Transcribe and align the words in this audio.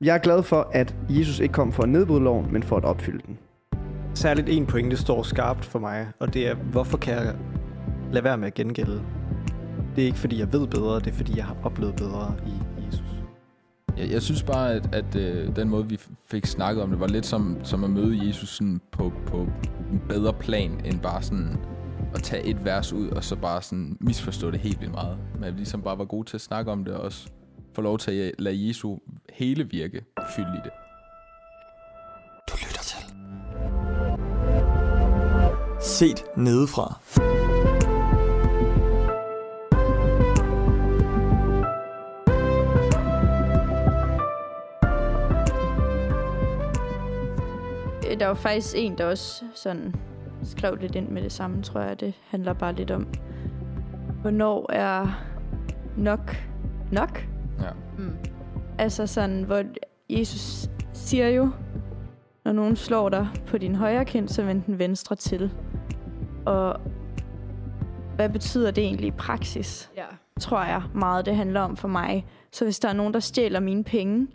Jeg 0.00 0.14
er 0.14 0.18
glad 0.18 0.42
for, 0.42 0.70
at 0.72 0.96
Jesus 1.08 1.40
ikke 1.40 1.52
kom 1.52 1.72
for 1.72 1.82
at 1.82 1.88
nedbryde 1.88 2.20
loven, 2.20 2.52
men 2.52 2.62
for 2.62 2.76
at 2.76 2.84
opfylde 2.84 3.22
den. 3.26 3.38
Særligt 4.14 4.48
en 4.48 4.66
pointe 4.66 4.96
står 4.96 5.22
skarpt 5.22 5.64
for 5.64 5.78
mig, 5.78 6.08
og 6.18 6.34
det 6.34 6.48
er, 6.48 6.54
hvorfor 6.54 6.98
kan 6.98 7.14
jeg 7.14 7.36
lade 8.12 8.24
være 8.24 8.38
med 8.38 8.46
at 8.46 8.54
gengælde? 8.54 9.02
Det 9.96 10.02
er 10.02 10.06
ikke, 10.06 10.18
fordi 10.18 10.38
jeg 10.38 10.52
ved 10.52 10.66
bedre, 10.66 11.00
det 11.00 11.06
er, 11.06 11.12
fordi 11.12 11.36
jeg 11.36 11.44
har 11.44 11.56
oplevet 11.64 11.96
bedre 11.96 12.34
i 12.46 12.52
Jesus. 12.86 13.06
Jeg, 13.96 14.10
jeg 14.10 14.22
synes 14.22 14.42
bare, 14.42 14.74
at, 14.74 14.94
at 14.94 15.16
øh, 15.16 15.56
den 15.56 15.68
måde, 15.68 15.88
vi 15.88 15.98
fik 16.30 16.46
snakket 16.46 16.82
om 16.82 16.90
det, 16.90 17.00
var 17.00 17.08
lidt 17.08 17.26
som, 17.26 17.56
som 17.62 17.84
at 17.84 17.90
møde 17.90 18.26
Jesus 18.26 18.48
sådan 18.48 18.80
på, 18.92 19.12
på 19.26 19.36
en 19.92 20.02
bedre 20.08 20.32
plan, 20.32 20.80
end 20.84 21.00
bare 21.00 21.22
sådan 21.22 21.56
at 22.14 22.22
tage 22.22 22.44
et 22.44 22.64
vers 22.64 22.92
ud, 22.92 23.08
og 23.08 23.24
så 23.24 23.36
bare 23.36 23.62
sådan 23.62 23.96
misforstå 24.00 24.50
det 24.50 24.60
helt 24.60 24.80
vildt 24.80 24.94
meget. 24.94 25.18
Men 25.34 25.44
at 25.44 25.52
vi 25.52 25.58
ligesom 25.58 25.82
bare 25.82 25.98
var 25.98 26.04
gode 26.04 26.28
til 26.28 26.36
at 26.36 26.40
snakke 26.40 26.72
om 26.72 26.84
det, 26.84 26.94
og 26.94 27.00
også 27.00 27.28
få 27.74 27.82
lov 27.82 27.98
til 27.98 28.10
at 28.10 28.32
lade 28.38 28.68
Jesu 28.68 28.96
hele 29.32 29.70
virke 29.70 30.04
fylde 30.36 30.52
i 30.54 30.60
det. 30.64 30.72
Du 32.48 32.56
lytter 32.66 32.82
til. 32.82 33.04
Set 35.80 36.24
nedefra. 36.36 37.00
Der 48.18 48.26
var 48.26 48.34
faktisk 48.34 48.74
en, 48.76 48.98
der 48.98 49.04
også 49.04 49.44
sådan 49.54 49.94
skrev 50.44 50.76
lidt 50.76 50.94
ind 50.94 51.08
med 51.08 51.22
det 51.22 51.32
samme, 51.32 51.62
tror 51.62 51.80
jeg. 51.80 52.00
Det 52.00 52.14
handler 52.28 52.52
bare 52.52 52.72
lidt 52.72 52.90
om, 52.90 53.06
hvornår 54.22 54.72
er 54.72 55.24
nok 55.96 56.36
nok? 56.92 57.28
Ja. 57.62 57.70
Mm. 57.98 58.16
Altså 58.78 59.06
sådan, 59.06 59.42
hvor 59.42 59.62
Jesus 60.10 60.66
siger 60.92 61.28
jo, 61.28 61.50
når 62.44 62.52
nogen 62.52 62.76
slår 62.76 63.08
dig 63.08 63.28
på 63.46 63.58
din 63.58 63.74
højre 63.74 64.04
kind, 64.04 64.28
så 64.28 64.42
vend 64.42 64.62
den 64.62 64.78
venstre 64.78 65.16
til. 65.16 65.50
Og 66.46 66.80
hvad 68.16 68.28
betyder 68.28 68.70
det 68.70 68.84
egentlig 68.84 69.06
i 69.06 69.10
praksis? 69.10 69.90
Ja. 69.96 70.04
Tror 70.40 70.62
jeg 70.62 70.82
meget, 70.94 71.26
det 71.26 71.36
handler 71.36 71.60
om 71.60 71.76
for 71.76 71.88
mig. 71.88 72.26
Så 72.52 72.64
hvis 72.64 72.78
der 72.78 72.88
er 72.88 72.92
nogen, 72.92 73.14
der 73.14 73.20
stjæler 73.20 73.60
mine 73.60 73.84
penge, 73.84 74.26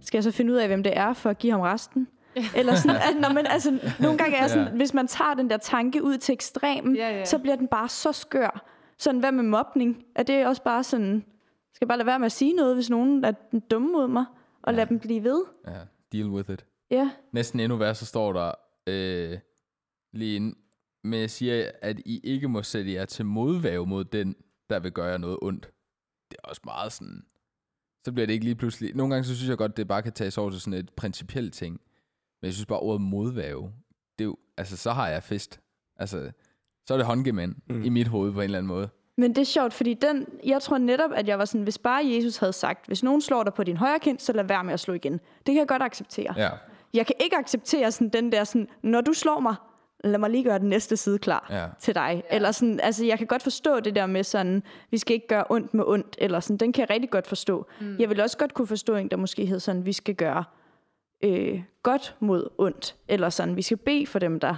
skal 0.00 0.18
jeg 0.18 0.24
så 0.24 0.30
finde 0.30 0.52
ud 0.52 0.56
af, 0.58 0.66
hvem 0.68 0.82
det 0.82 0.96
er, 0.98 1.12
for 1.12 1.30
at 1.30 1.38
give 1.38 1.52
ham 1.52 1.60
resten? 1.60 2.08
Eller 2.56 2.74
sådan, 2.74 2.96
at 2.96 3.20
når 3.20 3.32
man, 3.32 3.46
altså, 3.46 3.78
nogle 4.00 4.18
gange 4.18 4.36
er 4.36 4.46
sådan, 4.46 4.66
Ja. 4.66 4.72
hvis 4.72 4.94
man 4.94 5.06
tager 5.06 5.34
den 5.34 5.50
der 5.50 5.56
tanke 5.56 6.02
ud 6.04 6.16
til 6.18 6.32
ekstremen, 6.32 6.96
Ja, 6.96 7.10
ja. 7.18 7.24
så 7.24 7.38
bliver 7.38 7.56
den 7.56 7.68
bare 7.68 7.88
så 7.88 8.12
skør. 8.12 8.64
Sådan, 8.98 9.20
hvad 9.20 9.32
med 9.32 9.42
mobning? 9.44 9.96
Er 10.16 10.22
det 10.22 10.46
også 10.46 10.62
bare 10.62 10.84
sådan, 10.84 11.24
skal 11.74 11.84
jeg 11.84 11.88
bare 11.88 11.98
lade 11.98 12.06
være 12.06 12.18
med 12.18 12.26
at 12.26 12.32
sige 12.32 12.52
noget, 12.52 12.76
hvis 12.76 12.90
nogen 12.90 13.24
er 13.24 13.32
dumme 13.70 13.92
mod 13.92 14.08
mig, 14.08 14.24
og 14.62 14.72
ja. 14.72 14.76
lade 14.76 14.88
dem 14.88 14.98
blive 14.98 15.24
ved? 15.24 15.44
ja. 15.66 15.80
Deal 16.12 16.28
with 16.28 16.50
it. 16.50 16.66
Ja, 16.90 17.10
Næsten 17.32 17.60
endnu 17.60 17.76
værre, 17.76 17.94
så 17.94 18.06
står 18.06 18.32
der 18.32 18.52
øh, 18.86 19.38
lige 20.12 20.36
ind, 20.36 20.56
med 21.04 21.18
at 21.18 21.30
sige, 21.30 21.84
at 21.84 22.00
I 22.04 22.20
ikke 22.24 22.48
må 22.48 22.62
sætte 22.62 22.92
jer 22.92 23.04
til 23.04 23.26
modvæve 23.26 23.86
mod 23.86 24.04
den, 24.04 24.36
der 24.70 24.78
vil 24.78 24.92
gøre 24.92 25.06
jer 25.06 25.18
noget 25.18 25.38
ondt. 25.42 25.72
Det 26.30 26.38
er 26.44 26.48
også 26.48 26.60
meget 26.64 26.92
sådan... 26.92 27.24
Så 28.04 28.12
bliver 28.12 28.26
det 28.26 28.32
ikke 28.32 28.44
lige 28.44 28.54
pludselig... 28.54 28.94
Nogle 28.94 29.14
gange 29.14 29.24
så 29.24 29.36
synes 29.36 29.48
jeg 29.48 29.58
godt, 29.58 29.76
det 29.76 29.88
bare 29.88 30.02
kan 30.02 30.12
tages 30.12 30.38
over 30.38 30.50
til 30.50 30.60
sådan 30.60 30.78
et 30.78 30.92
principielt 30.92 31.54
ting. 31.54 31.80
Men 32.42 32.46
jeg 32.46 32.54
synes 32.54 32.66
bare, 32.66 32.80
ordet 32.80 33.00
modvæve, 33.00 33.72
det 34.18 34.24
er 34.24 34.28
jo... 34.28 34.36
Altså, 34.56 34.76
så 34.76 34.92
har 34.92 35.08
jeg 35.08 35.22
fest. 35.22 35.60
Altså, 35.96 36.32
så 36.86 36.94
er 36.94 36.98
det 36.98 37.06
håndgemænd 37.06 37.54
mm. 37.68 37.82
i 37.82 37.88
mit 37.88 38.08
hoved 38.08 38.32
på 38.32 38.40
en 38.40 38.44
eller 38.44 38.58
anden 38.58 38.68
måde. 38.68 38.88
Men 39.20 39.30
det 39.34 39.38
er 39.40 39.44
sjovt, 39.44 39.72
fordi 39.74 39.94
den, 39.94 40.26
jeg 40.46 40.62
tror 40.62 40.78
netop, 40.78 41.10
at 41.14 41.28
jeg 41.28 41.38
var 41.38 41.44
sådan, 41.44 41.62
hvis 41.62 41.78
bare 41.78 42.02
Jesus 42.04 42.36
havde 42.36 42.52
sagt, 42.52 42.86
hvis 42.86 43.02
nogen 43.02 43.20
slår 43.20 43.42
dig 43.42 43.54
på 43.54 43.64
din 43.64 43.76
højre 43.76 43.98
kind, 43.98 44.18
så 44.18 44.32
lad 44.32 44.44
være 44.44 44.64
med 44.64 44.72
at 44.74 44.80
slå 44.80 44.94
igen. 44.94 45.12
Det 45.12 45.20
kan 45.46 45.56
jeg 45.56 45.68
godt 45.68 45.82
acceptere. 45.82 46.34
Ja, 46.36 46.48
Jeg 46.94 47.06
kan 47.06 47.14
ikke 47.20 47.36
acceptere 47.36 47.92
sådan 47.92 48.08
den 48.08 48.32
der 48.32 48.44
sådan, 48.44 48.68
når 48.82 49.00
du 49.00 49.12
slår 49.12 49.40
mig, 49.40 49.54
lad 50.04 50.18
mig 50.18 50.30
lige 50.30 50.44
gøre 50.44 50.58
den 50.58 50.68
næste 50.68 50.96
side 50.96 51.18
klar 51.18 51.46
Ja. 51.50 51.66
til 51.80 51.94
dig. 51.94 52.22
Ja. 52.30 52.36
Eller 52.36 52.52
sådan, 52.52 52.80
altså 52.80 53.04
jeg 53.04 53.18
kan 53.18 53.26
godt 53.26 53.42
forstå 53.42 53.80
det 53.80 53.94
der 53.94 54.06
med 54.06 54.24
sådan, 54.24 54.62
vi 54.90 54.98
skal 54.98 55.14
ikke 55.14 55.26
gøre 55.28 55.44
ondt 55.50 55.74
med 55.74 55.84
ondt, 55.86 56.16
eller 56.18 56.40
sådan, 56.40 56.56
den 56.56 56.72
kan 56.72 56.80
jeg 56.82 56.90
rigtig 56.90 57.10
godt 57.10 57.26
forstå. 57.26 57.66
Mm. 57.80 57.96
Jeg 57.98 58.10
vil 58.10 58.20
også 58.20 58.38
godt 58.38 58.54
kunne 58.54 58.66
forstå 58.66 58.94
en, 58.96 59.08
der 59.08 59.16
måske 59.16 59.46
hed 59.46 59.60
sådan, 59.60 59.86
vi 59.86 59.92
skal 59.92 60.14
gøre 60.14 60.44
øh, 61.24 61.62
godt 61.82 62.14
mod 62.20 62.48
ondt, 62.58 62.96
eller 63.08 63.28
sådan, 63.30 63.56
vi 63.56 63.62
skal 63.62 63.76
bede 63.76 64.06
for 64.06 64.18
dem, 64.18 64.40
der 64.40 64.54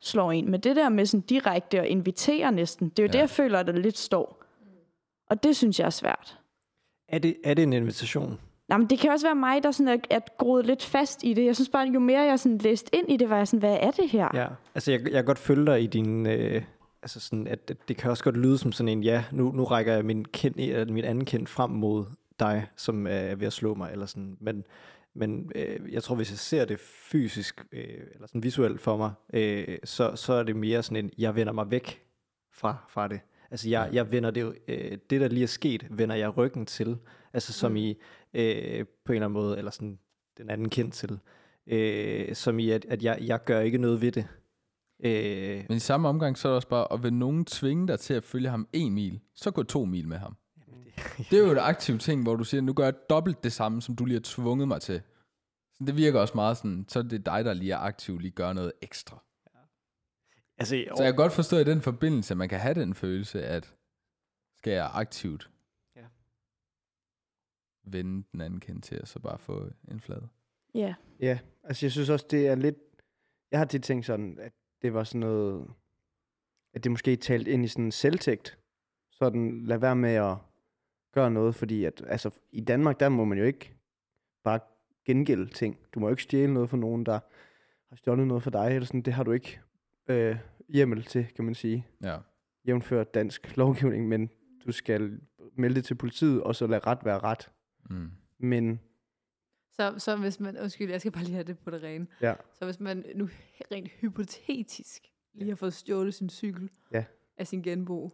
slår 0.00 0.32
en. 0.32 0.50
Men 0.50 0.60
det 0.60 0.76
der 0.76 0.88
med 0.88 1.06
sådan 1.06 1.26
direkte 1.26 1.80
at 1.80 1.86
invitere 1.86 2.52
næsten, 2.52 2.88
det 2.88 2.98
er 2.98 3.02
jo 3.02 3.06
ja. 3.06 3.12
det, 3.12 3.18
jeg 3.18 3.30
føler, 3.30 3.58
at 3.58 3.66
der 3.66 3.72
lidt 3.72 3.98
står. 3.98 4.42
Og 5.30 5.42
det 5.42 5.56
synes 5.56 5.78
jeg 5.78 5.86
er 5.86 5.90
svært. 5.90 6.38
Er 7.08 7.18
det, 7.18 7.36
er 7.44 7.54
det 7.54 7.62
en 7.62 7.72
invitation? 7.72 8.40
Nej, 8.68 8.78
men 8.78 8.86
det 8.86 8.98
kan 8.98 9.10
også 9.10 9.26
være 9.26 9.34
mig, 9.34 9.62
der 9.62 9.70
sådan 9.70 9.88
er, 9.88 9.98
er 10.10 10.20
groet 10.38 10.66
lidt 10.66 10.84
fast 10.84 11.24
i 11.24 11.34
det. 11.34 11.44
Jeg 11.44 11.54
synes 11.54 11.68
bare, 11.68 11.90
jo 11.94 12.00
mere 12.00 12.20
jeg 12.20 12.38
sådan 12.38 12.58
læst 12.58 12.90
ind 12.92 13.12
i 13.12 13.16
det, 13.16 13.30
var 13.30 13.36
jeg 13.36 13.48
sådan, 13.48 13.60
hvad 13.60 13.78
er 13.80 13.90
det 13.90 14.10
her? 14.10 14.28
Ja, 14.34 14.46
altså 14.74 14.90
jeg, 14.90 15.00
jeg 15.02 15.12
kan 15.12 15.24
godt 15.24 15.38
følge 15.38 15.66
dig 15.66 15.82
i 15.82 15.86
din... 15.86 16.26
Øh, 16.26 16.62
altså 17.02 17.20
sådan, 17.20 17.46
at, 17.46 17.70
at 17.70 17.76
det 17.88 17.96
kan 17.96 18.10
også 18.10 18.24
godt 18.24 18.36
lyde 18.36 18.58
som 18.58 18.72
sådan 18.72 18.88
en, 18.88 19.02
ja, 19.02 19.24
nu, 19.32 19.52
nu 19.52 19.64
rækker 19.64 19.92
jeg 19.92 20.04
min, 20.04 20.24
kind, 20.24 20.54
eller 20.58 20.92
min 20.92 21.04
anden 21.04 21.24
kind 21.24 21.46
frem 21.46 21.70
mod 21.70 22.04
dig, 22.40 22.66
som 22.76 23.06
er 23.06 23.34
ved 23.34 23.46
at 23.46 23.52
slå 23.52 23.74
mig, 23.74 23.92
eller 23.92 24.06
sådan. 24.06 24.36
Men, 24.40 24.64
men 25.16 25.52
øh, 25.54 25.92
jeg 25.92 26.02
tror, 26.02 26.16
hvis 26.16 26.30
jeg 26.30 26.38
ser 26.38 26.64
det 26.64 26.80
fysisk, 26.80 27.64
øh, 27.72 28.00
eller 28.14 28.26
sådan 28.26 28.42
visuelt 28.42 28.80
for 28.80 28.96
mig, 28.96 29.12
øh, 29.34 29.78
så, 29.84 30.16
så 30.16 30.32
er 30.32 30.42
det 30.42 30.56
mere 30.56 30.82
sådan 30.82 31.04
en, 31.04 31.10
jeg 31.18 31.34
vender 31.34 31.52
mig 31.52 31.70
væk 31.70 32.02
fra, 32.52 32.76
fra 32.88 33.08
det. 33.08 33.20
Altså 33.50 33.68
jeg, 33.68 33.90
jeg 33.92 34.12
vender 34.12 34.30
det, 34.30 34.54
øh, 34.68 34.98
det 35.10 35.20
der 35.20 35.28
lige 35.28 35.42
er 35.42 35.46
sket, 35.46 35.86
vender 35.90 36.16
jeg 36.16 36.36
ryggen 36.36 36.66
til. 36.66 36.98
Altså 37.32 37.52
som 37.52 37.70
mm. 37.72 37.76
i, 37.76 37.90
øh, 38.34 38.86
på 39.04 39.12
en 39.12 39.16
eller 39.16 39.26
anden 39.26 39.32
måde, 39.32 39.58
eller 39.58 39.70
sådan 39.70 39.98
den 40.38 40.50
anden 40.50 40.68
kind 40.68 40.92
til. 40.92 41.18
Øh, 41.66 42.34
som 42.34 42.58
i, 42.58 42.70
at, 42.70 42.84
at 42.84 43.02
jeg, 43.02 43.18
jeg 43.20 43.44
gør 43.44 43.60
ikke 43.60 43.78
noget 43.78 44.00
ved 44.00 44.12
det. 44.12 44.26
Øh, 45.04 45.64
men 45.68 45.76
i 45.76 45.80
samme 45.80 46.08
omgang, 46.08 46.38
så 46.38 46.48
er 46.48 46.52
det 46.52 46.56
også 46.56 46.68
bare, 46.68 46.92
at 46.92 47.02
vil 47.02 47.12
nogen 47.12 47.44
tvinge 47.44 47.88
dig 47.88 48.00
til 48.00 48.14
at 48.14 48.24
følge 48.24 48.48
ham 48.48 48.68
en 48.72 48.94
mil, 48.94 49.20
så 49.34 49.50
gå 49.50 49.62
to 49.62 49.84
mil 49.84 50.08
med 50.08 50.16
ham. 50.16 50.36
Det 51.30 51.32
er 51.32 51.46
jo 51.46 51.52
et 51.52 51.58
aktivt 51.58 52.00
ting, 52.00 52.22
hvor 52.22 52.36
du 52.36 52.44
siger, 52.44 52.60
nu 52.60 52.72
gør 52.72 52.84
jeg 52.84 52.94
dobbelt 53.10 53.44
det 53.44 53.52
samme, 53.52 53.82
som 53.82 53.96
du 53.96 54.04
lige 54.04 54.16
har 54.16 54.22
tvunget 54.24 54.68
mig 54.68 54.82
til. 54.82 55.02
Så 55.72 55.84
det 55.86 55.96
virker 55.96 56.20
også 56.20 56.34
meget 56.34 56.56
sådan, 56.56 56.84
så 56.88 56.98
er 56.98 57.02
det 57.02 57.26
dig, 57.26 57.44
der 57.44 57.54
lige 57.54 57.72
er 57.72 57.78
aktiv, 57.78 58.18
lige 58.18 58.30
gør 58.30 58.52
noget 58.52 58.72
ekstra. 58.82 59.22
altså, 60.58 60.84
Så 60.96 61.02
jeg 61.02 61.12
kan 61.12 61.16
godt 61.16 61.32
forstå 61.32 61.56
i 61.56 61.64
den 61.64 61.82
forbindelse, 61.82 62.34
at 62.34 62.38
man 62.38 62.48
kan 62.48 62.60
have 62.60 62.74
den 62.74 62.94
følelse, 62.94 63.44
at 63.44 63.74
skal 64.56 64.72
jeg 64.72 64.90
aktivt 64.94 65.50
Ja. 65.96 66.06
vende 67.84 68.24
den 68.32 68.40
anden 68.40 68.60
kendt 68.60 68.84
til, 68.84 69.00
og 69.00 69.08
så 69.08 69.18
bare 69.18 69.38
få 69.38 69.70
en 69.88 70.00
flade. 70.00 70.28
Ja. 70.74 70.94
Ja, 71.20 71.38
altså 71.62 71.86
jeg 71.86 71.92
synes 71.92 72.08
også, 72.10 72.26
det 72.30 72.48
er 72.48 72.54
lidt... 72.54 72.76
Jeg 73.50 73.60
har 73.60 73.66
tit 73.66 73.82
tænkt 73.82 74.06
sådan, 74.06 74.38
at 74.38 74.52
det 74.82 74.94
var 74.94 75.04
sådan 75.04 75.20
noget... 75.20 75.70
At 76.74 76.84
det 76.84 76.90
måske 76.92 77.16
talt 77.16 77.48
ind 77.48 77.64
i 77.64 77.68
sådan 77.68 77.84
en 77.84 77.92
selvtægt. 77.92 78.58
Sådan, 79.10 79.64
lad 79.64 79.78
være 79.78 79.96
med 79.96 80.14
at 80.14 80.36
gøre 81.20 81.30
noget, 81.30 81.54
fordi 81.54 81.84
at, 81.84 82.02
altså, 82.06 82.30
i 82.52 82.60
Danmark, 82.60 83.00
der 83.00 83.08
må 83.08 83.24
man 83.24 83.38
jo 83.38 83.44
ikke 83.44 83.74
bare 84.44 84.60
gengælde 85.04 85.46
ting. 85.46 85.78
Du 85.94 86.00
må 86.00 86.06
jo 86.06 86.10
ikke 86.12 86.22
stjæle 86.22 86.52
noget 86.54 86.70
fra 86.70 86.76
nogen, 86.76 87.06
der 87.06 87.18
har 87.88 87.96
stjålet 87.96 88.26
noget 88.26 88.42
for 88.42 88.50
dig, 88.50 88.66
eller 88.74 88.86
sådan. 88.86 89.02
Det 89.02 89.12
har 89.12 89.24
du 89.24 89.32
ikke 89.32 89.60
øh, 90.08 90.36
hjemmel 90.68 91.02
til, 91.04 91.26
kan 91.36 91.44
man 91.44 91.54
sige. 91.54 91.86
Ja. 92.04 92.16
Jævnfør 92.66 93.04
dansk 93.04 93.56
lovgivning, 93.56 94.08
men 94.08 94.30
du 94.66 94.72
skal 94.72 95.20
melde 95.56 95.74
det 95.76 95.84
til 95.84 95.94
politiet, 95.94 96.42
og 96.42 96.56
så 96.56 96.66
lade 96.66 96.80
ret 96.86 96.98
være 97.04 97.18
ret. 97.18 97.50
Mm. 97.90 98.10
Men 98.38 98.80
Så, 99.72 99.94
så 99.98 100.16
hvis 100.16 100.40
man, 100.40 100.58
undskyld, 100.58 100.90
jeg 100.90 101.00
skal 101.00 101.12
bare 101.12 101.24
lige 101.24 101.34
have 101.34 101.44
det 101.44 101.58
på 101.58 101.70
det 101.70 101.82
rene. 101.82 102.06
ja, 102.20 102.34
Så 102.58 102.64
hvis 102.64 102.80
man 102.80 103.04
nu 103.14 103.28
rent 103.72 103.88
hypotetisk 103.88 105.02
lige 105.34 105.48
har 105.48 105.56
fået 105.56 105.72
stjålet 105.74 106.14
sin 106.14 106.30
cykel 106.30 106.70
Ja. 106.92 107.04
af 107.36 107.46
sin 107.46 107.62
genbo, 107.62 108.02
Ja. 108.04 108.08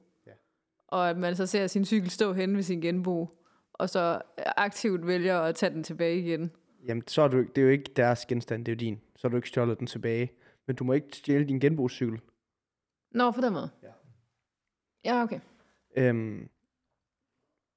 Og 0.93 1.11
at 1.11 1.17
man 1.17 1.37
så 1.37 1.47
ser 1.47 1.67
sin 1.67 1.85
cykel 1.85 2.11
stå 2.11 2.33
hen 2.33 2.57
ved 2.57 2.63
sin 2.63 2.81
genbo, 2.81 3.29
og 3.73 3.89
så 3.89 4.21
aktivt 4.57 5.07
vælger 5.07 5.41
at 5.41 5.55
tage 5.55 5.75
den 5.75 5.83
tilbage 5.83 6.19
igen. 6.19 6.51
Jamen, 6.89 7.03
så 7.07 7.23
er 7.23 7.29
du, 7.29 7.39
det 7.39 7.59
er 7.59 7.63
jo 7.63 7.69
ikke 7.69 7.93
deres 7.97 8.27
genstand, 8.27 8.65
det 8.65 8.73
er 8.73 8.77
jo 8.77 8.79
din. 8.79 9.01
Så 9.17 9.29
har 9.29 9.31
du 9.31 9.37
ikke 9.37 9.49
stjålet 9.49 9.79
den 9.79 9.87
tilbage. 9.87 10.33
Men 10.67 10.77
du 10.77 10.85
må 10.85 10.93
ikke 10.93 11.07
stjæle 11.13 11.45
din 11.45 11.61
genbrugscykel. 11.61 12.21
Nå, 13.11 13.31
på 13.31 13.41
den 13.41 13.53
måde. 13.53 13.71
Ja. 13.83 13.89
Ja, 15.05 15.23
okay. 15.23 15.41
Øhm, 15.97 16.49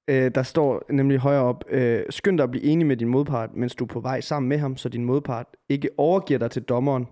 øh, 0.07 0.31
der 0.35 0.43
står 0.43 0.83
nemlig 0.89 1.17
højere 1.17 1.43
op, 1.43 1.63
øh, 1.67 2.03
skynd 2.09 2.37
dig 2.37 2.43
at 2.43 2.51
blive 2.51 2.63
enig 2.63 2.87
med 2.87 2.97
din 2.97 3.07
modpart, 3.07 3.53
mens 3.53 3.75
du 3.75 3.83
er 3.83 3.87
på 3.87 3.99
vej 3.99 4.21
sammen 4.21 4.49
med 4.49 4.57
ham, 4.57 4.77
så 4.77 4.89
din 4.89 5.05
modpart 5.05 5.47
ikke 5.69 5.89
overgiver 5.97 6.39
dig 6.39 6.51
til 6.51 6.61
dommeren, 6.63 7.07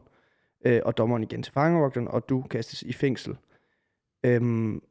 øh, 0.66 0.82
og 0.86 0.98
dommeren 0.98 1.24
igen 1.24 1.44
til 1.44 1.54
fangevogteren, 1.54 2.08
og 2.08 2.30
du 2.30 2.42
kastes 2.42 2.82
i 2.82 2.94
fængsel. 2.94 3.38
Øhm, 4.26 4.82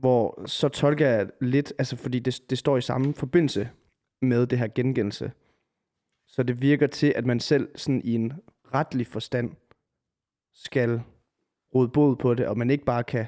hvor 0.00 0.46
så 0.46 0.68
tolker 0.68 1.08
jeg 1.08 1.30
lidt, 1.40 1.72
altså 1.78 1.96
fordi 1.96 2.18
det, 2.18 2.50
det 2.50 2.58
står 2.58 2.76
i 2.76 2.80
samme 2.80 3.14
forbindelse 3.14 3.70
med 4.22 4.46
det 4.46 4.58
her 4.58 4.68
gengældelse. 4.74 5.32
Så 6.26 6.42
det 6.42 6.62
virker 6.62 6.86
til, 6.86 7.12
at 7.16 7.26
man 7.26 7.40
selv 7.40 7.78
sådan 7.78 8.02
i 8.04 8.14
en 8.14 8.32
retlig 8.74 9.06
forstand 9.06 9.56
skal 10.54 11.02
råde 11.74 11.88
bod 11.88 12.16
på 12.16 12.34
det, 12.34 12.46
og 12.46 12.58
man 12.58 12.70
ikke 12.70 12.84
bare 12.84 13.04
kan, 13.04 13.26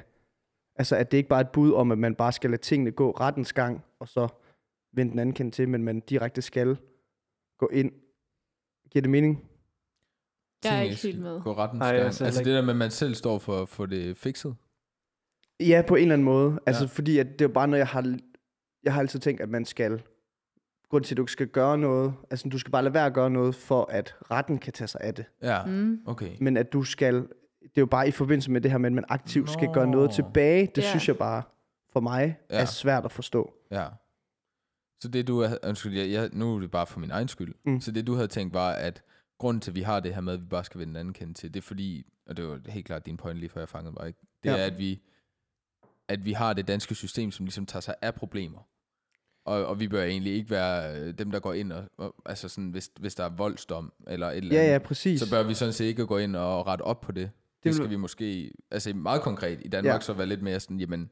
altså 0.75 0.95
at 0.95 1.11
det 1.11 1.17
ikke 1.17 1.29
bare 1.29 1.39
er 1.39 1.45
et 1.45 1.51
bud 1.51 1.73
om, 1.73 1.91
at 1.91 1.97
man 1.97 2.15
bare 2.15 2.31
skal 2.31 2.49
lade 2.49 2.61
tingene 2.61 2.91
gå 2.91 3.11
rettens 3.11 3.53
gang, 3.53 3.83
og 3.99 4.07
så 4.07 4.27
vende 4.93 5.11
den 5.11 5.19
anden 5.19 5.35
kendt 5.35 5.53
til, 5.53 5.69
men 5.69 5.83
man 5.83 5.99
direkte 5.99 6.41
skal 6.41 6.77
gå 7.57 7.69
ind. 7.73 7.91
Giver 8.91 9.01
det 9.01 9.11
mening? 9.11 9.49
Jeg 10.63 10.77
er 10.77 10.81
ikke 10.81 10.95
helt 10.95 11.21
med. 11.21 11.41
Gå 11.41 11.53
rettens 11.53 11.79
Nej, 11.79 11.93
gang. 11.93 12.05
Altså 12.05 12.23
heller 12.23 12.43
det 12.43 12.53
der 12.53 12.61
med, 12.61 12.69
at 12.69 12.77
man 12.77 12.91
selv 12.91 13.15
står 13.15 13.39
for 13.39 13.61
at 13.61 13.69
få 13.69 13.85
det 13.85 14.17
fikset. 14.17 14.55
Ja, 15.67 15.81
på 15.87 15.95
en 15.95 16.01
eller 16.01 16.13
anden 16.13 16.25
måde. 16.25 16.59
Altså, 16.65 16.83
Ja. 16.83 16.87
fordi 16.87 17.17
at 17.19 17.27
det 17.27 17.41
er 17.41 17.45
jo 17.49 17.53
bare 17.53 17.67
noget, 17.67 17.79
jeg 17.79 17.87
har, 17.87 18.17
jeg 18.83 18.93
har 18.93 18.99
altid 18.99 19.19
tænkt, 19.19 19.41
at 19.41 19.49
man 19.49 19.65
skal... 19.65 20.01
Grund 20.89 21.03
til, 21.03 21.13
at 21.13 21.17
du 21.17 21.23
ikke 21.23 21.31
skal 21.31 21.47
gøre 21.47 21.77
noget. 21.77 22.13
Altså, 22.31 22.49
du 22.49 22.57
skal 22.57 22.71
bare 22.71 22.83
lade 22.83 22.93
være 22.93 23.05
at 23.05 23.13
gøre 23.13 23.29
noget, 23.29 23.55
for 23.55 23.85
at 23.91 24.15
retten 24.31 24.57
kan 24.57 24.73
tage 24.73 24.87
sig 24.87 25.01
af 25.01 25.13
det. 25.15 25.25
Ja, 25.41 25.65
Mm. 25.65 25.99
okay. 26.05 26.31
Men 26.41 26.57
at 26.57 26.73
du 26.73 26.83
skal... 26.83 27.15
Det 27.15 27.77
er 27.77 27.81
jo 27.81 27.85
bare 27.85 28.07
i 28.07 28.11
forbindelse 28.11 28.51
med 28.51 28.61
det 28.61 28.71
her 28.71 28.77
med, 28.77 28.89
at 28.89 28.93
man 28.93 29.05
aktivt 29.09 29.49
skal 29.49 29.69
gøre 29.73 29.87
noget 29.87 30.11
tilbage. 30.11 30.71
Det 30.75 30.81
Ja. 30.81 30.87
synes 30.89 31.07
jeg 31.07 31.17
bare, 31.17 31.43
for 31.93 31.99
mig, 31.99 32.37
Ja. 32.49 32.61
er 32.61 32.65
svært 32.65 33.05
at 33.05 33.11
forstå. 33.11 33.53
Ja. 33.71 33.85
Så 35.01 35.07
det 35.07 35.27
du 35.27 35.45
undskyld, 35.67 35.93
jeg, 35.97 36.11
jeg, 36.11 36.29
nu 36.33 36.55
er 36.55 36.59
det 36.59 36.71
bare 36.71 36.87
for 36.87 36.99
min 36.99 37.11
egen 37.11 37.27
skyld. 37.27 37.55
Mm. 37.65 37.79
Så 37.81 37.91
det 37.91 38.07
du 38.07 38.13
havde 38.13 38.27
tænkt 38.27 38.53
var, 38.53 38.71
at 38.71 39.03
grunden 39.39 39.61
til, 39.61 39.71
at 39.71 39.75
vi 39.75 39.81
har 39.81 39.99
det 39.99 40.13
her 40.13 40.21
med, 40.21 40.33
at 40.33 40.41
vi 40.41 40.45
bare 40.45 40.63
skal 40.63 40.79
vende 40.79 40.89
den 40.93 40.97
anden 40.99 41.13
kendt 41.13 41.37
til, 41.37 41.53
det 41.53 41.59
er 41.59 41.63
fordi, 41.63 42.05
og 42.27 42.37
det 42.37 42.47
var 42.47 42.59
helt 42.69 42.85
klart 42.85 43.05
din 43.05 43.17
point 43.17 43.39
lige 43.39 43.49
før 43.49 43.61
jeg 43.61 43.69
fangede 43.69 43.95
mig, 43.99 44.07
ikke? 44.07 44.19
Det 44.43 44.49
Ja. 44.49 44.57
er, 44.57 44.65
at 44.65 44.77
vi, 44.77 45.01
at 46.13 46.25
vi 46.25 46.31
har 46.33 46.53
det 46.53 46.67
danske 46.67 46.95
system, 46.95 47.31
som 47.31 47.45
ligesom 47.45 47.65
tager 47.65 47.81
sig 47.81 47.95
af 48.01 48.15
problemer. 48.15 48.59
Og, 49.45 49.65
og 49.65 49.79
vi 49.79 49.87
bør 49.87 50.03
egentlig 50.03 50.33
ikke 50.33 50.49
være 50.49 50.99
øh, 50.99 51.13
dem, 51.13 51.31
der 51.31 51.39
går 51.39 51.53
ind 51.53 51.71
og, 51.71 51.83
og 51.97 52.15
altså 52.25 52.49
sådan, 52.49 52.69
hvis, 52.69 52.91
hvis 52.99 53.15
der 53.15 53.23
er 53.23 53.29
voldsdom 53.29 53.93
eller 54.07 54.27
et 54.27 54.37
eller 54.37 54.55
Ja, 54.55 54.61
andet, 54.61 54.73
ja, 54.73 54.77
præcis. 54.77 55.19
så 55.21 55.29
bør 55.29 55.43
vi 55.43 55.53
sådan 55.53 55.73
set 55.73 55.85
ikke 55.85 56.05
gå 56.05 56.17
ind 56.17 56.35
og 56.35 56.67
rette 56.67 56.81
op 56.81 57.01
på 57.01 57.11
det. 57.11 57.23
Det, 57.25 57.63
det 57.63 57.75
skal 57.75 57.89
vi 57.89 57.95
måske, 57.95 58.51
altså 58.71 58.93
meget 58.93 59.21
konkret 59.21 59.59
i 59.61 59.67
Danmark, 59.67 59.89
ja. 59.89 59.93
Ja. 59.93 59.99
så 59.99 60.13
være 60.13 60.27
lidt 60.27 60.41
mere 60.41 60.59
sådan, 60.59 60.79
jamen, 60.79 61.09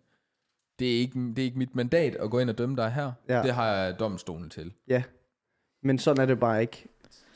det 0.80 0.96
er, 0.96 1.00
ikke, 1.00 1.20
det 1.20 1.40
er 1.40 1.44
ikke 1.44 1.58
mit 1.58 1.76
mandat 1.76 2.16
at 2.16 2.30
gå 2.32 2.40
ind 2.40 2.50
og 2.50 2.58
dømme 2.58 2.76
dig 2.76 2.92
her. 2.92 3.12
Ja. 3.30 3.38
Ja. 3.38 3.44
Det 3.44 3.54
har 3.54 3.68
jeg 3.68 4.00
domstolen 4.00 4.50
til. 4.50 4.74
Ja. 4.88 5.04
Men 5.84 6.00
sådan 6.00 6.22
er 6.22 6.26
det 6.26 6.40
bare 6.40 6.62
ikke 6.62 6.88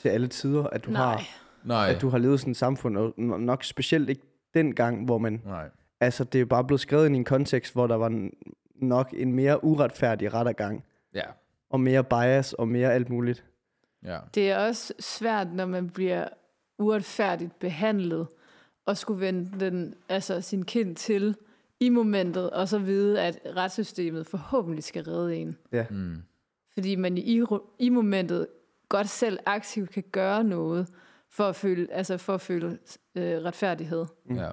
til 0.02 0.10
alle 0.10 0.28
tider, 0.28 0.64
at 0.64 0.86
du 0.86 0.92
Nej. 0.92 1.02
har 1.02 1.24
Nej. 1.64 1.90
at 1.90 2.02
du 2.02 2.10
har 2.10 2.18
levet 2.18 2.40
sådan 2.40 2.52
et 2.52 2.58
samfund, 2.58 2.98
og 2.98 3.14
nok 3.42 3.64
specielt 3.64 4.10
ikke 4.10 4.22
dengang, 4.54 5.06
hvor 5.06 5.18
man, 5.18 5.42
Nej. 5.46 5.70
Altså 6.00 6.24
det 6.24 6.42
er 6.42 6.46
bare 6.46 6.64
blevet 6.64 6.82
skrevet 6.82 7.06
ind 7.06 7.16
i 7.16 7.18
en 7.18 7.24
kontekst, 7.26 7.74
hvor 7.74 7.88
der 7.88 7.96
var 7.96 8.30
nok 8.76 9.14
en 9.18 9.34
mere 9.34 9.64
uretfærdig 9.64 10.34
rettergang, 10.34 10.84
Ja. 11.14 11.24
og 11.70 11.80
mere 11.80 12.04
bias, 12.04 12.54
og 12.54 12.68
mere 12.68 12.94
alt 12.94 13.10
muligt. 13.10 13.46
Ja. 14.04 14.20
Det 14.34 14.52
er 14.52 14.58
også 14.58 14.94
svært, 15.00 15.54
når 15.54 15.66
man 15.66 15.90
bliver 15.90 16.28
uretfærdigt 16.80 17.60
behandlet, 17.60 18.28
og 18.86 18.98
skulle 18.98 19.22
vende 19.22 19.60
den, 19.60 19.96
altså 20.10 20.42
sin 20.42 20.66
kind 20.66 20.96
til 20.96 21.36
i 21.80 21.90
momentet, 21.90 22.50
og 22.50 22.68
så 22.68 22.80
vide, 22.80 23.22
at 23.22 23.40
retssystemet 23.56 24.28
forhåbentlig 24.28 24.84
skal 24.84 25.04
redde 25.04 25.36
en. 25.36 25.58
Mm. 25.90 26.24
Fordi 26.74 26.96
man 26.96 27.18
i, 27.18 27.42
i 27.80 27.90
momentet 27.90 28.48
godt 28.90 29.10
selv 29.10 29.40
aktivt 29.46 29.90
kan 29.90 30.04
gøre 30.12 30.44
noget 30.44 30.88
for 31.30 31.44
at 31.44 31.56
føle, 31.56 31.88
altså 31.92 32.18
for 32.18 32.34
at 32.34 32.42
føle 32.42 32.78
øh, 33.16 33.38
retfærdighed. 33.44 34.06
Mm. 34.26 34.36
Ja. 34.36 34.50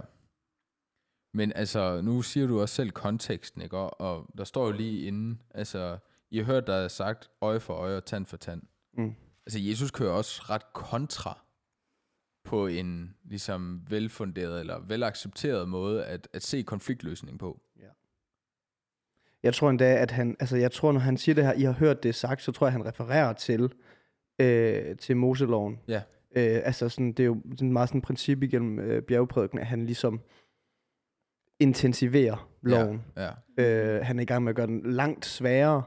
Men 1.34 1.52
altså, 1.56 2.00
nu 2.00 2.22
siger 2.22 2.46
du 2.46 2.60
også 2.60 2.74
selv 2.74 2.90
konteksten, 2.90 3.62
ikke? 3.62 3.76
Og, 3.76 4.00
og 4.00 4.26
der 4.38 4.44
står 4.44 4.66
jo 4.66 4.72
lige 4.72 5.06
inden, 5.06 5.42
altså, 5.54 5.98
I 6.30 6.38
har 6.38 6.44
hørt, 6.44 6.66
der 6.66 6.74
er 6.74 6.88
sagt 6.88 7.30
øje 7.40 7.60
for 7.60 7.74
øje 7.74 7.96
og 7.96 8.04
tand 8.04 8.26
for 8.26 8.36
tand. 8.36 8.62
Mm. 8.92 9.14
Altså, 9.46 9.58
Jesus 9.60 9.90
kører 9.90 10.12
også 10.12 10.42
ret 10.50 10.72
kontra 10.72 11.44
på 12.44 12.66
en 12.66 13.14
ligesom 13.24 13.82
velfunderet 13.88 14.60
eller 14.60 14.80
velaccepteret 14.80 15.68
måde 15.68 16.04
at, 16.04 16.28
at 16.32 16.42
se 16.42 16.62
konfliktløsning 16.62 17.38
på. 17.38 17.60
Jeg 19.42 19.54
tror 19.54 19.70
endda, 19.70 19.96
at 19.96 20.10
han, 20.10 20.36
altså 20.40 20.56
jeg 20.56 20.72
tror, 20.72 20.92
når 20.92 21.00
han 21.00 21.16
siger 21.16 21.34
det 21.34 21.44
her, 21.44 21.52
I 21.52 21.62
har 21.62 21.72
hørt 21.72 22.02
det 22.02 22.14
sagt, 22.14 22.42
så 22.42 22.52
tror 22.52 22.66
jeg, 22.66 22.72
han 22.72 22.86
refererer 22.86 23.32
til, 23.32 23.72
øh, 24.38 24.96
til 24.96 25.16
Moseloven. 25.16 25.80
Ja. 25.88 26.02
Øh, 26.36 26.60
altså 26.64 26.88
sådan, 26.88 27.12
det 27.12 27.20
er 27.20 27.26
jo 27.26 27.42
sådan 27.50 27.72
meget 27.72 27.88
sådan 27.88 27.98
et 27.98 28.04
princip 28.04 28.42
igennem 28.42 28.78
øh, 28.78 29.02
bjergprædiken, 29.02 29.58
at 29.58 29.66
han 29.66 29.86
ligesom 29.86 30.20
intensiverer 31.62 32.48
loven. 32.62 33.02
Ja. 33.16 33.30
Øh, 33.58 34.04
han 34.04 34.18
er 34.18 34.22
i 34.22 34.26
gang 34.26 34.44
med 34.44 34.50
at 34.50 34.56
gøre 34.56 34.66
den 34.66 34.92
langt 34.92 35.26
sværere 35.26 35.82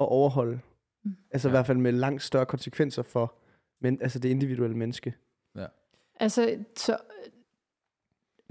at 0.00 0.08
overholde. 0.08 0.60
Mm. 1.04 1.10
Altså 1.32 1.48
Ja. 1.48 1.50
i 1.50 1.54
hvert 1.54 1.66
fald 1.66 1.78
med 1.78 1.92
langt 1.92 2.22
større 2.22 2.46
konsekvenser 2.46 3.02
for 3.02 3.34
men, 3.80 3.98
altså 4.02 4.18
det 4.18 4.28
individuelle 4.28 4.76
menneske. 4.76 5.14
Altså, 6.20 6.56
så, 6.76 6.96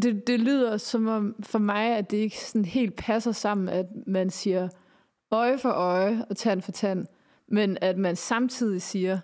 det, 0.02 0.28
det 0.28 0.40
lyder 0.40 0.78
som 0.78 1.08
om 1.08 1.36
for 1.44 1.60
mig, 1.60 1.98
at 1.98 2.12
det 2.12 2.18
ikke 2.18 2.40
sådan 2.40 2.66
helt 2.66 2.96
passer 2.96 3.32
sammen, 3.32 3.70
at 3.70 3.86
man 4.08 4.30
siger 4.30 4.70
øje 5.32 5.58
for 5.58 5.70
øje 5.70 6.26
og 6.30 6.38
tand 6.38 6.62
for 6.62 6.72
tand, 6.72 7.08
men 7.48 7.78
at 7.82 7.98
man 7.98 8.16
samtidig 8.16 8.82
siger, 8.82 9.20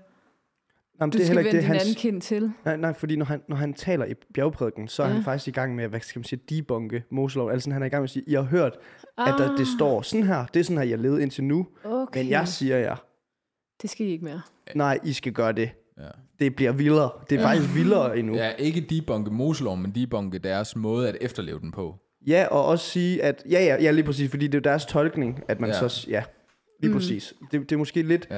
Jamen, 1.01 1.11
du 1.11 1.17
skal 1.25 1.35
vende 1.35 1.51
din 1.51 1.57
anden 1.71 1.95
kind 1.97 2.21
til. 2.21 2.51
Nej, 2.65 2.77
nej, 2.77 2.93
fordi 2.93 3.15
når 3.15 3.25
han, 3.25 3.41
når 3.49 3.55
han 3.55 3.73
taler 3.73 4.05
i 4.05 4.13
bjergprædiken, 4.33 4.87
så 4.87 5.03
er 5.03 5.07
Ja. 5.07 5.13
han 5.13 5.23
faktisk 5.23 5.47
i 5.47 5.51
gang 5.51 5.75
med, 5.75 5.87
hvad 5.87 5.99
skal 5.99 6.19
man 6.19 6.23
sige, 6.23 6.39
debunke 6.49 7.03
Moselov. 7.11 7.49
Altså 7.51 7.71
han 7.71 7.81
er 7.81 7.85
i 7.85 7.89
gang 7.89 8.01
med 8.01 8.03
at 8.05 8.09
sige, 8.09 8.23
I 8.27 8.33
har 8.33 8.41
hørt, 8.41 8.73
at 9.17 9.33
der, 9.37 9.51
det 9.51 9.59
Ah, 9.59 9.65
står 9.77 10.01
sådan 10.01 10.23
her, 10.27 10.45
det 10.53 10.59
er 10.59 10.63
sådan 10.63 10.77
her, 10.77 10.85
jeg 10.85 10.97
levede 10.99 11.21
indtil 11.23 11.43
nu, 11.43 11.67
okay. 11.83 12.19
men 12.21 12.29
jeg 12.29 12.47
siger 12.47 12.77
jer, 12.77 12.95
Det 13.81 13.89
skal 13.89 14.05
I 14.05 14.09
ikke 14.09 14.25
mere. 14.25 14.41
nej, 14.75 14.99
I 15.03 15.13
skal 15.13 15.31
gøre 15.33 15.51
det. 15.51 15.69
Ja. 15.97 16.03
Det 16.39 16.55
bliver 16.55 16.71
vildere. 16.71 17.09
Det 17.29 17.35
er 17.35 17.41
Ja. 17.41 17.47
faktisk 17.47 17.75
vildere 17.75 18.17
endnu. 18.19 18.35
Ja. 18.35 18.49
ikke 18.49 18.81
debunke 18.81 19.31
Moseloven, 19.31 19.81
men 19.81 19.91
debunke 19.95 20.37
deres 20.39 20.75
måde 20.75 21.09
at 21.09 21.17
efterleve 21.21 21.59
den 21.59 21.71
på. 21.71 21.95
ja, 22.27 22.47
og 22.51 22.65
også 22.65 22.85
sige, 22.89 23.23
at, 23.23 23.43
ja, 23.49 23.63
ja, 23.65 23.83
ja, 23.83 23.91
lige 23.91 24.03
præcis, 24.05 24.29
fordi 24.29 24.47
det 24.47 24.53
er 24.55 24.59
jo 24.59 24.61
deres 24.71 24.85
tolkning, 24.85 25.39
at 25.47 25.59
man 25.59 25.69
Ja. 25.69 25.75
ja. 25.81 25.87
så, 25.87 26.05
ja, 26.09 26.23
lige 26.81 26.91
mm. 26.91 26.97
præcis. 26.97 27.33
Det, 27.51 27.61
det, 27.61 27.71
er 27.71 27.77
måske 27.77 28.01
lidt, 28.01 28.27
Ja. 28.31 28.35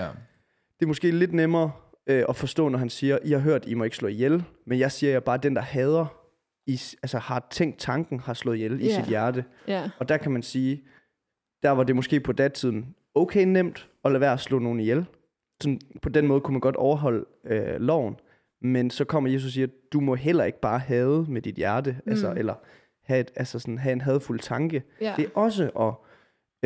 det 0.80 0.82
er 0.82 0.88
måske 0.88 1.12
lidt 1.12 1.34
nemmere 1.34 1.72
øh, 2.10 2.24
at 2.30 2.36
forstå, 2.36 2.70
når 2.70 2.80
han 2.80 2.90
siger, 2.90 3.18
I 3.24 3.32
har 3.32 3.40
hørt, 3.40 3.68
I 3.68 3.74
må 3.74 3.84
ikke 3.84 3.96
slå 3.96 4.08
ihjel, 4.08 4.44
men 4.66 4.80
jeg 4.80 4.92
siger 4.92 5.12
jer 5.12 5.20
bare, 5.20 5.38
den, 5.38 5.56
der 5.56 5.62
hader, 5.62 6.06
I, 6.68 6.82
altså 7.04 7.18
har 7.18 7.48
tænkt 7.52 7.78
tanken, 7.80 8.20
har 8.20 8.34
slået 8.34 8.56
ihjel 8.56 8.82
i 8.82 8.86
Ja. 8.86 8.96
sit 8.96 9.06
hjerte. 9.06 9.46
Ja. 9.68 9.90
Og 10.00 10.10
der 10.10 10.18
kan 10.18 10.32
man 10.32 10.44
sige, 10.44 10.84
der 11.64 11.70
var 11.70 11.84
det 11.84 11.96
måske 11.96 12.20
på 12.20 12.32
datiden 12.32 12.96
okay 13.16 13.44
nemt 13.46 13.90
at 14.06 14.12
lade 14.12 14.22
være 14.22 14.34
at 14.34 14.40
slå 14.40 14.60
nogen 14.60 14.80
ihjel. 14.80 15.06
Sådan, 15.62 15.80
på 16.02 16.10
den 16.10 16.28
måde 16.28 16.42
kunne 16.42 16.54
man 16.54 16.62
godt 16.62 16.76
overholde 16.76 17.26
øh, 17.46 17.76
loven. 17.82 18.16
Men 18.62 18.90
så 18.90 19.06
kommer 19.06 19.30
Jesus 19.30 19.46
og 19.46 19.52
siger, 19.52 19.68
du 19.94 20.00
må 20.00 20.16
heller 20.16 20.44
ikke 20.44 20.60
bare 20.60 20.80
hade 20.80 21.26
med 21.30 21.42
dit 21.42 21.56
hjerte, 21.56 21.98
mm. 22.06 22.12
altså, 22.12 22.34
eller 22.38 22.54
have, 23.04 23.20
et, 23.20 23.32
altså 23.36 23.60
sådan, 23.60 23.78
have 23.78 23.94
en 23.94 24.02
hadfuld 24.02 24.40
tanke. 24.40 24.84
ja. 25.02 25.14
Det 25.18 25.26
er 25.26 25.30
også 25.40 25.70
at 25.70 25.94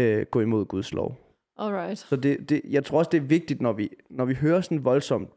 øh, 0.04 0.26
gå 0.32 0.42
imod 0.42 0.66
Guds 0.66 0.94
lov. 0.94 1.33
Alright. 1.58 1.98
Så 1.98 2.16
det, 2.16 2.50
det, 2.50 2.62
jeg 2.70 2.86
tror 2.86 2.98
også, 3.00 3.10
det 3.12 3.18
er 3.18 3.22
vigtigt, 3.22 3.62
når 3.62 3.74
vi, 3.74 3.90
når 4.10 4.26
vi 4.26 4.34
hører 4.34 4.62
sådan 4.62 4.86
voldsomt 4.86 5.30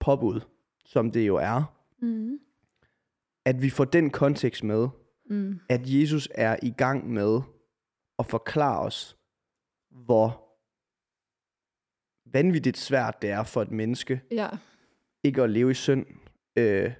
påbud, 0.00 0.40
som 0.84 1.10
det 1.10 1.26
jo 1.26 1.36
er, 1.36 1.74
Mm. 2.02 2.38
at 3.44 3.62
vi 3.62 3.70
får 3.70 3.84
den 3.84 4.10
kontekst 4.10 4.64
med, 4.64 4.88
Mm. 5.30 5.60
at 5.68 5.80
Jesus 5.84 6.28
er 6.34 6.56
i 6.62 6.70
gang 6.78 7.10
med 7.10 7.40
at 8.18 8.26
forklare 8.26 8.80
os, 8.80 9.16
hvor 9.90 10.44
vanvittigt 12.32 12.76
svært 12.76 13.22
det 13.22 13.30
er 13.30 13.42
for 13.44 13.62
et 13.62 13.70
menneske 13.70 14.20
Ja. 14.30 14.48
ikke 15.24 15.42
at 15.42 15.50
leve 15.50 15.70
i 15.70 15.74
synd. 15.74 16.06
Øh, 16.56 16.92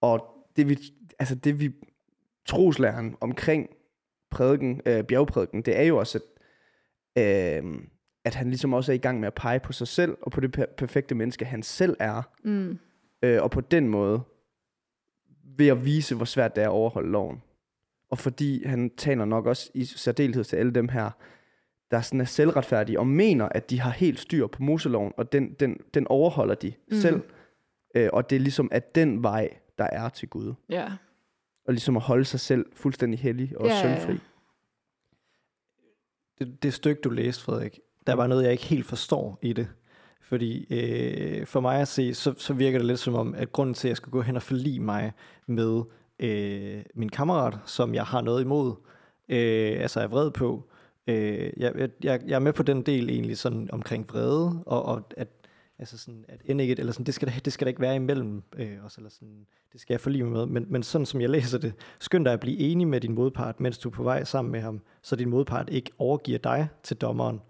og 0.00 0.46
det 0.56 0.68
vi, 0.68 0.78
altså 1.18 1.34
det 1.34 1.60
vi 1.60 1.72
troslæren 2.46 3.16
omkring 3.20 3.68
prædiken, 4.30 4.80
øh, 4.86 5.04
bjergprædiken, 5.04 5.62
det 5.62 5.78
er 5.78 5.82
jo 5.82 5.96
også, 5.98 6.18
at, 6.18 6.24
øh, 7.18 7.78
at 8.24 8.34
han 8.34 8.46
ligesom 8.48 8.72
også 8.72 8.92
er 8.92 8.94
i 8.94 8.98
gang 8.98 9.20
med 9.20 9.26
at 9.26 9.34
pege 9.34 9.60
på 9.60 9.72
sig 9.72 9.88
selv, 9.88 10.16
og 10.22 10.32
på 10.32 10.40
det 10.40 10.52
per- 10.58 10.66
perfekte 10.76 11.14
menneske, 11.14 11.44
han 11.44 11.62
selv 11.62 11.96
er. 12.00 12.22
Mm. 12.44 12.78
Øh, 13.22 13.42
og 13.42 13.50
på 13.50 13.60
den 13.60 13.88
måde, 13.88 14.20
ved 15.56 15.68
at 15.68 15.84
vise, 15.84 16.14
hvor 16.14 16.24
svært 16.24 16.56
det 16.56 16.62
er 16.64 16.68
at 16.68 16.72
overholde 16.72 17.10
loven. 17.10 17.42
Og 18.10 18.18
fordi 18.18 18.64
han 18.66 18.90
taler 18.96 19.24
nok 19.24 19.46
også 19.46 19.70
i 19.74 19.84
særdeleshed 19.84 20.44
til 20.44 20.56
alle 20.56 20.72
dem 20.72 20.88
her, 20.88 21.10
der 21.90 22.00
sådan 22.00 22.20
er 22.20 22.24
selvretfærdige 22.24 22.98
og 22.98 23.06
mener, 23.06 23.48
at 23.48 23.70
de 23.70 23.80
har 23.80 23.90
helt 23.90 24.20
styr 24.20 24.46
på 24.46 24.62
Moseloven, 24.62 25.12
og 25.16 25.32
den, 25.32 25.52
den, 25.52 25.76
den 25.94 26.06
overholder 26.08 26.54
de 26.54 26.72
Mm. 26.90 26.96
selv. 26.96 27.22
Øh, 27.94 28.08
og 28.12 28.30
det 28.30 28.36
er 28.36 28.40
ligesom 28.40 28.68
at 28.72 28.94
den 28.94 29.22
vej, 29.22 29.48
der 29.78 29.84
er 29.92 30.08
til 30.08 30.28
Gud. 30.28 30.54
Ja. 30.68 30.84
Og 31.66 31.72
ligesom 31.72 31.96
at 31.96 32.02
holde 32.02 32.24
sig 32.24 32.40
selv 32.40 32.66
fuldstændig 32.72 33.20
hellig 33.20 33.52
og 33.58 33.66
Ja, 33.66 33.74
ja, 33.74 33.90
ja 33.90 34.16
det, 36.44 36.62
det 36.62 36.74
stykke, 36.74 37.00
du 37.00 37.10
læste, 37.10 37.42
Frederik, 37.44 37.80
der 38.06 38.14
var 38.14 38.26
noget, 38.26 38.42
jeg 38.42 38.52
ikke 38.52 38.64
helt 38.64 38.86
forstår 38.86 39.38
i 39.42 39.52
det. 39.52 39.68
Fordi 40.22 40.66
øh, 40.70 41.46
for 41.46 41.60
mig 41.60 41.80
at 41.80 41.88
se, 41.88 42.14
så, 42.14 42.34
så 42.38 42.52
virker 42.54 42.78
det 42.78 42.86
lidt 42.86 42.98
som 42.98 43.14
om, 43.14 43.34
at 43.34 43.52
grunden 43.52 43.74
til, 43.74 43.88
at 43.88 43.90
jeg 43.90 43.96
skal 43.96 44.10
gå 44.10 44.20
hen 44.20 44.36
og 44.36 44.42
forlige 44.42 44.80
mig 44.80 45.12
med 45.46 45.82
øh, 46.18 46.82
min 46.94 47.08
kammerat, 47.08 47.58
som 47.66 47.94
jeg 47.94 48.04
har 48.04 48.20
noget 48.20 48.42
imod, 48.42 48.74
øh, 49.28 49.82
altså 49.82 50.00
er 50.00 50.06
vred 50.06 50.30
på, 50.30 50.70
øh, 51.06 51.50
jeg, 51.56 51.88
jeg 52.02 52.20
jeg 52.26 52.34
er 52.34 52.38
med 52.38 52.52
på 52.52 52.62
den 52.62 52.82
del 52.82 53.10
egentlig 53.10 53.38
sådan 53.38 53.68
omkring 53.72 54.08
vrede, 54.08 54.62
og, 54.66 54.84
og 54.84 55.02
at, 55.16 55.28
altså 55.82 55.98
sådan, 55.98 56.24
at 56.28 56.40
end 56.44 56.60
ikke, 56.60 56.78
eller 56.78 56.92
sådan, 56.92 57.06
det 57.06 57.14
skal, 57.14 57.28
der, 57.28 57.34
det 57.44 57.52
skal 57.52 57.64
der 57.64 57.68
ikke 57.68 57.80
være 57.80 57.96
imellem 57.96 58.42
øh, 58.56 58.84
os, 58.84 58.96
eller 58.96 59.10
sådan, 59.10 59.46
det 59.72 59.80
skal 59.80 59.94
jeg 59.94 60.00
forlige 60.00 60.24
mig 60.24 60.32
med, 60.32 60.46
men, 60.46 60.66
men 60.68 60.82
sådan 60.82 61.06
som 61.06 61.20
jeg 61.20 61.30
læser 61.30 61.58
det, 61.58 61.74
skynd 62.00 62.24
dig 62.24 62.32
at 62.32 62.40
blive 62.40 62.58
enig 62.58 62.88
med 62.88 63.00
din 63.00 63.12
modpart, 63.12 63.60
mens 63.60 63.78
du 63.78 63.88
er 63.88 63.92
på 63.92 64.02
vej 64.02 64.24
sammen 64.24 64.52
med 64.52 64.60
ham, 64.60 64.80
så 65.02 65.16
din 65.16 65.28
modpart 65.28 65.70
ikke 65.70 65.90
overgiver 65.98 66.38
dig 66.38 66.68
til 66.82 66.96
dommeren, 66.96 67.40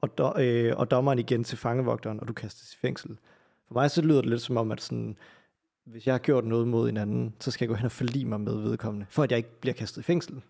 og, 0.00 0.18
do, 0.18 0.40
øh, 0.40 0.74
og 0.76 0.90
dommeren 0.90 1.18
igen 1.18 1.44
til 1.44 1.58
fangevogteren, 1.58 2.20
og 2.20 2.28
du 2.28 2.32
kastes 2.32 2.74
i 2.74 2.76
fængsel. 2.76 3.18
For 3.68 3.74
mig 3.74 3.90
så 3.90 4.02
lyder 4.02 4.20
det 4.20 4.30
lidt 4.30 4.42
som 4.42 4.56
om, 4.56 4.72
at 4.72 4.80
sådan, 4.80 5.16
hvis 5.84 6.06
jeg 6.06 6.14
har 6.14 6.18
gjort 6.18 6.44
noget 6.44 6.68
mod 6.68 6.88
en 6.88 6.96
anden, 6.96 7.34
så 7.40 7.50
skal 7.50 7.64
jeg 7.64 7.68
gå 7.68 7.74
hen 7.74 7.84
og 7.84 7.92
forlige 7.92 8.24
mig 8.24 8.40
med 8.40 8.52
vedkommende, 8.52 9.06
for 9.10 9.22
at 9.22 9.30
jeg 9.30 9.36
ikke 9.36 9.60
bliver 9.60 9.74
kastet 9.74 10.00
i 10.00 10.04
fængsel. 10.04 10.42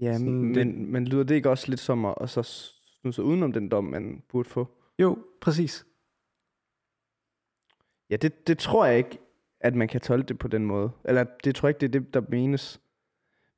Ja, 0.00 0.12
Sådan 0.12 0.32
men, 0.32 0.52
men, 0.52 0.92
men 0.92 1.08
lyder 1.08 1.22
det 1.22 1.34
ikke 1.34 1.50
også 1.50 1.68
lidt 1.68 1.80
som 1.80 2.04
at, 2.04 2.14
at 2.20 2.30
så 2.30 2.42
snu 3.00 3.12
sig 3.12 3.24
udenom 3.24 3.52
den 3.52 3.68
dom, 3.68 3.84
man 3.84 4.22
burde 4.28 4.48
få? 4.48 4.68
Jo, 4.98 5.18
præcis. 5.40 5.86
Ja, 8.10 8.16
det, 8.16 8.46
det 8.46 8.58
tror 8.58 8.86
jeg 8.86 8.98
ikke, 8.98 9.18
at 9.60 9.74
man 9.74 9.88
kan 9.88 10.00
tolke 10.00 10.28
det 10.28 10.38
på 10.38 10.48
den 10.48 10.66
måde. 10.66 10.90
Eller 11.04 11.24
det 11.44 11.54
tror 11.54 11.68
jeg 11.68 11.70
ikke, 11.70 11.80
det 11.92 11.96
er 11.96 12.00
det, 12.00 12.14
der 12.14 12.22
menes. 12.28 12.80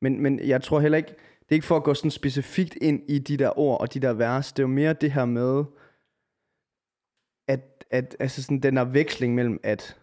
Men, 0.00 0.20
men 0.20 0.38
jeg 0.48 0.62
tror 0.62 0.80
heller 0.80 0.98
ikke, 0.98 1.08
det 1.42 1.48
er 1.48 1.54
ikke 1.54 1.66
for 1.66 1.76
at 1.76 1.84
gå 1.84 1.94
sådan 1.94 2.10
specifikt 2.10 2.74
ind 2.74 3.02
i 3.10 3.18
de 3.18 3.36
der 3.36 3.58
ord 3.58 3.80
og 3.80 3.94
de 3.94 4.00
der 4.00 4.12
vers. 4.12 4.52
Det 4.52 4.58
er 4.58 4.62
jo 4.62 4.68
mere 4.74 4.92
det 4.92 5.12
her 5.12 5.24
med, 5.24 5.64
at, 7.48 7.84
at 7.90 8.16
altså 8.20 8.42
sådan 8.42 8.60
den 8.60 8.76
der 8.76 8.84
veksling 8.84 9.34
mellem, 9.34 9.60
at 9.62 10.00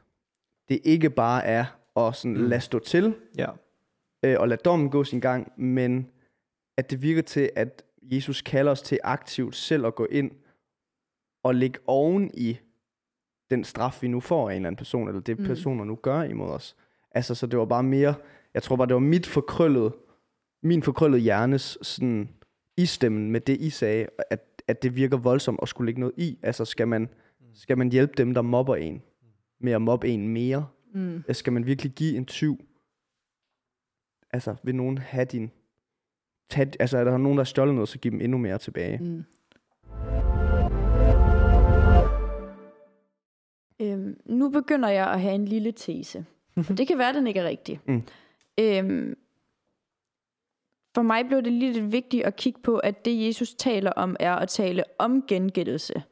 det 0.69 0.79
ikke 0.83 1.09
bare 1.09 1.45
er 1.45 1.65
at 1.97 2.15
sådan 2.15 2.37
Mm. 2.37 2.43
lade 2.43 2.61
stå 2.61 2.79
til, 2.79 3.15
Ja. 3.37 3.51
øh, 4.25 4.39
og 4.39 4.47
lade 4.47 4.61
dommen 4.65 4.89
gå 4.89 5.03
sin 5.03 5.19
gang, 5.19 5.51
men 5.61 6.11
at 6.77 6.91
det 6.91 7.01
virker 7.01 7.21
til, 7.21 7.49
at 7.55 7.83
Jesus 8.01 8.41
kalder 8.41 8.71
os 8.71 8.81
til 8.81 8.99
aktivt 9.03 9.55
selv 9.55 9.85
at 9.85 9.95
gå 9.95 10.05
ind 10.05 10.31
og 11.43 11.55
lægge 11.55 11.79
oven 11.87 12.31
i 12.33 12.57
den 13.51 13.63
straf, 13.63 14.01
vi 14.01 14.07
nu 14.07 14.19
får 14.19 14.49
af 14.49 14.53
en 14.53 14.55
eller 14.55 14.67
anden 14.67 14.77
person, 14.77 15.07
eller 15.07 15.21
det 15.21 15.39
Mm. 15.39 15.45
personer 15.45 15.83
nu 15.85 15.95
gør 15.95 16.21
imod 16.23 16.49
os. 16.49 16.75
Altså, 17.11 17.35
så 17.35 17.47
det 17.47 17.59
var 17.59 17.65
bare 17.65 17.83
mere, 17.83 18.15
jeg 18.53 18.63
tror 18.63 18.75
bare, 18.75 18.87
det 18.87 18.93
var 18.93 18.99
mit 18.99 19.25
forkrøllet, 19.27 19.93
min 20.63 20.83
forkrøllede 20.83 21.21
hjernes 21.21 21.77
sådan, 21.81 22.29
i 22.77 22.85
stemmen 22.85 23.31
med 23.31 23.41
det, 23.41 23.57
I 23.61 23.69
sagde, 23.69 24.07
at, 24.29 24.61
at 24.67 24.83
det 24.83 24.95
virker 24.95 25.17
voldsomt 25.17 25.59
at 25.61 25.69
skulle 25.69 25.85
lægge 25.85 25.99
noget 25.99 26.13
i. 26.17 26.37
Altså, 26.43 26.65
skal 26.65 26.87
man, 26.87 27.09
skal 27.53 27.77
man 27.77 27.91
hjælpe 27.91 28.13
dem, 28.17 28.33
der 28.33 28.41
mobber 28.41 28.75
en, 28.75 29.01
med 29.59 29.71
at 29.73 29.81
mobbe 29.81 30.07
en 30.09 30.27
mere? 30.27 30.67
Mm. 30.93 31.15
Altså, 31.15 31.39
Skal 31.39 31.53
man 31.53 31.65
virkelig 31.65 31.91
give 31.91 32.17
en 32.17 32.25
tyv? 32.25 32.57
Altså, 34.33 34.55
vil 34.63 34.75
nogen 34.75 34.97
have 34.97 35.25
din... 35.25 35.51
Tag, 36.49 36.71
altså, 36.79 36.97
er 36.97 37.03
der 37.03 37.17
nogen, 37.17 37.37
der 37.37 37.43
har 37.43 37.45
stjålet 37.45 37.73
noget, 37.75 37.89
så 37.89 37.99
giv 37.99 38.11
dem 38.11 38.21
endnu 38.21 38.37
mere 38.37 38.57
tilbage. 38.57 38.97
Mm. 39.03 39.23
Øhm, 43.81 44.19
nu 44.25 44.50
begynder 44.50 44.89
jeg 44.89 45.07
at 45.07 45.21
have 45.21 45.36
en 45.36 45.45
lille 45.45 45.71
tese. 45.71 46.25
Og 46.55 46.77
det 46.77 46.88
kan 46.88 46.98
være, 46.98 47.09
at 47.09 47.15
den 47.15 47.27
ikke 47.27 47.39
er 47.39 47.48
rigtig. 47.48 47.79
Mm. 47.88 48.03
Øhm, 48.59 49.17
for 50.95 51.01
mig 51.01 51.27
blev 51.27 51.41
det 51.41 51.51
lige 51.53 51.74
lidt 51.74 51.91
vigtigt 51.91 52.24
at 52.24 52.36
kigge 52.36 52.62
på, 52.62 52.77
at 52.77 53.05
det 53.05 53.27
Jesus 53.27 53.53
taler 53.53 53.91
om, 53.91 54.15
er 54.19 54.36
at 54.36 54.50
tale 54.50 54.83
om 54.98 55.24
gengældelse. 55.27 56.03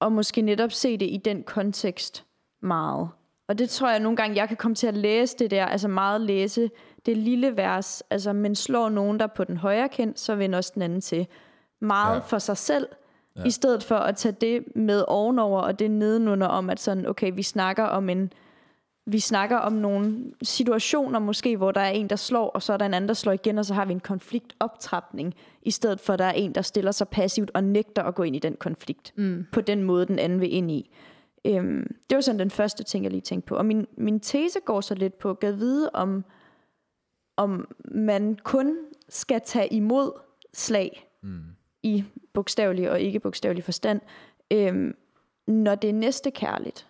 Og 0.00 0.12
måske 0.12 0.42
netop 0.42 0.72
se 0.72 0.96
det 0.96 1.06
i 1.06 1.16
den 1.16 1.42
kontekst 1.42 2.24
meget. 2.62 3.08
Og 3.48 3.58
det 3.58 3.70
tror 3.70 3.90
jeg 3.90 4.00
nogle 4.00 4.16
gange, 4.16 4.36
jeg 4.36 4.48
kan 4.48 4.56
komme 4.56 4.74
til 4.74 4.86
at 4.86 4.96
læse 4.96 5.36
det 5.38 5.50
der, 5.50 5.66
altså 5.66 5.88
meget 5.88 6.20
læse 6.20 6.70
det 7.06 7.16
lille 7.16 7.56
vers, 7.56 8.00
altså 8.10 8.32
men 8.32 8.54
slår 8.54 8.88
nogen 8.88 9.20
der 9.20 9.26
på 9.26 9.44
den 9.44 9.56
højre 9.56 9.88
kind, 9.88 10.16
så 10.16 10.34
vender 10.34 10.56
også 10.56 10.72
den 10.74 10.82
anden 10.82 11.00
til. 11.00 11.26
Meget 11.80 12.14
ja. 12.14 12.20
for 12.20 12.38
sig 12.38 12.56
selv, 12.56 12.88
Ja. 13.38 13.44
i 13.44 13.50
stedet 13.50 13.82
for 13.84 13.94
at 13.94 14.16
tage 14.16 14.36
det 14.40 14.76
med 14.76 15.04
ovenover, 15.08 15.60
og 15.60 15.78
det 15.78 15.90
nedenunder 15.90 16.46
om, 16.46 16.70
at 16.70 16.80
sådan, 16.80 17.06
okay, 17.06 17.32
vi 17.34 17.42
snakker 17.42 17.84
om 17.84 18.08
en, 18.08 18.32
vi 19.06 19.20
snakker 19.20 19.56
om 19.56 19.72
nogle 19.72 20.32
situationer 20.42 21.18
måske, 21.18 21.56
hvor 21.56 21.72
der 21.72 21.80
er 21.80 21.90
en, 21.90 22.10
der 22.10 22.16
slår, 22.16 22.48
og 22.48 22.62
så 22.62 22.72
er 22.72 22.76
der 22.76 22.86
en 22.86 22.94
anden, 22.94 23.08
der 23.08 23.14
slår 23.14 23.32
igen, 23.32 23.58
og 23.58 23.64
så 23.66 23.74
har 23.74 23.84
vi 23.84 23.92
en 23.92 24.00
konfliktoptrapning, 24.00 25.34
i 25.62 25.70
stedet 25.70 26.00
for 26.00 26.12
at 26.12 26.18
der 26.18 26.24
er 26.24 26.32
en, 26.32 26.54
der 26.54 26.62
stiller 26.62 26.92
sig 26.92 27.08
passivt 27.08 27.50
og 27.54 27.64
nægter 27.64 28.02
at 28.02 28.14
gå 28.14 28.22
ind 28.22 28.36
i 28.36 28.38
den 28.38 28.56
konflikt. 28.56 29.12
Mm. 29.16 29.44
På 29.52 29.60
den 29.60 29.82
måde, 29.82 30.06
den 30.06 30.18
anden 30.18 30.40
vil 30.40 30.54
ind 30.54 30.70
i. 30.70 30.90
Øhm, 31.44 31.94
det 32.10 32.16
var 32.16 32.20
sådan 32.20 32.38
den 32.38 32.50
første 32.50 32.84
ting, 32.84 33.04
jeg 33.04 33.10
lige 33.10 33.20
tænkte 33.20 33.48
på. 33.48 33.56
Og 33.56 33.66
min, 33.66 33.86
min 33.96 34.20
tese 34.20 34.60
går 34.64 34.80
så 34.80 34.94
lidt 34.94 35.18
på, 35.18 35.38
at 35.42 35.58
vide, 35.58 35.90
om, 35.94 36.24
om 37.36 37.68
man 37.84 38.38
kun 38.44 38.76
skal 39.08 39.40
tage 39.44 39.72
imod 39.72 40.12
slag 40.54 41.04
Mm. 41.22 41.42
I 41.82 42.04
bogstavelig 42.34 42.90
og 42.90 43.00
ikke 43.00 43.20
bogstavelig 43.20 43.64
forstand, 43.64 44.00
øhm, 44.52 44.94
når 45.46 45.74
det 45.74 45.90
er 45.90 45.94
næste 45.94 46.30
kærligt. 46.30 46.86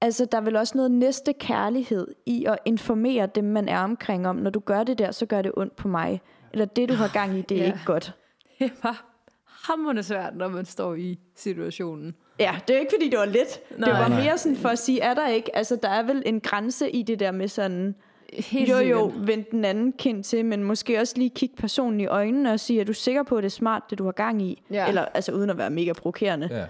Altså, 0.00 0.24
der 0.24 0.38
er 0.38 0.42
vel 0.42 0.56
også 0.56 0.76
noget 0.76 0.90
næste 0.90 1.32
kærlighed 1.32 2.14
i 2.26 2.44
at 2.44 2.58
informere 2.64 3.26
dem, 3.26 3.44
man 3.44 3.68
er 3.68 3.78
omkring 3.80 4.28
om, 4.28 4.36
når 4.36 4.50
du 4.50 4.60
gør 4.60 4.84
det 4.84 4.98
der, 4.98 5.10
så 5.10 5.26
gør 5.26 5.42
det 5.42 5.52
ondt 5.56 5.76
på 5.76 5.88
mig. 5.88 6.20
Eller 6.52 6.64
det, 6.64 6.88
du 6.88 6.94
har 6.94 7.08
gang 7.12 7.38
i, 7.38 7.42
det 7.42 7.56
er 7.58 7.60
Ja. 7.62 7.66
ikke 7.66 7.78
godt. 7.86 8.12
Det 8.58 8.72
var 8.82 9.04
hammerende 9.46 10.02
svært, 10.02 10.36
når 10.36 10.48
man 10.48 10.64
står 10.64 10.94
i 10.94 11.18
situationen. 11.36 12.14
Ja, 12.40 12.58
det 12.68 12.76
er 12.76 12.80
ikke, 12.80 12.92
fordi 12.96 13.10
det 13.10 13.18
var 13.18 13.24
let. 13.24 13.60
Nej. 13.78 13.88
det 13.90 13.98
var 13.98 14.08
mere 14.22 14.38
sådan 14.38 14.56
for 14.56 14.68
at 14.68 14.78
sige, 14.78 15.00
er 15.00 15.14
der 15.14 15.28
ikke, 15.28 15.56
altså 15.56 15.76
der 15.76 15.88
er 15.88 16.02
vel 16.02 16.22
en 16.26 16.40
grænse 16.40 16.90
i 16.90 17.02
det 17.02 17.20
der 17.20 17.30
med 17.30 17.48
sådan, 17.48 17.94
Helt 18.32 18.70
jo 18.70 18.78
jo, 18.78 19.12
vend 19.16 19.44
den 19.50 19.64
anden 19.64 19.92
kind 19.92 20.24
til, 20.24 20.44
men 20.44 20.64
måske 20.64 21.00
også 21.00 21.14
lige 21.16 21.30
kigge 21.30 21.56
personen 21.56 22.00
i 22.00 22.06
øjnene 22.06 22.52
og 22.52 22.60
sige, 22.60 22.80
er 22.80 22.84
du 22.84 22.92
sikker 22.92 23.22
på, 23.22 23.36
at 23.36 23.42
det 23.42 23.48
er 23.48 23.50
smart, 23.50 23.82
det 23.90 23.98
du 23.98 24.04
har 24.04 24.12
gang 24.12 24.42
i? 24.42 24.62
Ja. 24.70 24.88
Eller 24.88 25.04
altså 25.04 25.32
uden 25.32 25.50
at 25.50 25.58
være 25.58 25.70
mega 25.70 25.92
provokerende. 25.92 26.68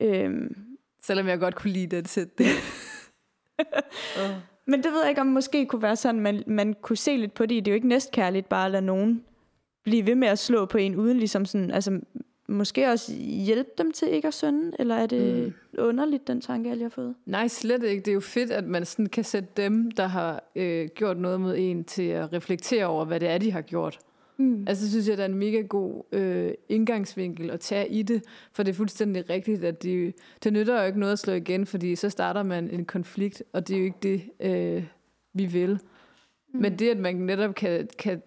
Ja. 0.00 0.06
Øhm, 0.06 0.56
Selvom 1.02 1.28
jeg 1.28 1.38
godt 1.38 1.54
kunne 1.54 1.70
lide 1.70 1.96
det 1.96 2.06
til 2.06 2.28
det. 2.38 2.46
men 4.66 4.82
det 4.82 4.92
ved 4.92 5.00
jeg 5.00 5.08
ikke, 5.08 5.20
om 5.20 5.26
måske 5.26 5.66
kunne 5.66 5.82
være 5.82 5.96
sådan, 5.96 6.20
man, 6.20 6.42
man 6.46 6.74
kunne 6.82 6.96
se 6.96 7.16
lidt 7.16 7.34
på 7.34 7.46
det. 7.46 7.64
Det 7.64 7.70
er 7.70 7.72
jo 7.72 7.74
ikke 7.74 7.88
næstkærligt 7.88 8.48
bare 8.48 8.64
at 8.64 8.70
lade 8.70 8.86
nogen 8.86 9.24
blive 9.84 10.06
ved 10.06 10.14
med 10.14 10.28
at 10.28 10.38
slå 10.38 10.66
på 10.66 10.78
en, 10.78 10.96
uden 10.96 11.18
ligesom 11.18 11.44
sådan, 11.44 11.70
altså 11.70 12.00
måske 12.48 12.90
også 12.90 13.12
hjælpe 13.46 13.70
dem 13.78 13.92
til 13.92 14.08
ikke 14.08 14.28
at 14.28 14.34
synde, 14.34 14.72
eller 14.78 14.94
er 14.94 15.06
det 15.06 15.46
mm. 15.46 15.78
underligt, 15.78 16.26
den 16.28 16.40
tanke, 16.40 16.68
jeg 16.68 16.76
lige 16.76 16.84
har 16.84 16.90
fået? 16.90 17.14
Nej, 17.26 17.48
slet 17.48 17.82
ikke. 17.82 18.00
Det 18.00 18.08
er 18.08 18.14
jo 18.14 18.20
fedt, 18.20 18.50
at 18.50 18.64
man 18.64 18.84
sådan 18.84 19.06
kan 19.06 19.24
sætte 19.24 19.48
dem, 19.56 19.90
der 19.90 20.06
har 20.06 20.44
øh, 20.56 20.88
gjort 20.94 21.18
noget 21.18 21.40
mod 21.40 21.54
en, 21.58 21.84
til 21.84 22.02
at 22.02 22.32
reflektere 22.32 22.86
over, 22.86 23.04
hvad 23.04 23.20
det 23.20 23.28
er, 23.28 23.38
de 23.38 23.52
har 23.52 23.62
gjort. 23.62 23.98
Mm. 24.36 24.64
Altså, 24.66 24.90
synes 24.90 25.08
jeg, 25.08 25.16
det 25.16 25.22
er 25.22 25.28
en 25.28 25.34
mega 25.34 25.60
god 25.60 26.02
øh, 26.12 26.52
indgangsvinkel 26.68 27.50
at 27.50 27.60
tage 27.60 27.88
i 27.88 28.02
det, 28.02 28.24
for 28.52 28.62
det 28.62 28.70
er 28.70 28.76
fuldstændig 28.76 29.30
rigtigt, 29.30 29.64
at 29.64 29.82
det, 29.82 30.14
det 30.44 30.52
nytter 30.52 30.80
jo 30.80 30.86
ikke 30.86 31.00
noget 31.00 31.12
at 31.12 31.18
slå 31.18 31.32
igen, 31.32 31.66
fordi 31.66 31.96
så 31.96 32.10
starter 32.10 32.42
man 32.42 32.70
en 32.70 32.84
konflikt, 32.84 33.42
og 33.52 33.68
det 33.68 33.74
er 33.74 33.78
jo 33.78 33.84
ikke 33.84 33.98
det, 34.02 34.22
øh, 34.40 34.84
vi 35.32 35.46
vil. 35.46 35.78
Mm. 36.52 36.60
Men 36.60 36.78
det, 36.78 36.90
at 36.90 36.98
man 36.98 37.14
netop 37.14 37.54
kan, 37.54 37.88
kan 37.98 38.22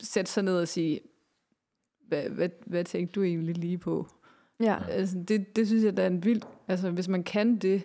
sætte 0.00 0.30
sig 0.30 0.42
ned 0.42 0.58
og 0.58 0.68
sige, 0.68 1.00
hvad, 2.14 2.30
hvad, 2.30 2.48
hvad 2.66 2.84
tænkte 2.84 3.12
du 3.12 3.22
egentlig 3.22 3.58
lige 3.58 3.78
på? 3.78 4.06
Ja. 4.60 4.78
Altså, 4.88 5.24
det, 5.28 5.56
det 5.56 5.66
synes 5.66 5.84
jeg, 5.84 5.96
der 5.96 6.02
er 6.02 6.06
en 6.06 6.24
vild... 6.24 6.42
Altså, 6.68 6.90
hvis 6.90 7.08
man 7.08 7.22
kan 7.22 7.56
det 7.56 7.84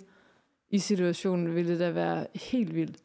i 0.70 0.80
situationen, 0.80 1.56
ville 1.56 1.72
det 1.72 1.80
da 1.80 1.92
være 1.92 2.28
helt 2.36 2.76
vildt. 2.76 2.98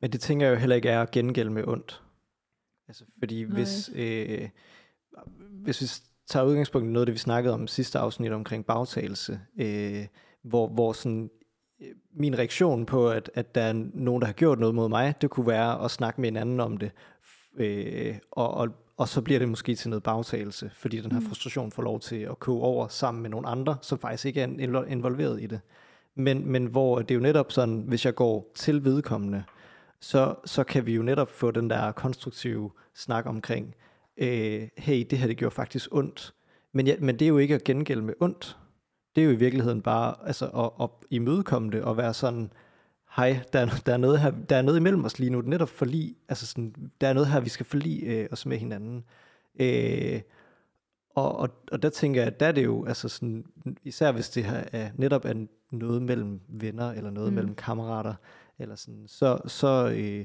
Men 0.00 0.12
det 0.12 0.20
tænker 0.20 0.46
jeg 0.46 0.54
jo 0.54 0.58
heller 0.58 0.76
ikke 0.76 0.88
er 0.88 1.02
at 1.02 1.10
gengælde 1.10 1.50
med 1.50 1.68
ondt. 1.68 2.02
Altså, 2.88 3.04
fordi 3.18 3.44
Nej. 3.44 3.52
hvis, 3.52 3.90
øh, 3.94 4.48
hvis 5.50 5.82
vi 5.82 5.86
tager 6.26 6.46
udgangspunkt 6.46 6.88
i 6.88 6.90
noget 6.90 7.02
af 7.02 7.06
det, 7.06 7.12
vi 7.12 7.18
snakkede 7.18 7.54
om 7.54 7.66
sidste 7.66 7.98
afsnit 7.98 8.32
omkring 8.32 8.66
bagtagelse, 8.66 9.40
øh, 9.60 10.06
hvor, 10.42 10.68
hvor 10.68 10.92
sådan, 10.92 11.30
øh, 11.82 11.94
min 12.14 12.38
reaktion 12.38 12.86
på, 12.86 13.10
at, 13.10 13.30
at 13.34 13.54
der 13.54 13.60
er 13.62 13.72
nogen, 13.94 14.20
der 14.20 14.26
har 14.26 14.34
gjort 14.34 14.58
noget 14.58 14.74
mod 14.74 14.88
mig, 14.88 15.14
det 15.20 15.30
kunne 15.30 15.46
være 15.46 15.84
at 15.84 15.90
snakke 15.90 16.20
med 16.20 16.28
en 16.28 16.36
anden 16.36 16.60
om 16.60 16.76
det, 16.76 16.90
øh, 17.56 18.18
og, 18.30 18.54
og, 18.54 18.68
og 18.96 19.08
så 19.08 19.22
bliver 19.22 19.38
det 19.38 19.48
måske 19.48 19.74
til 19.74 19.90
noget 19.90 20.02
bagtagelse, 20.02 20.70
fordi 20.76 21.00
den 21.00 21.12
her 21.12 21.20
frustration 21.20 21.72
får 21.72 21.82
lov 21.82 22.00
til 22.00 22.16
at 22.16 22.38
koge 22.38 22.62
over 22.62 22.88
sammen 22.88 23.22
med 23.22 23.30
nogle 23.30 23.48
andre, 23.48 23.76
som 23.82 23.98
faktisk 23.98 24.26
ikke 24.26 24.40
er 24.40 24.46
invo- 24.46 24.90
involveret 24.90 25.42
i 25.42 25.46
det. 25.46 25.60
Men, 26.14 26.46
men 26.46 26.66
hvor 26.66 26.98
det 26.98 27.10
er 27.10 27.14
jo 27.14 27.20
netop 27.20 27.52
sådan, 27.52 27.84
hvis 27.86 28.04
jeg 28.04 28.14
går 28.14 28.52
til 28.54 28.84
vedkommende, 28.84 29.44
så, 30.00 30.34
så 30.44 30.64
kan 30.64 30.86
vi 30.86 30.94
jo 30.94 31.02
netop 31.02 31.30
få 31.30 31.50
den 31.50 31.70
der 31.70 31.92
konstruktive 31.92 32.70
snak 32.94 33.26
omkring, 33.26 33.74
øh, 34.16 34.68
hey, 34.78 35.06
det 35.10 35.18
her 35.18 35.26
det 35.26 35.36
gjorde 35.36 35.54
faktisk 35.54 35.88
ondt. 35.94 36.34
Men, 36.72 36.86
ja, 36.86 36.94
men 36.98 37.18
det 37.18 37.24
er 37.24 37.28
jo 37.28 37.38
ikke 37.38 37.54
at 37.54 37.64
gengælde 37.64 38.02
med 38.02 38.14
ondt. 38.20 38.56
Det 39.16 39.22
er 39.22 39.26
jo 39.26 39.32
i 39.32 39.36
virkeligheden 39.36 39.82
bare 39.82 40.14
altså, 40.26 40.46
at, 40.46 40.70
at 40.84 40.90
imødekomme 41.10 41.70
det 41.70 41.82
og 41.82 41.96
være 41.96 42.14
sådan, 42.14 42.52
hej, 43.16 43.40
der 43.52 43.60
er, 43.60 43.66
der, 43.86 43.92
er 43.92 43.96
noget 43.96 44.20
her, 44.20 44.30
der 44.30 44.56
er 44.56 44.62
noget 44.62 44.78
imellem 44.78 45.04
os 45.04 45.18
lige 45.18 45.30
nu, 45.30 45.40
netop 45.40 45.68
forlig, 45.68 46.16
altså 46.28 46.46
sådan, 46.46 46.74
der 47.00 47.08
er 47.08 47.12
noget 47.12 47.28
her, 47.28 47.40
vi 47.40 47.48
skal 47.48 47.66
forlige 47.66 48.06
øh, 48.06 48.28
os 48.32 48.46
med 48.46 48.58
hinanden. 48.58 49.04
Øh, 49.60 50.20
og, 51.10 51.36
og, 51.36 51.48
og 51.72 51.82
der 51.82 51.88
tænker 51.88 52.22
jeg, 52.22 52.40
der 52.40 52.46
er 52.46 52.52
det 52.52 52.64
jo, 52.64 52.84
altså 52.84 53.08
sådan, 53.08 53.44
især 53.84 54.12
hvis 54.12 54.30
det 54.30 54.44
her 54.44 54.64
er, 54.72 54.90
netop 54.94 55.24
er 55.24 55.46
noget 55.70 56.02
mellem 56.02 56.40
venner, 56.48 56.92
eller 56.92 57.10
noget 57.10 57.32
mm. 57.32 57.34
mellem 57.34 57.54
kammerater, 57.54 58.14
eller 58.58 58.74
sådan, 58.74 59.08
så, 59.08 59.38
så, 59.46 59.94
øh, 59.96 60.24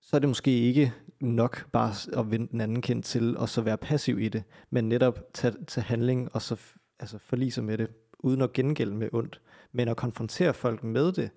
så 0.00 0.16
er 0.16 0.18
det 0.18 0.28
måske 0.28 0.50
ikke 0.50 0.92
nok 1.20 1.70
bare 1.70 2.18
at 2.20 2.30
vende 2.30 2.48
den 2.50 2.60
anden 2.60 2.82
kendt 2.82 3.04
til, 3.04 3.36
og 3.36 3.48
så 3.48 3.62
være 3.62 3.78
passiv 3.78 4.20
i 4.20 4.28
det, 4.28 4.44
men 4.70 4.88
netop 4.88 5.20
tage, 5.34 5.54
tage 5.66 5.84
handling, 5.84 6.34
og 6.34 6.42
så 6.42 6.60
altså 6.98 7.18
forlige 7.18 7.52
sig 7.52 7.64
med 7.64 7.78
det, 7.78 7.88
uden 8.18 8.42
at 8.42 8.52
gengælde 8.52 8.94
med 8.94 9.08
ondt, 9.12 9.40
men 9.72 9.88
at 9.88 9.96
konfrontere 9.96 10.54
folk 10.54 10.84
med 10.84 11.12
det, 11.12 11.30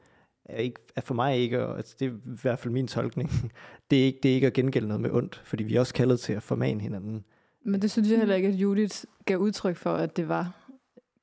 er, 0.45 0.57
ikke, 0.57 0.79
er 0.95 1.01
for 1.01 1.13
mig 1.13 1.37
ikke, 1.37 1.65
og 1.65 1.77
altså, 1.77 1.95
det 1.99 2.05
er 2.07 2.11
i 2.11 2.37
hvert 2.41 2.59
fald 2.59 2.73
min 2.73 2.87
tolkning, 2.87 3.31
det 3.91 3.99
er 4.01 4.03
ikke, 4.05 4.19
det 4.23 4.31
er 4.31 4.35
ikke 4.35 4.47
at 4.47 4.53
gengælde 4.53 4.87
noget 4.87 5.01
med 5.01 5.11
ondt, 5.11 5.41
fordi 5.45 5.63
vi 5.63 5.75
er 5.75 5.79
også 5.79 5.93
kaldet 5.93 6.19
til 6.19 6.33
at 6.33 6.43
formane 6.43 6.81
hinanden. 6.81 7.25
Men 7.65 7.81
det 7.81 7.91
synes 7.91 8.09
jeg 8.09 8.17
heller 8.17 8.35
ikke, 8.35 8.47
at 8.47 8.53
Judith 8.53 9.03
gav 9.25 9.37
udtryk 9.37 9.75
for, 9.77 9.93
at 9.93 10.17
det 10.17 10.29
var. 10.29 10.51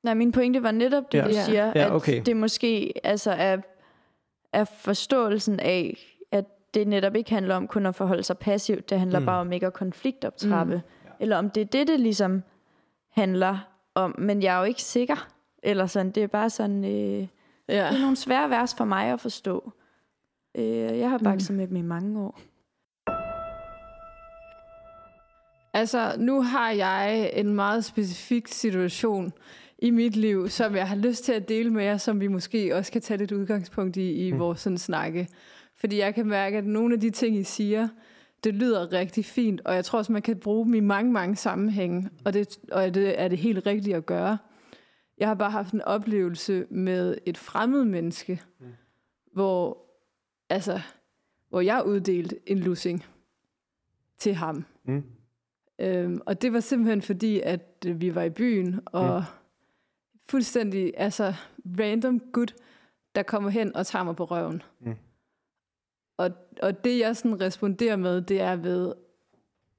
Nej, 0.03 0.13
min 0.13 0.31
pointe 0.31 0.63
var 0.63 0.71
netop 0.71 1.11
det, 1.11 1.17
Ja. 1.17 1.23
ja. 1.23 1.29
du 1.31 1.35
Ja. 1.35 1.43
siger, 1.45 1.71
Ja, 1.75 1.95
okay. 1.95 2.19
at 2.19 2.25
det 2.25 2.37
måske 2.37 2.93
altså 3.03 3.31
er, 3.31 3.57
er 4.53 4.63
forståelsen 4.63 5.59
af, 5.59 5.97
at 6.31 6.45
det 6.73 6.87
netop 6.87 7.15
ikke 7.15 7.29
handler 7.31 7.55
om 7.55 7.67
kun 7.67 7.85
at 7.85 7.95
forholde 7.95 8.23
sig 8.23 8.37
passivt, 8.37 8.89
det 8.89 8.99
handler 8.99 9.19
Mm. 9.19 9.25
bare 9.25 9.41
om 9.41 9.51
ikke 9.51 9.67
at 9.67 9.73
konfliktoptrappe. 9.73 10.75
Mm. 10.75 11.13
Eller 11.19 11.37
om 11.37 11.49
det 11.49 11.61
er 11.61 11.65
det, 11.65 11.87
det 11.87 11.99
ligesom 11.99 12.43
handler 13.11 13.57
om. 13.95 14.15
Men 14.19 14.43
jeg 14.43 14.55
er 14.55 14.59
jo 14.59 14.63
ikke 14.65 14.81
sikker. 14.83 15.32
Eller 15.63 15.85
sådan, 15.85 16.11
det 16.11 16.23
er 16.23 16.27
bare 16.27 16.49
sådan, 16.49 16.85
øh, 16.85 16.91
det 16.91 17.29
Ja. 17.69 17.75
er 17.95 17.99
nogle 17.99 18.15
svære 18.15 18.49
vers 18.49 18.75
for 18.75 18.85
mig 18.85 19.05
at 19.07 19.21
forstå. 19.21 19.71
Øh, 20.55 20.65
jeg 20.99 21.09
har 21.09 21.17
bakset 21.17 21.51
mm. 21.51 21.57
med 21.57 21.67
dem 21.67 21.75
i 21.75 21.81
mange 21.81 22.19
år. 22.19 22.39
Altså, 25.73 26.15
nu 26.17 26.41
har 26.41 26.71
jeg 26.71 27.31
en 27.33 27.53
meget 27.53 27.85
specifik 27.85 28.47
situation 28.47 29.33
i 29.77 29.89
mit 29.89 30.15
liv, 30.15 30.49
som 30.49 30.75
jeg 30.75 30.87
har 30.87 30.95
lyst 30.95 31.23
til 31.23 31.31
at 31.33 31.49
dele 31.49 31.69
med 31.69 31.83
jer, 31.83 31.97
som 31.97 32.19
vi 32.19 32.27
måske 32.27 32.75
også 32.75 32.91
kan 32.91 33.01
tage 33.01 33.17
lidt 33.17 33.31
udgangspunkt 33.31 33.97
i 33.97 34.27
i 34.27 34.31
mm. 34.31 34.39
vores 34.39 34.59
sådan, 34.59 34.77
snakke. 34.77 35.27
Fordi 35.75 35.99
jeg 35.99 36.15
kan 36.15 36.27
mærke, 36.27 36.57
at 36.57 36.65
nogle 36.65 36.93
af 36.93 36.99
de 36.99 37.09
ting, 37.09 37.35
I 37.35 37.43
siger, 37.43 37.87
det 38.43 38.53
lyder 38.53 38.91
rigtig 38.93 39.25
fint, 39.25 39.61
og 39.65 39.75
jeg 39.75 39.85
tror 39.85 39.99
også, 39.99 40.11
man 40.11 40.21
kan 40.21 40.37
bruge 40.37 40.65
dem 40.65 40.73
i 40.73 40.79
mange, 40.79 41.11
mange 41.11 41.35
sammenhænge, 41.35 42.09
og 42.25 42.33
det, 42.33 42.57
og 42.71 42.95
det 42.95 43.21
er 43.21 43.27
det 43.27 43.37
helt 43.37 43.65
rigtige 43.65 43.95
at 43.95 44.05
gøre. 44.05 44.37
Jeg 45.17 45.27
har 45.27 45.35
bare 45.35 45.51
haft 45.51 45.73
en 45.73 45.81
oplevelse 45.81 46.65
med 46.69 47.17
et 47.25 47.37
fremmed 47.37 47.85
menneske, 47.85 48.41
mm. 48.59 48.65
hvor, 49.31 49.85
altså, 50.49 50.81
hvor 51.49 51.61
jeg 51.61 51.83
uddelte 51.85 52.39
en 52.45 52.59
lussing 52.59 53.05
til 54.17 54.33
ham. 54.33 54.65
Mm. 54.83 55.03
Øhm, 55.79 56.21
og 56.25 56.41
det 56.41 56.53
var 56.53 56.59
simpelthen 56.59 57.01
fordi, 57.01 57.39
at 57.39 57.85
øh, 57.87 58.01
vi 58.01 58.15
var 58.15 58.23
i 58.23 58.29
byen, 58.29 58.79
og 58.85 59.19
mm. 59.19 59.25
fuldstændig 60.29 60.93
altså 60.97 61.33
random 61.79 62.19
gut, 62.19 62.55
der 63.15 63.23
kommer 63.23 63.49
hen 63.49 63.75
og 63.75 63.87
tager 63.87 64.03
mig 64.03 64.15
på 64.15 64.25
røven. 64.25 64.61
Mm. 64.79 64.95
Og, 66.17 66.31
og 66.61 66.83
det, 66.83 66.99
jeg 66.99 67.15
sådan 67.15 67.41
responderer 67.41 67.95
med, 67.95 68.21
det 68.21 68.41
er 68.41 68.55
ved 68.55 68.93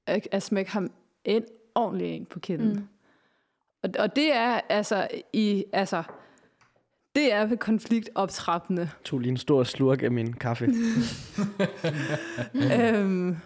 at, 0.05 0.27
at 0.31 0.43
smække 0.43 0.71
ham 0.71 0.91
en 1.23 1.45
ordentlig 1.75 2.07
en 2.07 2.25
på 2.25 2.39
kinden. 2.39 2.73
Mm. 2.73 2.87
Og, 3.85 3.91
og 3.99 4.15
det 4.15 4.35
er 4.35 4.59
altså 4.69 5.07
i, 5.33 5.65
altså, 5.73 6.03
det 7.15 7.33
er 7.33 7.55
konfliktoptrappende. 7.55 8.89
tog 9.03 9.19
lige 9.19 9.31
en 9.31 9.37
stor 9.37 9.63
slurk 9.63 10.03
af 10.03 10.11
min 10.11 10.33
kaffe. 10.33 10.65
øhm, 12.79 13.37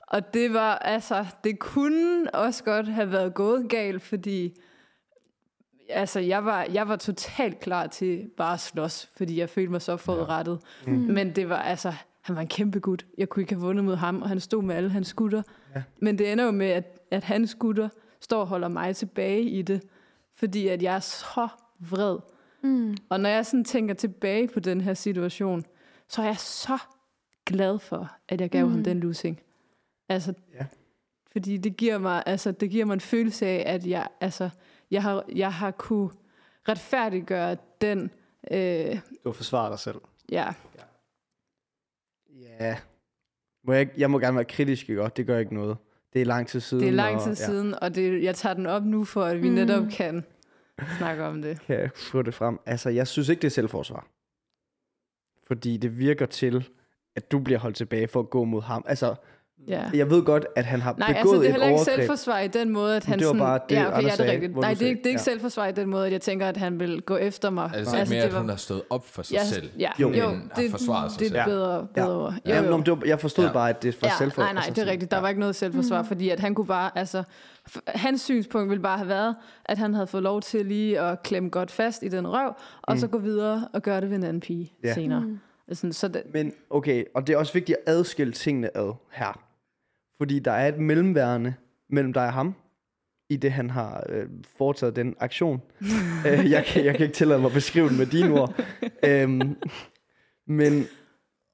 og 0.00 0.34
det 0.34 0.52
var, 0.52 0.74
altså, 0.74 1.26
det 1.44 1.58
kunne 1.58 2.34
også 2.34 2.64
godt 2.64 2.88
have 2.88 3.12
været 3.12 3.34
gået 3.34 3.68
galt, 3.68 4.02
fordi 4.02 4.54
altså, 5.88 6.20
jeg 6.20 6.44
var, 6.44 6.66
jeg 6.72 6.88
var 6.88 6.96
totalt 6.96 7.60
klar 7.60 7.86
til 7.86 8.30
bare 8.36 8.54
at 8.54 8.60
slås, 8.60 9.10
fordi 9.16 9.40
jeg 9.40 9.50
følte 9.50 9.70
mig 9.70 9.82
så 9.82 9.96
forudrettet. 9.96 10.60
Mm. 10.86 10.92
Men 10.92 11.36
det 11.36 11.48
var 11.48 11.58
altså, 11.58 11.92
han 12.20 12.36
var 12.36 12.42
en 12.42 12.48
kæmpe 12.48 12.80
gut. 12.80 13.06
Jeg 13.18 13.28
kunne 13.28 13.42
ikke 13.42 13.54
have 13.54 13.62
vundet 13.62 13.84
mod 13.84 13.96
ham, 13.96 14.22
og 14.22 14.28
han 14.28 14.40
stod 14.40 14.62
med 14.62 14.74
alle 14.74 14.90
hans 14.90 15.08
skutter. 15.08 15.42
Ja. 15.74 15.82
Men 16.00 16.18
det 16.18 16.32
ender 16.32 16.44
jo 16.44 16.50
med, 16.50 16.66
at, 16.66 16.98
at 17.10 17.24
hans 17.24 17.50
skutter 17.50 17.88
står 18.20 18.40
og 18.40 18.46
holder 18.46 18.68
mig 18.68 18.96
tilbage 18.96 19.42
i 19.42 19.62
det, 19.62 19.82
fordi 20.34 20.68
at 20.68 20.82
jeg 20.82 20.94
er 20.96 21.00
så 21.00 21.48
vred. 21.78 22.18
Mm. 22.62 22.96
Og 23.08 23.20
når 23.20 23.28
jeg 23.28 23.46
sådan 23.46 23.64
tænker 23.64 23.94
tilbage 23.94 24.48
på 24.48 24.60
den 24.60 24.80
her 24.80 24.94
situation, 24.94 25.64
så 26.08 26.22
er 26.22 26.26
jeg 26.26 26.38
så 26.38 26.78
glad 27.46 27.78
for, 27.78 28.10
at 28.28 28.40
jeg 28.40 28.50
gav 28.50 28.66
mm. 28.66 28.72
ham 28.72 28.84
den 28.84 29.00
losing. 29.00 29.40
Altså, 30.08 30.34
Ja. 30.54 30.66
fordi 31.32 31.56
det 31.56 31.76
giver 31.76 31.98
mig, 31.98 32.22
altså, 32.26 32.52
det 32.52 32.70
giver 32.70 32.84
mig 32.84 32.94
en 32.94 33.00
følelse 33.00 33.46
af, 33.46 33.74
at 33.74 33.86
jeg, 33.86 34.08
altså, 34.20 34.50
jeg 34.90 35.02
har, 35.02 35.24
jeg 35.34 35.52
har 35.52 35.70
kunne 35.70 36.10
retfærdiggøre 36.68 37.56
den, 37.80 38.10
øh, 38.50 38.98
Du 39.24 39.32
forsvarer 39.32 39.68
dig 39.68 39.78
selv. 39.78 40.00
ja, 40.30 40.52
Ja. 42.60 42.76
Må 43.64 43.72
jeg, 43.72 43.88
jeg 43.96 44.10
må 44.10 44.18
gerne 44.18 44.36
være 44.36 44.44
kritisk, 44.44 44.88
ikke? 44.90 45.10
Det 45.16 45.26
gør 45.26 45.38
ikke 45.38 45.54
noget. 45.54 45.76
Det 46.16 46.22
er 46.22 46.26
lang 46.26 46.48
tid 46.48 46.60
siden. 46.60 46.80
det 46.82 46.88
er 46.88 46.92
lang 46.92 47.20
tid 47.22 47.30
og, 47.30 47.36
siden, 47.36 47.74
og 47.82 47.94
det, 47.94 48.22
jeg 48.22 48.34
tager 48.34 48.54
den 48.54 48.66
op 48.66 48.84
nu, 48.84 49.04
for 49.04 49.24
at 49.24 49.42
vi 49.42 49.48
Mm. 49.48 49.54
netop 49.54 49.82
kan 49.92 50.24
snakke 50.98 51.24
om 51.24 51.42
det. 51.42 51.48
Ja, 51.68 51.74
kan 51.74 51.80
jeg 51.80 51.90
få 51.96 52.22
det 52.22 52.34
frem. 52.34 52.58
Altså, 52.66 52.90
jeg 52.90 53.06
synes 53.06 53.28
ikke, 53.28 53.40
det 53.40 53.46
er 53.46 53.50
selvforsvar. 53.50 54.06
Fordi 55.46 55.76
det 55.76 55.98
virker 55.98 56.26
til, 56.26 56.68
at 57.16 57.32
du 57.32 57.38
bliver 57.38 57.58
holdt 57.58 57.76
tilbage 57.76 58.08
for 58.08 58.20
at 58.20 58.30
gå 58.30 58.44
mod 58.44 58.62
ham. 58.62 58.84
Altså, 58.86 59.14
Ja. 59.68 59.82
jeg 59.94 60.10
ved 60.10 60.22
godt, 60.22 60.46
at 60.56 60.64
han 60.64 60.80
har 60.80 60.94
Nej, 60.98 61.06
begået 61.08 61.18
altså 61.18 61.34
det 61.42 61.46
er 61.46 61.50
heller 61.50 61.66
ikke 61.66 61.76
overgreb. 61.76 61.96
selvforsvar 61.96 62.38
i 62.40 62.48
den 62.48 62.70
måde, 62.70 62.96
at 62.96 63.04
han 63.04 63.18
det 63.18 63.26
var 63.26 63.32
sådan... 63.32 63.38
bare 63.40 63.60
det, 63.68 63.74
ja, 63.76 63.86
okay, 63.86 63.96
Anders 63.98 64.18
ja, 64.18 64.22
det 64.24 64.28
er 64.30 64.32
rigtigt. 64.34 64.56
Nej, 64.56 64.74
det 64.74 64.74
er, 64.74 64.76
det 64.78 64.86
er 64.86 64.90
ikke 65.08 65.10
ja. 65.10 65.16
selvforsvar 65.18 65.66
i 65.66 65.72
den 65.72 65.88
måde, 65.88 66.06
at 66.06 66.12
jeg 66.12 66.20
tænker, 66.20 66.46
at 66.48 66.56
han 66.56 66.80
vil 66.80 67.02
gå 67.02 67.16
efter 67.16 67.50
mig. 67.50 67.70
Altså, 67.74 67.96
altså 67.96 68.14
mere, 68.14 68.22
det 68.22 68.28
at 68.28 68.34
var- 68.34 68.40
hun 68.40 68.48
har 68.48 68.56
stået 68.56 68.82
op 68.90 69.06
for 69.06 69.22
sig 69.22 69.34
ja, 69.34 69.44
selv. 69.44 69.70
Ja, 69.78 69.90
Jo. 70.00 70.08
jo, 70.12 70.30
det, 70.56 70.70
forsvaret 70.70 71.10
sig 71.12 71.20
det 71.20 71.28
selv. 71.28 71.36
er 71.38 71.44
bedre, 71.44 71.86
bedre 71.94 72.20
ord. 72.22 72.32
Jo, 72.32 72.38
Ja, 72.46 72.62
jo. 72.62 72.76
men 72.76 72.86
det 72.86 72.90
var, 72.90 73.02
jeg 73.06 73.20
forstod 73.20 73.44
Ja. 73.44 73.48
ja. 73.48 73.52
bare, 73.52 73.70
at 73.70 73.82
det 73.82 74.02
var 74.02 74.08
Ja, 74.08 74.14
selvforsvar. 74.18 74.44
nej, 74.44 74.52
nej, 74.52 74.58
altså 74.60 74.70
det 74.70 74.78
er 74.78 74.82
sådan- 74.82 74.92
rigtigt. 74.92 75.10
Der 75.10 75.18
var 75.18 75.28
ikke 75.28 75.40
noget 75.40 75.56
selvforsvar, 75.56 76.02
mm. 76.02 76.08
fordi 76.08 76.28
at 76.30 76.40
han 76.40 76.54
kunne 76.54 76.66
bare, 76.66 76.90
altså, 76.98 77.22
hans 77.86 78.20
synspunkt 78.20 78.70
ville 78.70 78.82
bare 78.82 78.98
have 78.98 79.08
været, 79.08 79.36
at 79.64 79.78
han 79.78 79.94
havde 79.94 80.06
fået 80.06 80.22
lov 80.22 80.40
til 80.42 80.66
lige 80.66 81.00
at 81.00 81.22
klemme 81.22 81.48
godt 81.48 81.70
fast 81.70 82.02
i 82.02 82.08
den 82.08 82.28
røv, 82.28 82.54
og 82.82 82.94
mm. 82.94 82.98
så 83.00 83.06
gå 83.06 83.18
videre 83.18 83.68
og 83.72 83.82
gøre 83.82 84.00
det 84.00 84.10
ved 84.10 84.16
en 84.16 84.24
anden 84.24 84.40
pige 84.40 84.72
Ja. 84.84 84.94
senere. 84.94 85.20
Mm. 85.20 85.38
Altså, 85.68 85.88
så 85.92 86.08
det, 86.08 86.22
Men 86.32 86.52
okay, 86.70 87.04
og 87.14 87.26
det 87.26 87.32
er 87.32 87.36
også 87.38 87.52
vigtigt 87.52 87.78
at 87.86 87.92
adskille 87.94 88.32
tingene 88.32 88.76
ad 88.76 88.92
her. 89.10 89.40
Fordi 90.18 90.38
der 90.38 90.50
er 90.52 90.68
et 90.68 90.78
mellemværende 90.78 91.54
mellem 91.90 92.12
dig 92.12 92.26
og 92.26 92.32
ham, 92.32 92.54
i 93.30 93.36
det 93.36 93.52
han 93.52 93.70
har 93.70 94.06
øh, 94.08 94.26
foretaget 94.58 94.96
den 94.96 95.14
aktion. 95.20 95.62
øh, 96.26 96.50
jeg, 96.50 96.64
kan, 96.64 96.84
jeg 96.84 96.94
kan 96.96 97.02
ikke 97.06 97.14
tillade 97.16 97.40
mig 97.40 97.46
at 97.46 97.52
beskrive 97.54 97.88
den 97.88 97.98
med 97.98 98.06
dine 98.06 98.40
ord. 98.40 98.60
øhm, 99.04 99.56
men, 100.46 100.84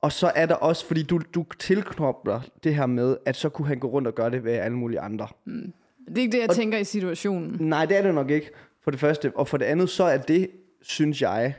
og 0.02 0.12
så 0.12 0.32
er 0.34 0.46
der 0.46 0.54
også, 0.54 0.86
fordi 0.86 1.02
du, 1.02 1.20
du 1.34 1.44
tilknobler 1.58 2.40
det 2.64 2.74
her 2.74 2.86
med, 2.86 3.16
at 3.26 3.36
så 3.36 3.48
kunne 3.48 3.68
han 3.68 3.78
gå 3.78 3.88
rundt 3.88 4.08
og 4.08 4.14
gøre 4.14 4.30
det 4.30 4.44
ved 4.44 4.52
alle 4.52 4.76
mulige 4.76 5.00
andre. 5.00 5.28
det 5.46 6.18
er 6.18 6.20
ikke 6.20 6.32
det, 6.32 6.40
jeg 6.40 6.48
Og- 6.48 6.54
tænker 6.56 6.78
i 6.78 6.84
situationen. 6.84 7.68
Nej, 7.68 7.86
det 7.86 7.96
er 7.98 8.02
det 8.02 8.14
nok 8.14 8.30
ikke, 8.30 8.50
for 8.84 8.90
det 8.90 9.00
første. 9.00 9.32
Og 9.36 9.48
for 9.48 9.56
det 9.56 9.64
andet, 9.64 9.90
så 9.90 10.04
er 10.04 10.18
det, 10.18 10.50
synes 10.82 11.22
jeg, 11.22 11.54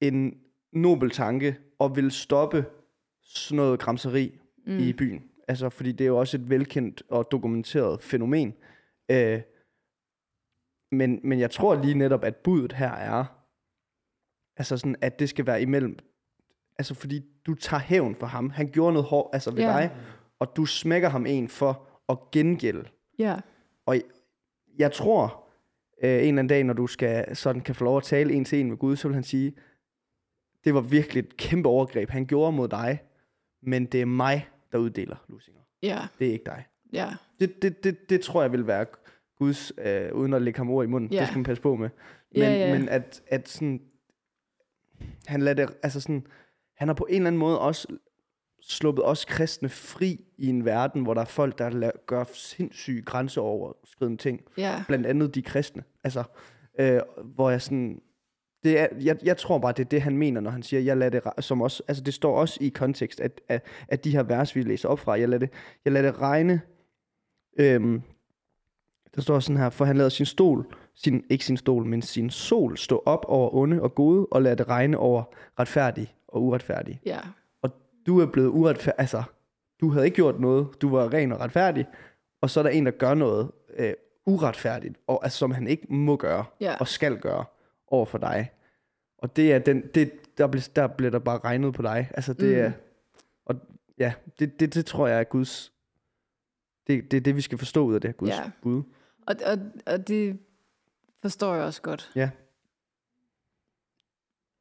en 0.00 0.34
nobel 0.72 1.10
tanke 1.10 1.56
og 1.78 1.96
vil 1.96 2.10
stoppe 2.10 2.64
sådan 3.22 3.56
noget 3.56 3.80
gramseri 3.80 4.38
mm. 4.66 4.78
i 4.78 4.92
byen. 4.92 5.22
Altså, 5.48 5.68
fordi 5.68 5.92
det 5.92 6.04
er 6.04 6.08
jo 6.08 6.18
også 6.18 6.36
et 6.36 6.50
velkendt 6.50 7.02
og 7.08 7.28
dokumenteret 7.30 8.02
fænomen. 8.02 8.54
Øh, 9.10 9.40
men, 10.92 11.20
men 11.24 11.40
jeg 11.40 11.50
tror 11.50 11.74
lige 11.74 11.94
netop, 11.94 12.24
at 12.24 12.36
budet 12.36 12.72
her 12.72 12.90
er, 12.92 13.24
altså 14.56 14.76
sådan, 14.76 14.96
at 15.00 15.18
det 15.18 15.28
skal 15.28 15.46
være 15.46 15.62
imellem, 15.62 15.98
altså 16.78 16.94
fordi 16.94 17.20
du 17.46 17.54
tager 17.54 17.80
hævn 17.80 18.14
for 18.14 18.26
ham. 18.26 18.50
Han 18.50 18.68
gjorde 18.68 18.92
noget 18.92 19.08
hårdt, 19.08 19.34
altså 19.34 19.50
ved 19.50 19.62
Ja. 19.62 19.66
dig, 19.68 19.90
og 20.38 20.56
du 20.56 20.66
smækker 20.66 21.08
ham 21.08 21.26
en 21.26 21.48
for 21.48 21.86
at 22.08 22.18
gengælde. 22.32 22.84
Ja, 23.18 23.36
Og 23.86 23.96
jeg 24.78 24.92
tror, 24.92 25.44
øh, 26.02 26.10
en 26.10 26.16
eller 26.18 26.28
anden 26.28 26.46
dag, 26.46 26.64
når 26.64 26.74
du 26.74 26.86
skal, 26.86 27.36
sådan 27.36 27.62
kan 27.62 27.74
få 27.74 27.84
lov 27.84 27.96
at 27.96 28.02
tale 28.02 28.32
en 28.32 28.44
til 28.44 28.60
en 28.60 28.68
med 28.68 28.76
Gud, 28.76 28.96
så 28.96 29.08
vil 29.08 29.14
han 29.14 29.24
sige, 29.24 29.52
det 30.64 30.74
var 30.74 30.80
virkelig 30.80 31.20
et 31.20 31.36
kæmpe 31.36 31.68
overgreb, 31.68 32.10
han 32.10 32.26
gjorde 32.26 32.52
mod 32.56 32.68
dig, 32.68 33.02
men 33.62 33.86
det 33.86 34.00
er 34.00 34.04
mig, 34.06 34.48
der 34.72 34.78
uddeler 34.78 35.16
lusinger. 35.28 35.60
ja, 35.82 35.98
Det 36.18 36.28
er 36.28 36.32
ikke 36.32 36.44
dig. 36.44 36.64
ja. 36.92 37.10
Det, 37.40 37.62
det, 37.62 37.84
det, 37.84 38.10
det 38.10 38.20
tror 38.20 38.42
jeg 38.42 38.52
vil 38.52 38.66
være 38.66 38.86
Guds, 39.38 39.72
øh, 39.78 40.12
uden 40.14 40.34
at 40.34 40.42
lægge 40.42 40.56
ham 40.58 40.70
ord 40.70 40.84
i 40.84 40.88
munden. 40.88 41.12
Ja. 41.12 41.18
Det 41.20 41.26
skal 41.26 41.38
man 41.38 41.44
passe 41.44 41.62
på 41.62 41.76
med. 41.76 41.88
Men, 42.32 42.42
Ja, 42.42 42.50
ja. 42.50 42.78
men 42.78 42.88
at, 42.88 43.22
at 43.26 43.48
sådan, 43.48 43.80
han 45.26 45.42
lader 45.42 45.66
det, 45.66 45.76
altså 45.82 46.00
sådan, 46.00 46.26
han 46.76 46.88
har 46.88 46.94
på 46.94 47.04
en 47.10 47.14
eller 47.14 47.26
anden 47.26 47.38
måde 47.38 47.60
også 47.60 47.88
sluppet 48.62 49.04
os 49.04 49.24
kristne 49.24 49.68
fri 49.68 50.24
i 50.38 50.46
en 50.48 50.64
verden, 50.64 51.02
hvor 51.02 51.14
der 51.14 51.20
er 51.20 51.24
folk, 51.24 51.58
der 51.58 51.70
la- 51.70 52.04
gør 52.06 52.24
sindssyge 52.32 53.02
grænseoverskridende 53.02 54.22
ting 54.22 54.40
ja. 54.56 54.84
blandt 54.88 55.06
andet 55.06 55.34
de 55.34 55.42
kristne. 55.42 55.82
Altså, 56.04 56.24
øh, 56.80 57.00
hvor 57.24 57.50
jeg 57.50 57.62
sådan... 57.62 58.00
Det 58.64 58.78
er, 58.80 58.86
jeg, 59.00 59.16
jeg 59.24 59.36
tror 59.36 59.58
bare, 59.58 59.72
det 59.72 59.84
er 59.84 59.88
det, 59.88 60.02
han 60.02 60.16
mener, 60.16 60.40
når 60.40 60.50
han 60.50 60.62
siger, 60.62 60.80
jeg 60.80 60.96
lader 60.96 61.20
det, 61.20 61.44
som 61.44 61.62
også, 61.62 61.82
altså 61.88 62.02
det 62.04 62.14
står 62.14 62.36
også 62.40 62.58
i 62.60 62.68
kontekst, 62.68 63.20
at, 63.20 63.40
at, 63.48 63.64
at 63.88 64.04
de 64.04 64.10
her 64.10 64.22
vers, 64.22 64.56
vi 64.56 64.62
læser 64.62 64.88
op 64.88 64.98
fra, 64.98 65.18
jeg 65.20 65.28
lader 65.28 65.38
det, 65.46 65.50
jeg 65.84 65.92
lader 65.92 66.10
det 66.12 66.20
regne, 66.20 66.60
øhm, 67.58 68.02
der 69.14 69.20
står 69.22 69.40
sådan 69.40 69.56
her, 69.62 69.70
for 69.70 69.84
han 69.84 69.96
lader 69.96 70.08
sin 70.08 70.26
stol, 70.26 70.66
sin, 70.94 71.24
ikke 71.30 71.44
sin 71.44 71.56
stol, 71.56 71.84
men 71.84 72.02
sin 72.02 72.30
sol 72.30 72.76
stå 72.78 73.02
op 73.06 73.24
over 73.28 73.54
onde 73.54 73.82
og 73.82 73.94
gode, 73.94 74.26
og 74.30 74.42
lader 74.42 74.56
det 74.56 74.68
regne 74.68 74.98
over 74.98 75.22
retfærdige 75.58 76.12
og 76.28 76.42
uretfærdige. 76.42 77.00
ja. 77.06 77.18
Og 77.62 77.70
du 78.06 78.20
er 78.20 78.26
blevet 78.26 78.48
uretfærdig, 78.48 79.00
altså, 79.00 79.22
du 79.80 79.90
havde 79.90 80.04
ikke 80.06 80.14
gjort 80.14 80.40
noget, 80.40 80.68
du 80.82 80.88
var 80.90 81.12
ren 81.14 81.32
og 81.32 81.40
retfærdig, 81.40 81.86
og 82.40 82.50
så 82.50 82.60
er 82.60 82.62
der 82.62 82.70
en, 82.70 82.86
der 82.86 82.92
gør 82.92 83.14
noget 83.14 83.50
øh, 83.78 83.92
uretfærdigt, 84.26 84.96
og, 85.06 85.20
altså, 85.24 85.38
som 85.38 85.50
han 85.50 85.66
ikke 85.68 85.86
må 85.94 86.16
gøre, 86.16 86.44
Ja. 86.60 86.76
og 86.80 86.88
skal 86.88 87.16
gøre 87.18 87.44
over 87.90 88.06
for 88.06 88.18
dig. 88.18 88.50
Og 89.18 89.36
det 89.36 89.52
er, 89.52 89.58
den, 89.58 89.86
det, 89.94 90.12
der, 90.38 90.46
bliver, 90.46 90.68
der 90.76 90.86
bliver 90.86 91.10
der 91.10 91.18
bare 91.18 91.38
regnet 91.38 91.74
på 91.74 91.82
dig. 91.82 92.10
Altså 92.14 92.32
det 92.32 92.56
Mm. 92.58 92.62
er, 92.64 92.72
og 93.44 93.54
ja, 93.98 94.14
det, 94.38 94.60
det, 94.60 94.74
det 94.74 94.86
tror 94.86 95.06
jeg 95.06 95.20
er 95.20 95.24
Guds, 95.24 95.72
det, 96.86 97.10
det 97.10 97.16
er 97.16 97.20
det, 97.20 97.36
vi 97.36 97.40
skal 97.40 97.58
forstå 97.58 97.84
ud 97.84 97.94
af 97.94 98.00
det 98.00 98.08
her 98.08 98.16
Guds 98.16 98.30
Ja. 98.30 98.50
bud. 98.62 98.82
Og, 99.26 99.34
og, 99.46 99.58
og 99.86 100.08
det 100.08 100.38
forstår 101.22 101.54
jeg 101.54 101.64
også 101.64 101.82
godt. 101.82 102.12
Ja. 102.14 102.30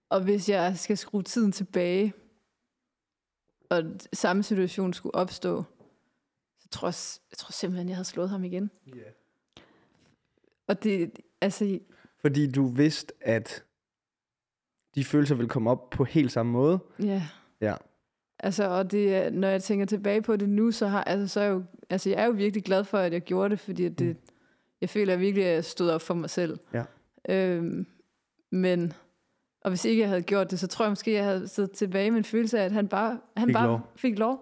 Og 0.10 0.22
hvis 0.24 0.50
jeg 0.50 0.78
skal 0.78 0.98
skrue 0.98 1.24
tiden 1.24 1.52
tilbage, 1.52 2.14
og 3.70 3.84
samme 4.14 4.44
situation 4.44 4.94
skulle 4.94 5.16
opstå, 5.16 5.64
så 6.60 6.68
tror 6.72 6.88
jeg, 6.88 6.96
jeg 7.32 7.38
tror 7.38 7.52
simpelthen, 7.52 7.90
jeg 7.90 7.96
havde 7.98 8.08
slået 8.08 8.30
ham 8.30 8.44
igen. 8.44 8.72
Yeah. 8.96 9.12
Og 10.68 10.84
det, 10.84 11.12
altså, 11.42 11.80
Fordi 12.22 12.52
du 12.52 12.68
vidste, 12.68 13.14
at 13.22 13.64
de 14.96 15.04
følelser 15.06 15.36
vil 15.36 15.48
komme 15.48 15.70
op 15.72 15.90
på 15.90 16.04
helt 16.04 16.32
samme 16.32 16.52
måde. 16.52 16.80
ja. 17.00 17.24
Ja. 17.62 17.76
Altså, 18.40 18.64
og 18.70 18.92
det, 18.92 19.34
når 19.34 19.48
jeg 19.48 19.64
tænker 19.64 19.86
tilbage 19.86 20.22
på 20.22 20.36
det 20.36 20.50
nu, 20.50 20.72
så, 20.72 20.88
har, 20.88 21.04
altså, 21.04 21.28
så 21.34 21.40
er 21.40 21.44
jeg, 21.44 21.52
jo, 21.54 21.64
altså, 21.90 22.10
jeg 22.10 22.22
er 22.22 22.26
jo 22.26 22.32
virkelig 22.32 22.64
glad 22.64 22.84
for, 22.84 22.98
at 22.98 23.14
jeg 23.14 23.22
gjorde 23.22 23.50
det, 23.50 23.60
fordi 23.60 23.86
at 23.86 24.00
det, 24.00 24.08
Mm. 24.08 24.22
jeg 24.82 24.90
føler 24.90 25.14
at 25.14 25.18
jeg 25.18 25.20
virkelig, 25.20 25.46
at 25.46 25.54
jeg 25.56 25.66
stod 25.66 25.90
op 25.90 26.02
for 26.02 26.14
mig 26.14 26.30
selv. 26.30 26.58
Ja. 26.74 26.84
Øhm, 27.30 27.86
men, 28.52 28.94
og 29.62 29.72
hvis 29.72 29.86
ikke 29.86 30.02
jeg 30.02 30.10
havde 30.10 30.22
gjort 30.22 30.52
det, 30.52 30.60
så 30.60 30.68
tror 30.68 30.86
jeg 30.86 30.92
måske, 30.92 31.14
jeg 31.14 31.24
havde 31.26 31.48
siddet 31.48 31.72
tilbage 31.72 32.12
med 32.12 32.18
en 32.18 32.24
følelse 32.24 32.60
af, 32.60 32.66
at 32.66 32.72
han 32.72 32.88
bare, 32.88 33.20
han 33.38 33.48
Fik 33.48 33.54
bare 33.54 33.68
lov. 33.68 33.82
fik 33.96 34.20
lov. 34.20 34.40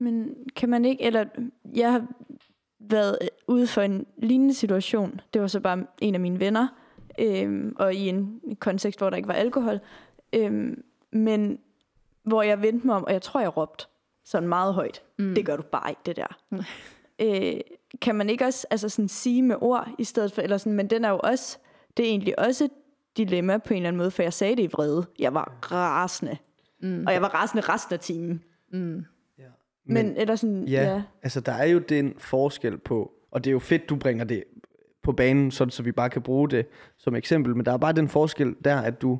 Men 0.00 0.34
kan 0.56 0.68
man 0.68 0.84
ikke, 0.84 1.02
eller 1.02 1.24
jeg 1.74 1.92
har 1.92 2.06
været 2.80 3.18
ude 3.48 3.66
for 3.66 3.80
en 3.80 4.06
lignende 4.16 4.54
situation. 4.54 5.20
Det 5.34 5.42
var 5.42 5.48
så 5.48 5.60
bare 5.60 5.86
en 6.00 6.14
af 6.14 6.20
mine 6.20 6.40
venner, 6.40 6.68
øhm, 7.18 7.76
og 7.78 7.94
i 7.94 8.08
en 8.08 8.40
kontekst, 8.60 9.00
hvor 9.00 9.10
der 9.10 9.16
ikke 9.16 9.28
var 9.28 9.34
alkohol. 9.34 9.80
Øhm, 10.32 10.84
men 11.12 11.58
hvor 12.24 12.42
jeg 12.42 12.62
vendte 12.62 12.86
mig 12.86 12.96
om, 12.96 13.04
og 13.04 13.12
jeg 13.12 13.22
tror, 13.22 13.40
jeg 13.40 13.56
råbte 13.56 13.86
sådan 14.24 14.48
meget 14.48 14.74
højt. 14.74 15.02
Mm. 15.18 15.34
Det 15.34 15.46
gør 15.46 15.56
du 15.56 15.62
bare 15.62 15.90
ikke, 15.90 16.00
det 16.06 16.16
der. 16.16 16.38
Nej. 16.50 16.64
øh, 17.20 17.60
kan 18.00 18.14
man 18.14 18.30
ikke 18.30 18.44
også 18.44 18.66
altså 18.70 18.88
sådan 18.88 19.08
sige 19.08 19.42
med 19.42 19.56
ord 19.60 19.88
i 19.98 20.04
stedet 20.04 20.32
for, 20.32 20.42
eller 20.42 20.58
sådan, 20.58 20.72
men 20.72 20.90
den 20.90 21.04
er 21.04 21.10
jo 21.10 21.20
også, 21.22 21.58
det 21.96 22.06
er 22.06 22.10
egentlig 22.10 22.38
også 22.38 22.64
et 22.64 22.70
dilemma 23.16 23.58
på 23.58 23.74
en 23.74 23.76
eller 23.76 23.88
anden 23.88 23.98
måde, 23.98 24.10
for 24.10 24.22
jeg 24.22 24.32
sagde 24.32 24.56
det 24.56 24.62
i 24.62 24.70
vrede. 24.72 25.06
Jeg 25.18 25.34
var 25.34 25.58
rasende. 25.72 26.36
Mm. 26.82 27.04
Og 27.06 27.12
jeg 27.12 27.22
var 27.22 27.28
rasende 27.28 27.62
resten 27.68 27.94
af 27.94 28.00
timen. 28.00 28.42
Mm. 28.72 29.04
Men, 29.84 30.06
men 30.06 30.16
eller 30.16 30.36
sådan, 30.36 30.68
ja. 30.68 30.82
ja, 30.82 31.02
altså 31.22 31.40
der 31.40 31.52
er 31.52 31.64
jo 31.64 31.78
den 31.78 32.14
forskel 32.18 32.78
på, 32.78 33.12
og 33.32 33.44
det 33.44 33.50
er 33.50 33.52
jo 33.52 33.58
fedt, 33.58 33.88
du 33.88 33.96
bringer 33.96 34.24
det 34.24 34.44
på 35.02 35.12
banen, 35.12 35.50
sådan, 35.50 35.70
så 35.70 35.82
vi 35.82 35.92
bare 35.92 36.10
kan 36.10 36.22
bruge 36.22 36.48
det 36.48 36.66
som 36.98 37.14
eksempel, 37.14 37.56
men 37.56 37.66
der 37.66 37.72
er 37.72 37.76
bare 37.76 37.92
den 37.92 38.08
forskel 38.08 38.54
der, 38.64 38.76
at 38.80 39.02
du, 39.02 39.18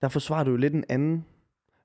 der 0.00 0.08
forsvarer 0.08 0.44
du 0.44 0.50
jo 0.50 0.56
lidt 0.56 0.74
en 0.74 0.84
anden. 0.88 1.24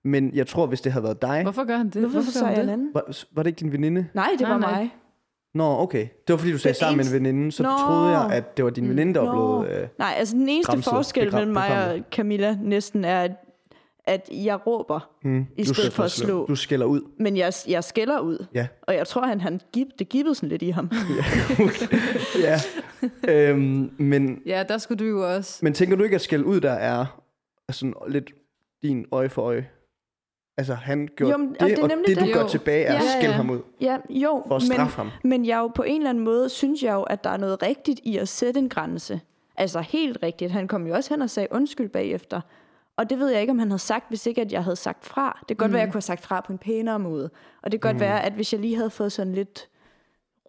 Men 0.03 0.35
jeg 0.35 0.47
tror, 0.47 0.65
hvis 0.67 0.81
det 0.81 0.91
havde 0.91 1.03
været 1.03 1.21
dig, 1.21 1.43
Hvorfor 1.43 1.63
gør 1.63 1.77
han 1.77 1.85
det? 1.89 2.01
Hvorfor, 2.01 2.09
Hvorfor 2.13 2.39
gør 2.39 2.47
sagde 2.47 2.55
han 2.55 2.59
en 2.61 2.67
det? 2.67 2.73
anden? 2.73 2.91
var, 2.93 3.17
var 3.31 3.43
det 3.43 3.49
ikke 3.49 3.59
din 3.59 3.71
veninde? 3.71 4.07
Nej, 4.13 4.27
det 4.31 4.41
Nej, 4.41 4.49
var 4.51 4.57
nej. 4.59 4.71
mig. 4.79 4.95
Nå, 5.53 5.63
okay. 5.79 6.07
Det 6.27 6.33
var 6.33 6.37
fordi, 6.37 6.51
du 6.51 6.57
sagde 6.57 6.73
Den 6.73 6.79
sammen 6.79 6.97
med 6.97 7.05
en 7.05 7.13
veninde, 7.13 7.51
så 7.51 7.63
Nå. 7.63 7.69
troede 7.69 8.09
jeg, 8.19 8.31
at 8.31 8.57
det 8.57 8.65
var 8.65 8.71
din 8.71 8.89
veninde, 8.89 9.13
der 9.13 9.19
var 9.19 9.31
blevet... 9.65 9.81
Øh, 9.81 9.87
Nej, 9.99 10.13
altså 10.17 10.35
den 10.35 10.49
eneste 10.49 10.71
Gramset, 10.71 10.91
forskel 10.93 11.33
mellem 11.33 11.53
mig 11.53 11.91
og 11.93 11.99
Camilla 12.11 12.57
næsten 12.61 13.05
er, 13.05 13.21
at, 13.21 13.31
at 14.11 14.29
jeg 14.31 14.67
råber, 14.67 15.09
hmm, 15.21 15.45
I 15.57 15.63
du 15.63 15.73
stedet 15.73 15.93
for 15.93 16.03
at 16.03 16.11
slå. 16.11 16.45
Du 16.47 16.55
skælder 16.55 16.85
ud. 16.85 17.01
men 17.19 17.37
jeg, 17.37 17.53
jeg 17.67 17.83
skælder 17.83 18.19
ud. 18.19 18.45
Ja. 18.53 18.67
Og 18.81 18.95
jeg 18.95 19.07
tror, 19.07 19.25
han, 19.25 19.41
han 19.41 19.61
gib, 19.73 19.87
det 19.99 20.09
gibbede 20.09 20.35
sådan 20.35 20.49
lidt 20.49 20.61
i 20.61 20.69
ham. 20.69 20.89
ja. 22.47 22.59
øhm, 23.27 23.91
men, 23.97 24.41
Ja, 24.45 24.63
der 24.69 24.77
skulle 24.77 25.05
du 25.05 25.09
jo 25.09 25.35
også... 25.35 25.59
men 25.63 25.73
tænker 25.73 25.95
du 25.95 26.03
ikke, 26.03 26.15
at 26.15 26.21
skælde 26.21 26.45
ud 26.45 26.61
der 26.61 26.71
er 26.71 27.05
sådan 27.71 27.93
lidt 28.07 28.31
din 28.83 29.05
øje 29.11 29.29
for 29.29 29.41
øje? 29.41 29.67
Altså, 30.57 30.73
han 30.73 31.07
gjorde 31.15 31.31
Jo, 31.31 31.37
men- 31.37 31.49
og 31.49 31.53
det, 31.59 31.77
det 31.77 31.79
er 31.79 31.83
og 31.83 31.89
det, 32.07 32.19
du 32.19 32.25
det. 32.25 32.33
gør 32.33 32.41
Jo. 32.41 32.47
tilbage, 32.47 32.83
er 32.85 32.93
Ja, 32.93 32.99
at 32.99 33.05
ja, 33.05 33.09
skælde 33.11 33.27
ja. 33.29 33.31
ham 33.37 33.49
ud 33.49 33.59
Ja, 33.81 33.97
jo, 34.09 34.43
for 34.47 34.55
at 34.55 34.61
men, 34.61 34.71
straffe 34.71 34.95
ham. 34.97 35.09
men 35.23 35.45
jeg 35.45 35.55
er 35.57 35.59
jo 35.61 35.67
på 35.67 35.83
en 35.83 35.95
eller 35.97 36.09
anden 36.09 36.23
måde, 36.23 36.49
synes 36.49 36.83
jeg 36.83 36.93
jo, 36.93 37.01
at 37.03 37.23
der 37.23 37.29
er 37.29 37.37
noget 37.37 37.63
rigtigt 37.63 37.99
i 38.03 38.17
at 38.17 38.27
sætte 38.27 38.59
en 38.59 38.69
grænse. 38.69 39.21
Altså 39.57 39.79
helt 39.79 40.17
rigtigt. 40.23 40.51
Han 40.51 40.67
kom 40.67 40.87
jo 40.87 40.93
også 40.95 41.13
hen 41.13 41.21
og 41.21 41.29
sagde 41.29 41.47
undskyld 41.51 41.89
bagefter. 41.89 42.41
Og 43.01 43.09
det 43.09 43.19
ved 43.19 43.29
jeg 43.29 43.41
ikke, 43.41 43.51
om 43.51 43.59
han 43.59 43.69
havde 43.69 43.79
sagt, 43.79 44.09
hvis 44.09 44.25
ikke, 44.25 44.41
at 44.41 44.51
jeg 44.51 44.63
havde 44.63 44.75
sagt 44.75 45.05
fra. 45.05 45.37
Det 45.39 45.47
kan 45.47 45.55
godt 45.57 45.71
mm. 45.71 45.73
være, 45.73 45.81
at 45.81 45.85
jeg 45.85 45.91
kunne 45.91 45.97
have 45.97 46.01
sagt 46.01 46.21
fra 46.21 46.41
på 46.41 46.51
en 46.53 46.57
pænere 46.57 46.99
måde. 46.99 47.29
Og 47.63 47.71
det 47.71 47.81
kan 47.81 47.89
godt 47.89 47.95
Mm. 47.95 48.01
være, 48.01 48.23
at 48.23 48.33
hvis 48.33 48.53
jeg 48.53 48.61
lige 48.61 48.75
havde 48.75 48.89
fået 48.89 49.11
sådan 49.11 49.33
lidt 49.33 49.69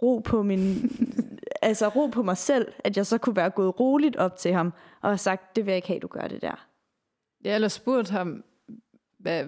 ro 0.02 0.18
på 0.18 0.42
min... 0.42 0.90
altså 1.62 1.88
ro 1.88 2.06
på 2.06 2.22
mig 2.22 2.36
selv, 2.36 2.72
at 2.84 2.96
jeg 2.96 3.06
så 3.06 3.18
kunne 3.18 3.36
være 3.36 3.50
gået 3.50 3.80
roligt 3.80 4.16
op 4.16 4.36
til 4.36 4.52
ham 4.52 4.72
og 5.02 5.10
have 5.10 5.18
sagt, 5.18 5.56
det 5.56 5.66
vil 5.66 5.72
jeg 5.72 5.76
ikke 5.76 5.88
have, 5.88 6.00
du 6.00 6.06
gør 6.06 6.20
det 6.28 6.42
der. 6.42 6.66
Ja, 7.44 7.54
eller 7.54 7.68
spurgt 7.68 8.10
ham, 8.10 8.44
hvad, 9.18 9.44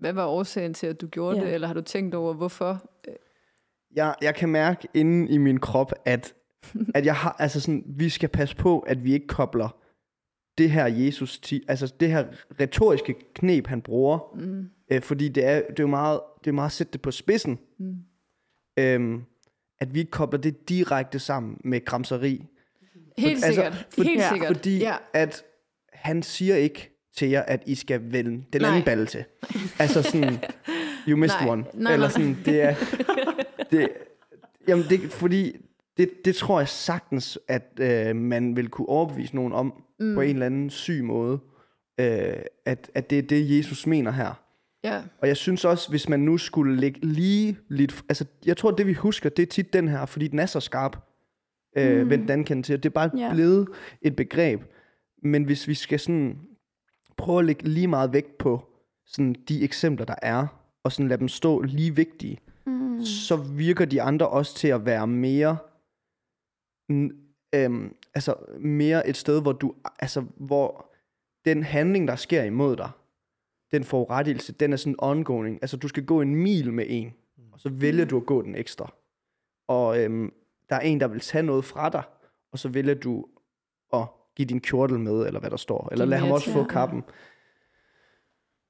hvad 0.00 0.12
var 0.12 0.26
årsagen 0.26 0.74
til, 0.74 0.86
at 0.86 1.00
du 1.00 1.06
gjorde 1.06 1.38
Ja. 1.38 1.44
det? 1.44 1.54
Eller 1.54 1.66
har 1.66 1.74
du 1.74 1.80
tænkt 1.82 2.14
over, 2.14 2.34
hvorfor? 2.34 2.82
Jeg, 3.94 4.14
jeg 4.22 4.34
kan 4.34 4.48
mærke 4.48 4.88
inde 4.94 5.28
i 5.28 5.38
min 5.38 5.60
krop, 5.60 5.92
at, 6.04 6.34
at 6.94 7.06
jeg 7.06 7.14
har, 7.16 7.36
altså 7.38 7.60
sådan, 7.60 7.84
vi 7.86 8.08
skal 8.08 8.28
passe 8.28 8.56
på, 8.56 8.78
at 8.78 9.04
vi 9.04 9.12
ikke 9.12 9.26
kobler 9.26 9.68
det 10.58 10.70
her 10.70 10.86
Jesus, 10.86 11.40
altså 11.68 11.94
det 12.00 12.08
her 12.10 12.24
retoriske 12.60 13.14
knep, 13.34 13.66
han 13.66 13.82
bruger, 13.82 14.18
Mm. 14.34 14.64
øh, 14.92 15.02
fordi 15.02 15.28
det 15.28 15.44
er, 15.46 15.54
det 15.60 15.78
er 15.78 15.82
jo 15.82 15.86
meget, 15.86 16.20
det 16.44 16.50
er 16.50 16.54
meget 16.54 16.68
at 16.68 16.72
sætte 16.72 16.92
det 16.92 17.02
på 17.02 17.10
spidsen, 17.10 17.58
Mm. 17.78 17.94
øhm, 18.78 19.22
at 19.80 19.94
vi 19.94 19.98
ikke 19.98 20.10
kobler 20.10 20.40
det 20.40 20.68
direkte 20.68 21.18
sammen 21.18 21.58
med 21.64 21.80
kramseri. 21.80 22.44
Helt 23.18 23.44
altså, 23.44 23.46
sikkert. 23.62 23.86
for- 23.90 24.02
Helt 24.02 24.20
ja, 24.20 24.28
sikkert. 24.32 24.56
Fordi 24.56 24.78
ja. 24.78 24.94
at 25.12 25.42
han 25.92 26.22
siger 26.22 26.56
ikke 26.56 26.90
til 27.16 27.28
jer, 27.28 27.42
at 27.42 27.62
I 27.66 27.74
skal 27.74 28.12
vende 28.12 28.44
den 28.52 28.60
Nej. 28.60 28.70
anden 28.70 28.84
balle 28.84 29.06
til. 29.06 29.24
Altså 29.78 30.02
sådan, 30.02 30.38
you 31.08 31.16
missed 31.16 31.40
Nej, 31.40 31.48
one. 31.50 31.64
nej, 31.74 31.92
Eller 31.92 32.08
sådan, 32.08 32.36
det 32.44 32.62
er... 32.62 32.74
Det, 33.70 33.88
jamen, 34.68 34.84
det, 34.88 35.00
fordi 35.12 35.56
det, 35.96 36.10
det 36.24 36.36
tror 36.36 36.60
jeg 36.60 36.68
sagtens, 36.68 37.38
at 37.48 37.78
øh, 37.80 38.16
man 38.16 38.56
vil 38.56 38.68
kunne 38.68 38.88
overbevise 38.88 39.34
nogen 39.36 39.52
om, 39.52 39.82
mm. 40.00 40.14
på 40.14 40.20
en 40.20 40.30
eller 40.30 40.46
anden 40.46 40.70
syg 40.70 41.04
måde, 41.04 41.38
øh, 42.00 42.36
at, 42.64 42.90
at 42.94 43.10
det 43.10 43.18
er 43.18 43.22
det, 43.22 43.56
Jesus 43.58 43.86
mener 43.86 44.10
her. 44.10 44.42
ja. 44.84 45.02
Og 45.18 45.28
jeg 45.28 45.36
synes 45.36 45.64
også, 45.64 45.90
hvis 45.90 46.08
man 46.08 46.20
nu 46.20 46.38
skulle 46.38 46.76
lægge 46.76 47.06
lige 47.06 47.58
lidt... 47.68 48.02
Altså, 48.08 48.24
jeg 48.46 48.56
tror, 48.56 48.70
det 48.70 48.86
vi 48.86 48.92
husker, 48.92 49.28
det 49.30 49.42
er 49.42 49.46
tit 49.46 49.72
den 49.72 49.88
her, 49.88 50.06
fordi 50.06 50.28
den 50.28 50.38
er 50.38 50.46
så 50.46 50.60
skarp. 50.60 50.96
Øh, 51.76 52.02
mm. 52.10 52.26
Den 52.26 52.44
kendt 52.44 52.66
til. 52.66 52.76
Det 52.82 52.86
er 52.86 52.90
bare 52.90 53.10
Ja. 53.18 53.32
blevet 53.34 53.68
et 54.02 54.16
begreb. 54.16 54.62
Men 55.22 55.44
hvis 55.44 55.68
vi 55.68 55.74
skal 55.74 56.00
sådan 56.00 56.38
prøve 57.16 57.38
at 57.38 57.44
lægge 57.44 57.68
lige 57.68 57.88
meget 57.88 58.12
vægt 58.12 58.38
på 58.38 58.68
sådan 59.06 59.34
de 59.48 59.64
eksempler, 59.64 60.06
der 60.06 60.14
er, 60.22 60.46
og 60.84 60.92
sådan 60.92 61.08
lade 61.08 61.20
dem 61.20 61.28
stå 61.28 61.60
lige 61.62 61.96
vigtige, 61.96 62.38
mm. 62.66 63.04
så 63.04 63.36
virker 63.36 63.84
de 63.84 64.02
andre 64.02 64.28
også 64.28 64.54
til 64.56 64.68
at 64.68 64.86
være 64.86 65.06
mere... 65.06 65.56
Øhm, 67.54 67.94
altså 68.14 68.34
mere 68.60 69.08
et 69.08 69.16
sted, 69.16 69.42
hvor 69.42 69.52
du... 69.52 69.74
Altså, 69.98 70.24
hvor 70.36 70.90
den 71.44 71.62
handling, 71.62 72.08
der 72.08 72.16
sker 72.16 72.42
imod 72.42 72.76
dig, 72.76 72.90
den 73.72 73.84
forurettelse, 73.84 74.52
den 74.52 74.72
er 74.72 74.76
sådan 74.76 74.96
ongoing. 74.98 75.58
Altså, 75.62 75.76
du 75.76 75.88
skal 75.88 76.04
gå 76.04 76.20
en 76.20 76.36
mil 76.36 76.72
med 76.72 76.84
en, 76.88 77.12
og 77.52 77.60
så 77.60 77.68
vælger 77.68 78.04
du 78.04 78.16
at 78.16 78.26
gå 78.26 78.42
den 78.42 78.54
ekstra. 78.54 78.94
Og 79.68 80.02
øhm, 80.02 80.32
der 80.68 80.76
er 80.76 80.80
en, 80.80 81.00
der 81.00 81.08
vil 81.08 81.20
tage 81.20 81.42
noget 81.42 81.64
fra 81.64 81.88
dig, 81.88 82.02
og 82.52 82.58
så 82.58 82.68
vælger 82.68 82.94
du 82.94 83.26
at 83.92 84.06
give 84.36 84.46
din 84.46 84.60
kjortel 84.60 84.98
med, 85.00 85.26
eller 85.26 85.40
hvad 85.40 85.50
der 85.50 85.56
står. 85.56 85.88
Eller 85.92 86.04
lad 86.04 86.18
ham 86.18 86.30
også 86.30 86.52
få 86.52 86.64
kappen. 86.64 87.02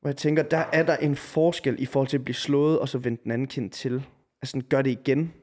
Og 0.03 0.09
jeg 0.09 0.17
tænker, 0.17 0.43
der 0.43 0.65
er 0.73 0.83
der 0.83 0.97
en 0.97 1.17
forskel 1.17 1.83
i 1.83 1.87
forhold 1.87 2.09
til 2.09 2.19
at 2.19 2.25
blive 2.25 2.35
slået, 2.35 2.79
og 2.79 2.89
så 2.89 2.99
vende 2.99 3.21
den 3.23 3.31
anden 3.31 3.47
kind 3.47 3.71
til. 3.71 4.07
Altså, 4.43 4.63
gør 4.69 4.83
det 4.83 4.91
igen, 4.91 5.35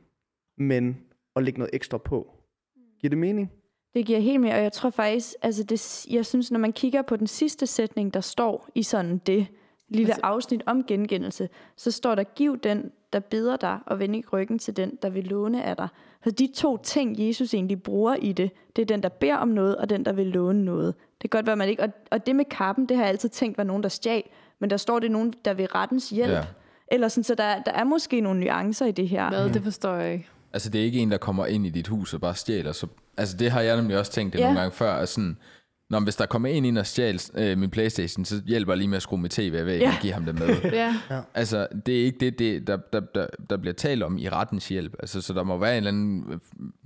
men 0.58 0.98
at 1.36 1.44
lægge 1.44 1.60
noget 1.60 1.76
ekstra 1.76 1.98
på. 1.98 2.34
Giver 3.00 3.10
det 3.10 3.18
mening? 3.18 3.52
Det 3.94 4.06
giver 4.06 4.20
helt 4.20 4.42
mere, 4.42 4.54
og 4.54 4.64
jeg 4.64 4.72
tror 4.72 4.90
faktisk, 4.90 5.34
altså 5.42 5.64
det, 5.64 6.06
jeg 6.10 6.26
synes, 6.26 6.52
når 6.52 6.60
man 6.60 6.74
kigger 6.74 7.02
på 7.02 7.16
den 7.16 7.28
sidste 7.28 7.68
sætning, 7.68 8.14
der 8.14 8.22
står 8.22 8.70
i 8.76 8.84
sådan 8.84 9.18
det 9.18 9.48
lille 9.90 10.12
Altså- 10.12 10.22
afsnit 10.24 10.64
om 10.66 10.84
gengældelse, 10.84 11.50
så 11.78 11.92
står 11.92 12.16
der, 12.16 12.24
giv 12.24 12.58
den, 12.58 12.92
der 13.14 13.20
beder 13.20 13.58
dig, 13.58 13.80
og 13.86 14.00
vend 14.00 14.16
ikke 14.16 14.30
ryggen 14.30 14.60
til 14.60 14.78
den, 14.78 14.98
der 15.02 15.10
vil 15.10 15.24
låne 15.24 15.64
af 15.64 15.78
dig. 15.78 15.88
Så 16.24 16.32
de 16.32 16.50
to 16.56 16.78
ting, 16.78 17.28
Jesus 17.28 17.54
egentlig 17.54 17.84
bruger 17.84 18.16
i 18.16 18.32
det, 18.32 18.52
det 18.76 18.82
er 18.82 18.86
den, 18.86 19.04
der 19.04 19.10
beder 19.10 19.36
om 19.36 19.48
noget, 19.48 19.76
og 19.76 19.90
den, 19.90 20.06
der 20.06 20.14
vil 20.14 20.28
låne 20.28 20.66
noget. 20.66 20.96
Det 21.22 21.30
kan 21.30 21.38
godt 21.38 21.48
være, 21.48 21.56
man 21.56 21.70
ikke... 21.70 21.84
Og, 21.84 21.90
og 22.12 22.26
det 22.26 22.36
med 22.36 22.46
kappen, 22.46 22.86
det 22.86 22.98
har 22.98 23.04
jeg 23.04 23.10
altid 23.10 23.30
tænkt 23.30 23.58
var 23.58 23.64
nogen, 23.64 23.84
der 23.84 23.90
stjal, 23.90 24.24
men 24.60 24.70
der 24.70 24.78
står, 24.78 25.00
det 25.00 25.12
nogen, 25.12 25.34
der 25.46 25.54
vil 25.54 25.68
rettens 25.68 26.10
hjælp. 26.10 26.32
Ja. 26.32 26.38
Ja. 26.38 26.46
Eller 26.92 27.08
sådan, 27.08 27.24
så 27.24 27.36
der, 27.36 27.62
der 27.64 27.72
er 27.72 27.84
måske 27.84 28.22
nogle 28.22 28.40
nuancer 28.40 28.86
i 28.86 28.92
det 28.92 29.10
her. 29.10 29.30
Hvad, 29.30 29.50
det 29.50 29.64
forstår 29.64 29.96
jeg 29.96 30.14
ikke. 30.14 30.30
Altså, 30.54 30.70
det 30.70 30.82
er 30.82 30.86
ikke 30.86 31.00
en, 31.00 31.12
der 31.12 31.18
kommer 31.18 31.46
ind 31.46 31.66
i 31.66 31.70
dit 31.70 31.88
hus 31.88 32.14
og 32.14 32.22
bare 32.22 32.36
stjæler. 32.36 32.72
Så, 32.72 32.88
altså, 33.18 33.38
det 33.38 33.52
har 33.52 33.62
jeg 33.62 33.76
nemlig 33.78 33.98
også 34.00 34.12
tænkt 34.12 34.34
det 34.34 34.40
Ja. 34.40 34.44
nogle 34.46 34.60
gange 34.60 34.76
før. 34.76 34.94
At 34.94 35.10
sådan, 35.10 35.38
Nå, 35.90 36.00
hvis 36.00 36.16
der 36.16 36.26
kommer 36.26 36.50
en 36.50 36.66
ind 36.66 36.78
og 36.78 36.86
stjæler 36.86 37.32
øh, 37.36 37.58
min 37.58 37.70
Playstation, 37.70 38.26
så 38.26 38.42
hjælper 38.46 38.74
jeg 38.74 38.78
lige 38.78 38.88
med 38.88 38.96
at 38.98 39.02
skrue 39.04 39.20
mit 39.20 39.32
tv 39.32 39.66
væk 39.66 39.82
Ja. 39.82 39.88
og 39.88 39.94
give 40.02 40.14
ham 40.14 40.26
det 40.26 40.40
med. 40.40 40.48
Ja. 40.74 40.96
Altså, 41.34 41.68
det 41.86 42.02
er 42.02 42.06
ikke 42.06 42.18
det, 42.20 42.40
det 42.40 42.68
der, 42.68 42.78
der, 42.94 43.00
der, 43.16 43.26
der 43.50 43.58
bliver 43.58 43.74
talt 43.74 44.04
om 44.04 44.18
i 44.18 44.30
rettens 44.30 44.68
hjælp. 44.68 44.94
Altså, 45.00 45.22
så 45.22 45.34
der 45.34 45.44
må 45.44 45.58
være 45.58 45.72
en 45.72 45.78
eller 45.78 45.88
anden 45.92 46.24
øh, 46.32 46.40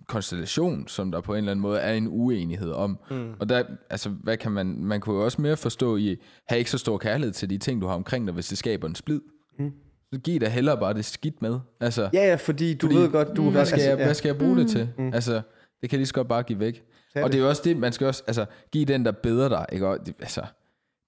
konstellation, 0.07 0.87
som 0.87 1.11
der 1.11 1.21
på 1.21 1.33
en 1.33 1.37
eller 1.37 1.51
anden 1.51 1.61
måde 1.61 1.79
er 1.79 1.93
en 1.93 2.07
uenighed 2.07 2.71
om. 2.71 2.99
Mm. 3.11 3.33
Og 3.39 3.49
der, 3.49 3.63
altså, 3.89 4.09
hvad 4.09 4.37
kan 4.37 4.51
man, 4.51 4.83
man 4.83 5.01
kunne 5.01 5.15
jo 5.15 5.23
også 5.25 5.41
mere 5.41 5.57
forstå 5.57 5.97
i, 5.97 6.15
have 6.47 6.59
ikke 6.59 6.71
så 6.71 6.77
stor 6.77 6.97
kærlighed 6.97 7.33
til 7.33 7.49
de 7.49 7.57
ting, 7.57 7.81
du 7.81 7.87
har 7.87 7.95
omkring 7.95 8.25
dig, 8.27 8.33
hvis 8.33 8.47
det 8.47 8.57
skaber 8.57 8.87
en 8.87 8.95
splid. 8.95 9.21
Mm. 9.59 9.71
Så 10.13 10.19
giv 10.19 10.39
dig 10.39 10.51
hellere 10.51 10.77
bare 10.77 10.93
det 10.93 11.05
skidt 11.05 11.41
med. 11.41 11.59
Altså, 11.81 12.09
Ja, 12.13 12.27
ja, 12.29 12.35
fordi 12.35 12.73
du 12.73 12.87
Fordi- 12.87 12.99
ved 12.99 13.09
godt, 13.11 13.27
du... 13.35 13.49
hvad, 13.49 13.65
skal 13.65 13.75
altså, 13.75 13.89
jeg, 13.89 13.97
ja. 13.99 14.05
hvad 14.05 14.13
skal 14.13 14.29
jeg 14.29 14.37
bruge 14.37 14.57
det 14.57 14.69
til? 14.69 14.89
Altså, 15.13 15.41
det 15.81 15.89
kan 15.89 15.97
jeg 15.97 15.99
lige 15.99 16.07
så 16.07 16.13
godt 16.13 16.27
bare 16.27 16.43
give 16.43 16.59
væk. 16.59 16.83
Tag 17.13 17.23
Og 17.23 17.29
det. 17.29 17.33
det 17.33 17.39
er 17.39 17.43
jo 17.43 17.49
også 17.49 17.61
det, 17.65 17.77
man 17.77 17.93
skal 17.93 18.07
også, 18.07 18.23
altså, 18.27 18.45
give 18.71 18.85
den, 18.85 19.05
der 19.05 19.11
bedre 19.11 19.49
dig, 19.49 19.65
ikke? 19.71 19.87
Og 19.87 20.05
det, 20.05 20.15
altså, 20.19 20.41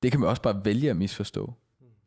det 0.03 0.11
kan 0.11 0.19
man 0.19 0.29
også 0.29 0.41
bare 0.41 0.65
vælge 0.65 0.89
at 0.89 0.95
misforstå. 0.95 1.53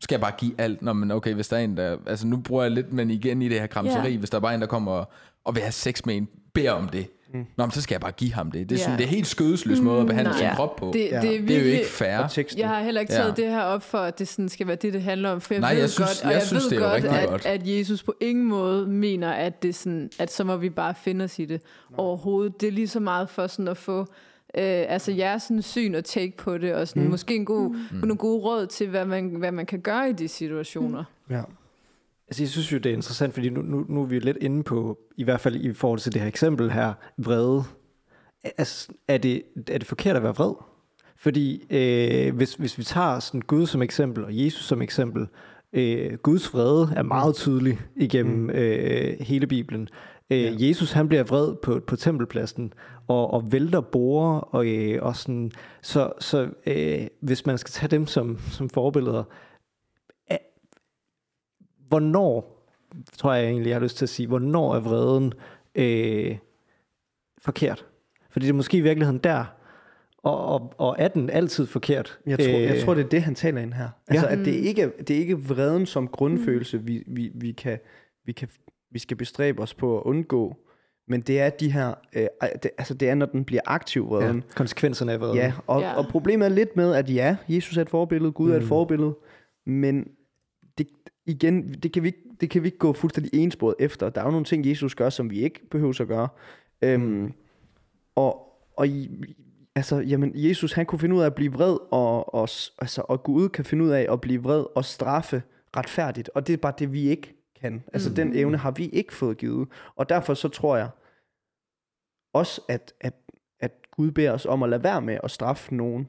Skal 0.01 0.14
jeg 0.14 0.20
bare 0.20 0.33
give 0.38 0.53
alt? 0.59 0.83
Nå, 0.83 0.92
men 0.92 1.11
okay, 1.11 1.35
hvis 1.35 1.49
der 1.49 1.57
er 1.57 1.61
en, 1.61 1.77
der... 1.77 1.96
Altså, 2.07 2.27
nu 2.27 2.37
bruger 2.37 2.62
jeg 2.62 2.70
lidt, 2.73 2.92
men 2.92 3.11
igen 3.11 3.42
i 3.42 3.49
det 3.49 3.61
her 3.61 3.66
kramseri, 3.66 4.11
Ja. 4.12 4.18
hvis 4.18 4.31
der 4.31 4.37
er 4.37 4.40
bare 4.40 4.55
en, 4.55 4.61
der 4.61 4.66
kommer 4.66 4.92
og, 4.92 5.11
og 5.44 5.55
vil 5.55 5.62
have 5.62 5.73
sex 5.73 6.05
med 6.05 6.16
en, 6.16 6.29
beder 6.55 6.73
om 6.73 6.88
det. 6.88 7.07
Mm. 7.35 7.47
Nå, 7.57 7.64
men 7.66 7.71
så 7.71 7.83
skal 7.83 7.95
jeg 7.95 8.01
bare 8.01 8.12
give 8.12 8.33
ham 8.33 8.51
det. 8.51 8.69
Det 8.71 8.75
er, 8.75 8.79
sådan, 8.79 8.93
Ja. 8.93 8.97
det 8.99 9.05
er 9.05 9.09
helt 9.09 9.27
skødesløs 9.27 9.81
måde 9.81 10.01
at 10.01 10.07
behandle 10.07 10.31
nej. 10.33 10.38
sin 10.38 10.49
krop 10.57 10.77
på. 10.77 10.90
Det, 10.93 11.01
Ja. 11.01 11.21
det, 11.21 11.37
er 11.37 11.40
det 11.47 11.57
er 11.57 11.61
jo 11.61 11.66
ikke 11.66 11.87
fair. 11.87 12.45
Jeg 12.59 12.69
har 12.69 12.83
heller 12.83 13.01
ikke 13.01 13.12
taget 13.12 13.38
Ja. 13.38 13.43
det 13.43 13.51
her 13.53 13.61
op 13.62 13.83
for, 13.83 13.99
at 13.99 14.19
det 14.19 14.29
sådan 14.29 14.49
skal 14.49 14.66
være 14.66 14.77
det, 14.77 14.93
det 14.93 15.03
handler 15.03 15.31
om. 15.31 15.40
For 15.40 15.55
jeg 15.55 15.61
Nej, 15.61 15.73
ved 15.73 15.81
jeg 15.81 15.90
synes- 15.90 16.09
godt, 16.09 16.25
og 16.25 16.31
jeg 16.31 16.38
jeg, 16.38 16.47
synes, 16.47 16.64
ved 16.64 16.71
det 16.71 16.85
er 16.87 16.90
godt, 16.90 17.05
at, 17.05 17.29
godt. 17.29 17.47
at 17.47 17.61
Jesus 17.69 18.03
på 18.03 18.14
ingen 18.21 18.45
måde 18.45 18.87
mener, 18.87 19.31
at, 19.31 19.62
det 19.62 19.75
sådan, 19.75 20.11
at 20.19 20.33
så 20.33 20.45
må 20.45 20.57
vi 20.57 20.71
bare 20.71 20.95
finde 20.95 21.25
os 21.25 21.38
i 21.38 21.45
det 21.45 21.61
overhovedet. 21.97 22.61
Det 22.61 22.66
er 22.66 22.73
lige 22.73 22.88
så 22.88 23.01
meget 23.01 23.29
for 23.29 23.47
sådan 23.47 23.69
at 23.69 23.77
få 23.77 24.01
øh, 24.01 24.07
altså 24.88 25.12
jeres 25.12 25.43
sådan 25.43 25.62
syn 25.62 25.95
og 25.95 26.05
take 26.05 26.33
på 26.37 26.59
det, 26.59 26.75
og 26.75 26.88
sådan, 26.88 27.05
mm. 27.05 27.11
måske 27.11 27.35
en 27.35 27.45
god, 27.45 27.71
mm. 27.71 27.79
nogle 27.99 28.16
gode 28.16 28.40
råd 28.43 28.66
til, 28.66 28.88
hvad 28.88 29.05
man, 29.05 29.29
hvad 29.29 29.53
man 29.53 29.66
kan 29.66 29.81
gøre 29.81 30.11
i 30.11 30.12
de 30.12 30.29
situationer. 30.29 31.05
Ja. 31.31 31.40
Altså, 32.31 32.43
jeg 32.43 32.49
synes 32.49 32.73
jo, 32.73 32.79
det 32.79 32.90
er 32.90 32.95
interessant, 32.95 33.35
fordi 33.35 33.51
nu, 33.51 33.62
nu, 33.62 33.85
nu 33.88 34.03
er 34.03 34.07
vi 34.07 34.19
lidt 34.19 34.37
inde 34.40 34.62
på, 34.62 34.99
i 35.16 35.25
hvert 35.25 35.40
fald 35.40 35.57
i 35.57 35.73
forhold 35.73 36.01
til 36.01 36.12
det 36.12 36.21
her 36.21 36.29
eksempel 36.29 36.71
her, 36.71 36.93
vrede. 37.16 37.64
Altså, 38.59 38.88
er 39.09 39.19
det, 39.19 39.43
er 39.69 39.79
det 39.79 39.87
forkert 39.87 40.16
at 40.16 40.23
være 40.23 40.35
vred? 40.35 40.55
Fordi 41.16 41.64
øh, 41.71 42.37
hvis, 42.37 42.55
hvis 42.55 42.79
vi 42.79 42.85
tager 42.85 43.21
sådan 43.21 43.40
Gud 43.40 43.66
som 43.66 43.83
eksempel, 43.83 44.25
og 44.25 44.31
Jesus 44.33 44.64
som 44.64 44.83
eksempel, 44.83 45.27
øh, 45.73 46.12
Guds 46.14 46.55
vrede 46.55 46.93
er 46.97 47.03
meget 47.03 47.35
tydelig 47.35 47.79
igennem 47.97 48.51
øh, 48.51 49.16
hele 49.21 49.47
Bibelen. 49.47 49.83
Øh, 49.83 49.90
Ja. 50.31 50.53
Jesus 50.59 50.93
han 50.93 51.09
bliver 51.09 51.23
vred 51.23 51.55
på, 51.62 51.81
på 51.87 51.97
tempelpladsen 51.97 52.73
og, 53.09 53.33
og 53.33 53.53
vælter 53.53 53.81
borer 53.81 54.38
og, 54.40 54.66
øh, 54.66 55.03
og 55.03 55.16
sådan. 55.16 55.51
Så, 55.83 56.12
så 56.21 56.49
øh, 56.66 57.07
hvis 57.21 57.47
man 57.47 57.59
skal 57.59 57.71
tage 57.71 57.90
dem 57.90 58.07
som, 58.07 58.38
som 58.51 58.69
forbilleder, 58.69 59.19
er, 59.21 59.25
hvornår, 61.90 62.66
tror 63.18 63.35
jeg 63.35 63.44
egentlig, 63.44 63.68
jeg 63.68 63.76
har 63.76 63.83
lyst 63.83 63.96
til 63.96 64.05
at 64.05 64.09
sige, 64.09 64.26
hvornår 64.26 64.74
er 64.74 64.81
vreden 64.81 65.33
øh, 65.74 66.37
forkert? 67.38 67.87
Fordi 68.31 68.46
det 68.46 68.50
er 68.53 68.57
måske 68.57 68.76
i 68.76 68.81
virkeligheden 68.81 69.18
der, 69.18 69.44
og, 70.18 70.44
og, 70.46 70.74
og 70.79 70.96
er 70.98 71.09
den 71.09 71.31
altid 71.31 71.66
forkert? 71.66 72.18
Jeg 72.26 72.38
tror, 72.38 72.46
jeg 72.48 72.74
Øh, 72.76 72.81
tror, 72.83 72.94
det 72.94 73.05
er 73.05 73.09
det, 73.09 73.22
han 73.22 73.35
taler 73.35 73.61
ind 73.61 73.72
her. 73.72 73.88
Altså, 74.09 74.26
Ja. 74.26 74.33
at 74.33 74.38
det 74.38 74.53
ikke, 74.53 74.83
er- 74.83 74.90
det 74.98 75.11
er 75.16 75.20
ikke 75.20 75.38
vreden 75.44 75.87
som 75.87 76.09
grundfølelse, 76.09 76.83
vi, 76.83 77.05
vi, 77.07 77.31
vi, 77.35 77.53
kan, 77.53 77.79
vi, 78.24 78.33
kan, 78.33 78.48
vi 78.90 78.98
skal 78.98 79.16
bestræbe 79.16 79.62
os 79.62 79.74
på 79.74 79.98
at 79.98 80.03
undgå, 80.05 80.57
men 81.09 81.20
det 81.20 81.40
er 81.40 81.50
de 81.50 81.72
her, 81.72 81.94
øh, 82.16 82.26
det, 82.62 82.70
altså 82.79 82.94
det 82.94 83.09
er, 83.09 83.14
når 83.14 83.26
den 83.26 83.44
bliver 83.44 83.62
aktiv, 83.66 84.09
vreden. 84.11 84.37
ja, 84.48 84.55
konsekvenserne 84.55 85.12
af 85.12 85.20
vreden. 85.20 85.37
Ja, 85.37 85.53
og, 85.66 85.81
Ja. 85.81 85.94
og 85.98 86.05
problemet 86.11 86.46
er 86.46 86.50
lidt 86.50 86.76
med, 86.76 86.94
at 86.94 87.14
ja, 87.14 87.37
Jesus 87.48 87.76
er 87.76 87.83
et 87.83 87.90
forbillede, 87.90 88.33
Gud 88.33 88.50
er 88.50 88.57
et 88.57 88.62
Mm. 88.62 88.68
forbillede, 88.68 89.14
men 89.66 90.05
det, 90.79 90.87
igen, 91.26 91.74
det 91.74 91.92
kan, 91.92 92.02
vi, 92.02 92.09
ikke- 92.09 92.24
det 92.40 92.50
kan 92.50 92.62
vi 92.62 92.68
ikke 92.68 92.78
gå 92.78 92.92
fuldstændig 92.92 93.35
ensporet 93.42 93.74
efter. 93.78 94.11
Der 94.11 94.20
er 94.20 94.24
jo 94.24 94.30
nogle 94.30 94.44
ting, 94.44 94.66
Jesus 94.66 94.94
gør, 94.94 95.11
som 95.11 95.30
vi 95.30 95.40
ikke 95.40 95.66
behøver 95.70 96.00
at 96.00 96.09
gøre. 96.09 96.28
Øhm, 96.83 97.33
og, 98.14 98.46
og 98.76 98.88
i, 98.88 99.11
altså, 99.74 99.96
jamen, 99.98 100.33
Jesus, 100.35 100.72
han 100.72 100.87
kunne 100.87 100.98
finde 100.98 101.16
ud 101.16 101.20
af 101.20 101.26
at 101.26 101.35
blive 101.35 101.52
vred, 101.52 101.76
og, 101.90 102.35
og, 102.35 102.48
altså, 102.78 103.02
og 103.09 103.22
Gud 103.22 103.48
kan 103.48 103.64
finde 103.64 103.85
ud 103.85 103.90
af 103.90 104.06
at 104.12 104.20
blive 104.20 104.42
vred 104.42 104.64
og 104.74 104.85
straffe 104.85 105.42
retfærdigt. 105.76 106.30
Og 106.35 106.46
det 106.46 106.52
er 106.52 106.56
bare 106.56 106.74
det, 106.78 106.92
vi 106.92 107.09
ikke 107.09 107.35
kan. 107.61 107.85
Altså, 107.92 108.09
mm. 108.09 108.14
den 108.14 108.37
evne 108.37 108.56
har 108.56 108.70
vi 108.70 108.88
ikke 108.88 109.12
fået 109.14 109.38
givet. 109.38 109.68
Og 109.96 110.09
derfor 110.09 110.35
så 110.35 110.48
tror 110.48 110.76
jeg 110.76 110.88
også, 112.33 112.61
at, 112.68 112.94
at, 113.00 113.14
at 113.61 113.72
Gud 113.90 114.11
beder 114.11 114.33
os 114.33 114.46
om 114.46 114.62
at 114.62 114.68
lade 114.68 114.83
være 114.85 115.02
med 115.02 115.18
at 115.24 115.30
straffe 115.30 115.74
nogen. 115.74 116.09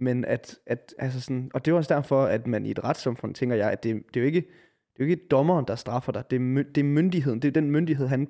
Men 0.00 0.24
at, 0.24 0.58
at 0.66 0.94
altså 0.98 1.20
sådan, 1.20 1.50
og 1.54 1.64
det 1.64 1.72
er 1.72 1.76
også 1.76 1.94
derfor, 1.94 2.24
at 2.24 2.46
man 2.46 2.66
i 2.66 2.70
et 2.70 2.84
retssamfund 2.84 3.34
tænker 3.34 3.56
jeg, 3.56 3.70
at 3.70 3.82
det, 3.82 4.02
det 4.14 4.16
er 4.16 4.20
jo 4.20 4.26
ikke, 4.26 4.40
det 4.40 5.02
er 5.02 5.04
jo 5.04 5.10
ikke 5.10 5.26
dommeren, 5.30 5.64
der 5.68 5.74
straffer 5.74 6.12
dig. 6.12 6.30
Det 6.30 6.36
er, 6.36 6.40
my, 6.40 6.66
det 6.74 6.80
er 6.80 6.84
myndigheden. 6.84 7.42
Det 7.42 7.48
er 7.48 7.52
den 7.52 7.70
myndighed, 7.70 8.06
han 8.06 8.28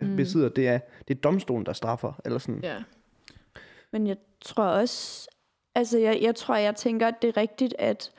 mm. 0.00 0.16
besidder. 0.16 0.48
Det 0.48 0.68
er, 0.68 0.78
det 1.08 1.16
er 1.16 1.20
domstolen, 1.20 1.66
der 1.66 1.72
straffer. 1.72 2.20
Eller 2.24 2.38
sådan. 2.38 2.60
Ja. 2.62 2.76
Men 3.92 4.06
jeg 4.06 4.16
tror 4.40 4.64
også, 4.64 5.28
altså 5.74 5.98
jeg, 5.98 6.18
jeg 6.22 6.34
tror, 6.34 6.56
jeg 6.56 6.76
tænker, 6.76 7.08
at 7.08 7.14
det 7.22 7.28
er 7.28 7.36
rigtigt, 7.36 7.74
at 7.78 8.12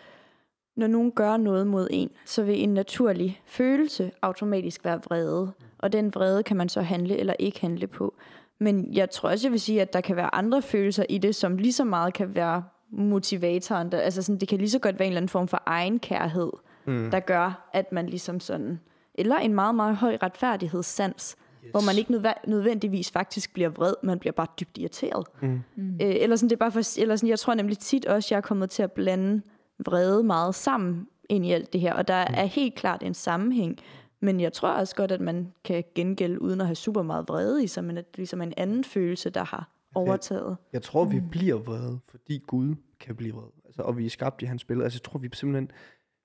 når 0.75 0.87
nogen 0.87 1.11
gør 1.11 1.37
noget 1.37 1.67
mod 1.67 1.87
en, 1.91 2.09
så 2.25 2.43
vil 2.43 2.63
en 2.63 2.73
naturlig 2.73 3.41
følelse 3.45 4.11
automatisk 4.21 4.85
være 4.85 5.01
vrede. 5.03 5.53
Og 5.77 5.93
den 5.93 6.13
vrede 6.13 6.43
kan 6.43 6.57
man 6.57 6.69
så 6.69 6.81
handle 6.81 7.17
eller 7.17 7.33
ikke 7.39 7.61
handle 7.61 7.87
på. 7.87 8.15
Men 8.59 8.93
jeg 8.93 9.09
tror 9.09 9.29
også, 9.29 9.47
jeg 9.47 9.51
vil 9.51 9.59
sige, 9.59 9.81
at 9.81 9.93
der 9.93 10.01
kan 10.01 10.15
være 10.15 10.35
andre 10.35 10.61
følelser 10.61 11.05
i 11.09 11.17
det, 11.17 11.35
som 11.35 11.57
lige 11.57 11.73
så 11.73 11.83
meget 11.83 12.13
kan 12.13 12.35
være 12.35 12.63
motivatoren. 12.91 13.91
Der, 13.91 13.99
altså 13.99 14.21
sådan, 14.21 14.39
det 14.39 14.47
kan 14.47 14.57
lige 14.57 14.69
så 14.69 14.79
godt 14.79 14.99
være 14.99 15.05
en 15.05 15.11
eller 15.11 15.19
anden 15.19 15.29
form 15.29 15.47
for 15.47 15.63
egenkærhed, 15.65 16.51
mm. 16.85 17.11
der 17.11 17.19
gør, 17.19 17.69
at 17.73 17.91
man 17.91 18.05
ligesom 18.09 18.39
sådan... 18.39 18.79
Eller 19.15 19.35
en 19.35 19.53
meget, 19.53 19.75
meget 19.75 19.95
høj 19.95 20.17
retfærdighedssans, 20.23 21.35
yes. 21.63 21.71
hvor 21.71 21.81
man 21.81 21.97
ikke 21.97 22.11
nødvendigvis 22.47 23.11
faktisk 23.11 23.53
bliver 23.53 23.69
vred, 23.69 23.93
man 24.03 24.19
bliver 24.19 24.33
bare 24.33 24.47
dybt 24.59 24.77
irriteret. 24.77 25.27
Mm. 25.41 25.61
Øh, 25.85 25.89
eller 25.99 26.35
sådan, 26.35 26.49
det 26.49 26.55
er 26.55 26.59
bare 26.59 26.71
for, 26.71 26.99
eller 27.01 27.15
sådan, 27.15 27.29
jeg 27.29 27.39
tror 27.39 27.53
nemlig 27.53 27.77
tit 27.77 28.05
også, 28.05 28.27
jeg 28.31 28.37
er 28.37 28.41
kommet 28.41 28.69
til 28.69 28.83
at 28.83 28.91
blande 28.91 29.41
vrede 29.85 30.23
meget 30.23 30.55
sammen 30.55 31.07
ind 31.29 31.45
i 31.45 31.51
alt 31.51 31.73
det 31.73 31.81
her, 31.81 31.93
og 31.93 32.07
der 32.07 32.27
mm. 32.27 32.33
er 32.37 32.45
helt 32.45 32.75
klart 32.75 33.03
en 33.03 33.13
sammenhæng, 33.13 33.77
men 34.19 34.39
jeg 34.39 34.53
tror 34.53 34.69
også 34.69 34.95
godt, 34.95 35.11
at 35.11 35.21
man 35.21 35.53
kan 35.63 35.83
gengælde 35.95 36.41
uden 36.41 36.61
at 36.61 36.67
have 36.67 36.75
super 36.75 37.01
meget 37.01 37.29
vrede 37.29 37.63
i 37.63 37.67
sig, 37.67 37.83
men 37.83 37.97
at 37.97 38.11
det 38.11 38.17
ligesom 38.17 38.41
er 38.41 38.45
en 38.45 38.53
anden 38.57 38.83
følelse, 38.83 39.29
der 39.29 39.43
har 39.43 39.69
overtaget. 39.95 40.57
Jeg 40.73 40.81
tror, 40.81 41.05
vi 41.05 41.19
bliver 41.19 41.55
vrede, 41.55 41.99
fordi 42.07 42.43
Gud 42.47 42.75
kan 42.99 43.15
blive 43.15 43.33
vred. 43.33 43.49
Altså, 43.65 43.81
og 43.81 43.97
vi 43.97 44.05
er 44.05 44.09
skabt 44.09 44.41
i 44.41 44.45
hans 44.45 44.63
billede. 44.63 44.83
Altså, 44.83 44.97
jeg 44.97 45.03
tror, 45.03 45.19
vi 45.19 45.29
simpelthen, 45.33 45.71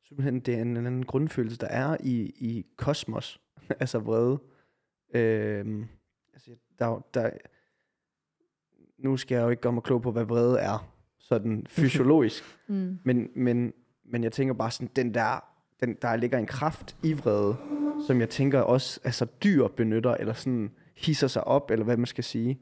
simpelthen 0.09 0.41
det 0.41 0.55
er 0.55 0.63
en 0.63 0.77
eller 0.77 0.91
anden 0.91 1.07
grundfølelse, 1.07 1.59
der 1.59 1.67
er 1.67 1.97
i, 2.01 2.35
i 2.37 2.67
kosmos. 2.77 3.41
altså 3.81 3.99
vrede. 3.99 4.39
Øhm, 5.15 5.87
altså, 6.33 6.51
der, 6.79 7.05
der, 7.15 7.31
nu 8.99 9.17
skal 9.17 9.35
jeg 9.35 9.45
jo 9.45 9.49
ikke 9.49 9.61
gøre 9.61 9.73
mig 9.73 9.83
klog 9.83 10.03
på, 10.03 10.13
hvad 10.13 10.25
vrede 10.25 10.59
er, 10.61 10.93
sådan 11.19 11.67
fysiologisk. 11.79 12.45
Mm. 12.67 12.99
Men, 13.05 13.31
men, 13.35 13.73
men 14.05 14.25
jeg 14.25 14.33
tænker 14.33 14.55
bare 14.55 14.71
sådan, 14.71 14.91
den 14.97 15.15
der, 15.15 15.45
den, 15.81 15.97
der 16.03 16.17
ligger 16.17 16.39
en 16.39 16.47
kraft 16.47 16.97
i 17.03 17.13
vrede, 17.13 17.57
som 18.07 18.21
jeg 18.21 18.31
tænker 18.31 18.61
også, 18.61 19.01
altså 19.05 19.25
dyr 19.25 19.69
benytter, 19.69 20.15
eller 20.15 20.33
sådan 20.33 20.71
hisser 20.97 21.27
sig 21.27 21.45
op, 21.45 21.71
eller 21.71 21.85
hvad 21.85 21.97
man 21.97 22.07
skal 22.07 22.25
sige. 22.25 22.61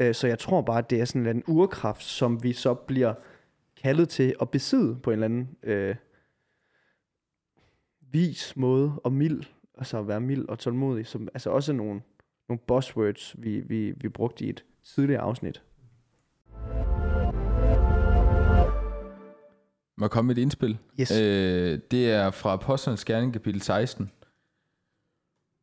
Mm. 0.00 0.12
Så 0.12 0.26
jeg 0.26 0.38
tror 0.38 0.62
bare, 0.62 0.78
at 0.78 0.90
det 0.90 1.00
er 1.00 1.04
sådan 1.04 1.20
en 1.20 1.26
eller 1.26 1.30
anden 1.30 1.54
urkraft, 1.56 2.02
som 2.02 2.42
vi 2.42 2.52
så 2.52 2.74
bliver 2.74 3.14
kaldet 3.82 4.08
til 4.08 4.34
at 4.40 4.50
besidde 4.50 4.96
på 5.02 5.10
en 5.10 5.14
eller 5.14 5.24
anden 5.24 5.48
øh, 5.62 5.94
vis 8.12 8.56
måde, 8.56 8.92
og 9.04 9.12
mild, 9.12 9.42
altså 9.78 9.98
at 9.98 10.08
være 10.08 10.20
mild 10.20 10.48
og 10.48 10.58
tålmodig, 10.58 11.06
som 11.06 11.28
altså 11.34 11.50
også 11.50 11.72
nogle, 11.72 12.00
nogle 12.48 12.60
buzzwords, 12.66 13.34
vi, 13.38 13.60
vi, 13.60 13.90
vi 13.90 14.08
brugte 14.08 14.44
i 14.44 14.48
et 14.48 14.64
tidligere 14.84 15.20
afsnit. 15.20 15.62
Må 19.96 20.04
jeg 20.04 20.10
komme 20.10 20.26
med 20.26 20.36
et 20.36 20.42
indspil? 20.42 20.78
Yes. 21.00 21.20
Øh, 21.20 21.78
det 21.90 22.10
er 22.10 22.30
fra 22.30 22.52
Apostlenes 22.52 23.04
Gerning, 23.04 23.32
kapitel 23.32 23.60
16. 23.60 24.10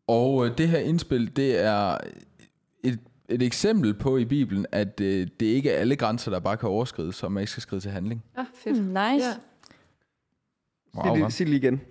Og 0.08 0.45
øh, 0.45 0.58
det 0.58 0.67
her 0.67 0.80
indspil, 0.80 1.36
det 1.36 1.60
er 1.60 1.97
et, 3.30 3.42
eksempel 3.42 3.94
på 3.94 4.18
i 4.18 4.26
Bibelen, 4.26 4.66
at 4.72 5.02
øh, 5.02 5.28
det 5.40 5.46
ikke 5.46 5.72
er 5.72 5.80
alle 5.80 5.96
grænser, 5.96 6.32
der 6.32 6.40
bare 6.40 6.58
kan 6.58 6.70
overskrides, 6.70 7.16
så 7.16 7.30
man 7.30 7.42
ikke 7.42 7.52
skal 7.52 7.62
skride 7.62 7.82
til 7.82 7.92
handling. 7.92 8.24
Ah, 8.36 8.46
fedt. 8.63 8.78
Mm, 8.78 8.84
nice. 8.84 8.98
Ja. 9.00 9.12
Ja. 9.13 9.20
Sig, 9.22 9.40
Wow, 10.96 11.16
det, 11.16 11.34
sig 11.34 11.46
det 11.46 11.50
lige 11.50 11.68
igen. 11.68 11.82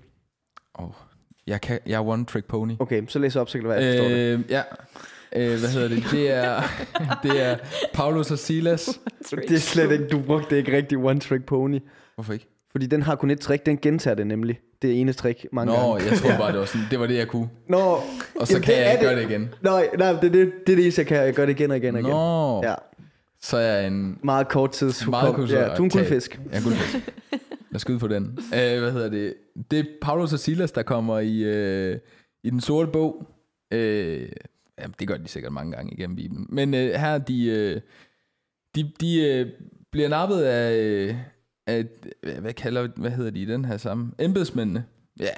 jeg, 1.46 1.61
kan, 1.61 1.81
jeg 1.87 1.94
er 1.94 2.07
one 2.07 2.25
trick 2.25 2.46
pony. 2.46 2.72
Okay, 2.79 3.07
så 3.09 3.18
læs 3.18 3.37
op, 3.37 3.49
så 3.49 3.59
kan 3.59 3.61
det 3.61 3.68
være, 3.68 3.85
jeg 3.85 3.99
forstår 3.99 4.09
det. 4.16 4.38
Øh, 4.38 4.44
ja. 4.51 4.62
Øh, 5.37 5.59
hvad 5.59 5.68
hedder 5.68 5.88
det? 5.88 6.05
Det 6.11 6.31
er, 6.31 6.62
det 7.22 7.42
er 7.42 7.59
Paulus 7.94 8.31
og 8.31 8.38
Silas. 8.38 9.01
Det 9.31 9.51
er 9.51 9.59
slet 9.59 9.92
ikke, 9.92 10.09
du 10.09 10.22
brugte 10.22 10.59
ikke 10.59 10.77
rigtig 10.77 10.99
one 10.99 11.20
trick 11.20 11.44
pony. 11.44 11.81
Hvorfor 12.14 12.33
ikke? 12.33 12.56
Fordi 12.70 12.87
den 12.87 13.02
har 13.02 13.14
kun 13.16 13.31
et 13.31 13.40
trick, 13.40 13.66
den 13.66 13.79
gentager 13.79 14.14
det 14.14 14.26
nemlig. 14.26 14.61
Det 14.83 15.00
ene 15.00 15.12
trick 15.12 15.46
mange 15.52 15.72
Nå, 15.74 15.81
gange. 15.92 16.11
jeg 16.11 16.18
troede 16.18 16.37
bare, 16.38 16.52
det 16.52 16.61
var 16.61 16.66
sådan, 16.66 16.87
det 16.90 17.00
var 17.00 17.07
det, 17.07 17.16
jeg 17.16 17.29
kunne. 17.29 17.48
Nå, 17.68 17.79
Og 17.79 18.02
så 18.44 18.52
Jamen, 18.52 18.62
kan 18.62 18.74
det 18.74 18.81
jeg 18.81 18.88
er 18.88 18.92
ikke 18.92 19.05
gøre 19.05 19.16
det 19.16 19.31
igen. 19.31 19.48
nej, 19.62 19.88
nej, 19.98 20.12
det, 20.12 20.22
det, 20.22 20.33
det 20.33 20.72
er 20.72 20.76
det 20.76 20.79
eneste, 20.83 21.00
jeg 21.00 21.07
kan. 21.07 21.16
Jeg 21.16 21.35
gør 21.35 21.46
det 21.46 21.61
igen 21.61 21.70
og 21.70 21.76
igen 21.76 21.94
og 21.94 22.00
igen. 22.00 22.11
Nå. 22.11 22.62
Ja. 22.64 22.74
så 23.42 23.57
er 23.57 23.61
jeg 23.76 23.87
en 23.87 24.18
Meget 24.22 24.48
kort 24.48 24.70
tids 24.72 25.07
Meget 25.07 25.35
kort 25.35 25.50
Ja, 25.50 25.55
du 25.64 25.83
er 25.83 25.85
en 25.85 25.90
guldfisk. 25.90 26.40
Ja, 26.52 26.61
guldfisk. 26.61 26.94
Lad 27.33 27.74
os 27.74 27.81
skyde 27.81 27.98
på 27.98 28.09
den. 28.09 28.24
Uh, 28.38 28.48
hvad 28.81 28.92
hedder 28.92 29.11
det? 29.11 29.35
Det 29.70 29.79
er 29.79 29.85
Paulus 30.02 30.33
og 30.33 30.38
Silas, 30.38 30.72
der 30.72 30.83
kommer 30.83 31.18
i, 31.18 31.42
uh, 31.92 31.98
i 32.44 32.50
den 32.50 32.61
sorte 32.61 32.90
bog. 32.90 33.26
Uh, 33.74 33.79
ja, 33.79 34.87
det 34.98 35.09
gør 35.09 35.16
de 35.16 35.29
sikkert 35.29 35.52
mange 35.52 35.72
gange 35.72 35.92
igennem 35.92 36.16
Bibelen. 36.16 36.46
Men 36.48 36.74
uh, 36.74 36.81
her, 36.81 37.18
de, 37.18 37.72
uh, 37.76 37.81
de, 38.76 38.90
de 39.00 39.42
uh, 39.44 39.66
bliver 39.92 40.09
nappet 40.09 40.40
af, 40.42 41.05
uh, 41.11 41.16
at, 41.66 41.87
hvad- 42.40 42.52
kalder 42.52 42.88
hvad 42.96 43.11
hedder 43.11 43.31
de 43.31 43.40
i 43.40 43.44
den 43.44 43.64
her 43.64 43.76
sammen? 43.76 44.14
Embedsmændene. 44.18 44.85
Ja. 45.20 45.31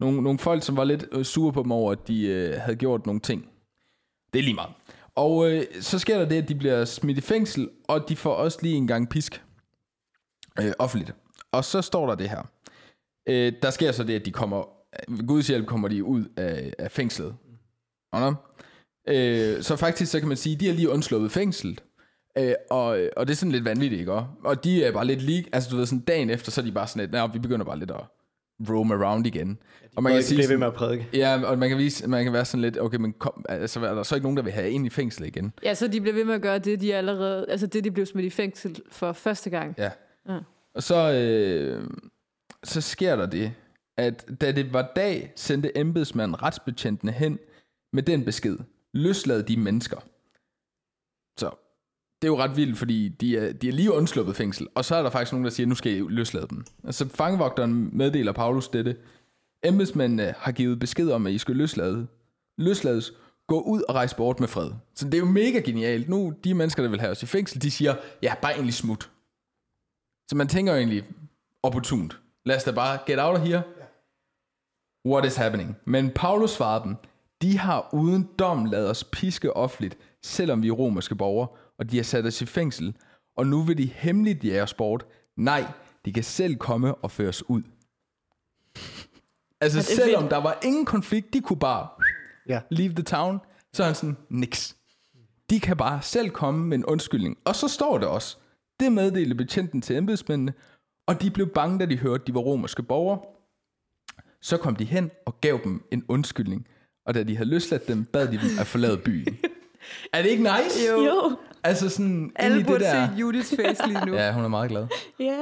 Nogle, 0.00 0.22
nogle 0.22 0.38
folk, 0.38 0.62
som 0.62 0.76
var 0.76 0.84
lidt 0.84 1.04
øh, 1.12 1.24
sure 1.24 1.52
på 1.52 1.62
dem 1.62 1.72
over, 1.72 1.92
at 1.92 2.08
de 2.08 2.26
øh, 2.26 2.60
havde 2.60 2.76
gjort 2.76 3.06
nogle 3.06 3.20
ting. 3.20 3.48
Det 4.32 4.38
er 4.38 4.42
lige 4.42 4.54
meget. 4.54 4.72
Og 5.14 5.50
øh, 5.50 5.62
så 5.80 5.98
sker 5.98 6.18
der 6.18 6.28
det, 6.28 6.42
at 6.42 6.48
de 6.48 6.54
bliver 6.54 6.84
smidt 6.84 7.18
i 7.18 7.20
fængsel, 7.20 7.70
og 7.88 8.08
de 8.08 8.16
får 8.16 8.34
også 8.34 8.58
lige 8.62 8.74
en 8.74 8.86
gang 8.86 9.08
pisk 9.08 9.42
øh, 10.60 10.72
offentligt. 10.78 11.14
Og 11.52 11.64
så 11.64 11.82
står 11.82 12.06
der 12.06 12.14
det 12.14 12.28
her. 12.28 12.42
Øh, 13.28 13.52
der 13.62 13.70
sker 13.70 13.92
så 13.92 14.04
det, 14.04 14.14
at 14.14 14.26
de 14.26 14.30
kommer, 14.30 14.64
ved 15.08 15.26
Guds 15.26 15.46
hjælp 15.48 15.66
kommer 15.66 15.88
de 15.88 16.04
ud 16.04 16.24
af, 16.36 16.72
af 16.78 16.90
fængslet. 16.90 17.34
Og 18.12 18.34
øh, 19.08 19.62
så 19.62 19.76
faktisk, 19.76 20.12
så 20.12 20.18
kan 20.18 20.28
man 20.28 20.36
sige, 20.36 20.56
de 20.56 20.68
er 20.68 20.72
lige 20.72 20.90
undsluppet 20.90 21.32
fængslet. 21.32 21.84
Øh, 22.38 22.54
og, 22.70 22.86
og 23.16 23.26
det 23.26 23.32
er 23.32 23.36
sådan 23.36 23.52
lidt 23.52 23.64
vanvittigt, 23.64 24.00
ikke? 24.00 24.12
også? 24.12 24.26
Og 24.44 24.64
de 24.64 24.84
er 24.84 24.92
bare 24.92 25.04
lidt 25.06 25.22
lige, 25.22 25.44
altså 25.52 25.70
du 25.70 25.76
ved, 25.76 25.86
sådan 25.86 26.00
dagen 26.00 26.30
efter, 26.30 26.50
så 26.50 26.60
er 26.60 26.64
de 26.64 26.72
bare 26.72 26.86
sådan 26.86 27.00
lidt, 27.00 27.12
nej, 27.12 27.26
vi 27.26 27.38
begynder 27.38 27.64
bare 27.64 27.78
lidt 27.78 27.90
at 27.90 28.00
roam 28.70 28.92
around 28.92 29.26
igen. 29.26 29.58
og 29.96 30.02
man 30.02 30.12
kan 30.12 30.22
sige, 30.22 30.36
Blive 30.36 30.48
ved 30.48 30.56
med 30.56 30.66
at 30.66 30.74
prædike. 30.74 31.08
ja, 31.14 31.42
og 31.44 31.58
man 31.58 31.68
kan, 31.68 31.78
vise, 31.78 32.08
man 32.08 32.24
kan 32.24 32.32
være 32.32 32.44
sådan 32.44 32.62
lidt, 32.62 32.80
okay, 32.80 32.96
men 32.98 33.12
kom, 33.12 33.44
altså, 33.48 33.80
er 33.80 33.94
der 33.94 34.02
så 34.02 34.14
ikke 34.14 34.24
nogen, 34.24 34.36
der 34.36 34.42
vil 34.42 34.52
have 34.52 34.70
ind 34.70 34.86
i 34.86 34.90
fængsel 34.90 35.24
igen? 35.26 35.52
Ja, 35.64 35.74
så 35.74 35.88
de 35.88 36.00
bliver 36.00 36.14
ved 36.14 36.24
med 36.24 36.34
at 36.34 36.42
gøre 36.42 36.58
det, 36.58 36.80
de 36.80 36.94
allerede, 36.94 37.46
altså 37.48 37.66
det, 37.66 37.84
de 37.84 37.90
blev 37.90 38.06
smidt 38.06 38.26
i 38.26 38.30
fængsel 38.30 38.76
for 38.90 39.12
første 39.12 39.50
gang. 39.50 39.74
Ja. 39.78 39.90
Ja. 40.28 40.38
Og 40.74 40.82
så, 40.82 41.12
øh, 41.12 41.84
så 42.64 42.80
sker 42.80 43.16
der 43.16 43.26
det, 43.26 43.52
at 43.98 44.24
da 44.40 44.52
det 44.52 44.72
var 44.72 44.92
dag, 44.96 45.32
sendte 45.36 45.78
embedsmanden 45.78 46.42
retsbetjentene 46.42 47.12
hen 47.12 47.38
med 47.92 48.02
den 48.02 48.24
besked. 48.24 48.56
Løslad 48.94 49.42
de 49.42 49.56
mennesker. 49.56 49.96
Det 52.22 52.28
er 52.28 52.32
jo 52.32 52.38
ret 52.38 52.56
vildt, 52.56 52.78
fordi 52.78 53.08
de 53.08 53.38
er, 53.38 53.52
de 53.52 53.68
er 53.68 53.72
lige 53.72 53.92
undsluppet 53.92 54.36
fængsel, 54.36 54.66
og 54.74 54.84
så 54.84 54.96
er 54.96 55.02
der 55.02 55.10
faktisk 55.10 55.32
nogen, 55.32 55.44
der 55.44 55.50
siger, 55.50 55.66
nu 55.66 55.74
skal 55.74 55.92
I 55.92 56.00
løslade 56.08 56.46
dem. 56.50 56.64
Altså 56.84 57.08
fangevogteren 57.08 57.96
meddeler 57.96 58.32
Paulus 58.32 58.68
dette. 58.68 58.96
Embedsmændene 59.64 60.34
har 60.38 60.52
givet 60.52 60.78
besked 60.78 61.10
om, 61.10 61.26
at 61.26 61.32
I 61.32 61.38
skal 61.38 61.56
løslade. 61.56 62.06
Løslades. 62.58 63.12
Gå 63.46 63.60
ud 63.60 63.82
og 63.88 63.94
rejse 63.94 64.16
bort 64.16 64.40
med 64.40 64.48
fred. 64.48 64.70
Så 64.94 65.04
det 65.04 65.14
er 65.14 65.18
jo 65.18 65.24
mega 65.24 65.58
genialt. 65.58 66.08
Nu, 66.08 66.34
de 66.44 66.54
mennesker, 66.54 66.82
der 66.82 66.90
vil 66.90 67.00
have 67.00 67.10
os 67.10 67.22
i 67.22 67.26
fængsel, 67.26 67.62
de 67.62 67.70
siger, 67.70 67.94
ja, 68.22 68.34
bare 68.42 68.52
egentlig 68.52 68.74
smut. 68.74 69.10
Så 70.28 70.36
man 70.36 70.48
tænker 70.48 70.72
jo 70.72 70.78
egentlig, 70.78 71.04
opportunt. 71.62 72.18
Lad 72.44 72.56
os 72.56 72.64
da 72.64 72.70
bare 72.70 72.98
get 73.06 73.18
out 73.18 73.36
of 73.36 73.46
here. 73.46 73.62
What 75.08 75.26
is 75.26 75.36
happening? 75.36 75.76
Men 75.84 76.10
Paulus 76.10 76.50
svarer 76.50 76.82
dem, 76.82 76.96
de 77.42 77.58
har 77.58 77.88
uden 77.92 78.28
dom 78.38 78.64
lavet 78.64 78.90
os 78.90 79.04
piske 79.04 79.56
offentligt, 79.56 79.98
selvom 80.22 80.62
vi 80.62 80.68
er 80.68 80.72
romerske 80.72 81.14
borgere, 81.14 81.48
og 81.78 81.90
de 81.90 81.96
har 81.96 82.04
sat 82.04 82.26
os 82.26 82.42
i 82.42 82.46
fængsel, 82.46 82.96
og 83.36 83.46
nu 83.46 83.62
vil 83.62 83.78
de 83.78 83.86
hemmeligt 83.86 84.44
jage 84.44 84.62
os 84.62 84.74
bort. 84.74 85.06
Nej, 85.36 85.64
de 86.04 86.12
kan 86.12 86.24
selv 86.24 86.56
komme 86.56 86.94
og 86.94 87.10
føre 87.10 87.28
os 87.28 87.50
ud. 87.50 87.62
Altså 89.60 89.82
selvom 89.82 90.22
fedt. 90.22 90.30
der 90.30 90.36
var 90.36 90.58
ingen 90.64 90.84
konflikt, 90.84 91.32
de 91.32 91.40
kunne 91.40 91.58
bare 91.58 91.88
Ja. 92.48 92.60
leave 92.70 92.92
the 92.94 93.02
town, 93.02 93.38
så 93.72 93.82
er 93.82 93.86
han 93.86 93.94
sådan, 93.94 94.16
niks. 94.30 94.76
De 95.50 95.60
kan 95.60 95.76
bare 95.76 96.02
selv 96.02 96.30
komme 96.30 96.66
med 96.66 96.78
en 96.78 96.84
undskyldning. 96.84 97.38
Og 97.44 97.56
så 97.56 97.68
står 97.68 97.98
det 97.98 98.08
også, 98.08 98.36
det 98.80 98.92
meddelte 98.92 99.34
betjenten 99.34 99.80
til 99.82 99.96
embedsmændene, 99.96 100.54
og 101.06 101.22
de 101.22 101.30
blev 101.30 101.48
bange, 101.48 101.78
da 101.78 101.86
de 101.86 101.98
hørte, 101.98 102.20
at 102.22 102.26
de 102.26 102.34
var 102.34 102.40
romerske 102.40 102.82
borgere. 102.82 103.20
Så 104.40 104.56
kom 104.56 104.76
de 104.76 104.84
hen 104.84 105.10
og 105.26 105.40
gav 105.40 105.60
dem 105.64 105.82
en 105.92 106.04
undskyldning, 106.08 106.66
og 107.06 107.14
da 107.14 107.22
de 107.22 107.36
havde 107.36 107.48
løsladt 107.50 107.88
dem, 107.88 108.04
bad 108.04 108.26
de 108.28 108.32
dem 108.32 108.58
at 108.60 108.66
forlade 108.66 108.98
byen. 108.98 109.36
er 110.12 110.22
det 110.22 110.28
ikke 110.30 110.42
nice? 110.42 110.90
Jo. 110.90 111.00
Jo, 111.04 111.36
Altså 111.64 111.88
sådan, 111.88 112.06
ind 112.12 112.30
i 112.30 112.32
Alle 112.36 112.58
det 112.58 112.66
burde 112.66 112.84
der... 112.84 113.06
se 113.06 113.12
Judiths 113.20 113.50
face 113.56 113.86
lige 113.86 114.06
nu. 114.06 114.14
Ja, 114.22 114.32
hun 114.32 114.44
er 114.44 114.48
meget 114.48 114.70
glad. 114.70 114.86
ja. 115.20 115.38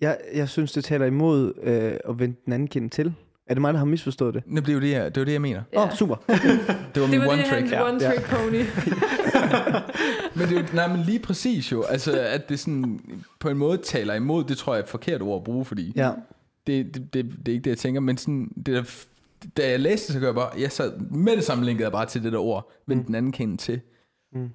Jeg, 0.00 0.18
jeg 0.34 0.48
synes, 0.48 0.72
det 0.72 0.84
taler 0.84 1.06
imod 1.06 1.52
øh, 1.62 1.92
at 2.08 2.18
vende 2.18 2.36
den 2.44 2.52
anden 2.52 2.68
kind 2.68 2.90
til. 2.90 3.14
Er 3.46 3.54
det 3.54 3.60
mig, 3.60 3.72
der 3.72 3.78
har 3.78 3.86
misforstået 3.86 4.34
det? 4.34 4.42
Det 4.46 4.68
er 4.68 4.72
jo 4.72 4.80
det, 4.80 4.90
jeg, 4.90 5.04
det, 5.04 5.16
er 5.16 5.20
jo 5.20 5.24
det, 5.24 5.32
jeg 5.32 5.40
mener. 5.40 5.58
Åh, 5.60 5.64
ja. 5.72 5.84
oh, 5.84 5.92
super. 5.94 6.14
Det 6.26 6.38
var 6.94 7.00
Det 7.00 7.10
min 7.10 7.20
var 7.20 7.28
one 7.28 7.42
det, 7.42 7.46
trick. 7.50 7.70
Ja. 7.72 7.88
one 7.88 8.00
trick 8.00 8.24
pony. 8.28 8.62
Men 10.36 10.48
det 10.48 10.56
er 10.56 10.60
jo, 10.60 10.66
nej, 10.74 10.88
men 10.96 11.00
lige 11.06 11.18
præcis 11.18 11.72
jo. 11.72 11.82
Altså, 11.82 12.20
at 12.20 12.48
det 12.48 12.58
sådan 12.60 13.00
på 13.38 13.48
en 13.48 13.58
måde 13.58 13.78
taler 13.78 14.14
imod, 14.14 14.44
det 14.44 14.58
tror 14.58 14.74
jeg 14.74 14.78
er 14.80 14.84
et 14.84 14.88
forkert 14.90 15.22
ord 15.22 15.36
at 15.40 15.44
bruge, 15.44 15.64
fordi 15.64 15.92
Ja. 15.96 16.10
det, 16.66 16.94
det, 16.94 17.14
det, 17.14 17.24
det 17.46 17.48
er 17.48 17.52
ikke 17.52 17.64
det, 17.64 17.70
jeg 17.70 17.78
tænker. 17.78 18.00
Men 18.00 18.16
sådan, 18.18 18.48
det 18.56 18.66
der, 18.66 18.82
da 19.56 19.70
jeg 19.70 19.80
læste 19.80 20.06
det, 20.06 20.12
så 20.14 20.20
gør 20.20 20.26
jeg 20.26 20.34
bare, 20.34 20.50
jeg 20.58 20.72
sad 20.72 20.98
med 20.98 21.36
det 21.36 21.44
samme 21.44 21.64
linkede 21.64 21.84
jeg 21.84 21.92
bare 21.92 22.06
til 22.06 22.22
det 22.22 22.32
der 22.32 22.38
ord, 22.38 22.70
men 22.86 23.06
den 23.06 23.14
anden 23.14 23.32
kende 23.32 23.56
til. 23.56 23.80
Mm. 24.32 24.50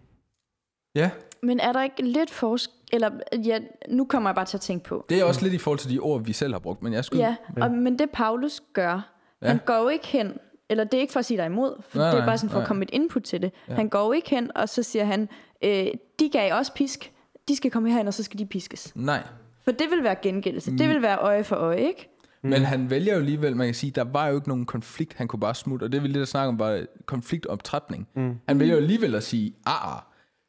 Ja, 0.95 1.09
Men 1.43 1.59
er 1.59 1.71
der 1.71 1.83
ikke 1.83 2.01
lidt 2.01 2.31
forsk... 2.31 2.69
Eller, 2.93 3.09
ja, 3.45 3.59
nu 3.89 4.05
kommer 4.05 4.29
jeg 4.29 4.35
bare 4.35 4.45
til 4.45 4.57
at 4.57 4.61
tænke 4.61 4.83
på. 4.85 5.05
det 5.09 5.19
er 5.19 5.23
også 5.23 5.41
lidt 5.41 5.53
i 5.53 5.57
forhold 5.57 5.79
til 5.79 5.89
de 5.89 5.99
ord, 5.99 6.23
vi 6.25 6.33
selv 6.33 6.53
har 6.53 6.59
brugt, 6.59 6.81
men 6.81 6.93
jeg 6.93 7.05
skulle... 7.05 7.23
Ja, 7.23 7.35
og, 7.61 7.71
men 7.71 7.99
det 7.99 8.09
Paulus 8.11 8.61
gør, 8.73 9.09
Ja. 9.41 9.47
ja. 9.47 9.51
han 9.51 9.59
går 9.65 9.75
jo 9.81 9.87
ikke 9.87 10.07
hen, 10.07 10.37
eller 10.69 10.83
det 10.83 10.93
er 10.97 11.01
ikke 11.01 11.13
for 11.13 11.19
at 11.19 11.25
sige 11.25 11.37
dig 11.37 11.45
imod, 11.45 11.81
for 11.81 11.97
Nej, 11.99 12.11
det 12.11 12.19
er 12.19 12.25
bare 12.25 12.37
sådan 12.37 12.49
for 12.49 12.57
nej. 12.57 12.63
at 12.63 12.67
komme 12.67 12.83
et 12.83 12.89
input 12.93 13.23
til 13.23 13.41
det. 13.41 13.51
Ja. 13.67 13.71
Ja. 13.73 13.75
Han 13.77 13.89
går 13.89 14.05
jo 14.05 14.11
ikke 14.11 14.29
hen, 14.29 14.51
og 14.57 14.69
så 14.69 14.83
siger 14.83 15.05
han, 15.05 15.29
øh, 15.63 15.87
de 16.19 16.29
gav 16.29 16.53
også 16.55 16.73
pisk, 16.73 17.11
de 17.47 17.55
skal 17.55 17.71
komme 17.71 17.89
herhen, 17.89 18.07
og 18.07 18.13
så 18.13 18.23
skal 18.23 18.39
de 18.39 18.45
piskes. 18.45 18.91
Nej, 18.95 19.23
For 19.63 19.71
det 19.71 19.89
vil 19.91 20.03
være 20.03 20.15
gengældelse, 20.21 20.71
Mm. 20.71 20.77
det 20.77 20.89
vil 20.89 21.01
være 21.01 21.17
øje 21.17 21.43
for 21.43 21.55
øje, 21.55 21.81
ikke? 21.87 22.09
Mm. 22.43 22.49
men 22.49 22.61
han 22.61 22.89
vælger 22.89 23.13
jo 23.13 23.19
alligevel, 23.19 23.55
man 23.55 23.67
kan 23.67 23.73
sige, 23.73 23.91
der 23.91 24.03
var 24.03 24.27
jo 24.27 24.35
ikke 24.35 24.47
nogen 24.47 24.65
konflikt, 24.65 25.13
han 25.13 25.27
kunne 25.27 25.39
bare 25.39 25.55
smutte, 25.55 25.83
og 25.83 25.91
det 25.91 26.03
vi 26.03 26.07
lidt 26.07 26.21
at 26.21 26.27
snakke 26.27 26.49
om, 26.49 26.59
var 26.59 26.85
konfliktoptrapning. 27.05 28.07
Mm. 28.15 28.35
Han 28.47 28.59
vælger 28.59 28.73
jo 28.75 28.81
alligevel 28.81 29.15
at 29.15 29.23
sige, 29.23 29.53
ah, 29.65 29.93
ah, 29.95 30.01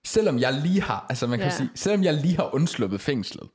selvom 0.07 0.39
jeg 0.39 0.61
lige 0.65 0.83
har, 0.83 1.07
altså 1.09 1.27
man 1.27 1.39
kan 1.39 1.49
Ja. 1.49 1.57
sige, 1.57 1.71
selvom 1.75 2.05
jeg 2.05 2.15
lige 2.15 2.37
har 2.37 2.55
undsluppet 2.55 3.01
fængslet, 3.01 3.49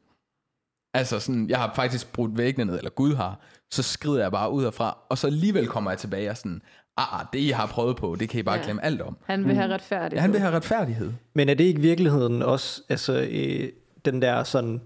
altså 0.93 1.19
sådan, 1.19 1.49
jeg 1.49 1.58
har 1.60 1.71
faktisk 1.75 2.13
brudt 2.13 2.38
væggene 2.38 2.65
ned, 2.65 2.78
eller 2.78 2.89
Gud 2.91 3.15
har, 3.15 3.39
så 3.71 3.84
skrider 3.84 4.21
jeg 4.21 4.32
bare 4.32 4.52
ud 4.52 4.63
herfra, 4.63 4.97
og 5.10 5.17
så 5.17 5.28
alligevel 5.28 5.67
kommer 5.67 5.91
jeg 5.91 5.97
tilbage 5.97 6.30
og 6.30 6.38
sådan, 6.38 6.62
ah, 6.97 7.19
ah, 7.19 7.25
det 7.34 7.39
I 7.39 7.49
har 7.49 7.65
prøvet 7.67 7.97
på, 7.97 8.15
det 8.19 8.30
kan 8.30 8.39
I 8.39 8.43
bare 8.43 8.58
ja. 8.58 8.63
Glemme 8.63 8.86
alt 8.86 9.02
om. 9.02 9.17
Han 9.25 9.45
vil 9.47 9.56
have 9.56 9.73
retfærdighed. 9.73 10.17
Ja, 10.17 10.21
han 10.21 10.32
vil 10.34 10.39
have 10.41 10.56
retfærdighed. 10.56 11.12
Men 11.34 11.49
er 11.49 11.54
det 11.54 11.63
ikke 11.63 11.82
virkeligheden 11.82 12.41
også 12.41 12.82
altså, 12.89 13.28
øh, 13.32 13.69
den 14.06 14.21
der 14.21 14.43
sådan, 14.43 14.82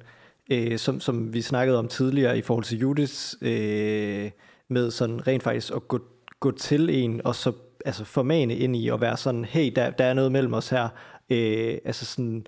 øh, 0.51 0.77
som, 0.77 0.99
som 0.99 1.33
vi 1.33 1.41
snakkede 1.41 1.79
om 1.79 1.87
tidligere 1.87 2.37
i 2.37 2.41
forhold 2.41 2.63
til 2.63 2.79
Judith, 2.79 3.33
øh, 3.41 4.31
med 4.69 4.91
sådan 4.91 5.27
rent 5.27 5.43
faktisk 5.43 5.73
at 5.75 5.87
gå, 5.87 5.99
gå 6.39 6.51
til 6.51 6.89
en, 6.89 7.21
og 7.25 7.35
så 7.35 7.53
altså 7.85 8.05
formane 8.05 8.55
ind 8.55 8.75
i, 8.75 8.89
at 8.89 9.01
være 9.01 9.17
sådan, 9.17 9.45
hey, 9.45 9.71
der, 9.75 9.89
der 9.89 10.05
er 10.05 10.13
noget 10.13 10.31
mellem 10.31 10.53
os 10.53 10.69
her, 10.69 10.89
øh, 11.29 11.77
altså 11.85 12.05
sådan, 12.05 12.47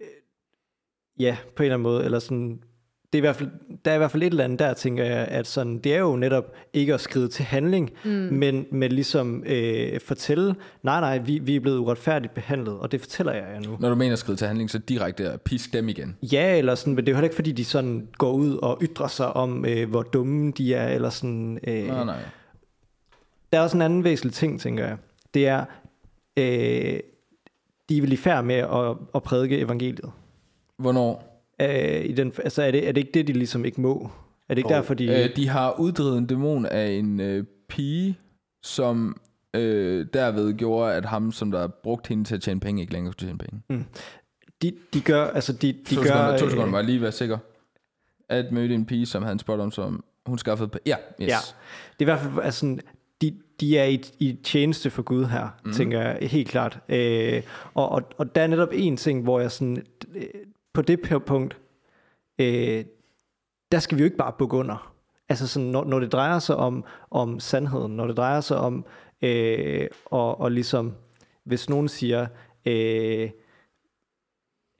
øh, 0.00 0.06
ja, 1.18 1.36
på 1.56 1.62
en 1.62 1.64
eller 1.64 1.74
anden 1.74 1.82
måde, 1.82 2.04
eller 2.04 2.18
sådan, 2.18 2.62
det 3.12 3.18
er 3.18 3.20
i 3.20 3.20
hvert 3.20 3.36
fald, 3.36 3.50
der 3.84 3.90
er 3.90 3.94
i 3.94 3.98
hvert 3.98 4.10
fald 4.10 4.22
et 4.22 4.26
eller 4.26 4.44
andet 4.44 4.58
der, 4.58 4.74
tænker 4.74 5.04
jeg, 5.04 5.28
at 5.28 5.46
sådan, 5.46 5.78
det 5.78 5.94
er 5.94 5.98
jo 5.98 6.16
netop 6.16 6.44
ikke 6.72 6.94
at 6.94 7.00
skride 7.00 7.28
til 7.28 7.44
handling, 7.44 7.90
mm. 8.04 8.10
men, 8.10 8.66
men 8.70 8.92
ligesom 8.92 9.42
øh, 9.46 10.00
fortælle, 10.00 10.54
nej, 10.82 11.00
nej, 11.00 11.18
vi, 11.18 11.38
vi 11.38 11.56
er 11.56 11.60
blevet 11.60 11.78
uretfærdigt 11.78 12.34
behandlet, 12.34 12.78
og 12.78 12.92
det 12.92 13.00
fortæller 13.00 13.32
jeg 13.32 13.44
jer 13.54 13.60
nu. 13.60 13.76
Når 13.80 13.88
du 13.88 13.94
mener 13.94 14.16
skridt 14.16 14.38
til 14.38 14.46
handling, 14.46 14.70
så 14.70 14.78
direkte 14.78 15.30
at 15.30 15.40
pisk 15.40 15.72
dem 15.72 15.88
igen. 15.88 16.16
Ja, 16.22 16.58
eller 16.58 16.74
sådan, 16.74 16.94
men 16.94 17.06
det 17.06 17.08
er 17.08 17.12
jo 17.12 17.16
heller 17.16 17.26
ikke, 17.26 17.36
fordi 17.36 17.52
de 17.52 17.64
sådan 17.64 18.08
går 18.18 18.32
ud 18.32 18.56
og 18.56 18.78
ytrer 18.82 19.08
sig 19.08 19.36
om, 19.36 19.64
øh, 19.64 19.90
hvor 19.90 20.02
dumme 20.02 20.52
de 20.52 20.74
er, 20.74 20.88
eller 20.88 21.10
sådan. 21.10 21.58
Øh, 21.66 21.86
Nej, 21.86 22.04
nej. 22.04 22.18
Der 23.52 23.58
er 23.58 23.62
også 23.62 23.76
en 23.76 23.82
anden 23.82 24.04
væsentlig 24.04 24.34
ting, 24.34 24.60
tænker 24.60 24.86
jeg. 24.86 24.96
Det 25.34 25.46
er, 25.46 25.64
øh, 26.36 27.00
de 27.88 27.96
er 27.96 28.00
vel 28.00 28.12
i 28.12 28.16
færd 28.16 28.44
med 28.44 28.54
at, 28.54 28.96
at 29.14 29.22
prædike 29.22 29.58
evangeliet. 29.58 30.10
Hvornår? 30.78 31.35
Øh, 31.60 32.04
i 32.04 32.12
den, 32.12 32.32
altså, 32.44 32.62
er 32.62 32.70
det, 32.70 32.88
er 32.88 32.92
det 32.92 33.00
ikke 33.00 33.12
det, 33.12 33.26
de 33.26 33.32
ligesom 33.32 33.64
ikke 33.64 33.80
må? 33.80 34.10
Er 34.48 34.54
det 34.54 34.58
ikke 34.58 34.68
derfor, 34.68 34.94
de... 34.94 35.24
Øh, 35.24 35.36
de 35.36 35.48
har 35.48 35.80
uddrevet 35.80 36.18
en 36.18 36.26
dæmon 36.26 36.66
af 36.66 36.88
en 36.90 37.20
øh, 37.20 37.44
pige, 37.68 38.18
som 38.62 39.20
øh, 39.54 40.06
derved 40.12 40.54
gjorde, 40.54 40.94
at 40.94 41.04
ham, 41.04 41.32
som 41.32 41.50
der 41.50 41.66
brugte 41.66 42.08
hende 42.08 42.24
til 42.24 42.34
at 42.34 42.42
tjene 42.42 42.60
penge, 42.60 42.80
ikke 42.80 42.92
længere 42.92 43.12
kunne 43.12 43.26
tjene 43.26 43.38
penge. 43.38 43.86
de, 44.62 44.72
de 44.94 45.00
gør, 45.00 45.24
altså 45.24 45.52
de, 45.52 45.72
de 45.72 45.94
to 45.94 46.02
gør... 46.02 46.06
sekunder, 46.06 46.38
to 46.38 46.44
øh, 46.44 46.50
sekunder, 46.50 46.70
må 46.70 46.76
jeg 46.76 46.86
lige 46.86 47.00
være 47.02 47.12
sikker. 47.12 47.38
At 48.28 48.52
mødte 48.52 48.74
en 48.74 48.86
pige, 48.86 49.06
som 49.06 49.22
havde 49.22 49.32
en 49.32 49.38
spot 49.38 49.60
om, 49.60 49.70
som 49.70 50.04
hun 50.26 50.38
skaffede. 50.38 50.70
Ja, 50.86 50.96
yes. 51.22 51.28
Ja. 51.28 51.36
Det 51.98 51.98
er 51.98 52.02
i 52.02 52.04
hvert 52.04 52.20
fald, 52.20 52.44
altså, 52.44 52.78
de, 53.20 53.34
de 53.60 53.78
er 53.78 53.84
i, 53.84 54.04
i 54.18 54.38
tjeneste 54.44 54.90
for 54.90 55.02
Gud 55.02 55.24
her, 55.24 55.48
mm. 55.64 55.72
tænker 55.72 56.00
jeg 56.00 56.18
helt 56.30 56.48
klart. 56.48 56.78
Øh, 56.88 57.42
og, 57.74 57.88
og, 57.88 58.02
og 58.18 58.34
der 58.34 58.42
er 58.42 58.46
netop 58.46 58.68
en 58.72 58.96
ting, 58.96 59.22
hvor 59.22 59.40
jeg 59.40 59.50
sådan, 59.50 59.84
øh, 60.14 60.24
på 60.76 60.82
det 60.82 61.00
per- 61.00 61.18
punkt, 61.18 61.56
øh, 62.38 62.84
der 63.72 63.78
skal 63.78 63.98
vi 63.98 64.02
jo 64.02 64.04
ikke 64.04 64.16
bare 64.16 64.32
bukke 64.38 64.56
under. 64.56 64.94
Altså 65.28 65.48
sådan, 65.48 65.68
når, 65.68 65.84
når 65.84 66.00
det 66.00 66.12
drejer 66.12 66.38
sig 66.38 66.56
om, 66.56 66.84
om 67.10 67.40
sandheden, 67.40 67.96
når 67.96 68.06
det 68.06 68.16
drejer 68.16 68.40
sig 68.40 68.56
om, 68.56 68.84
øh, 69.22 69.86
og, 70.04 70.40
og 70.40 70.52
ligesom, 70.52 70.92
hvis 71.44 71.68
nogen 71.68 71.88
siger, 71.88 72.26
øh, 72.66 73.30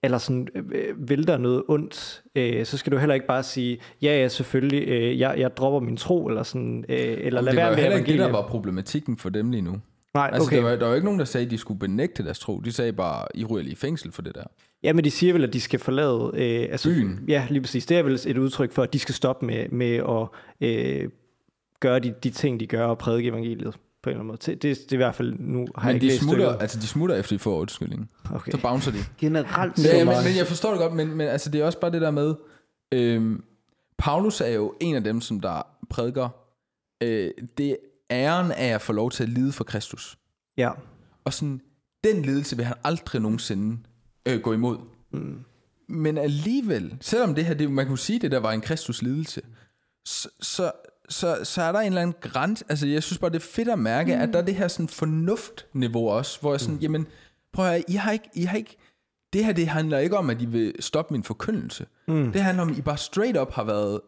eller 0.03 0.18
sådan 0.18 0.49
øh, 0.55 1.09
vil 1.09 1.26
der 1.26 1.38
noget 1.38 1.62
ondt, 1.68 2.22
øh, 2.34 2.66
så 2.66 2.78
skal 2.78 2.92
du 2.92 2.99
heller 2.99 3.14
ikke 3.14 3.26
bare 3.26 3.42
sige, 3.42 3.78
ja, 4.03 4.20
ja, 4.20 4.28
selvfølgelig, 4.28 4.88
øh, 4.88 5.18
jeg, 5.18 5.34
jeg 5.38 5.57
dropper 5.57 5.80
min 5.80 5.97
tro, 5.97 6.26
eller 6.26 6.42
sådan, 6.42 6.84
øh, 6.88 6.97
eller 6.99 7.40
lad 7.40 7.53
det 7.53 7.62
var 7.62 7.66
være 7.66 7.76
med 7.76 7.82
heller 7.82 7.99
ikke 7.99 8.12
det, 8.12 8.18
der 8.18 8.32
var 8.32 8.47
problematikken 8.49 9.16
for 9.16 9.28
dem 9.28 9.51
lige 9.51 9.62
nu. 9.62 9.80
Nej, 10.16 10.30
Altså, 10.32 10.48
okay. 10.48 10.56
der, 10.56 10.62
var, 10.62 10.70
der 10.70 10.78
var 10.78 10.88
jo 10.88 10.94
ikke 10.94 11.04
nogen, 11.04 11.18
der 11.18 11.24
sagde, 11.24 11.44
at 11.44 11.50
de 11.50 11.58
skulle 11.58 11.80
benægte 11.80 12.24
deres 12.24 12.38
tro. 12.38 12.60
De 12.60 12.72
sagde 12.72 12.92
bare, 12.92 13.26
I 13.34 13.44
ryger 13.44 13.62
lige 13.62 13.72
i 13.72 13.76
fængsel 13.76 14.12
for 14.12 14.22
det 14.22 14.34
der. 14.34 14.44
Ja, 14.82 14.92
men 14.92 15.04
de 15.04 15.10
siger 15.10 15.32
vel, 15.32 15.44
at 15.44 15.52
de 15.52 15.60
skal 15.60 15.80
forlade... 15.80 16.30
Øh, 16.34 16.68
altså, 16.72 16.88
Byen. 16.88 17.20
Ja, 17.28 17.46
lige 17.50 17.60
præcis. 17.60 17.86
Det 17.86 17.96
er 17.96 18.02
vel 18.02 18.20
et 18.26 18.38
udtryk 18.38 18.72
for, 18.72 18.82
at 18.82 18.92
de 18.92 18.98
skal 18.98 19.14
stoppe 19.14 19.46
med, 19.46 19.68
med 19.68 19.94
at 19.96 20.28
øh, 20.68 21.08
gøre 21.80 21.98
de, 21.98 22.14
de 22.22 22.30
ting, 22.30 22.60
de 22.60 22.66
gør, 22.66 22.84
og 22.84 22.98
prædike 22.98 23.28
evangeliet 23.28 23.74
på 24.02 24.10
en 24.10 24.12
eller 24.12 24.20
anden 24.20 24.26
måde. 24.26 24.38
Det, 24.38 24.62
det, 24.62 24.76
det 24.78 24.92
er 24.92 24.96
i 24.96 24.96
hvert 24.96 25.14
fald... 25.14 25.34
Nu 25.38 25.66
har 25.76 25.88
jeg 25.88 25.94
Men 25.94 25.94
ikke 25.94 26.04
de 26.04 26.10
læst 26.10 26.22
smutter, 26.22 26.44
stykket. 26.48 26.62
altså, 26.62 26.78
de 26.80 26.86
smutter 26.86 27.16
efter, 27.16 27.34
de 27.34 27.38
får 27.38 27.60
undskyldning. 27.60 28.10
Okay. 28.34 28.52
Så 28.52 28.60
bouncer 28.60 28.92
de. 28.92 28.98
Generelt 29.18 29.84
Ja, 29.84 30.04
men, 30.04 30.14
men 30.24 30.36
jeg 30.38 30.46
forstår 30.46 30.70
det 30.70 30.78
godt, 30.80 30.92
men, 30.92 31.14
men 31.16 31.28
altså, 31.28 31.50
det 31.50 31.60
er 31.60 31.64
også 31.64 31.80
bare 31.80 31.92
det 31.92 32.00
der 32.00 32.10
med, 32.10 32.34
øhm, 32.92 33.42
Paulus 33.98 34.40
er 34.40 34.48
jo 34.48 34.74
en 34.80 34.94
af 34.94 35.04
dem, 35.04 35.20
som 35.20 35.40
der 35.40 35.62
prædiker, 35.90 36.28
øh, 37.02 37.30
det 37.58 37.76
æren 38.11 38.52
af 38.52 38.66
at 38.74 38.82
få 38.82 38.92
lov 38.92 39.11
til 39.11 39.22
at 39.22 39.28
lide 39.28 39.52
for 39.52 39.64
Kristus. 39.64 40.18
Ja. 40.57 40.70
Og 41.24 41.32
sådan, 41.32 41.61
den 42.04 42.22
lidelse 42.22 42.57
vil 42.57 42.64
han 42.64 42.76
aldrig 42.84 43.22
nogensinde 43.22 43.78
øh, 44.28 44.40
gå 44.40 44.52
imod. 44.52 44.78
Mm. 45.11 45.44
Men 45.88 46.18
alligevel, 46.18 46.96
selvom 47.00 47.34
det 47.34 47.44
her, 47.44 47.54
det, 47.54 47.70
man 47.70 47.86
kunne 47.86 47.98
sige, 47.98 48.18
det 48.18 48.30
der 48.30 48.38
var 48.38 48.52
en 48.52 48.61
Kristus 48.61 49.02
lidelse, 49.02 49.42
så, 50.04 50.28
så, 50.40 50.72
så, 51.09 51.38
så 51.44 51.62
er 51.62 51.72
der 51.72 51.80
en 51.80 51.86
eller 51.86 52.02
anden 52.02 52.16
grænse. 52.20 52.64
Altså, 52.68 52.86
jeg 52.86 53.02
synes 53.02 53.18
bare, 53.18 53.30
det 53.30 53.36
er 53.36 53.46
fedt 53.54 53.68
at 53.68 53.78
mærke, 53.78 54.14
mm. 54.14 54.20
at 54.20 54.28
der 54.32 54.38
er 54.38 54.44
det 54.44 54.54
her 54.54 54.68
sådan 54.68 54.88
fornuftniveau 54.88 56.09
også, 56.09 56.40
hvor 56.40 56.52
jeg 56.52 56.61
sådan, 56.61 56.74
mm. 56.74 56.80
jamen, 56.80 57.07
prøv 57.52 57.66
at 57.66 57.72
høre, 57.72 57.84
I 57.88 57.94
har 57.94 58.12
ikke, 58.12 58.28
I 58.34 58.42
har 58.42 58.57
ikke, 58.57 58.76
det 59.32 59.44
her, 59.44 59.52
det 59.52 59.68
handler 59.68 59.98
ikke 59.98 60.16
om, 60.16 60.30
at 60.30 60.42
I 60.42 60.46
vil 60.46 60.74
stoppe 60.80 61.14
min 61.14 61.22
forkyndelse. 61.22 61.86
Mm. 62.09 62.32
Det 62.32 62.42
handler 62.42 62.62
om, 62.62 62.70
at 62.70 62.78
I 62.78 62.82
bare 62.82 62.98
straight 62.98 63.38
up 63.38 63.52
har 63.52 63.64
været, 63.64 64.00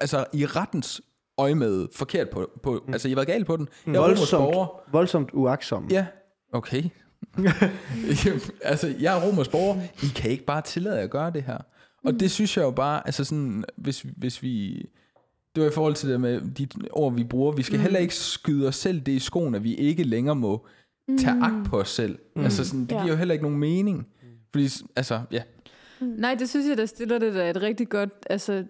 altså, 0.00 0.26
i 0.32 0.46
rettens 0.46 1.00
øje 1.40 1.54
med 1.54 1.88
forkert 1.94 2.30
på, 2.30 2.50
på 2.62 2.82
mm. 2.86 2.92
altså, 2.92 3.08
I 3.08 3.10
har 3.10 3.16
været 3.16 3.28
galt 3.28 3.46
på 3.46 3.56
den. 3.56 3.68
Jeg 3.86 3.94
er 3.94 3.98
romersk 4.00 4.18
voldsomt, 4.20 4.52
borger. 4.52 4.66
voldsomt 4.92 5.30
uaksom. 5.32 5.88
Ja, 5.90 6.06
okay. 6.52 6.82
altså, 8.62 8.94
jeg 9.00 9.18
er 9.18 9.26
romersk 9.26 9.50
borger. 9.50 9.80
I 10.02 10.06
kan 10.14 10.30
ikke 10.30 10.44
bare 10.44 10.62
tillade 10.62 10.96
jer 10.96 11.02
at 11.02 11.10
gøre 11.10 11.30
det 11.30 11.42
her. 11.42 11.58
Og 12.04 12.20
det 12.20 12.30
synes 12.30 12.56
jeg 12.56 12.62
jo 12.62 12.70
bare, 12.70 13.06
altså 13.06 13.24
sådan, 13.24 13.64
hvis, 13.76 14.06
hvis 14.16 14.42
vi... 14.42 14.84
Det 15.54 15.62
var 15.62 15.70
i 15.70 15.72
forhold 15.72 15.94
til 15.94 16.08
det 16.08 16.20
med 16.20 16.40
de 16.40 16.66
ord, 16.90 17.14
vi 17.14 17.24
bruger. 17.24 17.52
Vi 17.52 17.62
skal 17.62 17.76
mm. 17.76 17.82
heller 17.82 17.98
ikke 17.98 18.14
skyde 18.14 18.68
os 18.68 18.76
selv 18.76 19.00
det 19.00 19.12
i 19.12 19.18
skoen, 19.18 19.54
at 19.54 19.64
vi 19.64 19.74
ikke 19.74 20.02
længere 20.04 20.36
må 20.36 20.66
tage 21.18 21.42
agt 21.42 21.66
på 21.66 21.80
os 21.80 21.88
selv. 21.88 22.18
Mm. 22.36 22.44
Altså 22.44 22.64
sådan, 22.64 22.80
det 22.80 22.92
Ja. 22.92 23.02
giver 23.02 23.12
jo 23.12 23.16
heller 23.18 23.32
ikke 23.32 23.44
nogen 23.44 23.58
mening. 23.58 24.06
Fordi, 24.52 24.68
altså, 24.96 25.20
ja. 25.30 25.42
Nej, 26.00 26.34
det 26.34 26.48
synes 26.48 26.68
jeg, 26.68 26.76
der 26.76 26.86
stiller 26.86 27.18
det 27.18 27.34
der 27.34 27.50
et 27.50 27.62
rigtig 27.62 27.88
godt... 27.88 28.10
Altså, 28.30 28.64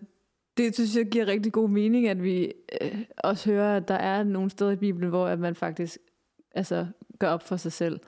det 0.64 0.74
synes 0.74 0.96
jeg 0.96 1.06
giver 1.06 1.26
rigtig 1.26 1.52
god 1.52 1.68
mening, 1.68 2.08
at 2.08 2.22
vi 2.22 2.52
øh, 2.82 2.98
også 3.16 3.50
hører, 3.50 3.76
at 3.76 3.88
der 3.88 3.94
er 3.94 4.22
nogle 4.22 4.50
steder 4.50 4.70
i 4.70 4.76
Bibelen, 4.76 5.08
hvor 5.08 5.26
at 5.26 5.38
man 5.38 5.54
faktisk 5.54 5.98
altså, 6.54 6.86
gør 7.18 7.28
op 7.28 7.42
for 7.42 7.56
sig 7.56 7.72
selv. 7.72 8.00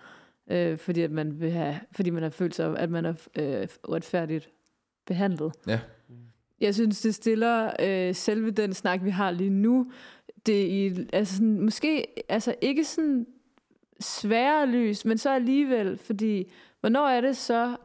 Øh, 0.50 0.78
fordi, 0.78 1.00
at 1.00 1.11
man 1.11 1.40
vil 1.40 1.50
have, 1.50 1.80
fordi 1.92 2.11
man 2.11 2.22
har 2.22 2.30
følt 2.30 2.55
sig, 2.55 2.78
at 2.78 2.90
man 2.90 3.05
er 3.05 3.14
øh, 3.38 3.68
uretfærdigt 3.88 4.50
behandlet. 5.07 5.53
Ja. 5.66 5.80
Jeg 6.61 6.74
synes, 6.74 7.00
det 7.00 7.14
stiller 7.14 7.72
øh, 7.80 8.14
selve 8.14 8.50
den 8.50 8.74
snak, 8.74 9.05
vi 9.05 9.11
har 9.11 9.30
lige 9.30 9.50
nu, 9.50 9.92
det 10.46 10.62
er 10.62 10.66
i, 10.66 11.07
altså 11.12 11.34
sådan, 11.34 11.61
måske 11.61 12.07
altså 12.28 12.55
ikke 12.61 12.84
sådan 12.84 13.26
sværere 14.00 14.66
lys, 14.66 15.05
men 15.05 15.18
så 15.18 15.30
alligevel, 15.30 15.98
fordi 15.98 16.50
hvornår 16.80 17.09
er 17.09 17.20
det 17.20 17.36
så, 17.36 17.76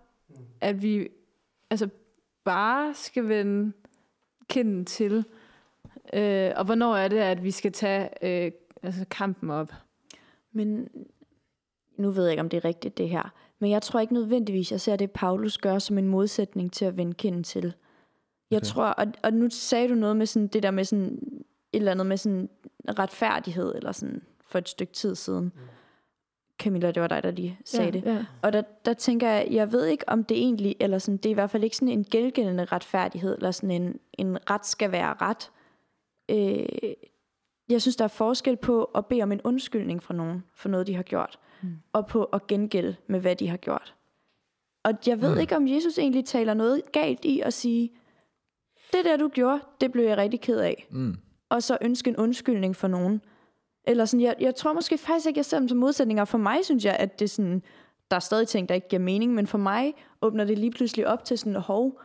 at 0.61 0.81
vi 0.81 1.07
altså 1.69 1.89
bare 2.43 2.93
skal 2.93 3.27
vende 3.27 3.71
kinden 4.49 4.85
til, 4.85 5.25
øh, 6.13 6.51
og 6.55 6.65
hvornår 6.65 6.95
er 6.95 7.07
det, 7.07 7.17
at 7.17 7.43
vi 7.43 7.51
skal 7.51 7.71
tage 7.71 8.09
øh, 8.21 8.51
altså 8.83 9.05
kampen 9.11 9.49
op? 9.49 9.73
Men 10.51 10.87
nu 11.97 12.11
ved 12.11 12.23
jeg 12.23 12.31
ikke, 12.31 12.41
om 12.41 12.49
det 12.49 12.57
er 12.57 12.65
rigtigt 12.65 12.97
det 12.97 13.09
her. 13.09 13.33
Men 13.59 13.71
jeg 13.71 13.81
tror 13.81 13.99
ikke 13.99 14.13
nødvendigvis, 14.13 14.71
jeg 14.71 14.81
ser 14.81 14.95
det, 14.95 15.11
Paulus 15.11 15.57
gør 15.57 15.79
som 15.79 15.97
en 15.97 16.07
modsætning 16.07 16.73
til 16.73 16.85
at 16.85 16.97
vende 16.97 17.13
kinden 17.13 17.43
til. 17.43 17.73
Jeg 18.51 18.57
Okay. 18.57 18.65
tror, 18.65 18.85
og, 18.85 19.05
og 19.23 19.33
nu 19.33 19.49
sagde 19.49 19.89
du 19.89 19.95
noget 19.95 20.17
med 20.17 20.25
sådan, 20.25 20.47
det 20.47 20.63
der 20.63 20.71
med 20.71 20.83
sådan, 20.85 21.19
et 21.73 21.77
eller 21.77 21.91
andet 21.91 22.05
med 22.05 22.17
sådan 22.17 22.49
retfærdighed, 22.99 23.75
eller 23.75 23.91
sådan 23.91 24.21
for 24.45 24.57
et 24.59 24.69
stykke 24.69 24.93
tid 24.93 25.15
siden. 25.15 25.43
Mm. 25.43 25.51
Camilla, 26.59 26.91
det 26.91 27.01
var 27.01 27.07
dig, 27.07 27.23
der 27.23 27.31
lige 27.31 27.59
sagde 27.65 27.85
ja, 27.85 27.91
det. 27.91 28.05
Ja. 28.05 28.25
Og 28.41 28.53
der, 28.53 28.61
der 28.85 28.93
tænker 28.93 29.29
jeg, 29.29 29.47
jeg 29.51 29.71
ved 29.71 29.85
ikke, 29.85 30.09
om 30.09 30.23
det 30.23 30.37
egentlig, 30.37 30.75
eller 30.79 30.97
sådan, 30.97 31.17
det 31.17 31.25
er 31.25 31.31
i 31.31 31.33
hvert 31.33 31.49
fald 31.49 31.63
ikke 31.63 31.75
sådan 31.75 31.89
en 31.89 32.03
gældgældende 32.03 32.65
retfærdighed, 32.65 33.35
eller 33.35 33.51
sådan 33.51 33.71
en, 33.71 33.99
en 34.13 34.49
ret 34.49 34.65
skal 34.65 34.91
være 34.91 35.15
ret. 35.21 35.51
Øh, 36.29 36.93
jeg 37.69 37.81
synes, 37.81 37.95
der 37.95 38.03
er 38.03 38.07
forskel 38.07 38.57
på 38.57 38.83
at 38.83 39.05
bede 39.05 39.23
om 39.23 39.31
en 39.31 39.41
undskyldning 39.43 40.03
fra 40.03 40.13
nogen, 40.13 40.43
for 40.55 40.69
noget, 40.69 40.87
de 40.87 40.95
har 40.95 41.03
gjort, 41.03 41.39
mm. 41.61 41.77
og 41.93 42.07
på 42.07 42.23
at 42.23 42.47
gengælde 42.47 42.95
med, 43.07 43.19
hvad 43.19 43.35
de 43.35 43.47
har 43.47 43.57
gjort. 43.57 43.95
Og 44.83 44.93
jeg 45.07 45.21
ved 45.21 45.33
mm. 45.33 45.39
ikke, 45.39 45.55
om 45.55 45.67
Jesus 45.67 45.97
egentlig 45.97 46.25
taler 46.25 46.53
noget 46.53 46.91
galt 46.91 47.25
i 47.25 47.39
at 47.39 47.53
sige, 47.53 47.91
det 48.93 49.05
der, 49.05 49.17
du 49.17 49.27
gjorde, 49.27 49.59
det 49.81 49.91
blev 49.91 50.03
jeg 50.03 50.17
rigtig 50.17 50.41
ked 50.41 50.59
af. 50.59 50.87
Mm. 50.89 51.17
Og 51.49 51.63
så 51.63 51.77
ønske 51.81 52.09
en 52.09 52.17
undskyldning 52.17 52.75
for 52.75 52.87
nogen. 52.87 53.21
Eller 53.87 54.05
sådan, 54.05 54.21
jeg, 54.21 54.35
jeg 54.39 54.55
tror 54.55 54.73
måske 54.73 54.97
faktisk 54.97 55.27
ikke, 55.27 55.37
jeg 55.37 55.45
ser 55.45 55.59
dem 55.59 55.67
som 55.67 55.77
modsætninger. 55.77 56.25
For 56.25 56.37
mig 56.37 56.65
synes 56.65 56.85
jeg, 56.85 56.95
at 56.99 57.19
det 57.19 57.29
sådan, 57.29 57.61
der 58.11 58.15
er 58.15 58.19
stadig 58.19 58.47
ting, 58.47 58.69
der 58.69 58.75
ikke 58.75 58.87
giver 58.87 59.01
mening, 59.01 59.33
men 59.33 59.47
for 59.47 59.57
mig 59.57 59.93
åbner 60.21 60.45
det 60.45 60.57
lige 60.57 60.71
pludselig 60.71 61.07
op 61.07 61.23
til 61.25 61.37
sådan, 61.37 61.55
hov, 61.55 61.99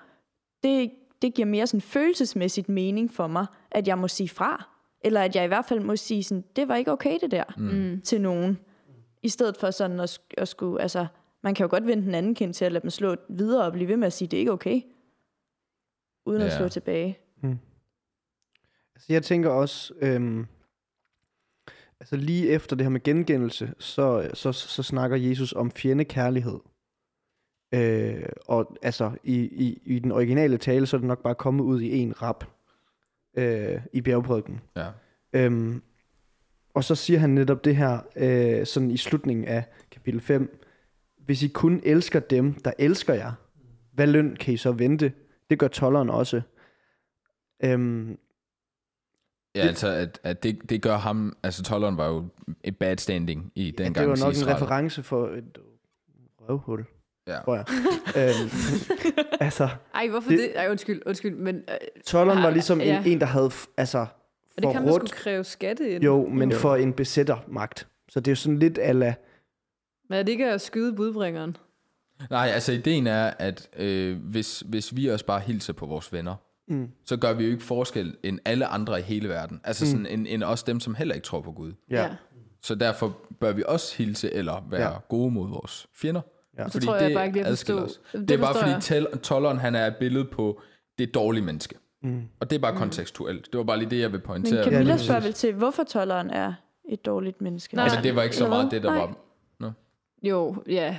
det, 0.62 0.90
det 1.22 1.34
giver 1.34 1.46
mere 1.46 1.66
sådan 1.66 1.80
følelsesmæssigt 1.80 2.68
mening 2.68 3.10
for 3.12 3.26
mig, 3.26 3.46
at 3.70 3.88
jeg 3.88 3.98
må 3.98 4.08
sige 4.08 4.28
fra. 4.28 4.68
Eller 5.04 5.20
at 5.20 5.36
jeg 5.36 5.44
i 5.44 5.46
hvert 5.46 5.64
fald 5.64 5.80
må 5.80 5.96
sige 5.96 6.22
sådan, 6.24 6.44
det 6.56 6.68
var 6.68 6.76
ikke 6.76 6.92
okay 6.92 7.18
det 7.20 7.30
der, 7.30 7.44
mm. 7.56 8.00
til 8.04 8.20
nogen. 8.20 8.58
I 9.22 9.28
stedet 9.28 9.56
for 9.56 9.70
sådan 9.70 10.00
at, 10.00 10.20
at 10.38 10.48
skulle, 10.48 10.82
altså, 10.82 11.06
man 11.42 11.54
kan 11.54 11.64
jo 11.64 11.70
godt 11.70 11.86
vende 11.86 12.02
den 12.04 12.14
anden 12.14 12.34
kind 12.34 12.54
til 12.54 12.64
at 12.64 12.72
lade 12.72 12.82
dem 12.82 12.90
slå 12.90 13.16
videre 13.28 13.64
og 13.64 13.72
blive 13.72 13.88
ved 13.88 13.96
med 13.96 14.06
at 14.06 14.12
sige, 14.12 14.28
det 14.28 14.36
er 14.36 14.38
ikke 14.40 14.52
okay. 14.52 14.80
Uden 16.26 16.42
at 16.42 16.48
Ja. 16.48 16.56
slå 16.56 16.68
tilbage. 16.68 17.18
Altså, 18.94 19.12
jeg 19.12 19.22
tænker 19.22 19.50
også, 19.50 19.94
øhm, 20.00 20.46
altså 22.02 22.16
lige 22.16 22.48
efter 22.48 22.76
det 22.76 22.84
her 22.84 22.90
med 22.90 23.02
gengældelse, 23.02 23.74
så, 23.78 24.30
så, 24.34 24.52
så 24.52 24.82
snakker 24.82 25.16
Jesus 25.16 25.52
om 25.52 25.70
fjendekærlighed. 25.70 26.58
Øh, 27.74 28.22
og 28.46 28.76
altså, 28.82 29.10
i, 29.24 29.36
i, 29.40 29.82
i 29.84 29.98
den 29.98 30.12
originale 30.12 30.58
tale, 30.58 30.86
så 30.86 30.96
er 30.96 30.98
det 30.98 31.08
nok 31.08 31.22
bare 31.22 31.34
kommet 31.34 31.64
ud 31.64 31.80
i 31.80 31.98
en 31.98 32.22
rap 32.22 32.44
øh, 33.36 33.80
i 33.92 34.00
bjergprædiken. 34.00 34.60
Ja. 34.76 34.88
Øhm, 35.32 35.82
og 36.74 36.84
så 36.84 36.94
siger 36.94 37.18
han 37.18 37.30
netop 37.30 37.64
det 37.64 37.76
her, 37.76 37.98
øh, 38.16 38.66
sådan 38.66 38.90
i 38.90 38.96
slutningen 38.96 39.44
af 39.44 39.64
kapitel 39.90 40.20
5. 40.20 40.60
Hvis 41.18 41.42
I 41.42 41.48
kun 41.48 41.80
elsker 41.84 42.20
dem, 42.20 42.52
der 42.52 42.72
elsker 42.78 43.14
jer, 43.14 43.32
hvad 43.92 44.06
løn 44.06 44.36
kan 44.36 44.54
I 44.54 44.56
så 44.56 44.72
vente? 44.72 45.12
Det 45.50 45.58
gør 45.58 45.68
tolleren 45.68 46.10
også. 46.10 46.42
Øhm, 47.64 48.18
Ja, 49.54 49.60
altså, 49.60 49.88
at, 49.88 50.20
at 50.22 50.42
det, 50.42 50.58
det 50.70 50.82
gør 50.82 50.96
ham... 50.96 51.36
Altså, 51.42 51.62
tolleren 51.62 51.96
var 51.96 52.06
jo 52.08 52.24
et 52.64 52.76
bad 52.76 52.96
standing 52.96 53.52
i 53.54 53.70
den 53.70 53.78
ja, 53.78 53.84
gang 53.84 53.94
det 53.94 54.08
var 54.08 54.26
nok 54.26 54.34
en 54.36 54.46
reference 54.62 55.02
for 55.02 55.26
et 55.28 55.58
røvhul, 56.40 56.84
Ja. 57.26 57.38
tror 57.44 57.54
jeg. 57.56 57.64
øhm, 58.16 58.50
altså, 59.46 59.68
Ej, 59.94 60.08
hvorfor 60.08 60.30
Det- 60.30 60.38
det? 60.38 60.48
det? 60.48 60.58
Ej, 60.58 60.68
undskyld, 60.70 61.02
undskyld, 61.06 61.36
men 61.36 61.56
øh, 61.56 62.02
tolleren 62.06 62.42
var 62.42 62.50
ligesom 62.50 62.80
ja. 62.80 63.00
en, 63.00 63.06
en, 63.06 63.20
der 63.20 63.26
havde, 63.26 63.50
altså, 63.76 63.98
er 63.98 64.04
det 64.56 64.64
ikke 64.64 64.74
ham, 64.74 64.82
der 64.84 64.90
forrådt, 64.90 65.08
skulle 65.08 65.22
kræve 65.22 65.44
skatte 65.44 65.90
ind? 65.90 66.04
jo, 66.04 66.28
men 66.28 66.52
for 66.52 66.76
en 66.76 66.92
besættermagt. 66.92 67.88
Så 68.08 68.20
det 68.20 68.28
er 68.28 68.32
jo 68.32 68.36
sådan 68.36 68.58
lidt 68.58 68.78
ala, 68.78 69.14
Men 70.08 70.18
er 70.18 70.22
det 70.22 70.32
ikke 70.32 70.50
at 70.50 70.60
skyde 70.60 70.92
budbringeren? 70.96 71.56
Nej, 72.30 72.48
altså 72.48 72.72
ideen 72.72 73.06
er, 73.06 73.24
at 73.38 73.68
øh, 73.76 74.18
hvis, 74.18 74.60
hvis 74.66 74.96
vi 74.96 75.06
også 75.06 75.24
bare 75.26 75.40
hilser 75.40 75.72
på 75.72 75.86
vores 75.86 76.12
venner, 76.12 76.34
mm, 76.72 76.88
så 77.04 77.16
gør 77.16 77.32
vi 77.32 77.44
jo 77.44 77.50
ikke 77.50 77.62
forskel 77.64 78.16
end 78.22 78.38
alle 78.44 78.66
andre 78.66 78.98
i 78.98 79.02
hele 79.02 79.28
verden. 79.28 79.60
Altså 79.64 79.86
sådan, 79.90 80.06
end, 80.06 80.26
end 80.28 80.42
også 80.42 80.64
dem, 80.66 80.80
som 80.80 80.94
heller 80.94 81.14
ikke 81.14 81.24
tror 81.24 81.40
på 81.40 81.52
Gud. 81.52 81.72
ja. 81.90 82.02
ja. 82.02 82.08
Så 82.64 82.74
derfor 82.74 83.16
bør 83.40 83.52
vi 83.52 83.62
også 83.66 83.96
hilse 83.96 84.34
eller 84.34 84.66
være 84.70 84.82
Ja. 84.82 84.90
ja. 84.90 84.96
gode 85.08 85.30
mod 85.30 85.48
vores 85.48 85.86
fjender. 85.94 86.20
Ja. 86.58 86.68
Så 86.68 86.80
tror 86.80 86.96
jeg 86.96 87.12
bare 87.14 87.26
ikke 87.26 87.46
os. 87.46 87.64
Det, 87.64 87.98
det 88.12 88.30
er 88.30 88.38
bare 88.38 88.54
fordi 88.54 89.00
jeg. 89.00 89.22
tolleren, 89.22 89.58
han 89.58 89.74
er 89.74 89.86
et 89.86 89.96
billede 89.96 90.24
på 90.24 90.60
det 90.98 91.14
dårlige 91.14 91.44
menneske. 91.44 91.74
Mm. 92.02 92.22
Og 92.40 92.50
det 92.50 92.56
er 92.56 92.60
bare 92.60 92.76
kontekstuelt. 92.76 93.48
Det 93.52 93.58
var 93.58 93.64
bare 93.64 93.78
lige 93.78 93.90
det, 93.90 94.00
jeg 94.00 94.12
vil 94.12 94.18
Men 94.18 94.26
pointere. 94.26 94.64
Camilla 94.64 94.82
lige 94.94 94.98
spørger 94.98 95.20
vel 95.20 95.32
til, 95.32 95.54
hvorfor 95.54 95.82
tolleren 95.84 96.30
er 96.30 96.54
et 96.88 97.04
dårligt 97.04 97.40
menneske? 97.40 97.76
Nej. 97.76 97.84
Altså, 97.84 97.98
det 98.02 98.16
var 98.16 98.22
ikke 98.22 98.36
så 98.36 98.48
meget 98.48 98.70
det, 98.70 98.82
der 98.82 98.90
Nej. 98.90 98.98
var... 98.98 99.14
Jo, 100.22 100.62
ja. 100.68 100.96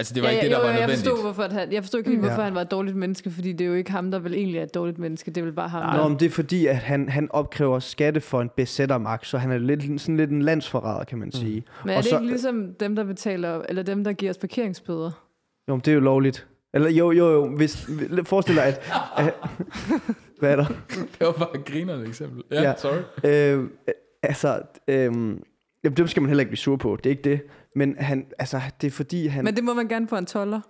Altså, 0.00 0.14
det 0.14 0.22
var 0.22 0.28
ja, 0.28 0.34
ikke 0.34 0.44
det, 0.44 0.50
ja, 0.50 0.54
der 0.54 0.60
jo, 0.60 0.66
var 0.66 0.70
jeg 0.72 0.80
nødvendigt. 0.80 1.08
forstod, 1.08 1.22
hvorfor 1.24 1.54
han, 1.58 1.72
jeg 1.72 1.82
forstod 1.82 1.98
ikke 2.00 2.10
Ja. 2.12 2.18
hvorfor 2.18 2.42
han 2.42 2.54
var 2.54 2.60
et 2.60 2.70
dårligt 2.70 2.96
menneske, 2.96 3.30
fordi 3.30 3.52
det 3.52 3.64
er 3.64 3.68
jo 3.68 3.74
ikke 3.74 3.90
ham, 3.90 4.10
der 4.10 4.18
vel 4.18 4.34
egentlig 4.34 4.58
er 4.58 4.62
et 4.62 4.74
dårligt 4.74 4.98
menneske. 4.98 5.30
Det 5.30 5.40
er 5.40 5.44
vel 5.44 5.52
bare 5.52 5.68
ham, 5.68 5.96
Nå, 5.96 6.02
der... 6.02 6.08
men 6.08 6.18
det 6.18 6.26
er 6.26 6.30
fordi, 6.30 6.66
at 6.66 6.76
han, 6.76 7.08
han 7.08 7.28
opkræver 7.30 7.78
skatte 7.78 8.20
for 8.20 8.40
en 8.40 8.50
besættermagt, 8.56 9.26
så 9.26 9.38
han 9.38 9.50
er 9.50 9.58
lidt, 9.58 10.00
sådan 10.00 10.16
lidt 10.16 10.30
en 10.30 10.42
landsforræder, 10.42 11.04
kan 11.04 11.18
man 11.18 11.32
sige. 11.32 11.64
Men 11.84 11.92
er 11.92 11.96
og 11.96 12.02
det 12.02 12.10
så- 12.10 12.16
ikke 12.16 12.26
ligesom 12.28 12.74
dem, 12.80 12.96
der 12.96 13.04
betaler, 13.04 13.62
eller 13.68 13.82
dem, 13.82 14.04
der 14.04 14.12
giver 14.12 14.30
os 14.30 14.38
parkeringsbøder? 14.38 15.10
Jo, 15.68 15.74
men 15.74 15.80
det 15.84 15.88
er 15.88 15.94
jo 15.94 16.00
lovligt. 16.00 16.46
Eller 16.74 16.90
jo, 16.90 17.10
jo, 17.10 17.30
jo. 17.32 17.56
Hvis, 17.56 17.90
forestil 18.24 18.54
dig, 18.56 18.64
at... 18.64 18.80
at 19.16 19.34
hvad 20.38 20.52
er 20.52 20.56
der? 20.56 20.64
Det 20.88 21.06
var 21.20 21.32
bare 21.32 21.48
et 21.54 21.64
grinerende 21.64 22.06
eksempel. 22.06 22.42
Ja, 22.50 22.62
Ja. 22.62 22.68
ja. 22.68 22.74
sorry. 22.76 23.58
Øh, 23.58 23.64
altså, 24.22 24.60
øh, 24.88 24.94
jamen, 24.94 25.96
dem 25.96 26.06
skal 26.06 26.22
man 26.22 26.28
heller 26.28 26.40
ikke 26.40 26.50
blive 26.50 26.58
sur 26.58 26.76
på. 26.76 26.96
Det 26.96 27.06
er 27.06 27.10
ikke 27.10 27.22
det. 27.30 27.40
Men 27.74 27.96
han, 27.98 28.26
altså, 28.38 28.60
det 28.80 28.86
er 28.86 28.90
fordi, 28.90 29.26
han... 29.26 29.44
Men 29.44 29.56
det 29.56 29.64
må 29.64 29.74
man 29.74 29.88
gerne 29.88 30.06
på 30.06 30.16
en 30.16 30.26
toller. 30.26 30.60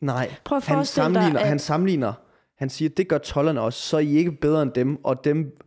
nej, 0.00 0.34
Prøv 0.44 0.56
at 0.56 0.64
han 0.66 0.74
forestille 0.76 1.04
dig, 1.04 1.12
sammenligner, 1.14 1.40
at- 1.40 1.48
han 1.48 1.58
sammenligner. 1.58 2.12
Han 2.58 2.70
siger, 2.70 2.88
det 2.88 3.08
gør 3.08 3.18
tollerne 3.18 3.60
også, 3.60 3.78
så 3.82 3.96
er 3.96 4.00
I 4.00 4.16
ikke 4.16 4.32
bedre 4.32 4.62
end 4.62 4.72
dem. 4.72 5.04
Og 5.04 5.24
dem 5.24 5.58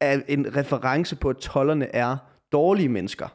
er 0.00 0.20
en 0.28 0.56
reference 0.56 1.16
på, 1.16 1.28
at 1.30 1.36
tollerne 1.36 1.94
er 1.94 2.16
dårlige 2.52 2.88
mennesker. 2.88 3.28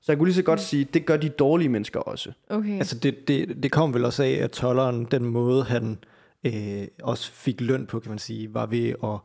Så 0.00 0.12
jeg 0.12 0.18
kunne 0.18 0.26
lige 0.28 0.34
så 0.36 0.42
godt 0.42 0.60
sige, 0.60 0.84
det 0.84 1.06
gør 1.06 1.16
de 1.16 1.28
dårlige 1.28 1.68
mennesker 1.68 2.00
også. 2.00 2.32
Okay. 2.50 2.78
Altså 2.78 2.98
det, 2.98 3.28
det, 3.28 3.62
det 3.62 3.72
kom 3.72 3.94
vel 3.94 4.04
også 4.04 4.22
af, 4.22 4.30
at 4.30 4.50
tolleren, 4.50 5.04
den 5.10 5.24
måde 5.24 5.64
han 5.64 5.98
øh, 6.46 6.86
også 7.02 7.32
fik 7.32 7.60
løn 7.60 7.86
på, 7.86 8.00
kan 8.00 8.08
man 8.10 8.18
sige, 8.18 8.54
var 8.54 8.66
ved 8.66 8.94
at 9.04 9.18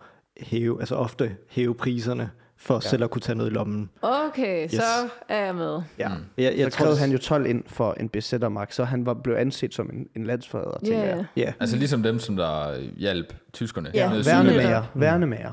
hæve, 0.46 0.80
altså 0.80 0.96
ofte 0.96 1.36
hæve 1.50 1.76
priserne, 1.76 2.30
for 2.60 2.74
ja. 2.74 2.80
selv 2.80 3.04
at 3.04 3.10
kunne 3.12 3.22
tage 3.22 3.36
noget 3.36 3.52
i 3.52 3.54
lommen. 3.54 3.90
Okay, 4.02 4.64
yes. 4.66 4.72
så 4.72 4.78
Yes. 5.04 5.12
er 5.30 5.46
jeg 5.46 5.56
med. 5.56 5.82
Ja. 6.00 6.08
Mm. 6.10 6.24
Jeg, 6.38 6.58
Jeg 6.58 6.72
så 6.72 6.78
krævede 6.78 6.98
han 6.98 7.12
jo 7.12 7.18
12 7.18 7.46
ind 7.46 7.64
for 7.68 7.94
en 7.94 8.10
besættermagt, 8.10 8.74
så 8.74 8.84
han 8.84 9.06
var 9.06 9.14
blevet 9.14 9.38
anset 9.38 9.74
som 9.74 9.90
en, 9.94 10.08
en 10.16 10.24
landsforræder, 10.26 10.78
tænker 10.80 11.00
Ja. 11.00 11.16
jeg. 11.16 11.26
Ja, 11.36 11.54
Altså 11.60 11.76
ligesom 11.78 12.04
dem, 12.04 12.20
som 12.20 12.36
der 12.36 12.80
hjalp 12.98 13.34
tyskerne. 13.54 13.92
Ja, 13.94 14.06
i 14.14 14.26
Værnemager, 14.26 14.62
Sydamerika. 14.62 14.82
værnemager. 15.00 15.52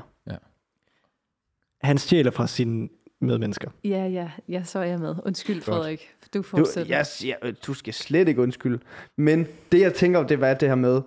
han 1.81 1.97
stjæler 1.97 2.31
fra 2.31 2.47
sine 2.47 2.89
medmennesker. 3.21 3.69
Ja, 3.83 4.05
ja, 4.07 4.31
ja, 4.49 4.63
så 4.63 4.79
er 4.79 4.83
jeg 4.83 4.99
med. 4.99 5.15
Undskyld, 5.25 5.61
Frederik. 5.61 6.09
Du 6.33 6.37
Du, 6.37 6.43
fortsætter. 6.43 6.95
jeg 6.95 7.05
siger, 7.05 7.35
øh, 7.43 7.53
du 7.67 7.73
skal 7.73 7.93
slet 7.93 8.27
ikke 8.27 8.41
undskylde. 8.41 8.79
Men 9.17 9.47
det, 9.71 9.81
jeg 9.81 9.93
tænker, 9.93 10.23
det 10.23 10.41
var 10.41 10.53
det 10.53 10.67
her 10.67 10.75
med, 10.75 11.01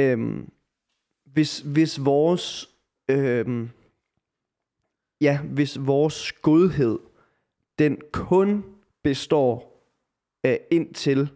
øhm, 0.00 0.48
hvis, 1.32 1.58
hvis 1.58 2.04
vores, 2.04 2.68
øhm, 3.10 3.70
ja, 5.24 5.38
hvis 5.40 5.78
vores 5.80 6.32
godhed, 6.32 6.98
den 7.78 7.98
kun 8.12 8.64
består 9.02 9.82
øh, 10.46 10.56
indtil, 10.70 11.28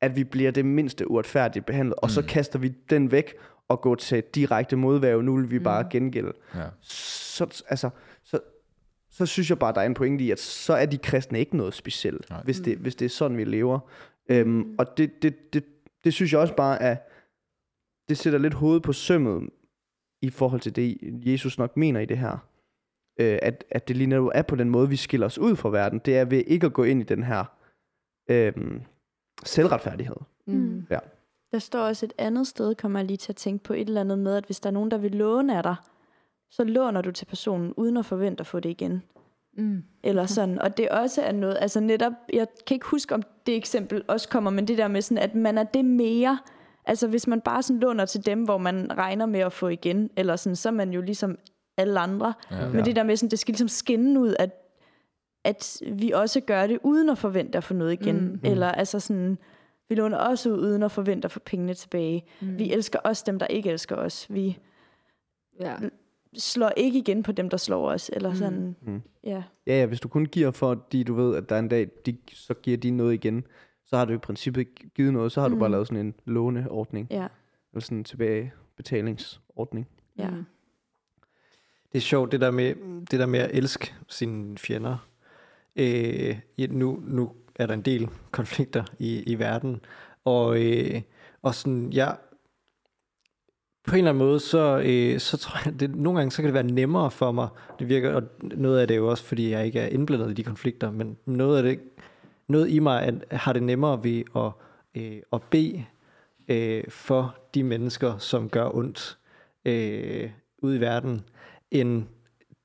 at 0.00 0.16
vi 0.16 0.24
bliver 0.24 0.50
det 0.50 0.64
mindste 0.64 1.10
uretfærdigt 1.10 1.66
behandlet, 1.66 1.94
og 1.94 2.10
så 2.10 2.20
Mm. 2.20 2.26
kaster 2.26 2.58
vi 2.58 2.68
den 2.90 3.10
væk 3.10 3.34
og 3.68 3.80
går 3.80 3.94
til 3.94 4.22
direkte 4.34 4.76
modværge, 4.76 5.22
nu 5.22 5.36
vil 5.36 5.50
vi 5.50 5.58
bare 5.58 5.82
Mm. 5.82 5.88
gengælde. 5.88 6.32
Ja. 6.54 6.66
Så, 6.80 7.64
altså, 7.68 7.90
så, 8.24 8.40
så 9.10 9.26
synes 9.26 9.50
jeg 9.50 9.58
bare, 9.58 9.72
der 9.74 9.80
er 9.80 9.86
en 9.86 9.94
pointe 9.94 10.24
i, 10.24 10.30
at 10.30 10.40
så 10.40 10.74
er 10.74 10.86
de 10.86 10.98
kristne 10.98 11.38
ikke 11.38 11.56
noget 11.56 11.74
specielt, 11.74 12.30
Nej. 12.30 12.42
hvis 12.44 12.60
det, 12.60 12.78
hvis 12.78 12.94
det 12.96 13.04
er 13.04 13.08
sådan, 13.10 13.36
vi 13.36 13.44
lever. 13.44 13.78
Øhm, 14.28 14.74
og 14.78 14.96
det, 14.98 15.22
det, 15.22 15.52
det, 15.52 15.64
det 16.04 16.12
synes 16.14 16.32
jeg 16.32 16.40
også 16.40 16.54
bare, 16.54 16.82
at 16.82 17.08
det 18.08 18.18
sætter 18.18 18.38
lidt 18.38 18.54
hovedet 18.54 18.82
på 18.82 18.92
sømmet 18.92 19.48
i 20.22 20.30
forhold 20.30 20.60
til 20.60 20.76
det, 20.76 20.96
Jesus 21.02 21.58
nok 21.58 21.76
mener 21.76 22.00
i 22.00 22.04
det 22.06 22.18
her. 22.18 22.38
Øh, 23.20 23.38
at, 23.42 23.64
at 23.70 23.88
det 23.88 23.96
lige 23.96 24.06
netop 24.06 24.30
er 24.34 24.42
på 24.42 24.56
den 24.56 24.70
måde, 24.70 24.88
vi 24.88 24.96
skiller 24.96 25.26
os 25.26 25.38
ud 25.38 25.56
fra 25.56 25.68
verden. 25.68 25.98
Det 25.98 26.18
er 26.18 26.24
ved 26.24 26.42
ikke 26.46 26.66
at 26.66 26.72
gå 26.72 26.84
ind 26.84 27.00
i 27.00 27.04
den 27.04 27.22
her 27.22 27.44
øhm, 28.30 28.82
selvretfærdighed. 29.44 30.16
Mm. 30.46 30.86
Der 31.52 31.58
står 31.58 31.80
også 31.80 32.06
et 32.06 32.12
andet 32.18 32.46
sted, 32.46 32.74
kommer 32.74 32.98
jeg 32.98 33.06
lige 33.06 33.16
til 33.16 33.32
at 33.32 33.36
tænke 33.36 33.64
på 33.64 33.72
et 33.72 33.88
eller 33.88 34.00
andet 34.00 34.18
med, 34.18 34.36
at 34.36 34.44
hvis 34.44 34.60
der 34.60 34.68
er 34.70 34.72
nogen, 34.72 34.90
der 34.90 34.98
vil 34.98 35.12
låne 35.12 35.56
af 35.56 35.62
dig, 35.62 35.76
så 36.50 36.64
låner 36.64 37.00
du 37.02 37.12
til 37.12 37.24
personen, 37.24 37.74
uden 37.76 37.96
at 37.96 38.06
forvente 38.06 38.40
at 38.40 38.46
få 38.46 38.60
det 38.60 38.70
igen. 38.70 39.02
Mm. 39.56 39.82
Eller 40.02 40.26
sådan. 40.26 40.58
Og 40.58 40.76
det 40.76 40.88
også 40.88 41.22
er 41.22 41.32
noget, 41.32 41.56
altså 41.60 41.80
netop, 41.80 42.12
jeg 42.32 42.46
kan 42.66 42.74
ikke 42.74 42.86
huske, 42.86 43.14
om 43.14 43.22
det 43.46 43.56
eksempel 43.56 44.02
også 44.08 44.28
kommer, 44.28 44.50
men 44.50 44.68
det 44.68 44.78
der 44.78 44.88
med 44.88 45.02
sådan, 45.02 45.22
at 45.22 45.34
man 45.34 45.58
er 45.58 45.64
det 45.64 45.84
mere, 45.84 46.38
altså 46.84 47.08
hvis 47.08 47.26
man 47.26 47.40
bare 47.40 47.62
sådan 47.62 47.80
låner 47.80 48.04
til 48.04 48.26
dem, 48.26 48.44
hvor 48.44 48.58
man 48.58 48.98
regner 48.98 49.26
med 49.26 49.40
at 49.40 49.52
få 49.52 49.68
igen, 49.68 50.10
eller 50.16 50.36
sådan, 50.36 50.56
så 50.56 50.68
er 50.68 50.72
man 50.72 50.92
jo 50.92 51.00
ligesom 51.00 51.38
alle 51.76 52.00
andre. 52.00 52.34
Ja. 52.50 52.68
Men 52.68 52.84
det 52.84 52.96
der 52.96 53.02
med 53.02 53.16
sådan, 53.16 53.30
det 53.30 53.38
skal 53.38 53.52
ligesom 53.52 53.68
skinne 53.68 54.20
ud, 54.20 54.34
at, 54.38 54.50
at 55.44 55.82
vi 55.92 56.10
også 56.10 56.40
gør 56.40 56.66
det, 56.66 56.78
uden 56.82 57.08
at 57.08 57.18
forvente 57.18 57.58
at 57.58 57.64
få 57.64 57.74
noget 57.74 57.92
igen. 57.92 58.20
Mm. 58.20 58.24
Mm. 58.32 58.40
Eller 58.44 58.68
altså 58.68 59.00
sådan, 59.00 59.38
vi 59.88 59.94
låner 59.94 60.16
også 60.18 60.50
ud, 60.50 60.58
uden 60.58 60.82
at 60.82 60.90
forvente 60.92 61.26
at 61.26 61.32
få 61.32 61.40
pengene 61.40 61.74
tilbage. 61.74 62.24
Mm. 62.40 62.58
Vi 62.58 62.72
elsker 62.72 62.98
også 62.98 63.22
dem, 63.26 63.38
der 63.38 63.46
ikke 63.46 63.70
elsker 63.70 63.96
os. 63.96 64.26
Vi 64.30 64.58
Ja. 65.60 65.76
slår 66.38 66.72
ikke 66.76 66.98
igen 66.98 67.22
på 67.22 67.32
dem, 67.32 67.50
der 67.50 67.56
slår 67.56 67.88
os. 67.90 68.10
Eller 68.12 68.30
Mm. 68.30 68.36
sådan, 68.36 68.76
Mm. 68.82 69.02
ja. 69.24 69.42
Ja, 69.66 69.78
ja, 69.80 69.86
hvis 69.86 70.00
du 70.00 70.08
kun 70.08 70.26
giver, 70.26 70.50
fordi 70.50 71.02
du 71.02 71.14
ved, 71.14 71.36
at 71.36 71.48
der 71.48 71.54
er 71.54 71.58
en 71.58 71.68
dag, 71.68 71.88
de, 72.06 72.16
så 72.32 72.54
giver 72.54 72.76
de 72.76 72.90
noget 72.90 73.14
igen, 73.14 73.44
så 73.86 73.96
har 73.96 74.04
du 74.04 74.12
i 74.12 74.18
princippet 74.18 74.60
ikke 74.60 74.90
givet 74.94 75.12
noget, 75.12 75.32
så 75.32 75.40
har 75.40 75.48
du 75.48 75.54
Mm. 75.54 75.58
bare 75.60 75.70
lavet 75.70 75.86
sådan 75.88 76.06
en 76.06 76.14
låneordning, 76.24 77.06
Ja. 77.10 77.26
eller 77.72 77.80
sådan 77.80 77.98
en 77.98 78.04
tilbagebetalingsordning. 78.04 79.88
Ja. 80.18 80.30
Mm. 80.30 80.44
Det 81.94 82.00
er 82.00 82.02
sjovt, 82.02 82.32
det 82.32 82.40
der 82.40 82.50
med, 82.50 82.74
det 83.10 83.20
der 83.20 83.26
med 83.26 83.38
at 83.38 83.50
elske 83.52 83.94
sine 84.08 84.58
fjender. 84.58 84.96
Øh, 85.76 86.38
ja, 86.58 86.66
nu, 86.66 87.02
nu 87.06 87.32
er 87.54 87.66
der 87.66 87.74
en 87.74 87.82
del 87.82 88.08
konflikter 88.30 88.84
i, 88.98 89.22
i 89.22 89.38
verden, 89.38 89.80
og, 90.24 90.62
øh, 90.62 91.02
og 91.42 91.54
sådan, 91.54 91.92
jeg, 91.92 92.16
på 93.86 93.94
en 93.94 93.98
eller 93.98 94.10
anden 94.10 94.26
måde, 94.26 94.40
så, 94.40 94.82
øh, 94.84 95.20
så 95.20 95.36
tror 95.36 95.60
jeg, 95.64 95.80
det, 95.80 95.96
nogle 95.96 96.18
gange 96.18 96.30
så 96.30 96.36
kan 96.36 96.44
det 96.44 96.54
være 96.54 96.62
nemmere 96.62 97.10
for 97.10 97.32
mig. 97.32 97.48
Det 97.78 97.88
virker, 97.88 98.14
og 98.14 98.22
noget 98.42 98.80
af 98.80 98.88
det 98.88 98.94
er 98.94 98.98
jo 98.98 99.10
også, 99.10 99.24
fordi 99.24 99.50
jeg 99.50 99.66
ikke 99.66 99.80
er 99.80 99.86
indblandet 99.86 100.30
i 100.30 100.34
de 100.34 100.44
konflikter, 100.44 100.90
men 100.90 101.16
noget 101.26 101.56
af 101.56 101.62
det, 101.62 101.80
noget 102.48 102.70
i 102.70 102.78
mig 102.78 103.02
at, 103.02 103.14
har 103.30 103.52
det 103.52 103.62
nemmere 103.62 104.04
ved 104.04 104.22
at, 104.36 104.50
øh, 104.94 105.22
at 105.32 105.42
bede 105.42 105.84
øh, 106.48 106.84
for 106.88 107.36
de 107.54 107.62
mennesker, 107.62 108.18
som 108.18 108.48
gør 108.48 108.74
ondt 108.74 109.18
øh, 109.64 110.30
ude 110.58 110.76
i 110.76 110.80
verden, 110.80 111.24
end 111.74 112.04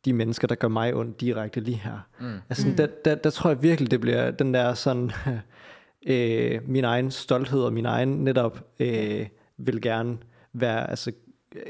de 0.05 0.13
mennesker, 0.13 0.47
der 0.47 0.55
gør 0.55 0.67
mig 0.67 0.95
ondt 0.95 1.21
direkte 1.21 1.59
lige 1.59 1.77
her. 1.77 1.99
Mm. 2.19 2.33
Altså, 2.49 2.67
Mm. 2.67 2.75
der, 2.75 2.87
der, 3.05 3.15
der 3.15 3.29
tror 3.29 3.49
jeg 3.49 3.63
virkelig, 3.63 3.91
det 3.91 4.01
bliver 4.01 4.31
den 4.31 4.53
der 4.53 4.73
sådan, 4.73 5.11
øh, 6.07 6.61
min 6.69 6.83
egen 6.83 7.11
stolthed 7.11 7.61
og 7.61 7.73
min 7.73 7.85
egen 7.85 8.09
netop 8.09 8.63
øh, 8.79 9.27
vil 9.57 9.81
gerne 9.81 10.17
være, 10.53 10.89
altså 10.89 11.11
øh, 11.55 11.61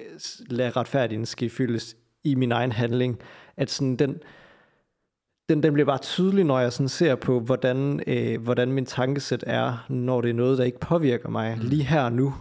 lade 0.49 0.69
retfærdigheden 0.69 1.25
ske 1.25 1.49
fyldes 1.49 1.95
i 2.23 2.35
min 2.35 2.51
egen 2.51 2.71
handling. 2.71 3.19
At 3.57 3.69
sådan 3.69 3.95
den, 3.95 4.17
den, 5.49 5.63
den 5.63 5.73
bliver 5.73 5.85
bare 5.85 5.97
tydelig, 5.97 6.43
når 6.45 6.59
jeg 6.59 6.73
sådan 6.73 6.89
ser 6.89 7.15
på, 7.15 7.39
hvordan, 7.39 8.03
øh, 8.07 8.41
hvordan 8.41 8.71
min 8.71 8.85
tankesæt 8.85 9.43
er, 9.47 9.85
når 9.89 10.21
det 10.21 10.29
er 10.29 10.33
noget, 10.33 10.57
der 10.57 10.63
ikke 10.63 10.79
påvirker 10.79 11.29
mig 11.29 11.57
mm. 11.57 11.63
lige 11.67 11.83
her 11.83 12.01
og 12.03 12.13
nu. 12.13 12.33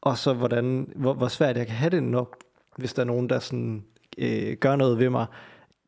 Og 0.00 0.18
så 0.18 0.32
hvordan, 0.32 0.92
hvor, 0.96 1.14
hvor 1.14 1.28
svært 1.28 1.56
jeg 1.56 1.66
kan 1.66 1.76
have 1.76 1.90
det, 1.90 2.02
når, 2.02 2.36
hvis 2.76 2.94
der 2.94 3.02
er 3.02 3.06
nogen, 3.06 3.28
der 3.28 3.38
sådan, 3.38 3.84
øh, 4.18 4.56
gør 4.56 4.76
noget 4.76 4.98
ved 4.98 5.10
mig. 5.10 5.26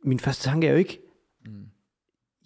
Min 0.04 0.20
første 0.20 0.50
tanke 0.50 0.66
er 0.66 0.70
jo 0.70 0.78
ikke, 0.78 1.00
Mm. 1.46 1.64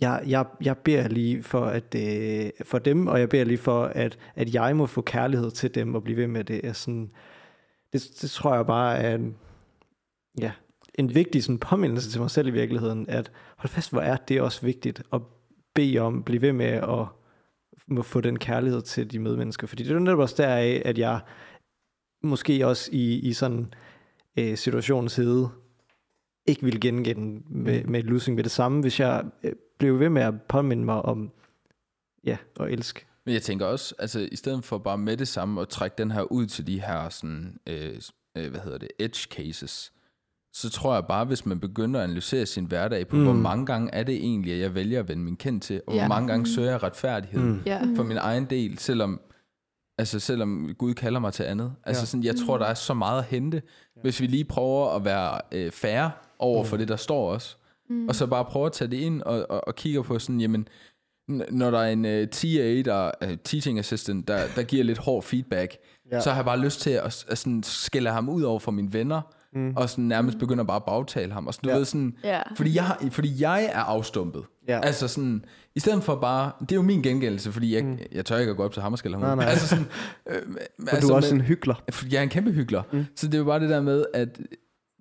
jeg, 0.00 0.22
jeg, 0.26 0.46
jeg 0.60 0.78
beder 0.78 1.08
lige 1.08 1.42
for, 1.42 1.64
at, 1.64 1.94
øh, 1.94 2.50
for 2.64 2.78
dem, 2.78 3.06
og 3.06 3.20
jeg 3.20 3.28
beder 3.28 3.44
lige 3.44 3.58
for, 3.58 3.84
at, 3.84 4.18
at 4.34 4.54
jeg 4.54 4.76
må 4.76 4.86
få 4.86 5.02
kærlighed 5.02 5.50
til 5.50 5.74
dem 5.74 5.94
og 5.94 6.04
blive 6.04 6.16
ved 6.16 6.26
med 6.26 6.44
det. 6.44 6.66
Er 6.66 6.72
sådan, 6.72 7.10
det, 7.92 8.02
det 8.20 8.30
tror 8.30 8.54
jeg 8.54 8.66
bare 8.66 8.98
er 8.98 9.14
en, 9.14 9.36
ja, 10.40 10.52
en 10.94 11.14
vigtig 11.14 11.44
sådan, 11.44 11.58
påmindelse 11.58 12.10
til 12.10 12.20
mig 12.20 12.30
selv 12.30 12.48
i 12.48 12.50
virkeligheden, 12.50 13.08
at 13.08 13.32
hold 13.56 13.68
fast, 13.68 13.90
hvor 13.90 14.00
er 14.00 14.16
det 14.16 14.40
også 14.40 14.62
vigtigt 14.62 15.02
at 15.12 15.20
bede 15.74 15.98
om, 15.98 16.22
blive 16.22 16.42
ved 16.42 16.52
med 16.52 16.66
at 16.66 17.06
må 17.88 18.02
få 18.02 18.20
den 18.20 18.38
kærlighed 18.38 18.82
til 18.82 19.10
de 19.12 19.18
medmennesker. 19.18 19.66
Fordi 19.66 19.82
det 19.82 19.90
er 19.90 19.94
jo 19.94 20.00
netop 20.00 20.18
også 20.18 20.34
deraf, 20.38 20.82
at 20.84 20.98
jeg 20.98 21.20
måske 22.22 22.66
også 22.66 22.90
i, 22.92 23.18
i 23.18 23.32
sådan 23.32 23.74
øh, 24.38 24.56
situationens 24.56 25.16
hede 25.16 25.50
ikke 26.46 26.62
ville 26.62 26.80
gengælde 26.80 27.40
med, 27.50 27.84
med 27.84 28.00
et 28.00 28.06
losing 28.06 28.34
med 28.34 28.44
det 28.44 28.52
samme, 28.52 28.80
hvis 28.80 29.00
jeg 29.00 29.24
øh, 29.42 29.52
blev 29.78 30.00
ved 30.00 30.08
med 30.08 30.22
at 30.22 30.34
påminde 30.48 30.84
mig 30.84 31.02
om 31.02 31.30
ja, 32.24 32.36
at 32.60 32.70
elske. 32.72 33.06
Men 33.26 33.34
jeg 33.34 33.42
tænker 33.42 33.66
også, 33.66 33.94
altså 33.98 34.28
i 34.32 34.36
stedet 34.36 34.64
for 34.64 34.78
bare 34.78 34.98
med 34.98 35.16
det 35.16 35.28
samme 35.28 35.60
at 35.60 35.68
trække 35.68 35.94
den 35.98 36.10
her 36.10 36.22
ud 36.22 36.46
til 36.46 36.66
de 36.66 36.80
her 36.80 37.08
sådan, 37.08 37.56
øh, 37.66 37.94
øh, 38.38 38.50
hvad 38.50 38.60
hedder 38.60 38.78
det, 38.78 38.88
edge 38.98 39.26
cases, 39.30 39.92
så 40.54 40.70
tror 40.70 40.94
jeg 40.94 41.04
bare, 41.06 41.24
hvis 41.24 41.46
man 41.46 41.60
begynder 41.60 42.00
at 42.00 42.04
analysere 42.04 42.46
sin 42.46 42.64
hverdag 42.64 43.08
på, 43.08 43.16
mm. 43.16 43.22
hvor 43.22 43.32
Mm. 43.32 43.38
mange 43.38 43.66
gange 43.66 43.90
er 43.94 44.02
det 44.02 44.14
egentlig, 44.14 44.52
at 44.52 44.60
jeg 44.60 44.74
vælger 44.74 45.00
at 45.00 45.08
vende 45.08 45.22
min 45.22 45.36
kendt 45.36 45.62
til, 45.62 45.80
og 45.86 45.94
Ja. 45.94 46.00
hvor 46.00 46.08
mange 46.08 46.28
gange 46.28 46.46
søger 46.46 46.70
jeg 46.70 46.82
retfærdighed 46.82 47.40
mm. 47.42 47.60
Mm. 47.88 47.96
For 47.96 48.02
min 48.02 48.16
egen 48.16 48.44
del, 48.44 48.78
selvom, 48.78 49.20
altså 50.02 50.20
selvom 50.20 50.70
Gud 50.78 50.94
kalder 50.94 51.20
mig 51.20 51.32
til 51.32 51.42
andet. 51.42 51.72
Altså 51.84 52.00
Ja. 52.02 52.06
sådan, 52.06 52.24
jeg 52.24 52.34
tror, 52.46 52.58
der 52.58 52.66
er 52.66 52.74
så 52.74 52.94
meget 52.94 53.18
at 53.18 53.24
hente, 53.24 53.62
hvis 54.02 54.20
vi 54.20 54.26
lige 54.26 54.44
prøver 54.44 54.96
at 54.96 55.04
være 55.04 55.40
øh, 55.52 55.70
færre 55.70 56.10
over 56.38 56.64
for 56.64 56.76
det, 56.76 56.88
der 56.88 56.96
står 56.96 57.28
os, 57.30 57.58
Mm. 57.88 58.08
og 58.08 58.14
så 58.14 58.26
bare 58.26 58.44
prøver 58.44 58.66
at 58.66 58.72
tage 58.72 58.90
det 58.90 58.96
ind 58.96 59.22
og, 59.22 59.46
og, 59.50 59.66
og 59.68 59.74
kigger 59.74 60.02
på 60.02 60.18
sådan, 60.18 60.40
jamen, 60.40 60.68
når 61.50 61.70
der 61.70 61.78
er 61.78 61.92
en 61.92 62.04
uh, 62.04 62.28
TA, 62.28 62.82
der 62.82 63.10
uh, 63.24 63.30
teaching 63.44 63.78
assistant, 63.78 64.28
der, 64.28 64.42
der 64.56 64.62
giver 64.62 64.84
lidt 64.84 64.98
hård 64.98 65.22
feedback, 65.22 65.76
ja. 66.12 66.20
så 66.20 66.30
har 66.30 66.36
jeg 66.36 66.44
bare 66.44 66.58
lyst 66.58 66.80
til 66.80 66.90
at, 66.90 67.24
at 67.28 67.38
sådan 67.38 67.62
skælde 67.62 68.10
ham 68.10 68.28
ud 68.28 68.42
over 68.42 68.58
for 68.58 68.70
mine 68.72 68.92
venner, 68.92 69.20
mm. 69.54 69.72
og 69.76 69.90
sådan 69.90 70.04
nærmest 70.04 70.38
begynder 70.38 70.64
bare 70.64 70.76
at 70.76 70.84
bagtale 70.84 71.32
ham. 71.32 71.46
Og 71.46 71.54
sådan, 71.54 71.68
du 71.68 71.72
Ja. 71.72 71.76
ved, 71.78 71.84
sådan, 71.84 72.16
Ja. 72.24 72.40
fordi, 72.56 72.76
jeg, 72.76 72.96
fordi 73.10 73.42
jeg 73.42 73.64
er 73.72 73.80
afstumpet. 73.80 74.44
Ja. 74.68 74.80
Altså 74.82 75.08
sådan, 75.08 75.44
i 75.74 75.80
stedet 75.80 76.02
for 76.02 76.14
bare, 76.14 76.52
det 76.60 76.72
er 76.72 76.76
jo 76.76 76.82
min 76.82 77.02
gengældelse, 77.02 77.52
fordi 77.52 77.74
jeg, 77.74 77.84
mm. 77.84 77.98
jeg 78.12 78.24
tør 78.24 78.36
ikke 78.38 78.50
at 78.50 78.56
gå 78.56 78.64
op 78.64 78.72
til 78.72 78.82
ham 78.82 78.92
og 78.92 78.98
skælde 78.98 79.16
ham 79.18 79.24
Nej, 79.26 79.34
nej. 79.34 79.44
Altså 79.44 79.68
sådan, 79.68 79.86
øh, 80.30 80.42
Og 80.92 81.02
du 81.02 81.08
er 81.08 81.14
også 81.14 81.34
en 81.34 81.40
hyggelig. 81.40 81.76
fordi 81.92 82.12
jeg 82.14 82.18
er 82.18 82.22
en 82.22 82.28
kæmpe 82.28 82.52
hyggelig. 82.52 82.82
Mm. 82.92 83.04
Så 83.16 83.26
det 83.26 83.34
er 83.34 83.38
jo 83.38 83.44
bare 83.44 83.60
det 83.60 83.68
der 83.70 83.80
med, 83.80 84.04
at 84.14 84.40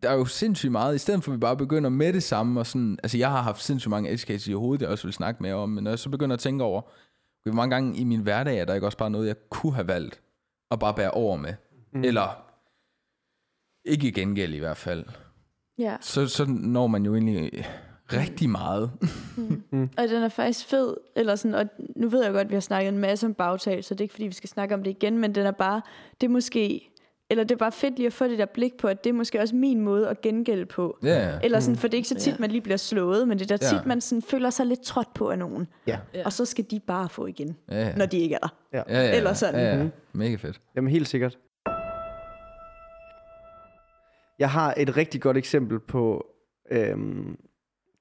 der 0.04 0.10
er 0.10 0.14
jo 0.16 0.26
sindssygt 0.26 0.72
meget, 0.72 0.95
i 0.95 0.97
stedet 0.97 1.24
for 1.24 1.32
at 1.32 1.36
vi 1.36 1.39
bare 1.39 1.58
begynder 1.58 1.89
med 1.89 2.14
det 2.14 2.24
samme, 2.24 2.60
og 2.60 2.66
sådan, 2.68 2.97
altså 3.04 3.18
jeg 3.18 3.30
har 3.30 3.41
haft 3.41 3.64
sindssygt 3.64 3.89
mange 3.89 4.10
edge 4.12 4.26
cases 4.26 4.47
i 4.47 4.52
hovedet, 4.54 4.82
jeg 4.82 4.89
også 4.89 5.04
vil 5.08 5.14
snakke 5.14 5.43
mere 5.43 5.54
om, 5.56 5.70
men 5.70 5.84
når 5.84 5.91
jeg 5.91 5.99
så 5.99 6.10
begynder 6.10 6.34
at 6.34 6.39
tænke 6.39 6.64
over, 6.64 6.82
hvor 7.43 7.54
mange 7.56 7.76
gange 7.76 7.97
i 7.97 8.04
min 8.04 8.20
hverdag 8.22 8.58
er 8.60 8.66
der 8.66 8.74
ikke 8.74 8.88
også 8.88 8.97
bare 8.97 9.10
noget, 9.10 9.28
jeg 9.28 9.36
kunne 9.49 9.74
have 9.74 9.88
valgt 9.88 10.22
at 10.72 10.80
bare 10.80 10.93
bære 10.93 11.12
over 11.12 11.38
med, 11.38 11.54
mm. 11.93 12.04
eller 12.04 12.43
ikke 13.86 14.07
i 14.07 14.11
gengæld 14.11 14.53
i 14.53 14.59
hvert 14.59 14.77
fald, 14.77 15.03
Ja. 15.79 15.95
så, 16.01 16.27
så 16.27 16.45
når 16.47 16.88
man 16.88 17.05
jo 17.05 17.15
egentlig 17.15 17.65
rigtig 18.13 18.49
meget. 18.49 18.91
Og 19.97 20.03
den 20.09 20.23
er 20.23 20.29
faktisk 20.29 20.65
fed, 20.67 20.93
eller 21.15 21.36
sådan, 21.36 21.55
og 21.55 21.65
nu 21.95 22.09
ved 22.09 22.23
jeg 22.23 22.32
godt, 22.34 22.41
at 22.41 22.49
vi 22.49 22.53
har 22.55 22.59
snakket 22.61 22.89
en 22.89 22.97
masse 22.97 23.25
om 23.25 23.34
bagtal, 23.34 23.84
så 23.84 23.93
det 23.93 23.99
er 24.01 24.03
ikke 24.03 24.13
fordi, 24.13 24.27
vi 24.27 24.34
skal 24.34 24.49
snakke 24.49 24.75
om 24.75 24.84
det 24.84 24.91
igen, 24.91 25.17
men 25.17 25.36
den 25.36 25.45
er 25.45 25.51
bare, 25.51 25.82
det 26.21 26.27
er 26.27 26.32
måske, 26.32 26.91
eller 27.29 27.43
det 27.43 27.55
er 27.55 27.59
bare 27.59 27.71
fedt 27.71 27.95
lige 27.97 28.07
at 28.07 28.13
få 28.13 28.27
det 28.27 28.38
der 28.38 28.45
blik 28.45 28.73
på, 28.77 28.88
at 28.88 29.03
det 29.03 29.09
er 29.09 29.13
måske 29.13 29.39
også 29.39 29.55
min 29.55 29.82
måde 29.82 30.09
at 30.09 30.21
gengælde 30.21 30.65
på. 30.65 30.97
Ja, 31.03 31.39
Eller 31.43 31.59
sådan, 31.59 31.75
for 31.75 31.88
det 31.88 31.93
er 31.93 31.97
ikke 31.97 32.09
så 32.09 32.15
tit, 32.15 32.39
man 32.39 32.51
lige 32.51 32.61
bliver 32.61 32.77
slået, 32.77 33.27
men 33.27 33.39
det 33.39 33.51
er 33.51 33.57
da 33.57 33.65
tit, 33.69 33.86
man 33.86 34.01
sådan 34.01 34.21
føler 34.21 34.49
sig 34.49 34.65
lidt 34.65 34.82
trådt 34.82 35.13
på 35.13 35.29
af 35.29 35.38
nogen. 35.39 35.67
Ja. 35.88 35.97
Ja. 36.13 36.25
Og 36.25 36.34
så 36.34 36.45
skal 36.45 36.65
de 36.71 36.79
bare 36.79 37.09
få 37.09 37.25
igen, 37.25 37.55
ja. 37.71 37.95
når 37.95 38.05
de 38.05 38.17
ikke 38.17 38.36
er 38.36 38.39
der. 38.39 38.49
Ja. 38.73 38.84
ja, 38.89 39.07
ja, 39.09 39.17
eller 39.17 39.34
sådan. 39.34 39.59
Ja, 39.59 39.77
ja. 39.84 39.89
Mega 40.13 40.36
fedt. 40.36 40.61
Jamen 40.75 40.91
helt 40.91 41.07
sikkert. 41.07 41.38
Jeg 44.41 44.49
har 44.51 44.73
et 44.77 44.97
rigtig 44.97 45.21
godt 45.21 45.37
eksempel 45.37 45.79
på 45.79 46.25
øhm, 46.71 47.37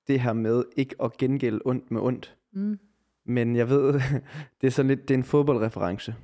det 0.08 0.20
her 0.20 0.32
med 0.32 0.64
ikke 0.76 0.94
at 1.04 1.16
gengælde 1.16 1.60
ondt 1.64 1.90
med 1.90 2.00
ondt. 2.00 2.34
Mm. 2.54 2.78
Men 3.26 3.56
jeg 3.56 3.68
ved, 3.68 3.92
det 4.60 4.66
er 4.66 4.70
sådan 4.70 4.88
lidt, 4.88 5.08
det 5.08 5.14
er 5.14 5.18
en 5.18 5.24
fodboldreference. 5.24 6.14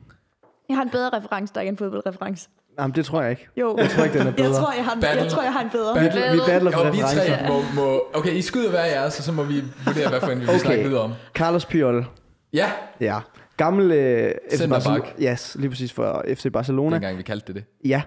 Jeg 0.69 0.77
har 0.77 0.83
en 0.83 0.91
bedre 0.91 1.11
reference, 1.19 1.55
der 1.55 1.61
er 1.61 1.63
ikke 1.63 1.71
en 1.71 1.77
fodboldreference. 1.77 2.49
Jamen 2.79 2.95
det 2.95 3.05
tror 3.05 3.23
jeg 3.23 3.31
ikke. 3.31 3.49
Jo, 3.57 3.77
Jeg 3.79 3.91
tror 3.91 4.05
ikke, 4.05 4.19
den 4.19 4.27
er 4.27 4.33
bedre. 4.37 4.49
jeg 4.49 4.57
tror, 4.57 4.73
jeg 4.73 4.85
har 4.85 4.93
en, 4.97 5.03
jeg 5.03 5.11
Battle. 5.15 5.31
tror, 5.31 5.43
jeg 5.43 5.53
har 5.53 5.61
en 5.63 5.71
bedre. 5.71 6.01
Vi, 6.01 6.05
vi 6.37 6.41
battler 6.47 6.71
for 6.71 6.81
vi 6.91 7.03
referencer. 7.03 7.37
tre 7.39 7.49
må, 7.49 7.83
må... 7.83 8.03
Okay, 8.15 8.33
I 8.33 8.43
skyder 8.43 8.71
hver 8.71 8.85
jeres, 8.85 9.19
og 9.19 9.25
så 9.25 9.33
må 9.33 9.43
vi 9.43 9.55
vurdere, 9.87 10.09
hvad 10.09 10.21
for 10.21 10.31
en 10.31 10.41
vi 10.41 10.47
Okay. 10.49 10.59
snakke 10.59 10.83
videre 10.85 11.01
om. 11.03 11.13
Carlos 11.35 11.67
Puyol. 11.67 12.07
Ja, 12.53 12.71
Ja. 13.01 13.19
Gammel 13.57 13.91
øh, 13.93 14.33
FC. 14.53 14.69
Barcelona. 14.69 15.05
Yes, 15.33 15.57
lige 15.61 15.71
præcis 15.71 15.93
for 15.93 16.25
FC 16.35 16.53
Barcelona. 16.53 16.95
dengang 16.95 17.19
vi 17.19 17.23
kaldte 17.23 17.47
det 17.47 17.55
det. 17.55 17.89
Ja, 17.89 18.03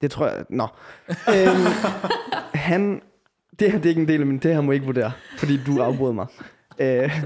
det 0.00 0.10
tror 0.10 0.26
jeg. 0.26 0.44
Nå. 0.48 0.66
øhm, 1.08 1.66
han, 2.54 3.02
det 3.60 3.72
her 3.72 3.78
det 3.78 3.86
er 3.86 3.88
ikke 3.88 4.00
en 4.00 4.08
del 4.08 4.20
af 4.20 4.26
min, 4.26 4.38
det 4.38 4.54
her 4.54 4.60
må 4.60 4.72
jeg 4.72 4.74
ikke 4.74 4.86
vurdere, 4.86 5.12
fordi 5.38 5.60
du 5.66 5.82
afbryder 5.82 6.12
mig. 6.12 6.26
Øh, 6.78 7.22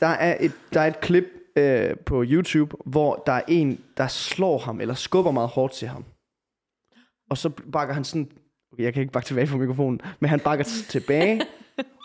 der, 0.00 0.06
er 0.06 0.36
et, 0.40 0.52
der 0.74 0.80
er 0.80 0.86
et 0.86 1.00
klip 1.00 1.24
øh, 1.56 1.96
på 2.06 2.24
YouTube, 2.26 2.76
hvor 2.86 3.22
der 3.26 3.32
er 3.32 3.42
en, 3.48 3.80
der 3.96 4.06
slår 4.06 4.58
ham, 4.58 4.80
eller 4.80 4.94
skubber 4.94 5.30
meget 5.30 5.48
hårdt 5.48 5.72
til 5.72 5.88
ham. 5.88 6.04
Og 7.30 7.38
så 7.38 7.50
bakker 7.72 7.94
han 7.94 8.04
sådan, 8.04 8.30
okay, 8.72 8.82
jeg 8.82 8.94
kan 8.94 9.00
ikke 9.00 9.12
bakke 9.12 9.26
tilbage 9.26 9.46
fra 9.46 9.56
mikrofonen, 9.56 10.00
men 10.20 10.30
han 10.30 10.40
bakker 10.40 10.64
tilbage, 10.88 11.42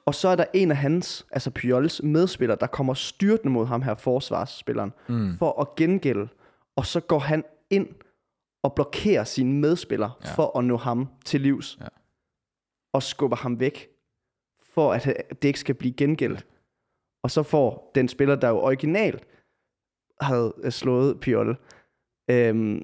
og 0.05 0.15
så 0.15 0.27
er 0.27 0.35
der 0.35 0.45
en 0.53 0.71
af 0.71 0.77
hans, 0.77 1.25
altså 1.31 1.51
Pyols 1.51 2.03
medspillere, 2.03 2.57
der 2.59 2.67
kommer 2.67 2.93
styrtende 2.93 3.53
mod 3.53 3.65
ham 3.65 3.81
her, 3.81 3.95
forsvarsspilleren, 3.95 4.93
mm. 5.07 5.37
for 5.37 5.61
at 5.61 5.75
gengælde. 5.75 6.27
Og 6.75 6.85
så 6.85 6.99
går 6.99 7.19
han 7.19 7.43
ind 7.69 7.87
og 8.63 8.75
blokerer 8.75 9.23
sine 9.23 9.53
medspillere 9.53 10.11
Ja. 10.23 10.27
ja. 10.29 10.33
for 10.35 10.57
at 10.57 10.65
nå 10.65 10.77
ham 10.77 11.07
til 11.25 11.41
livs. 11.41 11.77
Ja. 11.81 11.87
Og 12.93 13.03
skubber 13.03 13.37
ham 13.37 13.59
væk, 13.59 13.89
for 14.73 14.93
at 14.93 15.03
det 15.41 15.47
ikke 15.47 15.59
skal 15.59 15.75
blive 15.75 15.93
gengældt. 15.93 16.45
Og 17.23 17.31
så 17.31 17.43
får 17.43 17.91
den 17.95 18.07
spiller, 18.07 18.35
der 18.35 18.49
jo 18.49 18.59
originalt 18.59 19.25
havde 20.21 20.53
øh, 20.63 20.71
slået 20.71 21.19
Piol, 21.19 21.57
øhm, 22.29 22.81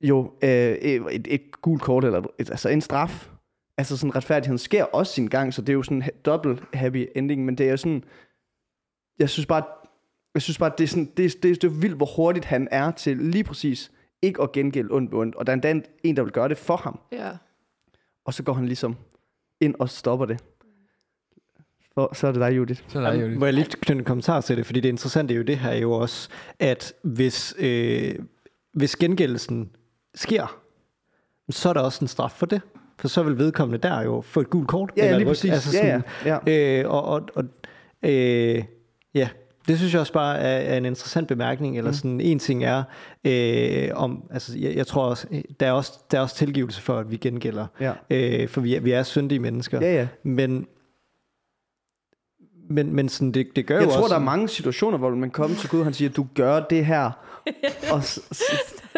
jo 0.00 0.34
øh, 0.42 0.50
et, 0.50 1.26
et 1.34 1.60
gult 1.62 1.82
kort, 1.82 2.04
eller 2.04 2.18
et, 2.38 2.50
altså 2.50 2.68
en 2.68 2.80
straf. 2.80 3.30
Altså 3.78 3.96
sådan 3.96 4.16
retfærdigheden 4.16 4.58
sker 4.58 4.84
også 4.84 5.12
sin 5.12 5.26
gang, 5.26 5.54
så 5.54 5.62
det 5.62 5.68
er 5.68 5.74
jo 5.74 5.82
sådan 5.82 6.02
en 6.02 6.10
dobbelt 6.24 6.64
happy 6.74 7.06
ending, 7.16 7.44
men 7.44 7.58
det 7.58 7.66
er 7.66 7.70
jo 7.70 7.76
sådan, 7.76 8.04
jeg 9.18 9.30
synes 9.30 9.46
bare, 9.46 9.64
jeg 10.34 10.42
synes 10.42 10.58
bare, 10.58 10.72
det 10.78 10.84
er, 10.84 10.88
sådan, 10.88 11.12
det, 11.16 11.24
er, 11.24 11.30
det, 11.42 11.62
det 11.62 11.64
er 11.64 11.80
vildt, 11.80 11.96
hvor 11.96 12.16
hurtigt 12.16 12.44
han 12.44 12.68
er 12.70 12.90
til 12.90 13.16
lige 13.16 13.44
præcis 13.44 13.92
ikke 14.22 14.42
at 14.42 14.52
gengælde 14.52 14.88
ondt 14.92 15.12
med 15.12 15.20
ondt. 15.20 15.34
Og 15.34 15.46
der 15.46 15.52
er 15.52 15.54
endda 15.54 15.80
en, 16.04 16.16
der 16.16 16.22
vil 16.22 16.32
gøre 16.32 16.48
det 16.48 16.58
for 16.58 16.76
ham. 16.76 17.00
Ja. 17.12 17.30
Og 18.24 18.34
så 18.34 18.42
går 18.42 18.52
han 18.52 18.66
ligesom 18.66 18.96
ind 19.60 19.74
og 19.78 19.88
stopper 19.88 20.26
det. 20.26 20.44
For, 21.94 22.14
så 22.14 22.26
er 22.26 22.32
det 22.32 22.40
dig, 22.40 22.56
Judith. 22.56 22.82
Så 22.88 22.98
er 22.98 23.02
der 23.02 23.14
jo 23.14 23.38
Må 23.38 23.44
jeg 23.44 23.54
lige 23.54 23.66
knytte 23.66 23.98
en 23.98 24.04
kommentar 24.04 24.40
til 24.40 24.56
det, 24.56 24.66
fordi 24.66 24.80
det 24.80 24.88
interessante 24.88 25.34
er 25.34 25.38
jo 25.38 25.42
det 25.42 25.58
her 25.58 25.74
jo 25.74 25.92
også, 25.92 26.28
at 26.58 26.94
hvis, 27.02 27.54
øh, 27.58 28.14
hvis 28.72 28.96
gengældelsen 28.96 29.70
sker, 30.14 30.60
så 31.50 31.68
er 31.68 31.72
der 31.72 31.80
også 31.80 32.04
en 32.04 32.08
straf 32.08 32.30
for 32.30 32.46
det. 32.46 32.60
For 32.98 33.08
så 33.08 33.22
vil 33.22 33.38
vedkommende 33.38 33.88
der 33.88 34.02
jo 34.02 34.20
få 34.20 34.40
et 34.40 34.50
gult 34.50 34.68
kort. 34.68 34.92
Ja, 34.96 35.02
ja 35.02 35.08
eller 35.08 35.18
lige 35.18 35.28
præcis. 35.28 35.50
Altså 35.50 35.76
ja, 35.76 36.00
sådan, 36.00 36.02
ja, 36.24 36.38
ja. 36.46 36.82
Øh, 36.82 36.90
og 36.90 37.04
og, 37.04 37.28
og 37.34 37.44
øh, 38.02 38.64
ja, 39.14 39.28
det 39.68 39.78
synes 39.78 39.92
jeg 39.92 40.00
også 40.00 40.12
bare 40.12 40.38
er, 40.38 40.74
er 40.74 40.76
en 40.76 40.84
interessant 40.84 41.28
bemærkning. 41.28 41.78
Eller 41.78 41.92
sådan 41.92 42.20
en 42.20 42.38
ting 42.38 42.64
er, 42.64 42.82
øh, 43.24 43.88
om, 43.94 44.22
altså 44.30 44.58
jeg, 44.58 44.76
jeg 44.76 44.86
tror 44.86 45.02
også, 45.02 45.26
øh, 45.30 45.42
der 45.60 45.66
er 45.66 45.72
også, 45.72 45.92
der 46.10 46.18
er 46.18 46.22
også 46.22 46.36
tilgivelse 46.36 46.82
for, 46.82 46.98
at 46.98 47.10
vi 47.10 47.16
gengælder. 47.16 47.66
Ja. 47.80 47.92
Øh, 48.10 48.48
for 48.48 48.60
vi 48.60 48.74
er, 48.74 48.80
vi 48.80 48.90
er 48.90 49.02
syndige 49.02 49.38
mennesker. 49.38 49.80
Ja, 49.80 49.94
ja. 49.94 50.06
Men, 50.22 50.66
men, 52.70 52.94
men 52.94 53.08
sådan, 53.08 53.32
det, 53.32 53.46
det 53.56 53.66
gør 53.66 53.76
Jeg 53.76 53.84
jo 53.84 53.90
tror, 53.90 54.02
også... 54.02 54.14
der 54.14 54.20
er 54.20 54.24
mange 54.24 54.48
situationer, 54.48 54.98
hvor 54.98 55.10
man 55.10 55.30
kommer 55.30 55.56
til 55.56 55.68
Gud, 55.68 55.78
og 55.78 55.86
han 55.86 55.94
siger, 55.94 56.10
du 56.10 56.26
gør 56.34 56.60
det 56.60 56.86
her. 56.86 57.10
og 57.92 58.04
så, 58.04 58.20
så, 58.32 58.44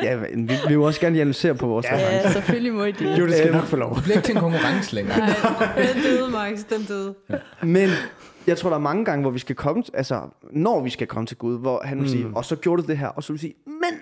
ja, 0.02 0.16
vi, 0.16 0.24
vi 0.44 0.68
vil 0.68 0.78
også 0.78 1.00
gerne 1.00 1.20
analysere 1.20 1.54
på 1.54 1.66
vores 1.66 1.86
ja. 1.86 1.98
Ja, 1.98 2.32
selvfølgelig 2.32 2.72
må 2.72 2.84
I 2.84 2.92
det. 2.92 3.18
Jo, 3.18 3.26
det 3.26 3.36
skal 3.36 3.52
nok 3.52 3.64
få 3.64 3.76
lov. 3.76 3.94
Det 3.94 4.02
bliver 4.02 4.16
ikke 4.16 4.26
til 4.26 4.34
en 4.34 4.40
konkurrence 4.40 4.94
længere. 4.94 5.18
Nej, 5.18 5.28
den 5.94 6.02
døde, 6.02 6.30
Max, 6.30 6.58
den 6.70 6.84
døde. 6.84 7.14
Men 7.62 7.90
jeg 8.48 8.58
tror, 8.58 8.68
der 8.70 8.76
er 8.76 8.80
mange 8.80 9.04
gange, 9.04 9.20
hvor 9.22 9.30
vi 9.30 9.38
skal 9.38 9.56
komme, 9.56 9.82
altså 9.94 10.20
når 10.50 10.80
vi 10.82 10.90
skal 10.90 11.06
komme 11.06 11.26
til 11.26 11.36
Gud, 11.36 11.58
hvor 11.58 11.82
han 11.84 11.98
vil 11.98 12.02
mm. 12.04 12.08
sige, 12.08 12.26
og 12.34 12.44
så 12.44 12.56
gjorde 12.56 12.82
du 12.82 12.86
det 12.88 12.98
her, 12.98 13.08
og 13.08 13.22
så 13.22 13.32
vil 13.32 13.40
sige, 13.40 13.54
men, 13.66 14.00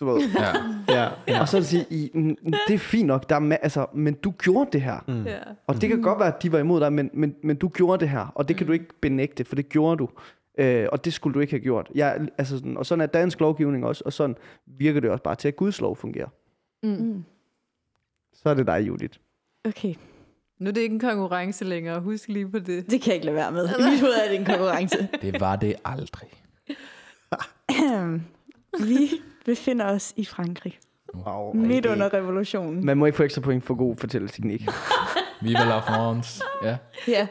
du 0.00 0.06
ved, 0.06 0.20
Ja. 0.38 0.52
Ja, 1.02 1.08
ja. 1.28 1.40
og 1.40 1.48
så 1.48 1.56
vil 1.56 1.66
sige, 1.66 1.86
"I- 1.90 2.10
mm, 2.14 2.36
det 2.68 2.74
er 2.74 2.78
fint 2.78 3.06
nok, 3.06 3.28
der 3.30 3.36
er 3.36 3.40
ma- 3.40 3.58
altså, 3.62 3.86
men 3.94 4.14
du 4.14 4.30
gjorde 4.30 4.70
det 4.72 4.82
her. 4.82 4.98
Mm. 5.08 5.22
Ja. 5.24 5.38
Og 5.66 5.80
det 5.80 5.88
kan 5.88 6.02
godt 6.02 6.18
være, 6.18 6.34
at 6.36 6.42
de 6.42 6.52
var 6.52 6.58
imod 6.58 6.80
dig, 6.80 6.92
men, 6.92 7.10
men, 7.14 7.34
men 7.42 7.56
du 7.56 7.68
gjorde 7.68 8.00
det 8.00 8.08
her, 8.08 8.26
og 8.34 8.48
det 8.48 8.56
kan 8.56 8.66
du 8.66 8.72
ikke 8.72 8.86
benægte, 9.00 9.44
for 9.44 9.56
det 9.56 9.68
gjorde 9.68 9.96
du. 9.98 10.08
Øh, 10.58 10.86
og 10.92 11.04
det 11.04 11.12
skulle 11.12 11.34
du 11.34 11.40
ikke 11.40 11.52
have 11.52 11.60
gjort. 11.60 11.90
Jeg, 11.94 12.28
altså 12.38 12.56
sådan, 12.58 12.76
og 12.76 12.86
sådan 12.86 13.02
er 13.02 13.06
dansk 13.06 13.40
lovgivning 13.40 13.86
også, 13.86 14.02
og 14.06 14.12
sådan 14.12 14.36
virker 14.66 15.00
det 15.00 15.10
også 15.10 15.22
bare 15.22 15.34
til, 15.34 15.48
at 15.48 15.56
Guds 15.56 15.80
lov 15.80 15.96
fungerer. 15.96 16.28
Mm. 16.82 17.24
Så 18.34 18.48
er 18.50 18.54
det 18.54 18.66
dig, 18.66 18.84
Judith. 18.86 19.18
Okay, 19.64 19.94
Nu 20.58 20.68
er 20.68 20.72
det 20.72 20.80
ikke 20.80 20.92
en 20.92 21.00
konkurrence 21.00 21.64
længere. 21.64 22.00
Husk 22.00 22.28
lige 22.28 22.50
på 22.50 22.58
det. 22.58 22.90
det 22.90 23.00
kan 23.00 23.06
jeg 23.06 23.14
ikke 23.14 23.26
lade 23.26 23.36
være 23.36 23.52
med. 23.52 23.68
I 23.68 23.90
mit 23.90 24.00
hoved 24.00 24.14
er 24.14 24.28
det 24.28 24.38
en 24.38 24.44
konkurrence. 24.44 25.08
Det 25.22 25.40
var 25.40 25.56
det 25.56 25.74
aldrig. 25.84 26.28
Vi 28.80 29.10
befinder 29.44 29.84
os 29.84 30.12
i 30.16 30.24
Frankrig. 30.24 30.78
Wow. 31.14 31.52
Midt 31.54 31.86
under 31.86 32.14
revolutionen. 32.14 32.86
Man 32.86 32.96
må 32.96 33.06
ikke 33.06 33.16
få 33.16 33.22
ekstra 33.22 33.40
point 33.40 33.64
for 33.64 33.74
god 33.74 33.96
fortælleteknik. 33.96 34.60
Viva 35.42 35.64
la 35.64 35.78
France. 35.78 36.42
Ja. 36.62 36.76
Ja, 37.08 37.26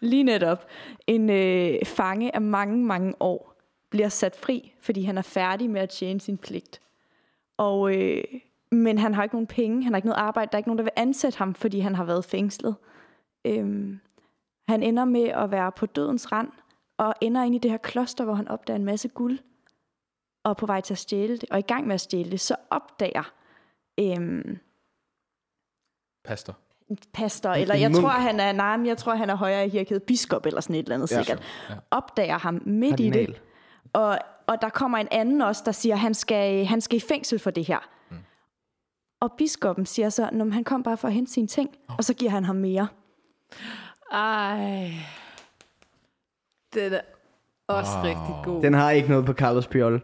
lige 0.00 0.22
netop. 0.22 0.66
En 1.06 1.30
øh, 1.30 1.84
fange 1.84 2.34
af 2.34 2.40
mange, 2.40 2.84
mange 2.84 3.14
år 3.20 3.54
bliver 3.90 4.08
sat 4.08 4.36
fri, 4.36 4.72
fordi 4.80 5.02
han 5.02 5.18
er 5.18 5.22
færdig 5.22 5.70
med 5.70 5.80
at 5.80 5.90
tjene 5.90 6.20
sin 6.20 6.38
pligt. 6.38 6.80
Og, 7.56 7.96
øh, 7.96 8.24
men 8.72 8.98
han 8.98 9.14
har 9.14 9.22
ikke 9.22 9.34
nogen 9.34 9.46
penge, 9.46 9.84
han 9.84 9.92
har 9.92 9.96
ikke 9.96 10.08
noget 10.08 10.20
arbejde, 10.20 10.48
der 10.52 10.56
er 10.56 10.58
ikke 10.58 10.68
nogen, 10.68 10.78
der 10.78 10.84
vil 10.84 10.92
ansætte 10.96 11.38
ham, 11.38 11.54
fordi 11.54 11.78
han 11.80 11.94
har 11.94 12.04
været 12.04 12.24
fængslet. 12.24 12.76
Øhm, 13.44 14.00
han 14.68 14.82
ender 14.82 15.04
med 15.04 15.24
at 15.28 15.50
være 15.50 15.72
på 15.72 15.86
dødens 15.86 16.32
rand, 16.32 16.48
og 16.98 17.14
ender 17.20 17.42
ind 17.42 17.54
i 17.54 17.58
det 17.58 17.70
her 17.70 17.78
kloster, 17.78 18.24
hvor 18.24 18.34
han 18.34 18.48
opdager 18.48 18.76
en 18.78 18.84
masse 18.84 19.08
guld, 19.08 19.38
og 20.44 20.50
er 20.50 20.54
på 20.54 20.66
vej 20.66 20.80
til 20.80 20.94
at 20.94 20.98
stjæle 20.98 21.36
det, 21.38 21.50
og 21.50 21.58
i 21.58 21.62
gang 21.62 21.86
med 21.86 21.94
at 21.94 22.00
stjæle 22.00 22.30
det, 22.30 22.40
så 22.40 22.56
opdager 22.70 23.32
øhm, 24.00 24.58
Pastor. 26.24 26.56
pastor, 27.12 27.50
eller 27.50 27.74
jeg 27.74 27.90
munk. 27.90 28.02
tror, 28.02 28.08
han 28.10 28.40
er, 28.40 28.52
nej, 28.52 28.86
jeg 28.86 28.98
tror, 28.98 29.14
han 29.14 29.30
er 29.30 29.34
højere 29.34 29.66
i 29.66 29.68
hierarkiet, 29.68 30.02
biskop 30.02 30.46
eller 30.46 30.60
sådan 30.60 30.76
et 30.76 30.82
eller 30.82 30.94
andet 30.94 31.12
Ja. 31.12 31.22
sikkert, 31.22 31.42
Ja. 31.70 31.74
opdager 31.90 32.38
ham 32.38 32.62
midt 32.66 33.00
i 33.00 33.08
Kardinal. 33.08 33.26
det. 33.26 33.42
Og, 33.92 34.18
og 34.46 34.62
der 34.62 34.68
kommer 34.68 34.98
en 34.98 35.08
anden 35.10 35.42
også, 35.42 35.62
der 35.66 35.72
siger, 35.72 35.94
at 35.94 36.00
han 36.00 36.14
skal, 36.14 36.64
han 36.66 36.80
skal 36.80 36.96
i 36.96 37.00
fængsel 37.00 37.38
for 37.38 37.50
det 37.50 37.64
her. 37.64 37.88
Mm. 39.22 39.24
Og 39.26 39.32
biskoppen 39.38 39.86
siger 39.86 40.08
så, 40.08 40.22
at 40.22 40.52
han 40.52 40.64
kom 40.64 40.82
bare 40.82 40.96
for 40.96 41.08
at 41.08 41.14
hente 41.14 41.32
sine 41.32 41.46
ting, 41.46 41.70
oh. 41.88 41.94
og 41.98 42.04
så 42.04 42.14
giver 42.14 42.30
han 42.30 42.44
ham 42.44 42.56
mere. 42.56 42.88
Ej. 44.12 44.90
Det 46.74 46.94
er, 46.94 47.00
Også 47.68 47.90
rigtig 48.04 48.34
god. 48.44 48.62
Den 48.62 48.74
har 48.74 48.90
ikke 48.90 49.08
noget 49.08 49.26
på 49.26 49.32
Carlos 49.32 49.66
Piol. 49.66 49.92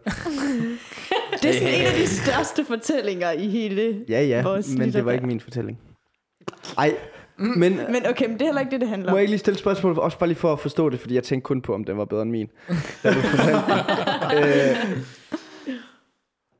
Det 1.41 1.49
er 1.49 1.53
sådan 1.53 1.73
en 1.73 1.85
af 1.85 1.93
de 1.93 2.07
største 2.07 2.65
fortællinger 2.65 3.31
i 3.31 3.47
hele 3.47 4.05
Ja, 4.09 4.23
ja, 4.23 4.43
vores 4.43 4.77
men 4.77 4.93
det 4.93 5.05
var 5.05 5.11
ikke 5.11 5.25
min 5.27 5.39
fortælling. 5.39 5.79
Ej, 6.77 6.97
men 7.37 7.79
Men 7.89 8.05
okay, 8.09 8.25
men 8.25 8.33
det 8.33 8.41
er 8.41 8.45
heller 8.45 8.61
ikke 8.61 8.71
det, 8.71 8.81
det 8.81 8.89
handler 8.89 9.09
må 9.09 9.11
om. 9.11 9.17
jeg 9.17 9.21
ikke 9.21 9.31
lige 9.31 9.39
stille 9.39 9.59
spørgsmål, 9.59 9.99
også 9.99 10.19
bare 10.19 10.27
lige 10.29 10.37
for 10.37 10.53
at 10.53 10.59
forstå 10.59 10.89
det, 10.89 10.99
fordi 10.99 11.15
jeg 11.15 11.23
tænkte 11.23 11.45
kun 11.45 11.61
på, 11.61 11.73
om 11.73 11.83
den 11.83 11.97
var 11.97 12.05
bedre 12.05 12.21
end 12.21 12.31
min. 12.31 12.49
Da 13.03 13.13
du 13.13 13.19
fortalte 13.19 13.61
den. 14.31 14.43
øh, 14.43 14.97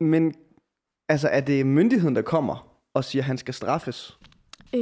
men 0.00 0.34
altså, 1.08 1.28
er 1.28 1.40
det 1.40 1.66
myndigheden, 1.66 2.16
der 2.16 2.22
kommer 2.22 2.68
og 2.94 3.04
siger, 3.04 3.22
at 3.22 3.26
han 3.26 3.38
skal 3.38 3.54
straffes? 3.54 4.18
Øh, 4.74 4.80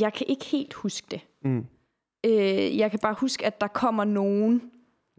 jeg 0.00 0.12
kan 0.12 0.26
ikke 0.28 0.44
helt 0.44 0.74
huske 0.74 1.06
det. 1.10 1.20
Mm. 1.44 1.66
Øh, 2.26 2.78
jeg 2.78 2.90
kan 2.90 3.00
bare 3.02 3.14
huske, 3.18 3.46
at 3.46 3.60
der 3.60 3.66
kommer 3.66 4.04
nogen, 4.04 4.62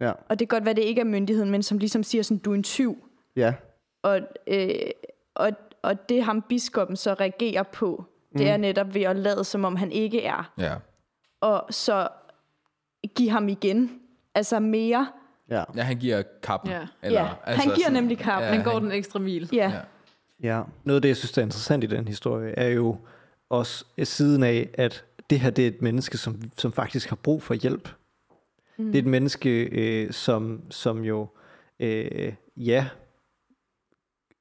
Ja, 0.01 0.11
og 0.29 0.39
det 0.39 0.49
kan 0.49 0.55
godt 0.57 0.65
være, 0.65 0.73
det 0.75 0.81
ikke 0.83 1.01
er 1.01 1.05
myndigheden, 1.05 1.51
men 1.51 1.63
som 1.63 1.77
ligesom 1.77 2.03
siger 2.03 2.23
sådan, 2.23 2.37
du 2.37 2.51
er 2.51 2.55
en 2.55 2.63
tyv. 2.63 3.03
ja. 3.35 3.53
Og, 4.03 4.19
øh, 4.47 4.69
og, 5.35 5.51
og 5.81 6.09
det 6.09 6.23
ham 6.23 6.41
biskoppen 6.41 6.95
så 6.97 7.13
reagerer 7.13 7.63
på, 7.63 8.05
det 8.33 8.41
Mm. 8.41 8.47
er 8.47 8.57
netop 8.57 8.93
ved 8.93 9.01
at 9.01 9.15
lade, 9.15 9.43
som 9.43 9.65
om 9.65 9.75
han 9.75 9.91
ikke 9.91 10.23
er. 10.23 10.53
Ja. 10.57 10.75
Og 11.41 11.65
så 11.69 12.07
give 13.15 13.29
ham 13.29 13.49
igen. 13.49 13.99
Altså 14.35 14.59
mere. 14.59 15.07
Ja, 15.49 15.63
ja, 15.75 15.81
han 15.81 15.97
giver 15.97 16.23
kappen. 16.43 16.71
Ja. 16.71 16.87
Eller, 17.03 17.21
ja, 17.47 17.53
han 17.53 17.75
giver 17.75 17.89
nemlig 17.89 18.17
kap. 18.17 18.41
Ja, 18.41 18.51
Man 18.55 18.63
går 18.63 18.71
han- 18.71 18.83
den 18.83 18.91
ekstra 18.91 19.19
mil. 19.19 19.49
Ja. 19.53 19.69
Ja. 19.69 19.79
Ja. 20.43 20.61
Noget 20.83 20.95
af 20.95 21.01
det, 21.01 21.09
jeg 21.09 21.17
synes, 21.17 21.31
der 21.31 21.41
er 21.41 21.45
interessant 21.45 21.83
i 21.83 21.87
den 21.87 22.07
historie, 22.07 22.51
er 22.51 22.67
jo 22.67 22.97
også 23.49 23.85
siden 24.03 24.43
af, 24.43 24.69
at 24.73 25.05
det 25.29 25.39
her 25.39 25.49
det 25.49 25.63
er 25.63 25.67
et 25.67 25.81
menneske, 25.81 26.17
som, 26.17 26.41
som 26.57 26.71
faktisk 26.71 27.09
har 27.09 27.15
brug 27.15 27.43
for 27.43 27.53
hjælp. 27.53 27.89
Mm. 28.77 28.85
Det 28.85 28.95
er 28.95 29.01
et 29.01 29.07
menneske, 29.07 29.63
øh, 29.63 30.11
som, 30.11 30.61
som 30.69 31.03
jo, 31.03 31.27
øh, 31.79 32.33
ja, 32.57 32.87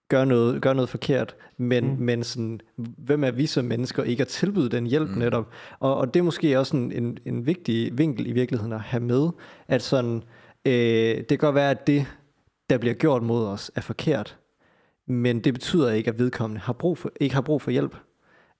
gør 0.08 0.24
noget, 0.24 0.62
gør 0.62 0.72
noget 0.72 0.88
forkert, 0.88 1.36
men, 1.56 1.84
mm. 1.84 1.96
men 1.98 2.24
sådan, 2.24 2.60
hvem 2.76 3.24
er 3.24 3.30
vi 3.30 3.46
som 3.46 3.64
mennesker 3.64 4.02
ikke 4.02 4.20
at 4.20 4.28
tilbyde 4.28 4.68
den 4.68 4.86
hjælp 4.86 5.10
mm. 5.10 5.18
netop? 5.18 5.50
Og, 5.80 5.96
og 5.96 6.14
det 6.14 6.20
er 6.20 6.24
måske 6.24 6.58
også 6.58 6.76
en, 6.76 6.92
en, 6.92 7.18
en 7.24 7.46
vigtig 7.46 7.98
vinkel 7.98 8.26
i 8.26 8.32
virkeligheden 8.32 8.72
at 8.72 8.80
have 8.80 9.02
med, 9.02 9.28
at 9.68 9.82
sådan, 9.82 10.22
øh, 10.64 11.16
det 11.16 11.28
kan 11.28 11.38
godt 11.38 11.54
være, 11.54 11.70
at 11.70 11.86
det, 11.86 12.06
der 12.70 12.78
bliver 12.78 12.94
gjort 12.94 13.22
mod 13.22 13.46
os, 13.46 13.70
er 13.74 13.80
forkert, 13.80 14.37
men 15.08 15.40
det 15.44 15.54
betyder 15.54 15.92
ikke, 15.92 16.10
at 16.10 16.18
vedkommende 16.18 16.60
har 16.60 16.72
brug 16.72 16.98
for, 16.98 17.12
ikke 17.20 17.34
har 17.34 17.42
brug 17.42 17.62
for 17.62 17.70
hjælp. 17.70 17.96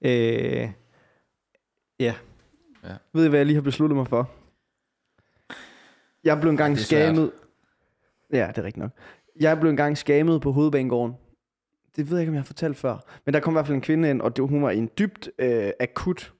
Øh, 0.02 0.70
ja, 2.00 2.14
Ved 3.12 3.24
I, 3.24 3.28
hvad 3.28 3.38
jeg 3.38 3.46
lige 3.46 3.54
har 3.54 3.62
besluttet 3.62 3.96
mig 3.96 4.08
for? 4.08 4.30
Jeg 6.24 6.40
blev 6.40 6.50
engang 6.50 6.78
skammet. 6.78 7.32
Ja, 8.32 8.46
det 8.48 8.58
er 8.58 8.62
rigtigt 8.62 8.76
nok. 8.76 8.90
Jeg 9.40 9.60
blev 9.60 9.70
engang 9.70 9.98
skammet 9.98 10.42
på 10.42 10.52
hovedbanegården. 10.52 11.14
Det 11.96 12.10
ved 12.10 12.16
jeg 12.16 12.22
ikke, 12.22 12.30
om 12.30 12.34
jeg 12.34 12.40
har 12.40 12.46
fortalt 12.46 12.76
før. 12.76 12.98
Men 13.24 13.34
der 13.34 13.40
kom 13.40 13.52
i 13.52 13.54
hvert 13.54 13.66
fald 13.66 13.74
en 13.74 13.80
kvinde 13.80 14.10
ind, 14.10 14.20
og 14.20 14.36
det, 14.36 14.48
hun 14.48 14.62
var 14.62 14.70
i 14.70 14.78
en 14.78 14.90
dybt 14.98 15.30
øh, 15.38 15.70
akut 15.80 16.34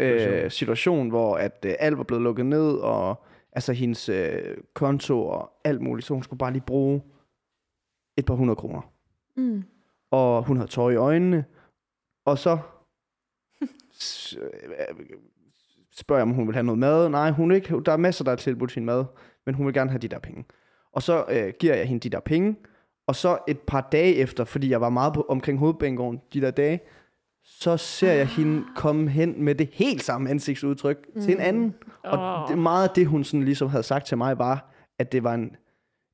øh, 0.00 0.50
situation, 0.50 1.08
hvor 1.08 1.36
at 1.36 1.64
øh, 1.66 1.74
alt 1.78 1.98
var 1.98 2.04
blevet 2.04 2.22
lukket 2.22 2.46
ned, 2.46 2.72
og 2.72 3.24
altså 3.52 3.72
hendes 3.72 4.08
øh, 4.08 4.56
konto 4.74 5.26
og 5.26 5.52
alt 5.64 5.80
muligt, 5.80 6.06
så 6.06 6.14
hun 6.14 6.22
skulle 6.22 6.38
bare 6.38 6.52
lige 6.52 6.64
bruge 6.66 7.02
et 8.16 8.26
par 8.26 8.34
hundrede 8.34 8.56
kroner. 8.56 8.91
Mm. 9.36 9.64
Og 10.10 10.44
hun 10.44 10.56
havde 10.56 10.70
tårer 10.70 10.90
i 10.90 10.96
øjnene, 10.96 11.44
og 12.24 12.38
så 12.38 12.58
spørger 15.92 16.20
jeg, 16.20 16.28
om 16.28 16.34
hun 16.34 16.46
vil 16.46 16.54
have 16.54 16.64
noget 16.64 16.78
mad. 16.78 17.08
Nej, 17.08 17.30
hun 17.30 17.48
vil 17.48 17.54
ikke. 17.54 17.80
Der 17.86 17.92
er 17.92 17.96
masser, 17.96 18.24
der 18.24 18.32
er 18.32 18.36
tilbudt 18.36 18.74
hende 18.74 18.86
mad, 18.86 19.04
men 19.46 19.54
hun 19.54 19.66
vil 19.66 19.74
gerne 19.74 19.90
have 19.90 19.98
de 19.98 20.08
der 20.08 20.18
penge. 20.18 20.44
Og 20.92 21.02
så 21.02 21.24
øh, 21.28 21.52
giver 21.58 21.74
jeg 21.74 21.86
hende 21.86 22.00
de 22.00 22.10
der 22.10 22.20
penge, 22.20 22.56
og 23.06 23.16
så 23.16 23.38
et 23.48 23.60
par 23.60 23.88
dage 23.92 24.14
efter, 24.14 24.44
fordi 24.44 24.70
jeg 24.70 24.80
var 24.80 24.90
meget 24.90 25.12
på, 25.14 25.26
omkring 25.28 25.58
hovedbanegården 25.58 26.20
de 26.32 26.40
der 26.40 26.50
dage, 26.50 26.80
så 27.44 27.76
ser 27.76 28.12
jeg 28.12 28.26
hende 28.26 28.64
komme 28.76 29.10
hen 29.10 29.44
med 29.44 29.54
det 29.54 29.68
helt 29.72 30.02
samme 30.02 30.30
ansigtsudtryk 30.30 31.14
mm. 31.14 31.20
til 31.20 31.34
en 31.34 31.40
anden. 31.40 31.74
Og 32.04 32.48
det, 32.48 32.58
meget 32.58 32.88
af 32.88 32.94
det, 32.94 33.06
hun 33.06 33.24
sådan 33.24 33.44
ligesom 33.44 33.68
havde 33.68 33.82
sagt 33.82 34.06
til 34.06 34.18
mig, 34.18 34.38
var, 34.38 34.72
at 34.98 35.12
det 35.12 35.24
var 35.24 35.34
en 35.34 35.56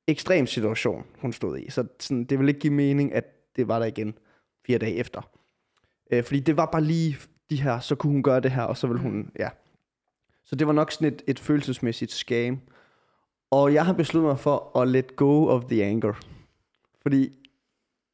ekstrem 0.09 0.47
situation, 0.47 1.05
hun 1.19 1.33
stod 1.33 1.59
i. 1.59 1.71
Så 1.71 1.85
sådan, 2.01 2.25
det 2.25 2.39
ville 2.39 2.51
ikke 2.51 2.61
give 2.61 2.73
mening, 2.73 3.15
at 3.15 3.25
det 3.57 3.69
var 3.69 3.79
der 3.79 3.87
igen 3.87 4.19
fire 4.67 4.79
dage 4.79 4.95
efter. 4.95 5.31
Øh, 6.11 6.25
fordi 6.25 6.41
det 6.41 6.57
var 6.57 6.67
bare 6.67 6.85
lige 6.85 7.17
de 7.51 7.63
her, 7.63 7.81
så 7.81 7.95
kunne 7.95 8.13
hun 8.13 8.23
gøre 8.23 8.41
det 8.41 8.51
her, 8.51 8.63
og 8.63 8.77
så 8.77 8.87
ville 8.87 9.03
hun, 9.03 9.31
ja. 9.39 9.49
Så 10.45 10.57
det 10.57 10.67
var 10.67 10.73
nok 10.73 10.93
sådan 10.93 11.09
et, 11.09 11.23
et 11.27 11.39
følelsesmæssigt 11.39 12.13
scam. 12.13 12.61
Og 13.51 13.75
jeg 13.75 13.87
har 13.87 13.93
besluttet 13.93 14.29
mig 14.29 14.39
for 14.39 14.79
at 14.79 14.89
let 14.89 15.17
go 15.17 15.47
of 15.47 15.65
the 15.65 15.85
anger. 15.85 16.13
Fordi 17.03 17.31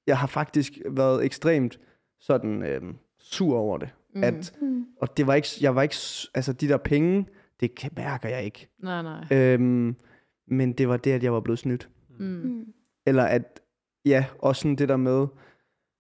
jeg 0.06 0.18
har 0.18 0.26
faktisk 0.26 0.72
været 0.90 1.24
ekstremt 1.24 1.80
sådan 2.20 2.62
øhm, 2.62 2.96
sur 3.18 3.56
over 3.58 3.78
det. 3.78 3.88
Mm. 4.14 4.22
At, 4.22 4.54
og 5.00 5.16
det 5.16 5.26
var 5.26 5.34
ikke, 5.34 5.48
jeg 5.60 5.74
var 5.74 5.82
ikke, 5.82 5.96
altså 6.34 6.52
de 6.52 6.68
der 6.68 6.76
penge, 6.76 7.26
det 7.60 7.88
mærker 7.96 8.28
jeg 8.28 8.44
ikke. 8.44 8.68
Nej, 8.78 9.02
nej. 9.02 9.38
Øhm, 9.38 9.96
men 10.48 10.72
det 10.72 10.88
var 10.88 10.96
det, 10.96 11.10
at 11.10 11.22
jeg 11.22 11.32
var 11.32 11.40
blevet 11.40 11.58
snydt. 11.58 11.88
Mm. 12.18 12.64
Eller 13.06 13.22
at, 13.24 13.60
ja, 14.04 14.26
også 14.38 14.60
sådan 14.62 14.76
det 14.76 14.88
der 14.88 14.96
med, 14.96 15.26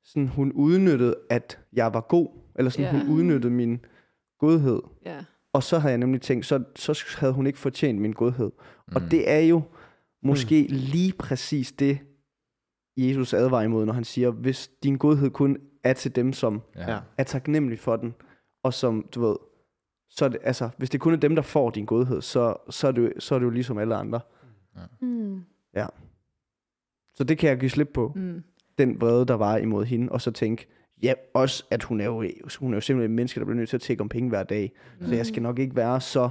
sådan 0.04 0.28
hun 0.28 0.52
udnyttede, 0.52 1.14
at 1.30 1.60
jeg 1.72 1.94
var 1.94 2.00
god. 2.00 2.28
Eller 2.56 2.70
sådan, 2.70 2.94
Ja. 2.94 3.04
hun 3.04 3.16
udnyttede 3.16 3.52
min 3.52 3.84
godhed. 4.38 4.82
Ja. 5.06 5.24
Og 5.52 5.62
så 5.62 5.78
havde 5.78 5.90
jeg 5.90 5.98
nemlig 5.98 6.20
tænkt, 6.22 6.46
så, 6.46 6.64
så 6.76 7.04
havde 7.18 7.32
hun 7.32 7.46
ikke 7.46 7.58
fortjent 7.58 8.00
min 8.00 8.12
godhed. 8.12 8.50
Mm. 8.88 8.96
Og 8.96 9.02
det 9.10 9.30
er 9.30 9.38
jo 9.40 9.62
måske 10.22 10.66
mm. 10.70 10.76
lige 10.76 11.12
præcis 11.18 11.72
det, 11.72 11.98
Jesus 12.96 13.34
advarer 13.34 13.62
imod, 13.62 13.86
når 13.86 13.92
han 13.92 14.04
siger, 14.04 14.30
hvis 14.30 14.70
din 14.82 14.96
godhed 14.96 15.30
kun 15.30 15.56
er 15.84 15.92
til 15.92 16.16
dem, 16.16 16.32
som 16.32 16.62
Ja. 16.76 16.98
Er 17.18 17.24
taknemmelig 17.24 17.78
for 17.78 17.96
den, 17.96 18.14
og 18.62 18.74
som, 18.74 19.06
du 19.14 19.20
ved, 19.20 19.36
så 20.10 20.24
er 20.24 20.28
det, 20.28 20.38
altså, 20.42 20.68
hvis 20.78 20.90
det 20.90 21.00
kun 21.00 21.12
er 21.12 21.16
dem, 21.16 21.34
der 21.34 21.42
får 21.42 21.70
din 21.70 21.84
godhed, 21.84 22.20
så, 22.20 22.56
så, 22.70 22.88
er, 22.88 22.92
det, 22.92 23.02
jo- 23.02 23.20
så 23.20 23.34
er 23.34 23.38
det 23.38 23.46
jo 23.46 23.50
ligesom 23.50 23.78
alle 23.78 23.94
andre. 23.96 24.20
Mm. 25.00 25.44
Så 27.16 27.24
det 27.24 27.38
kan 27.38 27.48
jeg 27.50 27.58
give 27.58 27.70
slip 27.70 27.88
på, 27.94 28.12
Mm. 28.16 28.42
den 28.78 29.00
vrede, 29.00 29.26
der 29.26 29.34
var 29.34 29.56
imod 29.56 29.84
hende, 29.84 30.12
og 30.12 30.20
så 30.20 30.30
tænke, 30.30 30.66
ja, 31.02 31.14
også 31.34 31.64
at 31.70 31.82
hun 31.82 32.00
er 32.00 32.04
jo, 32.04 32.24
hun 32.60 32.72
er 32.72 32.76
jo 32.76 32.80
simpelthen 32.80 33.10
en 33.10 33.16
menneske, 33.16 33.40
der 33.40 33.46
bliver 33.46 33.56
nødt 33.56 33.68
til 33.68 33.76
at 33.76 33.80
tække 33.80 34.00
om 34.00 34.08
penge 34.08 34.28
hver 34.28 34.42
dag. 34.42 34.72
Mm. 35.00 35.06
Så 35.06 35.14
jeg 35.14 35.26
skal 35.26 35.42
nok 35.42 35.58
ikke 35.58 35.76
være 35.76 36.00
så 36.00 36.30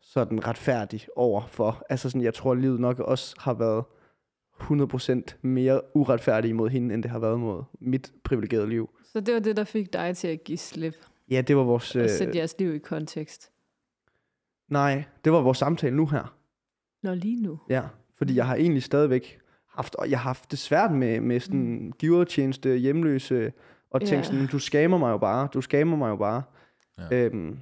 sådan 0.00 0.46
retfærdig 0.46 1.00
over 1.16 1.46
for. 1.46 1.82
Altså 1.90 2.10
sådan, 2.10 2.22
jeg 2.22 2.34
tror, 2.34 2.52
at 2.52 2.58
livet 2.58 2.80
nok 2.80 2.98
også 2.98 3.34
har 3.38 3.54
været 3.54 3.84
100% 4.60 5.36
mere 5.42 5.80
uretfærdig 5.96 6.56
mod 6.56 6.68
hende, 6.70 6.94
end 6.94 7.02
det 7.02 7.10
har 7.10 7.18
været 7.18 7.40
mod 7.40 7.62
mit 7.80 8.12
privilegerede 8.24 8.68
liv. 8.68 8.90
Så 9.04 9.20
det 9.20 9.34
var 9.34 9.40
det, 9.40 9.56
der 9.56 9.64
fik 9.64 9.92
dig 9.92 10.16
til 10.16 10.28
at 10.28 10.44
give 10.44 10.58
slip 10.58 10.94
Ja, 11.30 11.40
det 11.40 11.56
var 11.56 11.62
vores... 11.62 11.96
Øh, 11.96 12.10
sætte 12.10 12.38
jeres 12.38 12.54
liv 12.58 12.74
i 12.74 12.78
kontekst. 12.78 13.50
nej, 14.68 15.04
det 15.24 15.32
var 15.32 15.40
vores 15.40 15.58
samtale 15.58 15.96
nu 15.96 16.06
her. 16.06 16.35
Nå, 17.02 17.14
lige 17.14 17.42
nu. 17.42 17.60
Ja, 17.68 17.82
fordi 18.14 18.34
jeg 18.36 18.46
har 18.46 18.54
egentlig 18.54 18.82
stadigvæk 18.82 19.38
haft, 19.68 19.94
og 19.94 20.10
jeg 20.10 20.18
har 20.18 20.22
haft 20.28 20.50
det 20.50 20.58
svært 20.58 20.92
med, 20.92 21.20
med 21.20 21.40
sådan 21.40 21.82
mm. 21.84 21.92
givertjeneste, 21.92 22.76
hjemløse, 22.76 23.52
og 23.90 24.00
tænkt 24.00 24.12
Ja. 24.12 24.22
sådan, 24.22 24.46
du 24.46 24.58
skamer 24.58 24.98
mig 24.98 25.10
jo 25.10 25.18
bare, 25.18 25.48
du 25.54 25.60
skamer 25.60 25.96
mig 25.96 26.08
jo 26.08 26.16
bare. 26.16 26.42
Ja. 26.98 27.24
Øhm, 27.24 27.58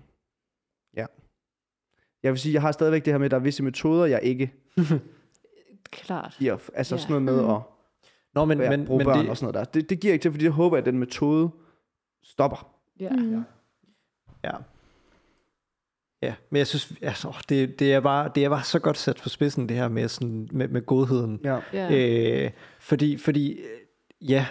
ja. 0.97 1.07
Jeg 2.22 2.32
vil 2.32 2.41
sige, 2.41 2.53
jeg 2.53 2.62
har 2.62 2.72
stadigvæk 2.72 3.05
det 3.05 3.12
her 3.12 3.18
med, 3.18 3.24
at 3.24 3.30
der 3.30 3.37
er 3.37 3.41
visse 3.41 3.62
metoder, 3.62 4.07
jeg 4.07 4.20
ikke 4.22 4.53
Klart. 5.91 6.37
giver. 6.39 6.57
Altså 6.74 6.95
Ja. 6.95 7.01
sådan 7.01 7.22
noget 7.22 7.45
med 7.47 7.55
at 7.55 7.61
Nå, 8.35 8.45
men, 8.45 8.61
ja, 8.61 8.70
men, 8.70 8.87
bruge 8.87 8.99
men 8.99 9.05
børn 9.05 9.18
det, 9.20 9.28
og 9.30 9.37
sådan 9.37 9.53
noget 9.55 9.66
der. 9.74 9.80
Det, 9.80 9.91
det 9.91 10.01
giver 10.01 10.11
jeg 10.11 10.14
ikke 10.14 10.22
til, 10.22 10.30
fordi 10.30 10.45
jeg 10.45 10.53
håber, 10.53 10.76
at 10.76 10.85
den 10.87 10.99
metode 10.99 11.51
stopper. 12.22 12.74
Ja. 13.01 13.11
Mm. 13.11 13.45
Ja. 14.45 14.53
Ja, 16.24 16.34
men 16.50 16.58
jeg 16.58 16.66
synes, 16.66 16.92
altså, 17.02 17.36
det, 17.48 17.78
det, 17.78 17.94
er 17.94 18.00
bare, 18.00 18.30
det 18.34 18.44
er 18.44 18.48
bare 18.48 18.62
så 18.64 18.78
godt 18.78 18.98
sat 18.98 19.16
på 19.22 19.28
spidsen, 19.28 19.68
det 19.68 19.76
her 19.76 19.88
med, 19.88 20.08
sådan, 20.08 20.48
med, 20.52 20.68
med 20.68 20.86
godheden. 20.86 21.40
Ja. 21.44 21.58
Ja. 21.72 22.44
Øh, 22.44 22.50
fordi, 22.80 23.16
fordi, 23.16 23.52
øh, 23.52 24.30
ja, 24.30 24.46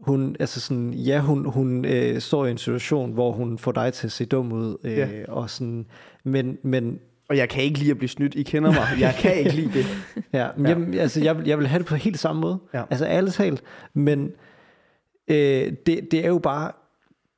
hun, 0.00 0.36
altså 0.40 0.60
sådan, 0.60 0.94
ja, 0.94 1.20
hun, 1.20 1.44
hun 1.44 1.84
øh, 1.84 2.20
står 2.20 2.46
i 2.46 2.50
en 2.50 2.58
situation, 2.58 3.12
hvor 3.12 3.32
hun 3.32 3.58
får 3.58 3.72
dig 3.72 3.92
til 3.92 4.06
at 4.06 4.12
se 4.12 4.24
dum 4.24 4.52
ud, 4.52 4.76
øh, 4.84 4.92
Ja. 4.98 5.08
og 5.28 5.50
sådan, 5.50 5.86
men, 6.24 6.58
men 6.62 6.98
Og 7.28 7.36
jeg 7.36 7.48
kan 7.48 7.62
ikke 7.62 7.78
lide 7.78 7.90
at 7.90 7.96
blive 7.98 8.08
snydt. 8.08 8.34
I 8.34 8.42
kender 8.42 8.70
mig. 8.70 8.86
Jeg 9.00 9.14
kan 9.18 9.36
ikke 9.38 9.52
lide 9.52 9.72
det. 9.72 9.86
Ja, 10.32 10.48
men 10.56 10.66
Ja. 10.66 10.72
ja. 10.72 10.78
Jamen, 10.78 10.94
altså, 10.94 11.20
jeg, 11.24 11.38
vil- 11.38 11.46
jeg 11.46 11.58
vil 11.58 11.66
have 11.66 11.78
det 11.78 11.86
på 11.86 11.94
helt 11.94 12.18
samme 12.18 12.40
måde. 12.42 12.58
Ja. 12.74 12.82
Altså 12.90 13.04
alle 13.04 13.30
talt. 13.30 13.62
Men 13.94 14.32
øh, 15.28 15.72
det, 15.86 16.08
det 16.10 16.14
er 16.24 16.28
jo 16.28 16.38
bare, 16.38 16.72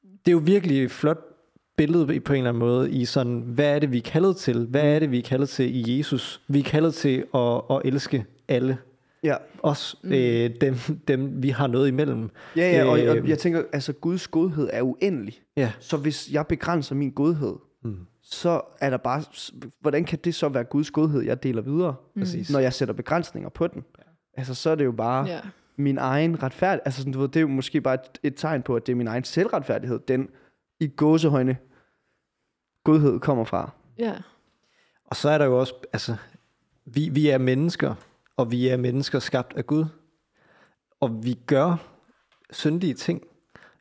det 0.02 0.28
er 0.28 0.32
jo 0.32 0.42
virkelig 0.44 0.90
flot 0.90 1.18
billede 1.76 2.14
i- 2.16 2.20
på 2.20 2.32
en 2.32 2.36
eller 2.38 2.48
anden 2.50 2.58
måde 2.58 2.90
i 2.90 3.04
sådan, 3.04 3.38
hvad 3.46 3.74
er 3.74 3.78
det, 3.78 3.92
vi 3.92 3.98
er 3.98 4.02
kaldet 4.02 4.36
til? 4.36 4.66
Hvad 4.66 4.82
er 4.94 4.98
det, 4.98 5.10
vi 5.10 5.18
er 5.18 5.22
kaldet 5.22 5.48
til 5.48 5.76
i 5.76 5.98
Jesus? 5.98 6.42
Vi 6.48 6.58
er 6.58 6.62
kaldet 6.62 6.94
til 6.94 7.24
at, 7.34 7.60
at 7.70 7.80
elske 7.84 8.24
alle. 8.48 8.78
Ja, 9.22 9.36
Også 9.58 9.96
mm. 10.02 10.12
øh, 10.12 10.50
dem, 10.60 10.74
dem, 11.08 11.42
vi 11.42 11.48
har 11.48 11.66
noget 11.66 11.88
imellem. 11.88 12.30
ja, 12.56 12.70
ja 12.76 12.84
og, 12.84 12.90
og 12.90 13.16
Øh, 13.16 13.28
jeg 13.28 13.38
tænker, 13.38 13.62
altså 13.72 13.92
Guds 13.92 14.28
godhed 14.28 14.68
er 14.72 14.82
uendelig. 14.82 15.40
Ja. 15.56 15.72
Så 15.80 15.96
hvis 15.96 16.30
jeg 16.32 16.46
begrænser 16.46 16.94
min 16.94 17.10
godhed, 17.10 17.54
Mm. 17.82 17.96
så 18.22 18.60
er 18.80 18.90
der 18.90 18.96
bare, 18.96 19.22
hvordan 19.80 20.04
kan 20.04 20.18
det 20.24 20.34
så 20.34 20.48
være 20.48 20.64
Guds 20.64 20.90
godhed, 20.90 21.22
jeg 21.22 21.42
deler 21.42 21.62
videre, 21.62 21.94
Præcis. 22.18 22.50
når 22.52 22.58
jeg 22.58 22.72
sætter 22.72 22.94
begrænsninger 22.94 23.48
på 23.50 23.66
den? 23.66 23.84
Altså, 24.36 24.54
så 24.54 24.70
er 24.70 24.74
det 24.74 24.84
jo 24.84 24.92
bare 24.92 25.26
Ja. 25.28 25.40
min 25.76 25.98
egen 25.98 26.42
retfærdighed. 26.42 26.82
Altså, 26.84 27.00
sådan, 27.00 27.12
du 27.12 27.20
ved, 27.20 27.28
det 27.28 27.36
er 27.36 27.40
jo 27.40 27.48
måske 27.48 27.80
bare 27.80 27.94
et, 27.94 28.00
et 28.22 28.34
tegn 28.36 28.62
på, 28.62 28.76
at 28.76 28.86
det 28.86 28.92
er 28.92 28.96
min 28.96 29.06
egen 29.06 29.24
selvretfærdighed, 29.24 29.98
den 30.08 30.28
i 30.80 30.86
gåsehøjne 30.86 31.56
godhed 32.84 33.20
kommer 33.20 33.44
fra. 33.44 33.70
ja. 33.98 34.14
Og 35.08 35.16
så 35.16 35.30
er 35.30 35.38
der 35.38 35.44
jo 35.44 35.60
også, 35.60 35.74
altså, 35.92 36.16
vi, 36.84 37.08
vi 37.08 37.28
er 37.28 37.38
mennesker, 37.38 37.94
og 38.36 38.50
vi 38.50 38.68
er 38.68 38.76
mennesker 38.76 39.18
skabt 39.18 39.52
af 39.56 39.66
Gud. 39.66 39.84
Og 41.00 41.24
vi 41.24 41.38
gør 41.46 41.76
syndige 42.50 42.94
ting. 42.94 43.22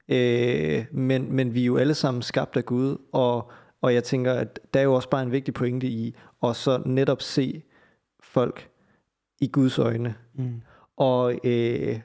Øh, 0.09 0.85
men, 0.91 1.33
men 1.33 1.53
vi 1.53 1.61
er 1.61 1.65
jo 1.65 1.77
alle 1.77 1.93
sammen 1.93 2.21
skabt 2.21 2.57
af 2.57 2.65
Gud, 2.65 2.97
og, 3.11 3.51
og 3.81 3.93
jeg 3.93 4.03
tænker, 4.03 4.33
at 4.33 4.59
der 4.73 4.79
er 4.79 4.83
jo 4.83 4.93
også 4.93 5.09
bare 5.09 5.23
en 5.23 5.31
vigtig 5.31 5.53
pointe 5.53 5.87
i, 5.87 6.15
at 6.43 6.55
så 6.55 6.81
netop 6.85 7.21
se 7.21 7.63
folk 8.23 8.69
i 9.41 9.47
Guds 9.47 9.79
øjne. 9.79 10.15
Mm. 10.33 10.61
Og 10.97 11.39
øh, 11.43 11.99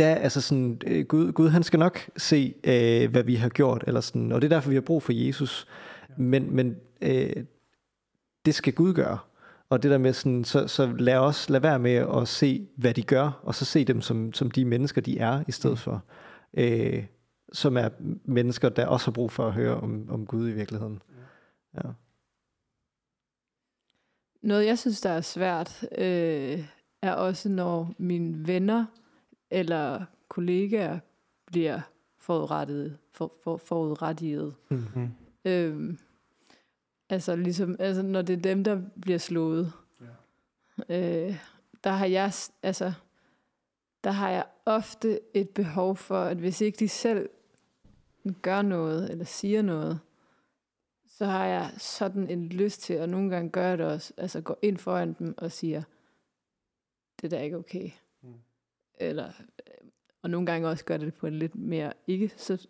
der, 0.00 0.14
altså 0.14 0.40
sådan, 0.40 0.80
øh, 0.86 1.06
Gud, 1.06 1.32
Gud, 1.32 1.48
han 1.48 1.62
skal 1.62 1.78
nok 1.78 2.10
se, 2.16 2.54
øh, 2.64 3.10
hvad 3.10 3.22
vi 3.22 3.34
har 3.34 3.48
gjort, 3.48 3.84
eller 3.86 4.00
sådan, 4.00 4.32
og 4.32 4.42
det 4.42 4.52
er 4.52 4.56
derfor, 4.56 4.68
vi 4.68 4.74
har 4.76 4.82
brug 4.82 5.02
for 5.02 5.12
Jesus. 5.12 5.66
Men, 6.16 6.54
men 6.56 6.76
øh, 7.02 7.44
det 8.44 8.54
skal 8.54 8.72
Gud 8.72 8.94
gøre. 8.94 9.18
Og 9.68 9.82
det 9.82 9.90
der 9.90 9.98
med 9.98 10.12
sådan, 10.12 10.44
så, 10.44 10.68
så 10.68 10.86
lad 10.98 11.16
os 11.16 11.50
lade 11.50 11.62
være 11.62 11.78
med 11.78 12.06
at 12.16 12.28
se, 12.28 12.68
hvad 12.76 12.94
de 12.94 13.02
gør, 13.02 13.40
og 13.42 13.54
så 13.54 13.64
se 13.64 13.84
dem 13.84 14.00
som, 14.00 14.32
som 14.32 14.50
de 14.50 14.64
mennesker, 14.64 15.00
de 15.00 15.18
er, 15.18 15.44
i 15.48 15.52
stedet 15.52 15.78
for. 15.78 16.04
Øh, 16.54 17.04
som 17.52 17.76
er 17.76 17.88
mennesker, 18.24 18.68
der 18.68 18.86
også 18.86 19.06
har 19.06 19.12
brug 19.12 19.32
for 19.32 19.46
at 19.46 19.52
høre 19.52 19.74
om, 19.74 20.10
om 20.10 20.26
Gud 20.26 20.48
i 20.48 20.52
virkeligheden. 20.52 21.02
Ja. 21.74 21.88
Noget, 24.42 24.66
jeg 24.66 24.78
synes, 24.78 25.00
der 25.00 25.10
er 25.10 25.20
svært, 25.20 25.84
øh, 25.98 26.64
er 27.02 27.12
også, 27.12 27.48
når 27.48 27.94
mine 27.98 28.46
venner 28.46 28.86
eller 29.50 30.04
kollegaer 30.28 30.98
bliver 31.46 31.80
forudrettet, 32.18 32.98
for, 33.12 33.32
for, 33.44 33.56
forudrettet. 33.56 34.54
Mm-hmm. 34.68 35.08
Øhm, 35.44 35.98
altså 37.08 37.36
ligesom, 37.36 37.76
altså 37.78 38.02
når 38.02 38.22
det 38.22 38.36
er 38.38 38.42
dem, 38.42 38.64
der 38.64 38.82
bliver 39.02 39.18
slået. 39.18 39.72
Ja. 40.88 41.26
Øh, 41.28 41.36
der 41.84 41.90
har 41.90 42.06
jeg, 42.06 42.32
altså, 42.62 42.92
der 44.04 44.10
har 44.10 44.30
jeg 44.30 44.46
ofte 44.66 45.20
et 45.34 45.50
behov 45.50 45.96
for, 45.96 46.22
at 46.22 46.36
hvis 46.36 46.60
ikke 46.60 46.78
de 46.78 46.88
selv 46.88 47.28
gør 48.42 48.62
noget, 48.62 49.10
eller 49.10 49.24
siger 49.24 49.62
noget, 49.62 50.00
så 51.06 51.26
har 51.26 51.46
jeg 51.46 51.70
sådan 51.78 52.30
en 52.30 52.48
lyst 52.48 52.80
til, 52.80 53.00
og 53.00 53.08
nogle 53.08 53.30
gange 53.30 53.50
gør 53.50 53.66
jeg 53.68 53.78
det 53.78 53.86
også, 53.86 54.12
altså 54.16 54.40
gå 54.40 54.56
ind 54.62 54.78
foran 54.78 55.16
dem 55.18 55.34
og 55.38 55.52
siger, 55.52 55.82
det 57.22 57.30
der 57.30 57.38
er 57.38 57.42
ikke 57.42 57.56
okay. 57.56 57.90
Eller, 59.00 59.26
øh, 59.26 59.88
og 60.22 60.30
nogle 60.30 60.46
gange 60.46 60.68
også 60.68 60.84
gør 60.84 60.96
det 60.96 61.14
på 61.14 61.26
en 61.26 61.34
lidt 61.34 61.54
mere 61.54 61.92
ikke 62.06 62.30
så 62.36 62.66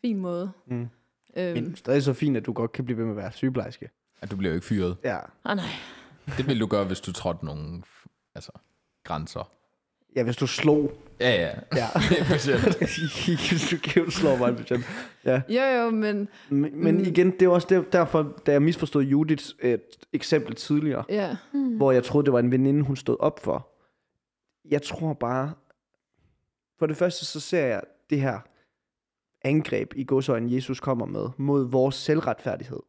fin 0.00 0.16
måde. 0.18 0.50
Mm. 0.66 0.88
Øhm, 1.36 1.54
Men 1.54 1.76
stadig 1.76 2.02
så 2.02 2.12
fint, 2.12 2.36
at 2.36 2.46
du 2.46 2.52
godt 2.52 2.72
kan 2.72 2.84
blive 2.84 2.96
ved 2.98 3.04
med 3.04 3.12
at 3.12 3.16
være 3.16 3.32
sygeplejerske. 3.32 3.90
At 4.20 4.30
du 4.30 4.36
bliver 4.36 4.50
jo 4.50 4.54
ikke 4.54 4.66
fyret. 4.66 4.96
Ja. 5.04 5.18
ah, 5.44 5.56
nej. 5.56 5.64
Det 6.36 6.46
ville 6.46 6.60
du 6.60 6.66
gøre, 6.66 6.84
hvis 6.84 7.00
du 7.00 7.12
trådte 7.12 7.44
nogle 7.44 7.82
altså, 8.34 8.52
grænser. 9.04 9.50
Ja, 10.16 10.22
hvis 10.22 10.36
du 10.36 10.46
slog. 10.46 10.92
Ja, 11.20 11.30
ja. 11.30 11.50
Ja. 11.76 11.86
Hvis 12.28 13.68
du 13.70 13.76
kan 13.84 14.10
slå 14.10 14.36
mig, 14.36 14.56
bestemt. 14.56 14.84
Ja. 15.24 15.40
Jo, 15.48 15.62
jo, 15.62 15.90
men 15.90 16.28
Men, 16.48 16.82
men 16.82 16.94
Mm. 16.96 17.04
igen, 17.04 17.30
det 17.30 17.42
er 17.42 17.48
også 17.48 17.66
der, 17.70 17.82
derfor, 17.92 18.34
da 18.46 18.52
jeg 18.52 18.62
misforstod 18.62 19.02
Judiths 19.02 19.56
øh, 19.62 19.78
eksempel 20.12 20.54
tidligere, 20.54 21.04
ja. 21.08 21.36
Hvor 21.76 21.92
jeg 21.92 22.04
troede, 22.04 22.24
det 22.24 22.32
var 22.32 22.38
en 22.38 22.50
veninde, 22.50 22.82
hun 22.84 22.96
stod 22.96 23.16
op 23.20 23.40
for. 23.44 23.68
Jeg 24.70 24.82
tror 24.82 25.12
bare, 25.14 25.52
for 26.78 26.86
det 26.86 26.96
første, 26.96 27.24
så 27.26 27.40
ser 27.40 27.66
jeg 27.66 27.82
det 28.10 28.20
her 28.20 28.40
angreb 29.42 29.92
i 29.96 30.04
godsøjne, 30.04 30.54
Jesus 30.54 30.80
kommer 30.80 31.06
med, 31.06 31.28
mod 31.36 31.70
vores 31.70 31.94
selvretfærdighed. 31.94 32.80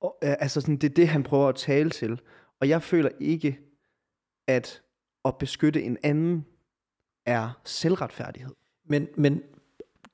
Og, 0.00 0.18
øh, 0.24 0.34
altså 0.38 0.60
sådan, 0.60 0.76
det 0.76 0.90
er 0.90 0.94
det, 0.94 1.08
han 1.08 1.22
prøver 1.22 1.48
at 1.48 1.54
tale 1.54 1.90
til. 1.90 2.20
Og 2.60 2.68
jeg 2.68 2.82
føler 2.82 3.10
ikke, 3.20 3.58
at 4.46 4.82
at 5.24 5.38
beskytte 5.38 5.82
en 5.82 5.96
anden 6.02 6.46
er 7.26 7.60
selvretfærdighed. 7.64 8.54
Men, 8.84 9.08
men 9.16 9.42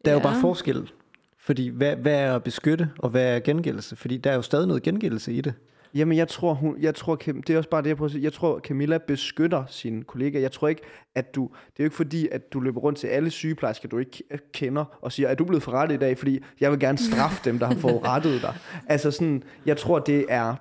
der 0.04 0.10
er 0.10 0.14
jo 0.14 0.18
Ja. 0.18 0.22
bare 0.22 0.40
forskel. 0.40 0.92
Fordi 1.38 1.68
hvad, 1.68 1.96
hvad 1.96 2.14
er 2.20 2.36
at 2.36 2.44
beskytte, 2.44 2.92
og 2.98 3.10
hvad 3.10 3.36
er 3.36 3.40
gengældelse? 3.40 3.96
Fordi 3.96 4.16
der 4.16 4.30
er 4.30 4.34
jo 4.34 4.42
stadig 4.42 4.66
noget 4.66 4.82
gengældelse 4.82 5.32
i 5.32 5.40
det. 5.40 5.54
Jamen, 5.94 6.18
jeg 6.18 6.28
tror, 6.28 6.54
hun, 6.54 6.76
jeg 6.80 6.94
tror, 6.94 7.16
det 7.16 7.50
er 7.50 7.56
også 7.58 7.70
bare 7.70 7.82
det, 7.82 7.88
jeg 7.88 7.96
prøver 7.96 8.08
at 8.08 8.12
sige. 8.12 8.24
Jeg 8.24 8.32
tror, 8.32 8.58
Camilla 8.58 8.98
beskytter 8.98 9.64
sine 9.68 10.02
kollegaer. 10.02 10.40
Jeg 10.42 10.52
tror 10.52 10.68
ikke, 10.68 10.82
at 11.14 11.34
du, 11.34 11.42
det 11.42 11.80
er 11.80 11.84
jo 11.84 11.84
ikke 11.84 11.96
fordi, 11.96 12.28
at 12.32 12.52
du 12.52 12.60
løber 12.60 12.80
rundt 12.80 12.98
til 12.98 13.06
alle 13.06 13.30
sygeplejersker, 13.30 13.88
du 13.88 13.98
ikke 13.98 14.24
kender, 14.52 14.98
og 15.02 15.12
siger, 15.12 15.28
er 15.28 15.34
du 15.34 15.44
blevet 15.44 15.62
forrettet 15.62 15.96
i 15.96 15.98
dag? 15.98 16.18
Fordi 16.18 16.40
jeg 16.60 16.70
vil 16.70 16.80
gerne 16.80 16.98
straffe 16.98 17.40
dem, 17.44 17.58
der 17.58 17.66
har 17.66 17.74
fået 17.74 18.00
rettet 18.04 18.42
dig. 18.42 18.54
Altså 18.88 19.10
sådan, 19.10 19.42
jeg 19.66 19.76
tror, 19.76 19.98
det 19.98 20.26
er, 20.28 20.54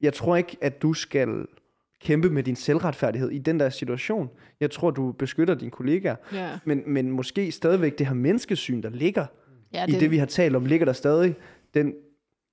jeg 0.00 0.14
tror 0.14 0.36
ikke, 0.36 0.56
at 0.60 0.82
du 0.82 0.92
skal 0.92 1.46
kæmpe 2.00 2.30
med 2.30 2.42
din 2.42 2.56
selvretfærdighed 2.56 3.30
i 3.30 3.38
den 3.38 3.60
der 3.60 3.70
situation. 3.70 4.30
Jeg 4.60 4.70
tror, 4.70 4.90
du 4.90 5.12
beskytter 5.12 5.54
dine 5.54 5.70
kollegaer. 5.70 6.16
Ja. 6.32 6.48
Men, 6.64 6.82
men 6.86 7.10
måske 7.10 7.52
stadigvæk 7.52 7.98
det 7.98 8.06
her 8.06 8.14
menneskesyn, 8.14 8.82
der 8.82 8.90
ligger 8.90 9.26
ja 9.72 9.86
i 9.88 9.92
det, 9.92 10.10
vi 10.10 10.18
har 10.18 10.26
talt 10.26 10.56
om, 10.56 10.64
ligger 10.64 10.86
der 10.86 10.92
stadig 10.92 11.34
den, 11.74 11.94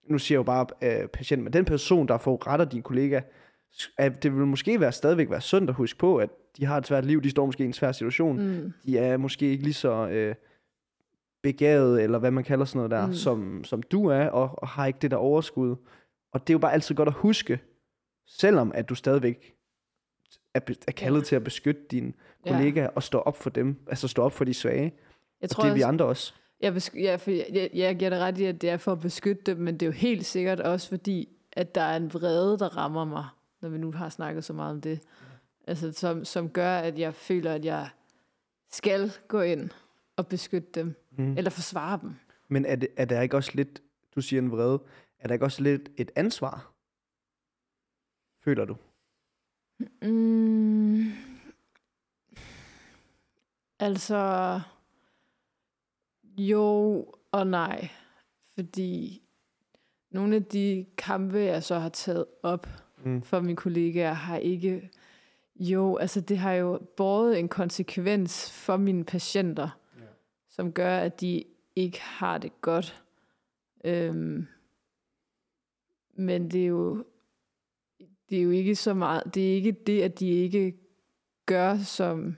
nu 0.10 0.18
siger 0.20 0.36
jeg 0.36 0.40
jo 0.40 0.44
bare 0.44 0.66
øh, 1.02 1.08
patient, 1.08 1.44
men 1.44 1.54
den 1.54 1.66
person, 1.66 2.08
der 2.08 2.18
får 2.18 2.48
retter 2.48 2.66
din 2.66 2.82
kollega, 2.84 3.22
at 3.98 4.24
det 4.24 4.36
vil 4.36 4.46
måske 4.46 4.80
være 4.80 4.92
stadigvæk 4.92 5.30
være 5.30 5.42
sundt 5.42 5.70
at 5.70 5.76
huske 5.76 6.00
på, 6.00 6.18
at 6.18 6.30
de 6.58 6.66
har 6.66 6.78
et 6.78 6.88
svært 6.88 7.06
liv, 7.06 7.22
de 7.24 7.30
står 7.30 7.46
måske 7.46 7.64
i 7.64 7.68
en 7.68 7.74
svær 7.74 7.92
situation, 7.92 8.48
mm. 8.48 8.74
De 8.86 8.98
er 8.98 9.18
måske 9.18 9.46
ikke 9.50 9.64
lige 9.64 9.74
så 9.74 10.08
øh, 10.08 10.36
begavet, 11.44 12.04
eller 12.04 12.20
hvad 12.20 12.32
man 12.32 12.44
kalder 12.44 12.66
sådan 12.66 12.78
noget 12.78 12.92
der, 12.92 13.08
Mm. 13.08 13.14
som, 13.14 13.64
som 13.64 13.84
du 13.84 14.06
er, 14.08 14.28
og, 14.28 14.50
og 14.58 14.68
har 14.68 14.86
ikke 14.86 15.00
det 15.02 15.12
der 15.12 15.18
overskud. 15.18 15.76
Og 16.32 16.42
det 16.48 16.50
er 16.50 16.54
jo 16.54 16.60
bare 16.60 16.74
altid 16.74 16.96
godt 16.96 17.08
at 17.10 17.14
huske, 17.16 17.60
selvom 18.28 18.72
at 18.76 18.90
du 18.90 18.96
stadigvæk 18.96 19.54
er, 20.54 20.60
er 20.88 20.92
kaldet 20.92 21.20
Ja. 21.20 21.24
til 21.26 21.36
at 21.36 21.44
beskytte 21.44 21.82
dine 21.92 22.14
Ja. 22.46 22.52
kollegaer, 22.52 22.88
og 22.88 23.04
stå 23.04 23.20
op 23.20 23.38
for 23.38 23.50
dem, 23.50 23.76
altså 23.88 24.08
stå 24.08 24.22
op 24.22 24.32
for 24.32 24.46
de 24.46 24.54
svage. 24.54 24.84
Jeg 24.84 24.92
Og 25.42 25.50
tror 25.50 25.64
det 25.64 25.70
er 25.70 25.76
vi 25.76 25.82
andre 25.82 26.06
også. 26.06 26.34
Jeg, 26.66 26.74
besk- 26.76 26.96
ja, 26.96 27.16
for 27.16 27.32
jeg, 27.32 27.48
jeg, 27.54 27.70
jeg 27.74 27.96
giver 27.96 28.10
dig 28.10 28.20
ret 28.20 28.38
i, 28.38 28.44
at 28.46 28.62
det 28.62 28.70
er 28.70 28.78
for 28.78 28.92
at 28.92 29.00
beskytte 29.00 29.42
dem, 29.44 29.58
men 29.58 29.74
det 29.74 29.82
er 29.82 29.88
jo 29.88 29.92
helt 29.92 30.26
sikkert 30.26 30.60
også 30.60 30.90
fordi, 30.90 31.30
at 31.52 31.76
der 31.76 31.82
er 31.82 31.98
en 31.98 32.14
vrede, 32.14 32.60
der 32.60 32.78
rammer 32.78 33.06
mig, 33.06 33.26
når 33.62 33.70
vi 33.70 33.78
nu 33.78 33.92
har 33.92 34.10
snakket 34.10 34.44
så 34.46 34.54
meget 34.54 34.72
om 34.72 34.82
det. 34.82 35.00
Altså, 35.68 35.92
som, 35.92 36.26
som 36.26 36.50
gør, 36.50 36.78
at 36.78 37.00
jeg 37.00 37.14
føler, 37.16 37.54
at 37.54 37.66
jeg 37.66 37.90
skal 38.72 39.12
gå 39.28 39.42
ind 39.42 39.70
og 40.16 40.28
beskytte 40.28 40.68
dem, 40.76 40.96
Mm. 41.18 41.38
eller 41.38 41.50
forsvare 41.52 42.00
dem. 42.02 42.16
Men 42.48 42.66
er, 42.66 42.76
det, 42.76 42.88
er 42.98 43.06
der 43.06 43.22
ikke 43.22 43.38
også 43.38 43.52
lidt, 43.54 43.82
du 44.16 44.22
siger 44.22 44.42
en 44.42 44.52
vrede, 44.52 44.82
er 45.20 45.28
der 45.28 45.34
ikke 45.34 45.46
også 45.46 45.64
lidt 45.64 45.90
et 45.98 46.12
ansvar? 46.16 46.72
Føler 48.44 48.66
du? 48.66 48.76
Mm. 50.02 51.12
Altså, 53.80 54.62
jo 56.38 57.06
og 57.32 57.48
nej. 57.48 57.90
Fordi 58.56 59.22
nogle 60.12 60.36
af 60.36 60.44
de 60.44 60.86
kampe, 60.98 61.38
jeg 61.38 61.64
så 61.64 61.80
har 61.80 61.90
taget 61.90 62.26
op 62.44 62.68
Mm. 63.06 63.22
for 63.22 63.40
mine 63.40 63.56
kollegaer, 63.56 64.14
har 64.14 64.38
ikke... 64.38 64.90
Jo, 65.56 65.96
altså 65.98 66.22
det 66.22 66.38
har 66.38 66.54
jo 66.54 66.80
båret 66.98 67.40
en 67.40 67.50
konsekvens 67.50 68.52
for 68.52 68.78
mine 68.78 69.04
patienter, 69.06 69.80
ja. 70.00 70.06
som 70.50 70.72
gør, 70.72 70.98
at 70.98 71.22
de 71.22 71.44
ikke 71.76 72.02
har 72.02 72.38
det 72.38 72.62
godt. 72.62 73.04
Øhm, 73.84 74.48
men 76.14 76.52
det 76.52 76.62
er 76.64 76.68
jo 76.68 77.06
det 78.30 78.38
er 78.38 78.44
jo 78.44 78.50
ikke 78.50 78.76
så 78.76 78.94
meget, 78.94 79.36
det 79.36 79.52
er 79.52 79.56
ikke 79.56 79.72
det, 79.72 80.02
at 80.02 80.20
de 80.20 80.30
ikke 80.30 80.74
gør, 81.46 81.78
som 81.78 82.38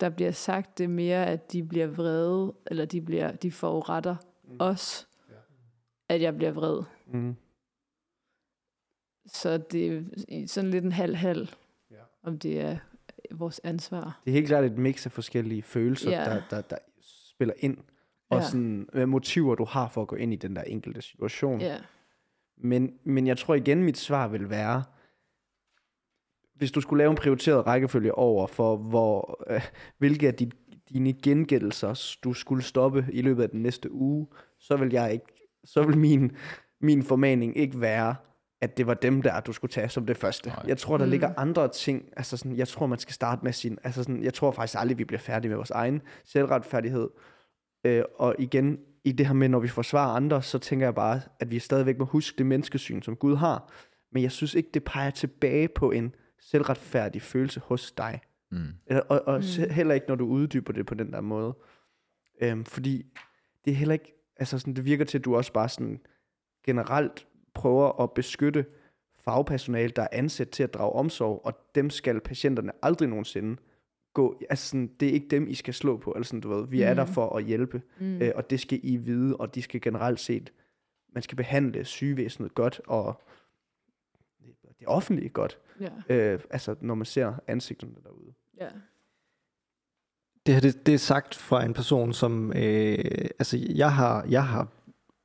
der 0.00 0.08
bliver 0.08 0.30
sagt, 0.30 0.78
det 0.78 0.84
er 0.84 0.88
mere, 0.88 1.26
at 1.26 1.52
de 1.52 1.62
bliver 1.62 1.86
vrede, 1.86 2.54
eller 2.66 2.84
de, 2.84 3.00
bliver, 3.00 3.32
de 3.32 3.52
foruretter 3.52 4.16
mm. 4.44 4.56
os, 4.58 5.08
at 6.08 6.22
jeg 6.22 6.36
bliver 6.36 6.52
vred. 6.52 6.82
Mm. 7.06 7.36
Så 9.26 9.58
det 9.58 10.06
er 10.28 10.46
sådan 10.46 10.70
lidt 10.70 10.84
en 10.84 10.92
halv-halv, 10.92 11.48
ja. 11.90 11.96
om 12.22 12.38
det 12.38 12.60
er 12.60 12.78
vores 13.30 13.60
ansvar. 13.64 14.20
Det 14.24 14.30
er 14.30 14.34
helt 14.34 14.46
klart 14.46 14.64
et 14.64 14.78
mix 14.78 15.06
af 15.06 15.12
forskellige 15.12 15.62
følelser, 15.62 16.10
Ja. 16.10 16.24
der, 16.24 16.42
der, 16.50 16.60
der 16.60 16.76
spiller 17.00 17.54
ind. 17.58 17.78
Og 18.30 18.38
Ja. 18.38 18.44
sådan, 18.44 18.88
hvad 18.92 19.06
motiver 19.06 19.54
du 19.54 19.64
har 19.64 19.88
for 19.88 20.02
at 20.02 20.08
gå 20.08 20.16
ind 20.16 20.32
i 20.32 20.36
den 20.36 20.56
der 20.56 20.62
enkelte 20.62 21.02
situation. 21.02 21.60
Ja, 21.60 21.78
Men, 22.56 22.98
men 23.04 23.26
jeg 23.26 23.38
tror 23.38 23.54
igen, 23.54 23.84
mit 23.84 23.98
svar 23.98 24.28
vil 24.28 24.50
være, 24.50 24.84
hvis 26.56 26.72
du 26.72 26.80
skulle 26.80 26.98
lave 26.98 27.10
en 27.10 27.16
prioriteret 27.16 27.66
rækkefølge 27.66 28.14
over 28.14 28.46
for, 28.46 28.76
hvor, 28.76 29.44
øh, 29.50 29.60
hvilke 29.98 30.26
af 30.26 30.34
de, 30.34 30.50
dine 30.92 31.12
gengældelser 31.12 32.16
du 32.24 32.32
skulle 32.32 32.62
stoppe 32.62 33.06
i 33.12 33.22
løbet 33.22 33.42
af 33.42 33.50
den 33.50 33.62
næste 33.62 33.92
uge, 33.92 34.26
så 34.60 34.76
vil 34.76 34.92
jeg 34.92 35.12
ikke, 35.12 35.26
så 35.64 35.82
vil 35.82 35.98
min, 35.98 36.32
min 36.80 37.02
formaning 37.02 37.56
ikke 37.56 37.80
være, 37.80 38.14
at 38.60 38.76
det 38.76 38.86
var 38.86 38.94
dem 38.94 39.22
der, 39.22 39.40
du 39.40 39.52
skulle 39.52 39.72
tage 39.72 39.88
som 39.88 40.06
det 40.06 40.16
første. 40.16 40.48
Nej. 40.48 40.62
Jeg 40.66 40.78
tror, 40.78 40.96
der 40.98 41.04
Mm. 41.04 41.10
ligger 41.10 41.30
andre 41.36 41.68
ting. 41.68 42.04
Altså 42.16 42.36
sådan, 42.36 42.56
jeg 42.56 42.68
tror, 42.68 42.86
man 42.86 42.98
skal 42.98 43.14
starte 43.14 43.44
med 43.44 43.52
sin... 43.52 43.78
Altså 43.84 44.02
sådan, 44.02 44.22
jeg 44.22 44.34
tror 44.34 44.50
faktisk 44.50 44.78
aldrig, 44.80 44.98
vi 44.98 45.04
bliver 45.04 45.20
færdige 45.20 45.48
med 45.48 45.56
vores 45.56 45.70
egen 45.70 46.02
selvretfærdighed. 46.24 47.08
Øh, 47.84 48.02
og 48.18 48.34
igen, 48.38 48.78
i 49.04 49.12
det 49.12 49.26
her 49.26 49.34
med, 49.34 49.48
når 49.48 49.58
vi 49.58 49.68
forsvarer 49.68 50.10
andre, 50.14 50.42
så 50.42 50.58
tænker 50.58 50.86
jeg 50.86 50.94
bare, 50.94 51.20
at 51.40 51.50
vi 51.50 51.58
stadigvæk 51.58 51.98
må 51.98 52.04
huske 52.04 52.38
det 52.38 52.46
menneskesyn, 52.46 53.02
som 53.02 53.16
Gud 53.16 53.36
har. 53.36 53.72
Men 54.12 54.22
jeg 54.22 54.32
synes 54.32 54.54
ikke, 54.54 54.70
det 54.74 54.84
peger 54.84 55.10
tilbage 55.10 55.68
på 55.68 55.90
en 55.90 56.14
selvretfærdig 56.50 57.22
følelse 57.22 57.60
hos 57.60 57.92
dig. 57.92 58.20
Mm. 58.50 58.66
Eller, 58.86 59.02
og 59.02 59.22
og 59.26 59.36
Mm. 59.58 59.70
heller 59.70 59.94
ikke, 59.94 60.06
når 60.08 60.14
du 60.14 60.26
uddyber 60.26 60.72
det 60.72 60.86
på 60.86 60.94
den 60.94 61.12
der 61.12 61.20
måde. 61.20 61.56
Øhm, 62.42 62.64
fordi 62.64 63.06
det 63.64 63.70
er 63.70 63.74
heller 63.74 63.92
ikke, 63.92 64.14
altså 64.36 64.58
sådan, 64.58 64.74
det 64.74 64.84
virker 64.84 65.04
til, 65.04 65.18
at 65.18 65.24
du 65.24 65.36
også 65.36 65.52
bare 65.52 65.68
sådan 65.68 66.00
generelt 66.64 67.26
prøver 67.54 68.00
at 68.02 68.12
beskytte 68.12 68.66
fagpersonale, 69.24 69.90
der 69.96 70.02
er 70.02 70.08
ansat 70.12 70.50
til 70.50 70.62
at 70.62 70.74
drage 70.74 70.92
omsorg, 70.92 71.40
og 71.44 71.58
dem 71.74 71.90
skal 71.90 72.20
patienterne 72.20 72.72
aldrig 72.82 73.08
nogensinde 73.08 73.56
gå, 74.14 74.40
altså 74.50 74.68
sådan, 74.68 74.90
det 75.00 75.08
er 75.08 75.12
ikke 75.12 75.28
dem, 75.28 75.48
I 75.48 75.54
skal 75.54 75.74
slå 75.74 75.96
på, 75.96 76.10
eller 76.12 76.24
sådan, 76.24 76.40
du 76.40 76.48
ved, 76.48 76.66
vi 76.68 76.82
er 76.82 76.94
der 76.94 77.06
Mm. 77.06 77.12
for 77.12 77.36
at 77.36 77.44
hjælpe, 77.44 77.82
Mm. 78.00 78.22
øh, 78.22 78.32
og 78.34 78.50
det 78.50 78.60
skal 78.60 78.80
I 78.82 78.96
vide, 78.96 79.36
og 79.36 79.54
de 79.54 79.62
skal 79.62 79.80
generelt 79.80 80.20
set, 80.20 80.52
man 81.14 81.22
skal 81.22 81.36
behandle 81.36 81.84
sygevæsenet 81.84 82.54
godt, 82.54 82.80
og 82.86 83.22
det 84.78 84.86
offentlige 84.86 85.28
godt, 85.28 85.58
Ja. 85.80 86.14
øh, 86.14 86.40
altså 86.50 86.74
når 86.80 86.94
man 86.94 87.04
ser 87.06 87.32
ansigterne 87.46 87.94
derude. 88.04 88.32
ja. 88.60 88.68
Det 90.46 90.54
her, 90.54 90.60
det, 90.60 90.86
det 90.86 90.94
er 90.94 90.98
sagt 90.98 91.34
fra 91.34 91.64
en 91.64 91.74
person, 91.74 92.12
som, 92.12 92.52
øh, 92.56 92.98
altså 93.38 93.58
jeg 93.74 93.92
har, 93.92 94.26
jeg 94.28 94.46
har, 94.46 94.68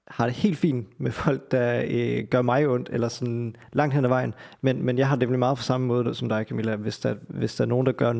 har 0.08 0.26
det 0.26 0.36
helt 0.36 0.58
fint 0.58 0.99
med 0.99 1.12
folk, 1.12 1.52
der 1.52 1.84
øh, 1.88 2.28
gør 2.28 2.41
mig 2.41 2.68
ondt, 2.68 2.89
eller 2.89 3.08
sådan 3.08 3.56
langt 3.74 3.95
hen 3.95 4.06
ad 4.06 4.10
vejen, 4.10 4.34
men, 4.62 4.86
men 4.86 4.97
jeg 4.97 5.08
har 5.08 5.16
det 5.16 5.28
nemlig 5.28 5.39
meget 5.39 5.58
på 5.58 5.64
samme 5.64 5.88
måde 5.88 6.16
som 6.16 6.30
dig, 6.30 6.45
Camilla. 6.49 6.76
Hvis 6.76 6.99
der, 6.99 7.16
hvis 7.30 7.56
der 7.56 7.64
er 7.64 7.68
nogen, 7.68 7.86
der 7.86 7.91
gør 7.91 8.14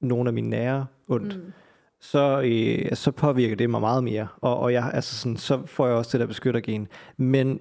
nogen 0.00 0.26
af 0.26 0.32
mine 0.32 0.50
nære 0.50 0.86
ondt. 1.08 1.36
Mm. 1.36 1.52
så, 2.00 2.42
øh, 2.44 2.96
så 2.96 3.10
påvirker 3.10 3.56
det 3.56 3.70
mig 3.70 3.80
meget 3.80 4.04
mere, 4.04 4.28
og, 4.40 4.58
og 4.58 4.72
jeg, 4.72 4.90
altså 4.94 5.16
sådan, 5.16 5.36
så 5.36 5.66
får 5.66 5.86
jeg 5.86 5.96
også 5.96 6.12
det 6.12 6.20
der 6.20 6.26
beskyttergen. 6.26 6.88
Men 7.16 7.60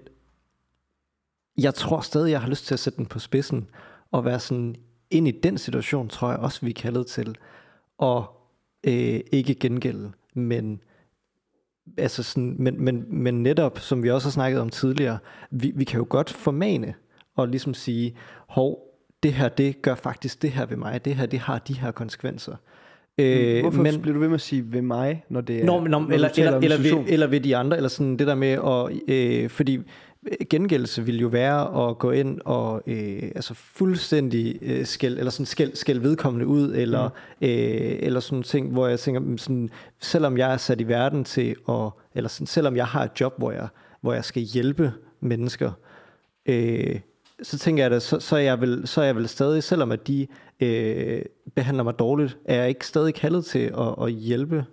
jeg 1.63 1.73
tror 1.73 2.01
stadig, 2.01 2.31
jeg 2.31 2.41
har 2.41 2.49
lyst 2.49 2.65
til 2.65 2.73
at 2.73 2.79
sætte 2.79 2.97
den 2.97 3.05
på 3.05 3.19
spidsen, 3.19 3.67
og 4.11 4.25
være 4.25 4.39
sådan, 4.39 4.75
ind 5.09 5.27
i 5.27 5.31
den 5.31 5.57
situation, 5.57 6.07
tror 6.07 6.29
jeg 6.29 6.39
også, 6.39 6.59
vi 6.61 6.69
er 6.69 6.73
kaldet 6.73 7.07
til, 7.07 7.35
og 7.97 8.25
øh, 8.83 9.19
ikke 9.31 9.55
gengælde, 9.55 10.11
men 10.33 10.81
altså 11.97 12.23
sådan, 12.23 12.55
men, 12.59 12.83
men, 12.83 13.05
men 13.09 13.43
netop, 13.43 13.79
som 13.79 14.03
vi 14.03 14.11
også 14.11 14.27
har 14.27 14.31
snakket 14.31 14.61
om 14.61 14.69
tidligere, 14.69 15.17
vi, 15.51 15.71
vi 15.75 15.83
kan 15.83 15.97
jo 15.97 16.05
godt 16.09 16.29
formane 16.29 16.93
og 17.35 17.47
ligesom 17.47 17.73
sige, 17.73 18.15
hov, 18.47 18.79
det 19.23 19.33
her, 19.33 19.49
det 19.49 19.81
gør 19.81 19.95
faktisk 19.95 20.41
det 20.41 20.51
her 20.51 20.65
ved 20.65 20.77
mig, 20.77 21.05
det 21.05 21.15
her, 21.15 21.25
det 21.25 21.39
har 21.39 21.59
de 21.59 21.73
her 21.73 21.91
konsekvenser. 21.91 22.55
Øh, 23.17 23.61
Hvorfor 23.61 23.81
men, 23.81 24.01
bliver 24.01 24.13
du 24.13 24.19
ved 24.19 24.27
med 24.27 24.35
at 24.35 24.41
sige 24.41 24.73
ved 24.73 24.81
mig, 24.81 25.23
når 25.29 25.41
det 25.41 25.61
er... 25.61 25.65
Nå, 25.65 25.79
men, 25.79 25.91
når 25.91 25.99
eller, 25.99 26.29
eller, 26.37 26.59
eller, 26.59 26.77
ved, 26.77 27.05
eller 27.07 27.27
ved 27.27 27.39
de 27.39 27.57
andre, 27.57 27.77
eller 27.77 27.89
sådan 27.89 28.17
det 28.17 28.27
der 28.27 28.35
med, 28.35 28.47
at, 28.47 29.13
øh, 29.15 29.49
fordi 29.49 29.79
gengældelse 30.49 31.05
vil 31.05 31.19
jo 31.19 31.27
være 31.27 31.89
at 31.89 31.97
gå 31.97 32.11
ind 32.11 32.39
og 32.45 32.81
øh, 32.87 33.31
altså 33.35 33.53
fuldstændig 33.53 34.59
øh, 34.61 34.85
skæld, 34.85 35.17
eller 35.17 35.31
sådan 35.31 35.45
skæld, 35.45 35.75
skæld 35.75 35.99
vedkommende 35.99 36.47
ud, 36.47 36.73
eller, 36.75 37.07
mm. 37.07 37.47
øh, 37.47 37.97
eller 37.99 38.19
sådan 38.19 38.43
ting, 38.43 38.71
hvor 38.71 38.87
jeg 38.87 38.99
tænker, 38.99 39.37
sådan, 39.37 39.69
selvom 39.99 40.37
jeg 40.37 40.53
er 40.53 40.57
sat 40.57 40.81
i 40.81 40.87
verden 40.87 41.23
til 41.23 41.55
at, 41.69 41.89
eller 42.15 42.27
sådan, 42.27 42.47
selvom 42.47 42.75
jeg 42.75 42.85
har 42.85 43.03
et 43.03 43.21
job, 43.21 43.33
hvor 43.37 43.51
jeg, 43.51 43.67
hvor 44.01 44.13
jeg 44.13 44.25
skal 44.25 44.41
hjælpe 44.41 44.93
mennesker, 45.19 45.71
øh, 46.45 46.99
så 47.43 47.59
tænker 47.59 47.83
jeg, 47.83 47.93
at 47.93 48.01
så, 48.01 48.19
så, 48.19 48.35
er 48.35 48.39
jeg 48.39 48.61
vel, 48.61 48.87
så 48.87 49.01
er 49.01 49.05
jeg 49.05 49.15
vel 49.15 49.27
stadig, 49.27 49.63
selvom 49.63 49.91
at 49.91 50.07
de 50.07 50.27
øh, 50.59 51.21
behandler 51.55 51.83
mig 51.83 51.99
dårligt, 51.99 52.37
er 52.45 52.55
jeg 52.55 52.69
ikke 52.69 52.87
stadig 52.87 53.13
kaldet 53.13 53.45
til 53.45 53.59
at, 53.59 53.95
at 54.01 54.11
hjælpe 54.11 54.65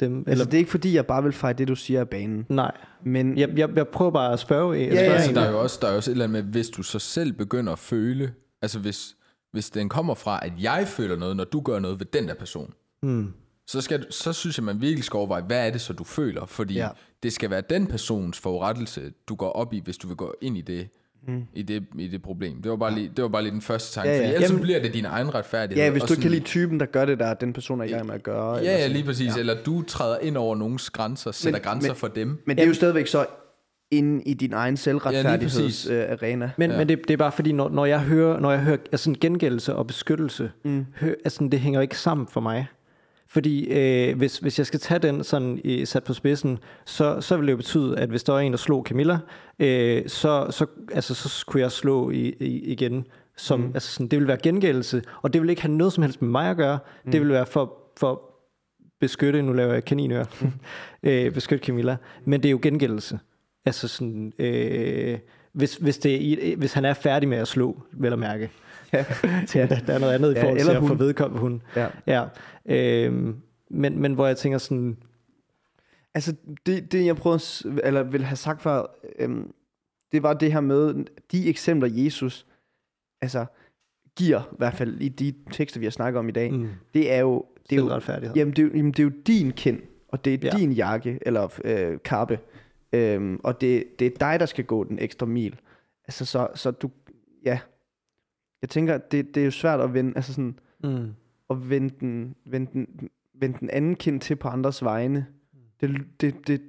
dem? 0.00 0.18
Altså, 0.18 0.30
Eller, 0.30 0.44
det 0.44 0.54
er 0.54 0.58
ikke 0.58 0.70
fordi, 0.70 0.94
jeg 0.94 1.06
bare 1.06 1.22
vil 1.22 1.32
fejre 1.32 1.52
det, 1.54 1.68
du 1.68 1.74
siger 1.76 2.00
af 2.00 2.08
banen. 2.08 2.46
nej, 2.48 2.72
Men 3.04 3.38
jeg, 3.38 3.48
jeg, 3.58 3.68
jeg 3.76 3.88
prøver 3.88 4.10
bare 4.10 4.32
at 4.32 4.38
spørge, 4.40 4.78
Ja, 4.78 4.86
spørge 4.90 5.04
ja, 5.10 5.12
Altså, 5.12 5.32
der 5.32 5.40
er 5.40 5.50
jo 5.50 5.60
også, 5.62 5.78
der 5.82 5.86
er 5.86 5.90
jo 5.90 5.96
også 5.96 6.10
et 6.10 6.12
eller 6.12 6.24
andet 6.24 6.44
med, 6.44 6.52
hvis 6.52 6.68
du 6.68 6.82
så 6.82 6.98
selv 6.98 7.32
begynder 7.32 7.72
at 7.72 7.78
føle, 7.78 8.32
altså 8.62 8.78
hvis, 8.78 9.16
hvis 9.52 9.70
den 9.70 9.88
kommer 9.88 10.14
fra, 10.14 10.38
at 10.46 10.52
jeg 10.60 10.84
føler 10.88 11.16
noget, 11.16 11.36
når 11.36 11.44
du 11.44 11.60
gør 11.60 11.78
noget 11.78 11.98
ved 12.00 12.06
den 12.06 12.28
der 12.28 12.34
person, 12.34 12.72
Mm. 13.02 13.32
så, 13.66 13.80
skal, 13.80 14.06
så 14.12 14.32
synes 14.32 14.58
jeg, 14.58 14.64
man 14.64 14.80
virkelig 14.80 15.04
skal 15.04 15.16
overveje, 15.16 15.42
hvad 15.42 15.66
er 15.66 15.70
det 15.70 15.80
så, 15.80 15.92
du 15.92 16.04
føler? 16.04 16.46
Fordi 16.46 16.74
ja. 16.74 16.88
det 17.22 17.32
skal 17.32 17.50
være 17.50 17.62
den 17.70 17.86
persons 17.86 18.38
forurettelse, 18.38 19.12
du 19.28 19.34
går 19.34 19.50
op 19.52 19.72
i, 19.72 19.80
hvis 19.84 19.98
du 19.98 20.06
vil 20.06 20.16
gå 20.16 20.34
ind 20.40 20.56
i 20.56 20.60
det, 20.60 20.88
mm. 21.28 21.42
i 21.54 21.62
det, 21.62 21.84
i 21.98 22.08
det 22.08 22.22
problem. 22.22 22.62
Det 22.62 22.70
var 22.70 22.76
bare 22.76 22.94
lige, 22.94 23.10
det 23.16 23.22
var 23.22 23.28
bare 23.28 23.42
lige 23.42 23.52
den 23.52 23.60
første 23.62 23.94
tanke, 23.94 24.10
Ja, 24.10 24.16
ja, 24.16 24.22
ja. 24.22 24.28
ja. 24.28 24.28
fordi 24.28 24.34
ellers 24.36 24.50
Jamen- 24.50 24.58
så 24.58 24.62
bliver 24.66 24.82
det 24.82 24.94
din 24.94 25.04
egen 25.04 25.34
retfærdighed. 25.34 25.84
ja, 25.84 25.90
hvis 25.90 26.02
du 26.02 26.12
ikke 26.12 26.22
kan 26.22 26.30
lide 26.30 26.44
typen, 26.44 26.80
der 26.80 26.86
gør 26.86 27.04
det 27.04 27.18
der, 27.18 27.34
den 27.34 27.52
person 27.52 27.80
er 27.80 27.84
i 27.84 27.88
gang 27.88 28.06
med 28.06 28.14
at 28.14 28.22
gøre. 28.22 28.58
eller 28.58 28.70
Ja, 28.72 28.78
ja, 28.78 28.86
lige 28.86 29.04
præcis. 29.04 29.34
Ja. 29.36 29.40
Eller 29.40 29.54
du 29.66 29.82
træder 29.82 30.18
ind 30.18 30.36
over 30.36 30.56
nogens 30.56 30.90
grænser, 30.90 31.30
sætter 31.32 31.58
Men- 31.58 31.64
grænser 31.64 31.88
men- 31.90 31.96
for 31.96 32.08
dem. 32.08 32.42
Men 32.46 32.56
det 32.56 32.62
er 32.62 32.66
jo 32.68 32.74
stadigvæk 32.74 33.06
så 33.06 33.26
inde 33.92 34.22
i 34.26 34.34
din 34.34 34.52
egen 34.52 34.76
selvretfærdighedsarena. 34.76 36.50
Men, 36.56 36.70
Ja. 36.70 36.74
ja. 36.74 36.78
men 36.78 36.88
det, 36.88 36.98
det 37.08 37.10
er 37.12 37.16
bare 37.16 37.32
fordi, 37.32 37.52
når, 37.52 37.68
når 37.68 37.84
jeg 37.86 38.00
hører, 38.00 38.40
når 38.40 38.50
jeg 38.50 38.60
hører 38.60 38.76
altså 38.92 39.04
sådan 39.04 39.16
gengældelse 39.20 39.74
og 39.74 39.86
beskyttelse, 39.86 40.50
Mm. 40.64 40.86
hø, 40.96 41.14
altså, 41.24 41.48
det 41.52 41.60
hænger 41.60 41.80
ikke 41.80 41.98
sammen 41.98 42.26
for 42.26 42.40
mig. 42.40 42.66
Fordi 43.32 43.68
øh, 43.70 44.16
hvis, 44.16 44.38
hvis 44.38 44.58
jeg 44.58 44.66
skal 44.66 44.80
tage 44.80 44.98
den 44.98 45.24
sådan 45.24 45.60
i, 45.64 45.84
sat 45.84 46.04
på 46.04 46.14
spidsen, 46.14 46.58
så, 46.84 47.20
så 47.20 47.36
vil 47.36 47.46
det 47.46 47.52
jo 47.52 47.56
betyde, 47.56 47.98
at 47.98 48.08
hvis 48.08 48.22
der 48.22 48.32
er 48.32 48.38
en, 48.38 48.52
der 48.52 48.58
slog 48.58 48.84
Camilla, 48.84 49.18
øh, 49.58 50.02
så, 50.08 50.46
så, 50.50 50.66
altså, 50.92 51.14
så 51.14 51.28
skulle 51.28 51.62
jeg 51.62 51.72
slå 51.72 52.10
i, 52.10 52.34
i, 52.40 52.60
igen. 52.72 53.06
Som, 53.36 53.60
mm. 53.60 53.70
altså, 53.74 53.92
sådan, 53.92 54.08
det 54.08 54.18
vil 54.18 54.28
være 54.28 54.36
gengældelse, 54.42 55.02
og 55.22 55.32
det 55.32 55.42
vil 55.42 55.50
ikke 55.50 55.62
have 55.62 55.72
noget 55.72 55.92
som 55.92 56.02
helst 56.02 56.22
med 56.22 56.30
mig 56.30 56.50
at 56.50 56.56
gøre. 56.56 56.78
Mm. 57.04 57.10
Det 57.10 57.20
vil 57.20 57.28
være 57.28 57.46
for, 57.46 57.76
for 57.98 58.22
beskytte, 59.00 59.42
nu 59.42 59.52
laver 59.52 59.72
jeg 59.72 59.84
kaninør, 59.84 60.24
mm. 60.40 60.52
øh, 61.10 61.32
beskytte 61.32 61.64
Camilla, 61.66 61.96
men 62.24 62.42
det 62.42 62.48
er 62.48 62.50
jo 62.52 62.58
gengældelse. 62.62 63.18
Altså 63.64 63.88
sådan, 63.88 64.32
øh, 64.38 65.18
hvis, 65.52 65.76
hvis, 65.76 65.98
det 65.98 66.54
hvis 66.56 66.72
han 66.72 66.84
er 66.84 66.94
færdig 66.94 67.28
med 67.28 67.38
at 67.38 67.48
slå, 67.48 67.82
vel 67.92 68.12
at 68.12 68.18
mærke. 68.18 68.50
Ja. 68.92 69.04
ja. 69.54 69.66
Der, 69.66 69.80
der 69.80 69.94
er 69.94 69.98
noget 69.98 70.14
andet 70.14 70.30
i 70.32 70.34
Ja, 70.34 70.42
forhold 70.42 70.58
til 70.58 70.68
eller 70.68 70.82
at 70.82 70.88
få 70.88 70.94
vedkommende 70.94 71.40
hun. 71.40 71.62
Ja. 71.76 71.88
Ja. 72.06 72.24
Øhm, 72.66 73.36
men, 73.70 73.98
men 74.02 74.14
hvor 74.14 74.26
jeg 74.26 74.36
tænker 74.36 74.58
sådan, 74.58 74.96
Altså, 76.14 76.34
det, 76.66 76.92
det 76.92 77.06
jeg 77.06 77.16
prøvede, 77.16 77.38
s- 77.38 77.66
eller 77.84 78.02
vil 78.02 78.24
have 78.24 78.36
sagt 78.36 78.62
før, 78.62 78.82
øhm, 79.18 79.52
det 80.12 80.22
var 80.22 80.34
det 80.34 80.52
her 80.52 80.60
med, 80.60 80.94
de 81.32 81.48
eksempler, 81.48 81.88
Jesus 81.92 82.46
altså, 83.20 83.46
giver, 84.16 84.40
i 84.52 84.54
hvert 84.58 84.74
fald 84.74 85.00
i 85.00 85.08
de 85.08 85.34
tekster, 85.52 85.80
vi 85.80 85.86
har 85.86 85.90
snakket 85.90 86.18
om 86.18 86.28
i 86.28 86.32
dag, 86.32 86.52
mm, 86.52 86.68
det 86.94 87.12
er 87.12 87.18
jo, 87.20 87.44
det 87.70 87.78
er 87.78 87.82
jo, 87.82 88.00
jamen, 88.36 88.50
det 88.54 88.58
er, 88.58 88.62
jo- 88.66 88.70
jamen, 88.74 88.92
det 88.92 88.98
er 88.98 89.02
jo 89.04 89.12
din 89.26 89.52
kind, 89.52 89.80
og 90.08 90.24
det 90.24 90.34
er 90.34 90.38
Ja. 90.42 90.50
ja. 90.52 90.58
din 90.60 90.72
jakke, 90.72 91.18
eller 91.22 91.48
øh, 91.64 91.98
kappe, 92.04 92.38
øhm, 92.92 93.40
og 93.44 93.60
det, 93.60 93.84
det 93.98 94.06
er 94.06 94.10
dig, 94.20 94.40
der 94.40 94.46
skal 94.46 94.64
gå 94.64 94.84
den 94.84 94.98
ekstra 94.98 95.26
mil. 95.26 95.56
Altså, 96.08 96.24
så, 96.24 96.48
så 96.54 96.70
du, 96.70 96.90
ja, 97.44 97.58
jeg 98.62 98.68
tænker, 98.68 98.98
det, 98.98 99.34
det 99.34 99.40
er 99.40 99.44
jo 99.44 99.50
svært 99.50 99.80
at 99.80 99.94
vende, 99.94 100.12
altså 100.16 100.34
sådan, 100.34 100.58
Mm. 100.84 101.14
at 101.50 101.70
vende 101.70 101.94
den, 102.00 102.36
vende 102.44 102.72
den, 102.72 103.10
vende 103.34 103.58
den 103.60 103.70
anden 103.70 103.96
kind 103.96 104.20
til 104.20 104.36
på 104.36 104.48
andres 104.48 104.84
vegne. 104.84 105.26
Det, 105.80 106.06
det, 106.20 106.46
det, 106.46 106.62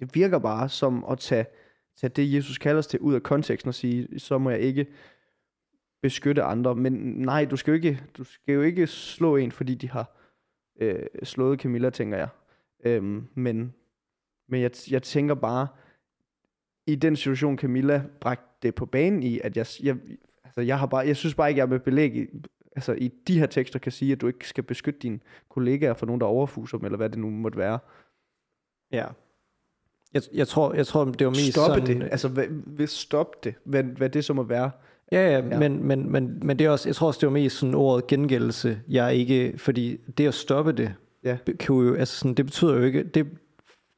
det 0.00 0.14
virker 0.14 0.38
bare 0.38 0.68
som 0.68 1.04
at 1.10 1.18
tage, 1.18 1.46
tage 1.96 2.10
det, 2.10 2.32
Jesus 2.34 2.58
kalder 2.58 2.78
os 2.78 2.86
til, 2.86 3.00
ud 3.00 3.14
af 3.14 3.22
konteksten 3.22 3.68
og 3.68 3.74
sige, 3.74 4.18
så 4.18 4.38
må 4.38 4.50
jeg 4.50 4.60
ikke 4.60 4.86
beskytte 6.02 6.42
andre. 6.42 6.74
Men 6.74 6.92
nej, 7.16 7.44
du 7.44 7.56
skal 7.56 7.70
jo 7.72 7.74
ikke, 7.74 8.02
du 8.18 8.24
skal 8.24 8.54
jo 8.54 8.62
ikke 8.62 8.86
slå 8.86 9.36
en, 9.36 9.52
fordi 9.52 9.74
de 9.74 9.90
har 9.90 10.16
øh, 10.80 11.06
slået 11.22 11.60
Camilla, 11.60 11.90
tænker 11.90 12.18
jeg. 12.18 12.28
Øhm, 12.84 13.26
men 13.34 13.74
men 14.48 14.60
jeg, 14.62 14.70
jeg 14.90 15.02
tænker 15.02 15.34
bare, 15.34 15.68
i 16.86 16.94
den 16.94 17.16
situation, 17.16 17.58
Camilla 17.58 18.02
bragte 18.20 18.44
det 18.62 18.74
på 18.74 18.86
banen 18.86 19.22
i, 19.22 19.40
at 19.44 19.56
jeg, 19.56 19.66
jeg, 19.82 19.96
altså 20.56 20.66
jeg, 20.66 20.78
har 20.78 20.86
bare, 20.86 21.06
jeg 21.06 21.16
synes 21.16 21.34
bare 21.34 21.48
ikke, 21.48 21.58
jeg 21.58 21.68
med 21.68 21.78
belæg 21.80 22.16
i, 22.16 22.26
altså 22.76 22.92
i 22.92 23.10
de 23.28 23.38
her 23.38 23.46
tekster 23.46 23.78
kan 23.78 23.92
sige, 23.92 24.12
at 24.12 24.20
du 24.20 24.26
ikke 24.26 24.48
skal 24.48 24.64
beskytte 24.64 25.00
dine 25.00 25.18
kollegaer 25.50 25.94
for 25.94 26.06
nogen, 26.06 26.20
der 26.20 26.26
overfuser 26.26 26.78
dem, 26.78 26.84
eller 26.84 26.96
hvad 26.96 27.10
det 27.10 27.18
nu 27.18 27.30
måtte 27.30 27.58
være. 27.58 27.78
Ja. 28.92 29.06
Jeg, 30.14 30.22
jeg, 30.34 30.48
tror, 30.48 30.74
jeg 30.74 30.86
tror, 30.86 31.04
det 31.04 31.26
var 31.26 31.30
mest 31.30 31.52
Stoppe 31.52 31.80
sådan, 31.80 32.00
det. 32.00 32.08
Altså, 32.12 32.28
hvad, 32.28 32.46
hvad 32.66 32.86
stoppe 32.86 33.38
det? 33.44 33.54
Hvad, 33.64 33.82
hvad 33.82 34.10
det 34.10 34.24
så 34.24 34.32
må 34.32 34.42
være. 34.42 34.70
Ja, 35.12 35.26
ja, 35.30 35.38
Ja. 35.38 35.46
ja. 35.48 35.58
Men, 35.58 35.84
men, 35.84 36.12
men, 36.12 36.40
men 36.42 36.58
det 36.58 36.64
er 36.64 36.70
også, 36.70 36.88
jeg 36.88 36.96
tror 36.96 37.06
også, 37.06 37.18
det 37.20 37.26
var 37.26 37.32
mest 37.32 37.56
sådan 37.56 37.74
ordet 37.74 38.06
gengældelse. 38.06 38.80
Jeg 38.88 39.14
ikke, 39.14 39.54
fordi 39.58 39.96
det 40.18 40.26
at 40.28 40.34
stoppe 40.34 40.72
det, 40.72 40.94
Ja. 41.24 41.36
kan 41.58 41.76
jo, 41.76 41.94
altså 41.94 42.18
sådan, 42.18 42.34
det 42.34 42.44
betyder 42.46 42.74
jo 42.76 42.82
ikke, 42.82 43.02
det, 43.02 43.26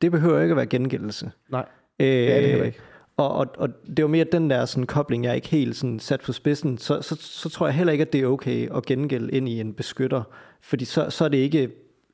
det 0.03 0.11
behøver 0.13 0.41
ikke 0.41 0.53
at 0.53 0.57
være 0.57 0.67
gengældelse. 0.67 1.31
Nej, 1.51 1.67
øh, 2.01 2.07
det 2.07 2.53
er 2.55 2.59
det 2.59 2.67
ikke. 2.67 2.81
Og, 3.17 3.31
og, 3.33 3.47
og 3.59 3.69
det 3.97 4.03
var 4.03 4.09
mere 4.09 4.27
den 4.33 4.51
der 4.51 4.65
sådan, 4.65 4.87
kobling, 4.87 5.25
jeg 5.25 5.37
ikke 5.37 5.49
helt 5.49 5.77
sådan, 5.77 5.99
sat 5.99 6.21
på 6.21 6.33
spidsen. 6.33 6.79
Så, 6.79 7.03
så, 7.03 7.17
så 7.21 7.49
tror 7.49 7.67
jeg 7.67 7.75
heller 7.75 7.93
ikke, 7.93 8.03
at 8.03 8.13
det 8.13 8.21
er 8.21 8.27
okay 8.27 8.77
at 8.77 8.87
gengælde 8.87 9.33
ind 9.33 9.49
i 9.49 9.61
en 9.61 9.75
beskytter. 9.75 10.23
Fordi 10.61 10.85
så, 10.85 11.11
så 11.11 11.25
er 11.25 11.29
det 11.29 11.39
ikke 11.39 11.71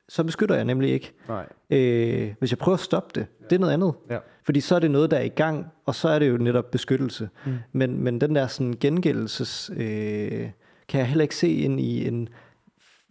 så 0.09 0.23
beskytter 0.23 0.55
jeg 0.55 0.65
nemlig 0.65 0.91
ikke. 0.91 1.13
Nej. 1.27 1.49
Øh, 1.69 2.33
hvis 2.39 2.51
jeg 2.51 2.57
prøver 2.57 2.73
at 2.73 2.79
stoppe 2.79 3.19
det, 3.19 3.27
det 3.49 3.55
er 3.55 3.59
noget 3.59 3.73
andet. 3.73 3.93
Ja. 4.09 4.19
Fordi 4.43 4.59
så 4.59 4.75
er 4.75 4.79
det 4.79 4.91
noget, 4.91 5.11
der 5.11 5.17
er 5.17 5.23
i 5.23 5.29
gang, 5.29 5.65
og 5.85 5.95
så 5.95 6.09
er 6.09 6.19
det 6.19 6.29
jo 6.29 6.37
netop 6.37 6.71
beskyttelse. 6.71 7.29
Mm. 7.45 7.53
Men, 7.71 8.03
men 8.03 8.21
den 8.21 8.35
der 8.35 8.47
sådan 8.47 8.73
gengældelses, 8.79 9.71
øh, 9.75 10.49
kan 10.87 10.99
jeg 10.99 11.07
heller 11.07 11.21
ikke 11.21 11.35
se 11.35 11.53
ind 11.53 11.79
i 11.79 12.07
en, 12.07 12.29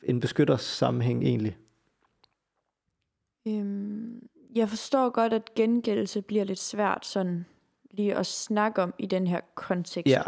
en 0.03 0.21
beskytters 0.21 0.63
sammenhæng 0.63 1.25
egentlig. 1.25 1.57
Øhm, 3.49 4.23
jeg 4.55 4.69
forstår 4.69 5.11
godt, 5.11 5.33
at 5.33 5.55
gengældelse 5.55 6.23
bliver 6.23 6.45
lidt 6.45 6.61
svært 6.61 7.07
sådan 7.07 7.45
lige 7.93 8.15
at 8.17 8.27
snakke 8.27 8.83
om 8.83 8.95
i 8.99 9.07
den 9.07 9.27
her 9.27 9.41
kontekst. 9.55 10.11
Ja. 10.11 10.23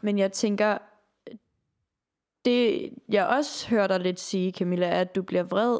Men 0.00 0.18
jeg 0.18 0.32
tænker, 0.32 0.78
det 2.44 2.90
jeg 3.08 3.26
også 3.26 3.68
hører 3.68 3.86
dig 3.86 4.00
lidt 4.00 4.20
sige, 4.20 4.52
Camilla, 4.52 4.86
er, 4.86 5.00
at 5.00 5.14
du 5.14 5.22
bliver 5.22 5.42
vred 5.42 5.78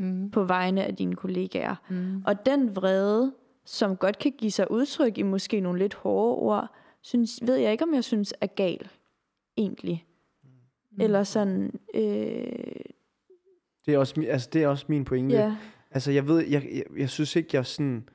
Mm. 0.00 0.30
på 0.30 0.44
vegne 0.44 0.84
af 0.84 0.96
dine 0.96 1.16
kollegaer. 1.16 1.74
Mm. 1.90 2.22
Og 2.26 2.46
den 2.46 2.76
vrede, 2.76 3.34
som 3.64 3.96
godt 3.96 4.18
kan 4.18 4.32
give 4.38 4.50
sig 4.50 4.70
udtryk 4.70 5.18
i 5.18 5.22
måske 5.22 5.60
nogle 5.60 5.78
lidt 5.78 5.94
hårde 5.94 6.36
ord, 6.36 6.74
synes, 7.00 7.38
ved 7.42 7.56
jeg 7.56 7.72
ikke, 7.72 7.84
om 7.84 7.94
jeg 7.94 8.04
synes 8.04 8.34
er 8.40 8.46
gal, 8.46 8.88
egentlig. 9.56 10.06
Mm. 10.42 10.48
Eller 11.00 11.22
sådan, 11.22 11.80
øh, 11.94 12.02
Det 13.86 13.94
er 13.94 13.98
også, 13.98 14.24
altså, 14.28 14.48
det 14.52 14.62
er 14.62 14.68
også 14.68 14.84
min 14.88 15.04
pointe. 15.04 15.34
ja. 15.36 15.56
Altså, 15.90 16.10
jeg 16.12 16.26
ved, 16.28 16.46
jeg, 16.46 16.68
jeg, 16.74 16.84
jeg 16.98 17.10
synes 17.10 17.36
ikke, 17.36 17.48
jeg 17.52 17.66
sådan, 17.66 18.08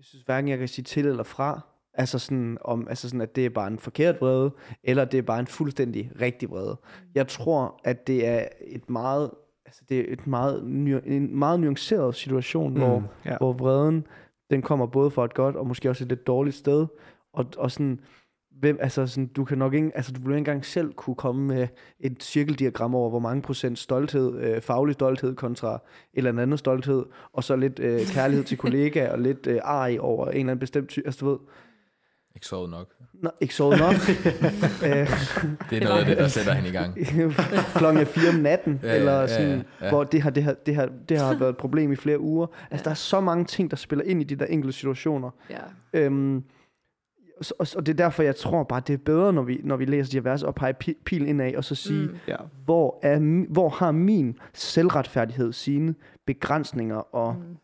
jeg 0.00 0.04
synes 0.04 0.24
hverken, 0.24 0.48
jeg 0.48 0.58
kan 0.58 0.68
sige 0.68 0.82
til 0.82 1.06
eller 1.06 1.22
fra, 1.22 1.60
altså 1.94 2.18
sådan, 2.18 2.58
om, 2.60 2.88
altså 2.88 3.08
sådan, 3.08 3.20
at 3.20 3.36
det 3.36 3.46
er 3.46 3.50
bare 3.50 3.68
en 3.68 3.78
forkert 3.78 4.20
vrede, 4.20 4.50
eller 4.84 5.04
det 5.04 5.18
er 5.18 5.22
bare 5.22 5.40
en 5.40 5.46
fuldstændig 5.46 6.12
rigtig 6.20 6.50
vrede. 6.50 6.76
Jeg 7.14 7.28
tror, 7.28 7.80
at 7.84 8.06
det 8.06 8.26
er 8.26 8.48
et 8.60 8.90
meget, 8.90 9.30
altså 9.66 9.82
det 9.88 9.98
er 9.98 10.12
et 10.12 10.26
meget, 10.26 10.62
en 11.06 11.38
meget 11.38 11.60
nuanceret 11.60 12.14
situation, 12.14 12.74
mm. 12.74 12.78
hvor, 12.78 13.02
ja. 13.24 13.36
hvor 13.36 13.52
vreden, 13.52 14.06
den 14.50 14.62
kommer 14.62 14.86
både 14.86 15.10
fra 15.10 15.24
et 15.24 15.34
godt, 15.34 15.56
og 15.56 15.66
måske 15.66 15.90
også 15.90 16.04
et 16.04 16.08
lidt 16.08 16.26
dårligt 16.26 16.56
sted, 16.56 16.86
og, 17.32 17.46
og 17.56 17.70
sådan, 17.70 18.00
hvem, 18.60 18.78
altså 18.80 19.06
sådan, 19.06 19.26
du 19.26 19.44
kan 19.44 19.58
nok 19.58 19.74
ikke, 19.74 19.90
altså 19.94 20.12
du 20.12 20.20
vil 20.20 20.30
ikke 20.30 20.38
engang 20.38 20.64
selv 20.64 20.92
kunne 20.92 21.16
komme 21.16 21.46
med 21.46 21.68
et 22.00 22.22
cirkeldiagram 22.22 22.94
over, 22.94 23.10
hvor 23.10 23.18
mange 23.18 23.42
procent 23.42 23.78
stolthed, 23.78 24.38
øh, 24.40 24.60
faglig 24.60 24.94
stolthed 24.94 25.34
kontra 25.36 25.74
et 25.74 25.80
eller 26.14 26.42
andet 26.42 26.58
stolthed, 26.58 27.04
og 27.32 27.44
så 27.44 27.56
lidt 27.56 27.78
øh, 27.78 28.00
kærlighed 28.06 28.44
til 28.44 28.58
kollega, 28.64 29.08
og 29.10 29.18
lidt 29.18 29.46
øh, 29.46 29.56
ej 29.56 29.96
over 30.00 30.26
en 30.26 30.30
eller 30.36 30.40
anden 30.40 30.58
bestemt 30.58 30.88
type, 30.88 31.06
altså 31.06 31.24
du 31.24 31.30
ved, 31.30 31.38
Ikke 32.34 32.46
sovet 32.46 32.70
nok. 32.70 32.88
Nå, 33.22 33.30
ikke 33.40 33.54
sovet 33.54 33.78
nok. 33.78 33.94
øh, 34.86 35.10
Det 35.70 35.82
er 35.82 35.84
noget 35.84 36.00
af 36.00 36.06
det, 36.06 36.16
der 36.18 36.28
sætter 36.28 36.52
hende 36.52 36.68
i 36.68 36.72
gang. 36.72 36.94
klokken 37.78 38.00
er 38.02 38.04
fire 38.04 38.28
om 38.28 38.34
natten, 38.34 38.80
Ja, 38.82 38.88
ja, 38.88 38.92
ja, 38.94 38.98
eller 38.98 39.20
ja, 39.20 39.26
sådan, 39.26 39.64
ja, 39.80 39.84
ja. 39.84 39.90
hvor 39.90 40.04
det 40.04 40.22
har, 40.22 40.30
det, 40.30 40.42
har, 40.42 40.52
det, 40.66 40.74
har, 40.74 40.88
det 41.08 41.18
har 41.18 41.34
været 41.34 41.50
et 41.50 41.56
problem 41.56 41.92
i 41.92 41.96
flere 41.96 42.20
uger. 42.20 42.46
Altså, 42.70 42.84
der 42.84 42.90
er 42.90 42.94
så 42.94 43.20
mange 43.20 43.44
ting, 43.44 43.70
der 43.70 43.76
spiller 43.76 44.04
ind 44.04 44.20
i 44.20 44.24
de 44.24 44.36
der 44.36 44.44
enkelte 44.44 44.76
situationer. 44.76 45.30
Ja. 45.50 45.56
Øhm, 45.92 46.44
og, 47.40 47.46
og, 47.58 47.66
og 47.76 47.86
det 47.86 47.92
er 47.92 47.96
derfor, 47.96 48.22
jeg 48.22 48.36
tror 48.36 48.62
bare, 48.62 48.82
det 48.86 48.92
er 48.92 48.96
bedre, 48.98 49.32
når 49.32 49.42
vi, 49.42 49.60
når 49.64 49.76
vi 49.76 49.84
læser 49.84 50.10
de 50.10 50.16
her 50.16 50.22
vers, 50.22 50.42
og 50.42 50.54
pege 50.54 50.74
pi- 50.84 51.02
pil 51.04 51.26
indad, 51.28 51.54
og 51.54 51.64
så 51.64 51.74
sige, 51.74 52.06
mm. 52.08 52.16
Ja. 52.28 52.36
hvor, 52.64 52.98
er, 53.02 53.46
hvor 53.52 53.68
har 53.68 53.92
min 53.92 54.38
selvretfærdighed 54.54 55.52
sine 55.52 55.94
begrænsninger, 56.26 56.96
og, 57.14 57.34
mm. 57.34 57.56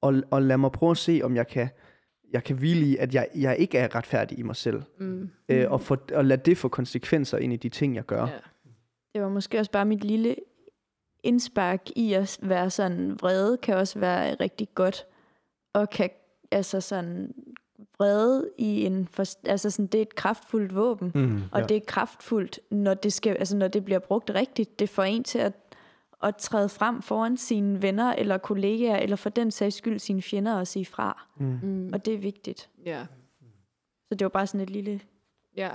og, 0.00 0.14
og 0.30 0.42
lad 0.42 0.56
mig 0.56 0.72
prøve 0.72 0.90
at 0.90 0.96
se, 0.96 1.20
om 1.24 1.36
jeg 1.36 1.46
kan, 1.46 1.68
jeg 2.32 2.44
kan 2.44 2.56
hvile 2.56 2.86
i, 2.86 2.96
at 2.96 3.14
jeg, 3.14 3.28
jeg 3.34 3.56
ikke 3.58 3.78
er 3.78 3.94
retfærdig 3.94 4.38
i 4.38 4.42
mig 4.42 4.56
selv, 4.56 4.82
Mm. 4.98 5.30
øh, 5.48 5.70
og, 5.70 5.80
for, 5.80 5.98
og 6.14 6.24
lad 6.24 6.38
det 6.38 6.58
få 6.58 6.68
konsekvenser 6.68 7.38
ind 7.38 7.52
i 7.52 7.56
de 7.56 7.68
ting, 7.68 7.94
jeg 7.94 8.04
gør. 8.04 8.26
Ja. 8.26 8.32
Det 9.14 9.22
var 9.22 9.28
måske 9.28 9.58
også 9.58 9.70
bare 9.70 9.84
mit 9.84 10.04
lille 10.04 10.36
indspark 11.24 11.80
i 11.96 12.12
at 12.12 12.38
være 12.42 12.70
sådan 12.70 13.16
vrede, 13.20 13.56
kan 13.56 13.76
også 13.76 13.98
være 13.98 14.34
rigtig 14.34 14.68
godt, 14.74 15.06
og 15.74 15.90
kan 15.90 16.10
altså 16.50 16.80
sådan 16.80 17.34
vrede 18.00 18.50
i 18.58 18.84
en, 18.86 19.08
for, 19.10 19.24
altså 19.48 19.70
sådan, 19.70 19.86
det 19.86 19.98
er 19.98 20.02
et 20.02 20.14
kraftfuldt 20.14 20.74
våben, 20.74 21.12
Mm, 21.14 21.42
og 21.52 21.68
det 21.68 21.76
er 21.76 21.80
kraftfuldt, 21.86 22.60
når 22.70 22.94
det, 22.94 23.12
skal, 23.12 23.36
altså 23.36 23.56
når 23.56 23.68
det 23.68 23.84
bliver 23.84 23.98
brugt 23.98 24.30
rigtigt. 24.34 24.78
Det 24.78 24.88
får 24.88 25.02
en 25.02 25.24
til 25.24 25.38
at, 25.38 25.52
at 26.22 26.36
træde 26.36 26.68
frem 26.68 27.02
foran 27.02 27.36
sine 27.36 27.82
venner 27.82 28.12
eller 28.12 28.38
kollegaer, 28.38 28.96
eller 28.96 29.16
for 29.16 29.30
den 29.30 29.50
sags 29.50 29.76
skyld 29.76 29.98
sine 29.98 30.22
fjender 30.22 30.54
og 30.54 30.66
sige 30.66 30.86
fra. 30.86 31.26
Mm. 31.38 31.58
Mm. 31.62 31.90
Og 31.92 32.04
det 32.04 32.14
er 32.14 32.18
vigtigt. 32.18 32.68
Ja. 32.86 33.06
Så 34.08 34.14
det 34.14 34.24
var 34.24 34.28
bare 34.28 34.46
sådan 34.46 34.60
et 34.60 34.70
lille... 34.70 35.00
Ja. 35.56 35.70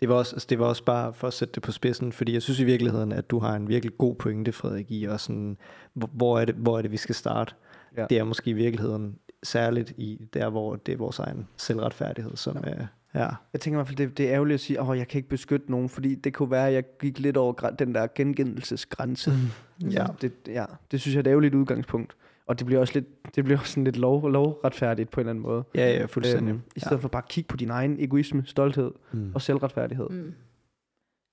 Det 0.00 0.08
var, 0.08 0.14
også, 0.14 0.36
altså 0.36 0.46
det 0.50 0.58
var 0.58 0.66
også 0.66 0.84
bare 0.84 1.14
for 1.14 1.26
at 1.26 1.32
sætte 1.32 1.54
det 1.54 1.62
på 1.62 1.72
spidsen, 1.72 2.12
fordi 2.12 2.32
jeg 2.32 2.42
synes 2.42 2.60
i 2.60 2.64
virkeligheden, 2.64 3.12
at 3.12 3.30
du 3.30 3.38
har 3.38 3.56
en 3.56 3.68
virkelig 3.68 3.98
god 3.98 4.14
pointe, 4.14 4.52
Frederik, 4.52 4.90
i 4.90 5.04
og 5.04 5.20
sådan, 5.20 5.56
hvor- 5.94 6.10
hvor 6.12 6.38
er 6.38 6.44
det, 6.44 6.54
hvor 6.54 6.78
er 6.78 6.82
det 6.82 6.90
vi 6.90 6.96
skal 6.96 7.14
starte? 7.14 7.54
Ja. 7.96 8.06
Det 8.10 8.18
er 8.18 8.24
måske 8.24 8.50
i 8.50 8.52
virkeligheden 8.52 9.18
særligt 9.42 9.90
i 9.96 10.28
der, 10.34 10.50
hvor 10.50 10.76
det 10.76 10.92
er 10.92 10.96
vores 10.96 11.18
egen 11.18 11.48
selvretfærdighed, 11.56 12.36
som 12.36 12.56
er, 12.64 12.86
ja. 13.14 13.28
Jeg 13.52 13.60
tænker 13.60 13.76
i 13.76 13.78
hvert 13.78 13.86
fald, 13.86 13.96
det, 13.96 14.18
det 14.18 14.28
er 14.28 14.34
ærgerligt 14.34 14.54
at 14.54 14.60
sige, 14.60 14.80
at 14.80 14.98
jeg 14.98 15.08
kan 15.08 15.18
ikke 15.18 15.28
beskytte 15.28 15.70
nogen, 15.70 15.88
fordi 15.88 16.14
det 16.14 16.34
kunne 16.34 16.50
være, 16.50 16.68
at 16.68 16.74
jeg 16.74 16.84
gik 17.00 17.18
lidt 17.18 17.36
over 17.36 17.52
den 17.52 17.94
der 17.94 18.06
gengældelsesgrænse. 18.14 19.30
Mm. 19.30 19.88
Ja. 19.88 20.06
Det, 20.20 20.32
ja, 20.46 20.64
det 20.90 21.00
synes 21.00 21.14
jeg 21.14 21.18
er 21.18 21.24
et 21.24 21.30
ærgerligt 21.30 21.54
udgangspunkt. 21.54 22.16
Og 22.46 22.58
det 22.58 22.66
bliver 22.66 22.80
også 22.80 22.94
lidt, 22.94 23.36
det 23.36 23.44
bliver 23.44 23.58
også 23.58 23.72
sådan 23.72 23.84
lidt 23.84 23.96
lov, 23.96 24.30
lovretfærdigt 24.30 25.10
på 25.10 25.20
en 25.20 25.22
eller 25.22 25.30
anden 25.30 25.42
måde. 25.42 25.64
Ja, 25.74 25.90
ja, 25.92 26.04
fuldstændig. 26.04 26.52
Øhm, 26.52 26.62
I 26.76 26.80
stedet 26.80 27.00
for 27.00 27.08
bare 27.08 27.22
at 27.22 27.28
kigge 27.28 27.48
på 27.48 27.56
din 27.56 27.70
egen 27.70 28.00
egoisme, 28.00 28.42
stolthed 28.46 28.90
Mm. 29.12 29.32
og 29.34 29.42
selvretfærdighed. 29.42 30.08
Mm. 30.10 30.34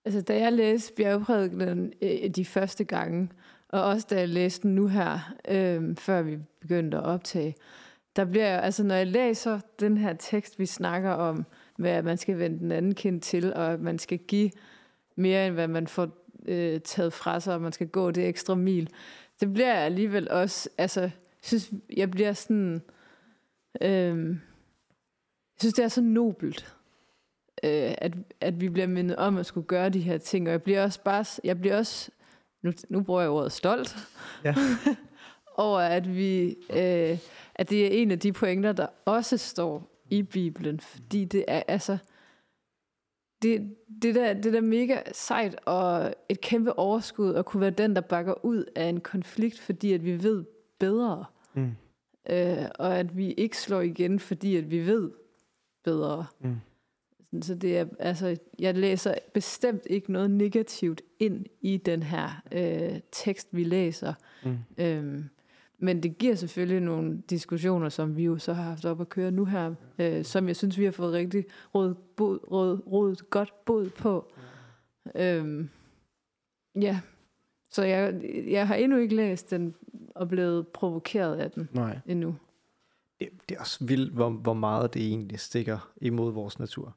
Altså, 0.05 0.21
da 0.21 0.39
jeg 0.39 0.53
læste 0.53 0.93
bjergprædikenen 0.93 1.93
øh, 2.01 2.29
de 2.35 2.45
første 2.45 2.83
gange, 2.83 3.29
og 3.69 3.83
også 3.83 4.07
da 4.09 4.19
jeg 4.19 4.29
læste 4.29 4.67
den 4.67 4.75
nu 4.75 4.87
her, 4.87 5.33
øh, 5.49 5.95
før 5.97 6.21
vi 6.21 6.37
begyndte 6.61 6.97
at 6.97 7.03
optage, 7.03 7.55
der 8.17 8.25
bliver 8.25 8.47
jeg, 8.47 8.63
altså 8.63 8.83
når 8.83 8.95
jeg 8.95 9.07
læser 9.07 9.59
den 9.79 9.97
her 9.97 10.13
tekst, 10.13 10.59
vi 10.59 10.65
snakker 10.65 11.11
om, 11.11 11.45
med 11.77 11.89
at 11.89 12.05
man 12.05 12.17
skal 12.17 12.39
vende 12.39 12.59
den 12.59 12.71
anden 12.71 12.95
kind 12.95 13.21
til, 13.21 13.53
og 13.53 13.73
at 13.73 13.79
man 13.81 13.99
skal 13.99 14.17
give 14.17 14.51
mere, 15.15 15.47
end 15.47 15.53
hvad 15.53 15.67
man 15.67 15.87
får 15.87 16.09
øh, 16.45 16.81
taget 16.81 17.13
fra 17.13 17.39
sig, 17.39 17.53
og 17.53 17.61
man 17.61 17.71
skal 17.71 17.87
gå 17.87 18.11
det 18.11 18.27
ekstra 18.27 18.55
mil, 18.55 18.89
det 19.39 19.53
bliver 19.53 19.73
jeg 19.73 19.83
alligevel 19.83 20.31
også, 20.31 20.69
altså, 20.77 21.01
jeg 21.01 21.11
synes, 21.41 21.71
jeg 21.97 22.11
bliver 22.11 22.33
sådan, 22.33 22.81
øh, 23.81 24.27
jeg 24.27 25.59
synes, 25.59 25.73
det 25.73 25.83
er 25.83 25.87
så 25.87 26.01
nobelt, 26.01 26.75
øh, 27.63 27.93
at, 27.97 28.13
at 28.41 28.61
vi 28.61 28.69
bliver 28.69 28.87
mindet 28.87 29.15
om 29.15 29.37
at 29.37 29.45
skulle 29.45 29.67
gøre 29.67 29.89
de 29.89 29.99
her 29.99 30.17
ting. 30.17 30.47
Og 30.47 30.51
jeg 30.51 30.63
bliver 30.63 30.83
også 30.83 31.01
bare, 31.03 31.25
jeg 31.43 31.59
bliver 31.59 31.77
også, 31.77 32.11
nu, 32.61 32.71
nu 32.89 33.01
bruger 33.01 33.21
jeg 33.21 33.29
ordet 33.29 33.51
stolt, 33.51 33.97
Ja. 34.43 34.55
over 35.57 35.79
at 35.79 36.15
vi, 36.15 36.55
øh, 36.69 37.17
at 37.57 37.69
det 37.69 37.85
er 37.85 38.01
en 38.01 38.11
af 38.11 38.19
de 38.19 38.31
pointer, 38.31 38.71
der 38.71 38.87
også 39.05 39.37
står 39.37 40.03
i 40.09 40.23
Bibelen, 40.23 40.79
fordi 40.79 41.25
det 41.25 41.45
er 41.47 41.63
altså, 41.67 41.97
det, 43.41 43.75
det, 44.01 44.15
der, 44.15 44.33
det 44.33 44.53
der 44.53 44.61
mega 44.61 44.97
sejt 45.13 45.55
og 45.65 46.13
et 46.29 46.41
kæmpe 46.41 46.79
overskud 46.79 47.33
at 47.33 47.45
kunne 47.45 47.61
være 47.61 47.69
den, 47.69 47.95
der 47.95 48.01
bakker 48.01 48.45
ud 48.45 48.65
af 48.75 48.85
en 48.85 48.99
konflikt, 48.99 49.59
fordi 49.59 49.93
at 49.93 50.05
vi 50.05 50.23
ved 50.23 50.45
bedre. 50.79 51.25
Mm. 51.53 51.71
Øh, 52.29 52.65
og 52.79 52.99
at 52.99 53.17
vi 53.17 53.31
ikke 53.31 53.57
slår 53.57 53.81
igen, 53.81 54.19
fordi 54.19 54.55
at 54.55 54.71
vi 54.71 54.85
ved 54.85 55.11
bedre. 55.83 56.25
Mm. 56.39 56.55
Så 57.41 57.55
det 57.55 57.77
er, 57.77 57.85
altså, 57.99 58.37
jeg 58.59 58.75
læser 58.75 59.15
bestemt 59.33 59.81
ikke 59.89 60.11
noget 60.11 60.31
negativt 60.31 61.01
ind 61.19 61.45
i 61.61 61.77
den 61.77 62.03
her 62.03 62.43
øh, 62.51 62.99
tekst, 63.11 63.47
vi 63.51 63.63
læser. 63.63 64.13
Mm. 64.45 64.57
Øhm, 64.77 65.29
men 65.79 66.03
det 66.03 66.17
giver 66.17 66.35
selvfølgelig 66.35 66.81
nogle 66.81 67.21
diskussioner, 67.29 67.89
som 67.89 68.17
vi 68.17 68.23
jo 68.23 68.37
så 68.37 68.53
har 68.53 68.63
haft 68.63 68.85
op 68.85 69.01
at 69.01 69.09
køre 69.09 69.31
nu 69.31 69.45
her, 69.45 69.73
øh, 69.99 70.25
som 70.25 70.47
jeg 70.47 70.55
synes, 70.55 70.77
vi 70.77 70.83
har 70.85 70.91
fået 70.91 71.13
rigtig 71.13 71.45
rådet, 71.75 71.97
bod, 71.97 72.39
råd, 72.51 72.81
rådet 72.87 73.29
godt 73.29 73.53
bod 73.65 73.89
på. 73.89 74.31
Øhm, 75.15 75.69
ja, 76.81 76.99
så 77.71 77.83
jeg, 77.83 78.21
jeg 78.47 78.67
har 78.67 78.75
endnu 78.75 78.97
ikke 78.97 79.15
læst 79.15 79.51
den 79.51 79.75
og 80.15 80.29
blevet 80.29 80.67
provokeret 80.67 81.35
af 81.35 81.51
den 81.51 81.69
Nej. 81.71 81.99
endnu. 82.05 82.35
det, 83.19 83.29
det 83.49 83.55
er 83.55 83.59
også 83.59 83.85
vildt, 83.85 84.13
hvor, 84.13 84.29
hvor 84.29 84.53
meget 84.53 84.93
det 84.93 85.07
egentlig 85.07 85.39
stikker 85.39 85.91
imod 86.01 86.33
vores 86.33 86.59
natur. 86.59 86.95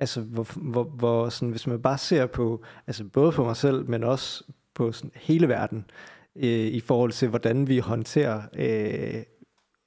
Altså, 0.00 0.20
hvor, 0.20 0.58
hvor, 0.70 0.84
hvor 0.84 1.28
sådan, 1.28 1.50
hvis 1.50 1.66
man 1.66 1.82
bare 1.82 1.98
ser 1.98 2.26
på, 2.26 2.64
altså 2.86 3.04
både 3.04 3.32
på 3.32 3.44
mig 3.44 3.56
selv, 3.56 3.88
men 3.88 4.04
også 4.04 4.44
på 4.74 4.92
sådan 4.92 5.10
hele 5.14 5.48
verden, 5.48 5.78
øh, 5.78 6.15
i 6.44 6.80
forhold 6.80 7.12
til, 7.12 7.28
hvordan 7.28 7.68
vi 7.68 7.78
håndterer 7.78 8.42
øh, 8.58 9.22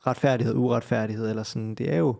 retfærdighed, 0.07 0.55
uretfærdighed, 0.55 1.29
eller 1.29 1.43
sådan, 1.43 1.75
det 1.75 1.93
er 1.93 1.97
jo, 1.97 2.15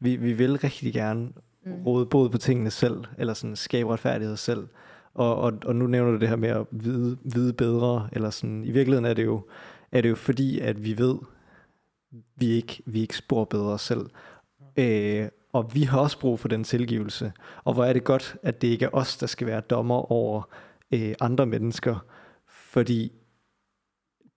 vi, 0.00 0.16
vi 0.16 0.32
vil 0.32 0.58
rigtig 0.58 0.92
gerne 0.92 1.32
Mm. 1.66 1.82
råde 1.86 2.06
både 2.06 2.30
på 2.30 2.38
tingene 2.38 2.70
selv, 2.70 3.04
eller 3.18 3.34
sådan 3.34 3.56
skabe 3.56 3.92
retfærdighed 3.92 4.36
selv. 4.36 4.68
Og, 5.14 5.36
og, 5.36 5.52
og 5.64 5.76
nu 5.76 5.86
nævner 5.86 6.12
du 6.12 6.18
det 6.18 6.28
her 6.28 6.36
med 6.36 6.48
at 6.48 6.66
vide, 6.70 7.18
vide 7.24 7.52
bedre, 7.52 8.08
eller 8.12 8.30
sådan, 8.30 8.64
i 8.64 8.70
virkeligheden 8.70 9.04
er 9.04 9.14
det 9.14 9.24
jo, 9.24 9.40
er 9.92 10.00
det 10.00 10.08
jo 10.08 10.14
fordi, 10.14 10.60
at 10.60 10.84
vi 10.84 10.98
ved, 10.98 11.18
vi 12.36 12.46
ikke, 12.46 12.82
vi 12.86 13.00
ikke 13.00 13.16
spor 13.16 13.44
bedre 13.44 13.78
selv. 13.78 14.06
Øh, 14.76 15.28
og 15.52 15.74
vi 15.74 15.82
har 15.82 16.00
også 16.00 16.20
brug 16.20 16.40
for 16.40 16.48
den 16.48 16.64
tilgivelse. 16.64 17.32
Og 17.64 17.74
hvor 17.74 17.84
er 17.84 17.92
det 17.92 18.04
godt, 18.04 18.36
at 18.42 18.62
det 18.62 18.68
ikke 18.68 18.84
er 18.84 18.90
os, 18.92 19.16
der 19.16 19.26
skal 19.26 19.46
være 19.46 19.60
dommer 19.60 20.12
over 20.12 20.48
øh, 20.90 21.14
andre 21.20 21.46
mennesker. 21.46 22.04
fordi 22.48 23.12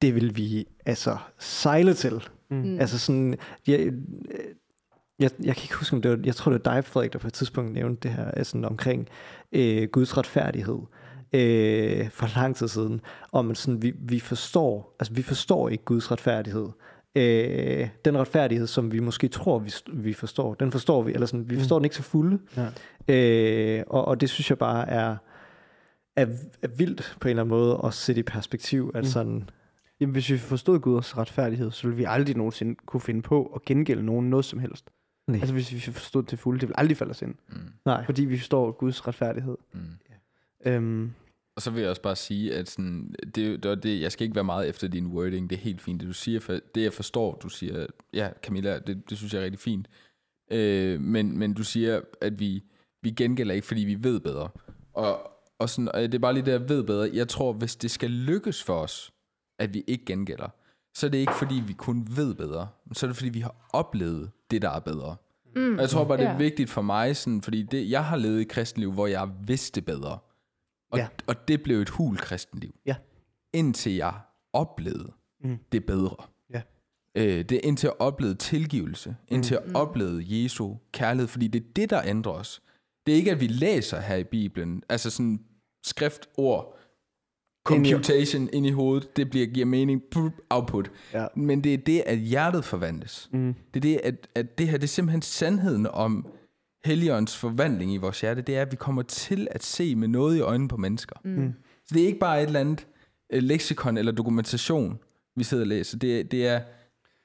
det 0.01 0.15
vil 0.15 0.35
vi 0.37 0.67
altså 0.85 1.17
sejle 1.39 1.93
til. 1.93 2.23
Mm. 2.51 2.79
Altså 2.79 2.99
sådan, 2.99 3.37
jeg, 3.67 3.79
øh, 3.79 3.93
jeg, 5.19 5.31
jeg 5.43 5.55
kan 5.55 5.63
ikke 5.63 5.75
huske, 5.75 5.95
om 5.95 6.01
det 6.01 6.11
var, 6.11 6.19
jeg 6.23 6.35
tror 6.35 6.51
det 6.51 6.65
var 6.65 6.73
dig, 6.73 6.85
Frederik, 6.85 7.13
der 7.13 7.19
på 7.19 7.27
et 7.27 7.33
tidspunkt 7.33 7.73
nævnte 7.73 8.07
det 8.07 8.17
her, 8.17 8.25
altså 8.31 8.51
sådan 8.51 8.65
omkring 8.65 9.07
øh, 9.51 9.87
Guds 9.91 10.17
retfærdighed 10.17 10.79
øh, 11.33 12.09
for 12.09 12.39
lang 12.39 12.55
tid 12.55 12.67
siden, 12.67 13.01
om 13.31 13.51
at 13.51 13.57
sådan, 13.57 13.81
vi, 13.81 13.93
vi 13.99 14.19
forstår, 14.19 14.95
altså 14.99 15.13
vi 15.13 15.21
forstår 15.21 15.69
ikke 15.69 15.83
Guds 15.85 16.11
retfærdighed. 16.11 16.67
Øh, 17.15 17.89
den 18.05 18.17
retfærdighed, 18.17 18.67
som 18.67 18.91
vi 18.91 18.99
måske 18.99 19.27
tror, 19.27 19.59
vi, 19.59 19.71
vi 19.93 20.13
forstår, 20.13 20.53
den 20.53 20.71
forstår 20.71 21.03
vi, 21.03 21.13
eller 21.13 21.27
sådan, 21.27 21.49
vi 21.49 21.57
forstår 21.57 21.79
den 21.79 21.85
ikke 21.85 21.95
så 21.95 22.03
fulde. 22.03 22.39
Ja. 22.57 22.67
Øh, 23.15 23.83
og, 23.87 24.05
og 24.05 24.21
det 24.21 24.29
synes 24.29 24.49
jeg 24.49 24.57
bare 24.57 24.89
er, 24.89 25.15
er, 26.15 26.25
er 26.61 26.67
vildt 26.77 27.17
på 27.21 27.27
en 27.27 27.29
eller 27.29 27.43
anden 27.43 27.57
måde 27.57 27.79
at 27.83 27.93
sætte 27.93 28.19
i 28.19 28.23
perspektiv, 28.23 28.91
at 28.95 29.03
Mm. 29.03 29.05
sådan, 29.09 29.49
Jamen, 29.99 30.13
hvis 30.13 30.29
vi 30.29 30.37
forstod 30.37 30.79
Guds 30.79 31.17
retfærdighed, 31.17 31.71
så 31.71 31.87
ville 31.87 31.97
vi 31.97 32.03
aldrig 32.07 32.35
nogensinde 32.37 32.75
kunne 32.85 33.01
finde 33.01 33.21
på 33.21 33.45
at 33.45 33.65
gengælde 33.65 34.03
nogen 34.03 34.29
noget 34.29 34.45
som 34.45 34.59
helst. 34.59 34.89
Nej. 35.27 35.39
Altså, 35.39 35.53
hvis 35.53 35.73
vi 35.73 35.79
forstod 35.79 36.21
det 36.21 36.29
til 36.29 36.37
fulde, 36.37 36.59
det 36.59 36.69
vil 36.69 36.75
aldrig 36.77 36.97
falde 36.97 37.11
os 37.11 37.21
ind. 37.21 37.35
Mm. 37.49 37.55
nej, 37.85 38.05
Fordi 38.05 38.25
vi 38.25 38.37
forstår 38.37 38.71
Guds 38.71 39.07
retfærdighed. 39.07 39.57
Mm. 39.73 39.79
Øhm, 40.65 41.11
Og 41.55 41.61
så 41.61 41.71
vil 41.71 41.81
jeg 41.81 41.89
også 41.89 42.01
bare 42.01 42.15
sige, 42.15 42.55
at 42.55 42.69
sådan, 42.69 43.15
det, 43.35 43.63
det, 43.63 43.83
det, 43.83 44.01
jeg 44.01 44.11
skal 44.11 44.23
ikke 44.23 44.35
være 44.35 44.43
meget 44.43 44.69
efter 44.69 44.87
din 44.87 45.07
wording, 45.07 45.49
det 45.49 45.55
er 45.55 45.59
helt 45.59 45.81
fint, 45.81 46.01
det 46.01 46.07
du 46.07 46.13
siger, 46.13 46.39
for 46.39 46.59
det 46.75 46.83
jeg 46.83 46.93
forstår, 46.93 47.35
du 47.35 47.49
siger, 47.49 47.87
ja 48.13 48.29
Camilla, 48.43 48.79
det, 48.79 49.09
det 49.09 49.17
synes 49.17 49.33
jeg 49.33 49.39
er 49.39 49.43
rigtig 49.43 49.59
fint, 49.59 49.87
øh, 50.51 51.01
men, 51.01 51.37
men 51.37 51.53
du 51.53 51.63
siger, 51.63 52.01
at 52.21 52.39
vi, 52.39 52.63
vi 53.01 53.11
gengælder 53.11 53.53
ikke, 53.53 53.67
fordi 53.67 53.81
vi 53.81 54.03
ved 54.03 54.19
bedre, 54.19 54.49
og, 54.93 55.31
og, 55.59 55.69
sådan, 55.69 55.91
og 55.93 56.01
det 56.01 56.13
er 56.13 56.19
bare 56.19 56.33
lige 56.33 56.45
det, 56.45 56.51
jeg 56.51 56.69
ved 56.69 56.83
bedre, 56.83 57.09
jeg 57.13 57.27
tror, 57.27 57.53
hvis 57.53 57.75
det 57.75 57.91
skal 57.91 58.09
lykkes 58.09 58.63
for 58.63 58.75
os, 58.81 59.11
at 59.59 59.73
vi 59.73 59.83
ikke 59.87 60.05
gengælder, 60.05 60.47
så 60.93 61.05
er 61.05 61.09
det 61.09 61.17
ikke, 61.17 61.33
fordi 61.35 61.63
vi 61.67 61.73
kun 61.73 62.07
ved 62.15 62.33
bedre, 62.35 62.67
men 62.85 62.95
så 62.95 63.05
er 63.05 63.07
det, 63.07 63.17
fordi 63.17 63.29
vi 63.29 63.39
har 63.39 63.55
oplevet 63.73 64.31
det, 64.51 64.61
der 64.61 64.69
er 64.69 64.79
bedre. 64.79 65.15
Mm. 65.55 65.73
Og 65.75 65.81
jeg 65.81 65.89
tror 65.89 66.03
bare, 66.05 66.17
det 66.17 66.25
er 66.25 66.31
Ja. 66.31 66.37
vigtigt 66.37 66.69
for 66.69 66.81
mig, 66.81 67.17
sådan, 67.17 67.41
fordi 67.41 67.63
det, 67.63 67.89
jeg 67.89 68.05
har 68.05 68.17
levet 68.17 68.41
et 68.41 68.47
kristenliv, 68.47 68.91
hvor 68.91 69.07
jeg 69.07 69.29
vidste 69.47 69.81
bedre. 69.81 70.19
Og, 70.91 70.97
ja. 70.99 71.07
og 71.27 71.47
det 71.47 71.63
blev 71.63 71.79
et 71.81 71.89
hul 71.89 72.17
kristenliv. 72.17 72.75
Ja. 72.85 72.95
Indtil 73.53 73.95
jeg 73.95 74.13
oplevede 74.53 75.11
Mm. 75.43 75.49
mm. 75.49 75.57
det 75.71 75.85
bedre. 75.85 76.15
Ja. 76.53 76.61
Øh, 77.15 77.25
det 77.43 77.51
er 77.51 77.59
indtil 77.63 77.87
jeg 77.87 77.93
oplevede 78.01 78.37
tilgivelse. 78.37 79.15
Indtil 79.27 79.57
jeg 79.65 79.75
oplevede 79.75 80.43
Jesu 80.43 80.75
kærlighed. 80.91 81.27
Fordi 81.27 81.47
det 81.47 81.61
er 81.61 81.65
det, 81.75 81.89
der 81.89 82.01
ændrer 82.05 82.31
os. 82.31 82.61
Det 83.05 83.11
er 83.11 83.15
ikke, 83.15 83.31
at 83.31 83.39
vi 83.39 83.47
læser 83.47 83.99
her 83.99 84.15
i 84.15 84.23
Bibelen. 84.23 84.83
Altså 84.89 85.09
sådan 85.09 85.39
skriftord, 85.83 86.75
i- 86.75 86.78
computation 87.63 88.49
ind 88.53 88.65
i 88.65 88.71
hovedet. 88.71 89.15
Det 89.17 89.29
bliver, 89.29 89.47
giver 89.47 89.65
mening. 89.65 90.01
Pup, 90.11 90.31
Output. 90.49 90.91
Ja. 91.13 91.25
Men 91.35 91.63
det 91.63 91.73
er 91.73 91.77
det, 91.77 92.03
at 92.05 92.17
hjertet 92.17 92.63
forvandles. 92.65 93.29
mm, 93.33 93.55
Det 93.73 93.79
er 93.79 93.81
det, 93.81 93.99
at, 94.03 94.27
at 94.35 94.57
det 94.57 94.67
her, 94.67 94.77
det 94.77 94.83
er 94.83 94.87
simpelthen 94.87 95.21
sandheden 95.21 95.87
om 95.87 96.27
Helligåndens 96.85 97.37
forvandling 97.37 97.93
i 97.93 97.97
vores 97.97 98.21
hjerte. 98.21 98.41
Det 98.41 98.57
er, 98.57 98.61
at 98.61 98.71
vi 98.71 98.75
kommer 98.75 99.01
til 99.01 99.47
at 99.51 99.63
se 99.63 99.95
med 99.95 100.07
noget 100.07 100.37
i 100.37 100.39
øjnene 100.39 100.67
på 100.67 100.77
mennesker. 100.77 101.15
Mm. 101.25 101.53
Så 101.85 101.95
det 101.95 102.01
er 102.03 102.07
ikke 102.07 102.19
bare 102.19 102.41
et 102.41 102.47
eller 102.47 102.59
andet 102.59 102.87
øh, 103.33 103.43
leksikon 103.43 103.97
eller 103.97 104.11
dokumentation, 104.11 104.99
vi 105.35 105.43
sidder 105.43 105.63
og 105.63 105.67
læser. 105.67 105.97
Det, 105.97 106.31
det 106.31 106.47
er 106.47 106.61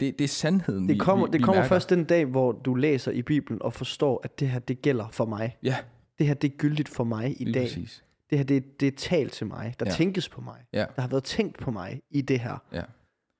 det, 0.00 0.18
det 0.18 0.24
er 0.24 0.28
sandheden, 0.28 0.88
det 0.88 0.94
vi, 0.94 0.98
kommer, 0.98 1.26
vi, 1.26 1.32
det 1.32 1.38
vi 1.38 1.44
kommer 1.44 1.60
mærker. 1.62 1.68
først 1.68 1.90
den 1.90 2.04
dag, 2.04 2.24
hvor 2.24 2.52
du 2.52 2.74
læser 2.74 3.10
i 3.12 3.22
Bibelen 3.22 3.62
og 3.62 3.72
forstår, 3.72 4.20
at 4.24 4.40
det 4.40 4.48
her, 4.48 4.58
det 4.58 4.82
gælder 4.82 5.08
for 5.12 5.24
mig. 5.26 5.56
Ja, 5.62 5.76
Det 6.18 6.26
her, 6.26 6.34
det 6.34 6.52
er 6.52 6.56
gyldigt 6.56 6.88
for 6.88 7.04
mig 7.04 7.40
i 7.40 7.44
lige 7.44 7.54
dag. 7.54 7.62
præcis. 7.62 8.03
Det 8.30 8.38
her, 8.38 8.44
det, 8.44 8.80
det 8.80 8.88
er 8.88 8.96
talt 8.96 9.32
til 9.32 9.46
mig. 9.46 9.74
Der 9.80 9.86
Ja. 9.88 9.92
tænkes 9.92 10.28
på 10.28 10.40
mig. 10.40 10.60
Ja. 10.72 10.84
Der 10.96 11.02
har 11.02 11.08
været 11.08 11.24
tænkt 11.24 11.58
på 11.58 11.70
mig 11.70 12.00
i 12.10 12.20
det 12.20 12.40
her. 12.40 12.62
Ja. 12.72 12.82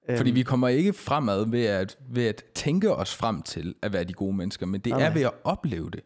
Øhm, 0.09 0.17
Fordi 0.17 0.31
vi 0.31 0.43
kommer 0.43 0.69
ikke 0.69 0.93
fremad 0.93 1.47
ved 1.51 1.65
at, 1.65 1.99
ved 2.11 2.27
at 2.27 2.45
tænke 2.55 2.95
os 2.95 3.15
frem 3.15 3.43
til 3.43 3.75
at 3.83 3.93
være 3.93 4.05
de 4.05 4.13
gode 4.13 4.37
mennesker, 4.37 4.67
men 4.67 4.81
det 4.81 4.91
Nej, 4.91 5.03
er 5.03 5.15
ved 5.15 5.23
at 5.23 5.33
opleve 5.45 5.91
det. 5.91 6.01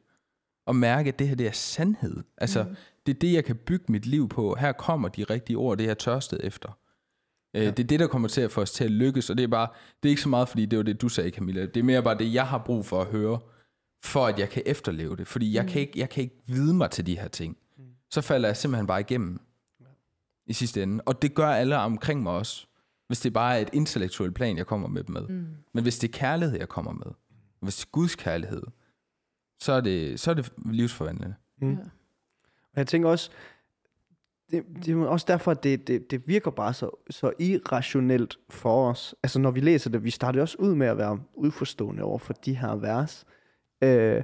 Og 0.66 0.76
mærke, 0.76 1.08
at 1.08 1.18
det 1.18 1.28
her 1.28 1.34
det 1.36 1.46
er 1.46 1.52
sandhed. 1.52 2.16
Altså, 2.38 2.62
mm. 2.62 2.76
det 3.06 3.14
er 3.14 3.18
det, 3.18 3.32
jeg 3.32 3.44
kan 3.44 3.56
bygge 3.56 3.84
mit 3.88 4.06
liv 4.06 4.28
på. 4.28 4.56
Her 4.60 4.72
kommer 4.72 5.08
de 5.08 5.24
rigtige 5.24 5.56
ord, 5.56 5.78
det 5.78 5.84
jeg 5.84 5.98
tørstede 5.98 6.44
efter. 6.44 6.78
Ja. 7.54 7.60
Det 7.70 7.78
er 7.78 7.84
det, 7.86 8.00
der 8.00 8.06
kommer 8.06 8.28
til 8.28 8.40
at 8.40 8.50
få 8.52 8.60
os 8.60 8.70
til 8.72 8.84
at 8.84 8.90
lykkes, 8.90 9.30
og 9.30 9.36
det 9.38 9.44
er 9.44 9.48
bare, 9.48 9.68
det 10.02 10.08
er 10.08 10.10
ikke 10.10 10.22
så 10.22 10.28
meget, 10.28 10.48
fordi 10.48 10.66
det 10.66 10.76
var 10.76 10.82
det, 10.82 11.00
du 11.00 11.08
sagde, 11.08 11.30
Camilla. 11.30 11.66
Det 11.66 11.76
er 11.76 11.82
mere 11.84 12.02
bare 12.02 12.18
det, 12.18 12.34
jeg 12.34 12.46
har 12.46 12.58
brug 12.58 12.86
for 12.86 13.00
at 13.00 13.06
høre, 13.06 13.38
for 14.04 14.26
at 14.26 14.38
jeg 14.38 14.48
kan 14.48 14.62
efterleve 14.66 15.16
det. 15.16 15.26
Fordi 15.28 15.54
jeg, 15.54 15.66
kan, 15.66 15.80
ikke, 15.80 15.98
jeg 15.98 16.10
kan 16.10 16.22
ikke 16.22 16.36
vide 16.46 16.74
mig 16.74 16.90
til 16.90 17.06
de 17.06 17.18
her 17.18 17.28
ting. 17.28 17.56
Så 18.10 18.20
falder 18.20 18.48
jeg 18.48 18.56
simpelthen 18.56 18.86
bare 18.86 19.00
igennem 19.00 19.40
i 20.46 20.52
sidste 20.52 20.82
ende. 20.82 21.02
Og 21.06 21.22
det 21.22 21.34
gør 21.34 21.48
alle 21.48 21.76
omkring 21.76 22.22
mig 22.22 22.32
også. 22.32 22.66
Hvis 23.06 23.20
det 23.20 23.32
bare 23.32 23.56
er 23.56 23.62
et 23.62 23.70
intellektuelt 23.72 24.34
plan, 24.34 24.56
jeg 24.56 24.66
kommer 24.66 24.88
med 24.88 25.04
dem 25.04 25.12
med. 25.12 25.28
Mm. 25.28 25.46
Men 25.74 25.82
hvis 25.82 25.98
det 25.98 26.08
er 26.08 26.18
kærlighed, 26.18 26.58
jeg 26.58 26.68
kommer 26.68 26.92
med, 26.92 27.12
hvis 27.60 27.76
det 27.76 27.84
er 27.84 27.90
Guds 27.92 28.14
kærlighed, 28.14 28.62
så 29.60 29.72
er 29.72 29.80
det, 29.80 30.20
så 30.20 30.30
er 30.30 30.34
det 30.34 30.52
livsforvandlende. 30.64 31.34
Mm. 31.60 31.70
Ja. 31.70 31.78
Og 32.72 32.76
jeg 32.76 32.86
tænker 32.86 33.08
også, 33.08 33.30
det, 34.50 34.64
det 34.84 34.94
er 34.94 35.06
også 35.06 35.26
derfor, 35.28 35.50
at 35.50 35.62
det, 35.62 35.88
det, 35.88 36.10
det 36.10 36.28
virker 36.28 36.50
bare 36.50 36.74
så, 36.74 36.90
så 37.10 37.32
irrationelt 37.38 38.38
for 38.48 38.90
os. 38.90 39.14
Altså 39.22 39.38
når 39.38 39.50
vi 39.50 39.60
læser 39.60 39.90
det, 39.90 40.04
vi 40.04 40.10
starter 40.10 40.40
også 40.40 40.56
ud 40.58 40.74
med 40.74 40.86
at 40.86 40.98
være 40.98 41.20
udforstående 41.34 42.02
over 42.02 42.18
for 42.18 42.32
de 42.32 42.54
her 42.54 42.76
vers. 42.76 43.24
Øh, 43.82 44.22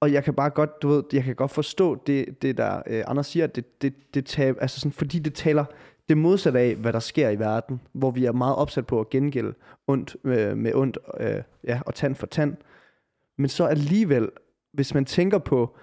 og 0.00 0.12
jeg 0.12 0.24
kan 0.24 0.34
bare 0.34 0.50
godt, 0.50 0.82
du 0.82 0.88
ved, 0.88 1.04
jeg 1.12 1.24
kan 1.24 1.34
godt 1.34 1.50
forstå 1.50 1.94
det, 2.06 2.42
det 2.42 2.56
der 2.56 2.82
øh, 2.86 3.04
Anders 3.06 3.26
siger, 3.26 3.46
det, 3.46 3.82
det, 3.82 4.14
det 4.14 4.26
tab, 4.26 4.56
altså 4.60 4.80
sådan, 4.80 4.92
fordi 4.92 5.18
det 5.18 5.34
taler 5.34 5.64
det 6.08 6.18
modsatte 6.18 6.60
af, 6.60 6.74
hvad 6.74 6.92
der 6.92 6.98
sker 6.98 7.30
i 7.30 7.38
verden, 7.38 7.80
hvor 7.92 8.10
vi 8.10 8.24
er 8.24 8.32
meget 8.32 8.56
opsat 8.56 8.86
på 8.86 9.00
at 9.00 9.10
gengælde 9.10 9.54
ondt 9.86 10.16
øh, 10.24 10.56
med 10.56 10.74
ondt, 10.74 10.98
øh, 11.20 11.42
ja, 11.64 11.80
og 11.86 11.94
tand 11.94 12.14
for 12.14 12.26
tand. 12.26 12.56
Men 13.38 13.48
så 13.48 13.64
alligevel, 13.64 14.30
hvis 14.72 14.94
man 14.94 15.04
tænker 15.04 15.38
på 15.38 15.76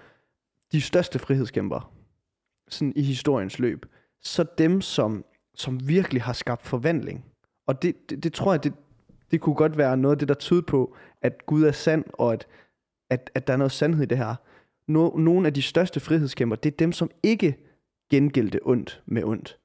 de 0.72 0.80
største 0.80 1.18
frihedskæmper 1.18 1.92
sådan 2.68 2.92
i 2.96 3.02
historiens 3.02 3.58
løb, 3.58 3.86
så 4.22 4.44
dem, 4.58 4.80
som, 4.80 5.24
som 5.54 5.88
virkelig 5.88 6.22
har 6.22 6.32
skabt 6.32 6.62
forvandling. 6.62 7.24
Og 7.66 7.82
det, 7.82 8.10
det, 8.10 8.24
det 8.24 8.32
tror 8.32 8.52
jeg, 8.52 8.64
det, 8.64 8.72
det 9.30 9.40
kunne 9.40 9.54
godt 9.54 9.78
være 9.78 9.96
noget 9.96 10.14
af 10.14 10.18
det, 10.18 10.28
der 10.28 10.34
tyder 10.34 10.62
på, 10.62 10.96
at 11.22 11.46
Gud 11.46 11.62
er 11.62 11.72
sand, 11.72 12.04
og 12.12 12.32
at, 12.32 12.46
at, 13.10 13.30
at 13.34 13.46
der 13.46 13.52
er 13.52 13.56
noget 13.56 13.72
sandhed 13.72 14.02
i 14.02 14.06
det 14.06 14.18
her. 14.18 14.34
No, 14.88 15.10
nogle 15.16 15.46
af 15.46 15.54
de 15.54 15.62
største 15.62 16.00
frihedskæmper, 16.00 16.56
det 16.56 16.72
er 16.72 16.76
dem, 16.76 16.92
som 16.92 17.10
ikke 17.22 17.56
gengældte 18.10 18.60
ondt 18.62 19.02
med 19.06 19.24
ondt. 19.24 19.58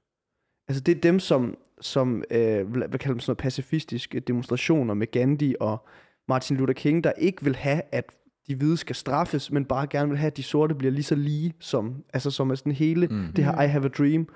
Altså 0.67 0.83
det 0.83 0.97
er 0.97 1.01
dem, 1.01 1.19
som, 1.19 1.57
som 1.81 2.23
øh, 2.31 2.67
hvad 2.67 2.99
kalder 2.99 3.13
man 3.13 3.19
sådan 3.19 3.23
noget, 3.27 3.37
pacifistiske 3.37 4.19
demonstrationer 4.19 4.93
med 4.93 5.11
Gandhi 5.11 5.55
og 5.59 5.87
Martin 6.27 6.57
Luther 6.57 6.73
King, 6.73 7.03
der 7.03 7.11
ikke 7.11 7.43
vil 7.43 7.55
have, 7.55 7.81
at 7.91 8.05
de 8.47 8.55
hvide 8.55 8.77
skal 8.77 8.95
straffes, 8.95 9.51
men 9.51 9.65
bare 9.65 9.87
gerne 9.87 10.09
vil 10.09 10.17
have, 10.17 10.27
at 10.27 10.37
de 10.37 10.43
sorte 10.43 10.75
bliver 10.75 10.91
lige 10.91 11.03
så 11.03 11.15
lige 11.15 11.53
som, 11.59 12.03
altså 12.13 12.31
som 12.31 12.49
er 12.51 12.55
sådan 12.55 12.71
hele 12.71 13.07
Mm. 13.07 13.33
det 13.35 13.45
her 13.45 13.61
I 13.61 13.67
have 13.67 13.85
a 13.85 13.87
dream. 13.87 14.27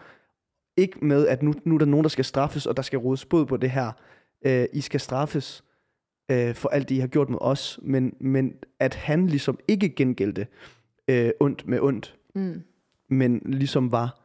Ikke 0.77 1.05
med, 1.05 1.27
at 1.27 1.43
nu, 1.43 1.53
nu 1.65 1.75
er 1.75 1.79
der 1.79 1.85
nogen, 1.85 2.03
der 2.03 2.09
skal 2.09 2.25
straffes, 2.25 2.65
og 2.65 2.77
der 2.77 2.84
skal 2.84 2.99
rådes 2.99 3.25
bod 3.25 3.45
på 3.45 3.57
det 3.57 3.71
her. 3.71 3.91
Øh, 4.45 4.65
I 4.73 4.81
skal 4.81 4.99
straffes 4.99 5.63
øh, 6.31 6.55
for 6.55 6.69
alt 6.69 6.89
det, 6.89 6.95
I 6.95 6.99
har 6.99 7.07
gjort 7.07 7.29
med 7.29 7.37
os, 7.41 7.79
men, 7.83 8.15
men 8.19 8.53
at 8.79 8.95
han 8.95 9.27
ligesom 9.27 9.59
ikke 9.67 9.89
gengældte 9.89 10.47
øh, 11.07 11.31
ondt 11.39 11.67
med 11.67 11.79
ondt, 11.79 12.13
Mm. 12.35 12.61
men 13.09 13.41
ligesom 13.45 13.91
var 13.91 14.21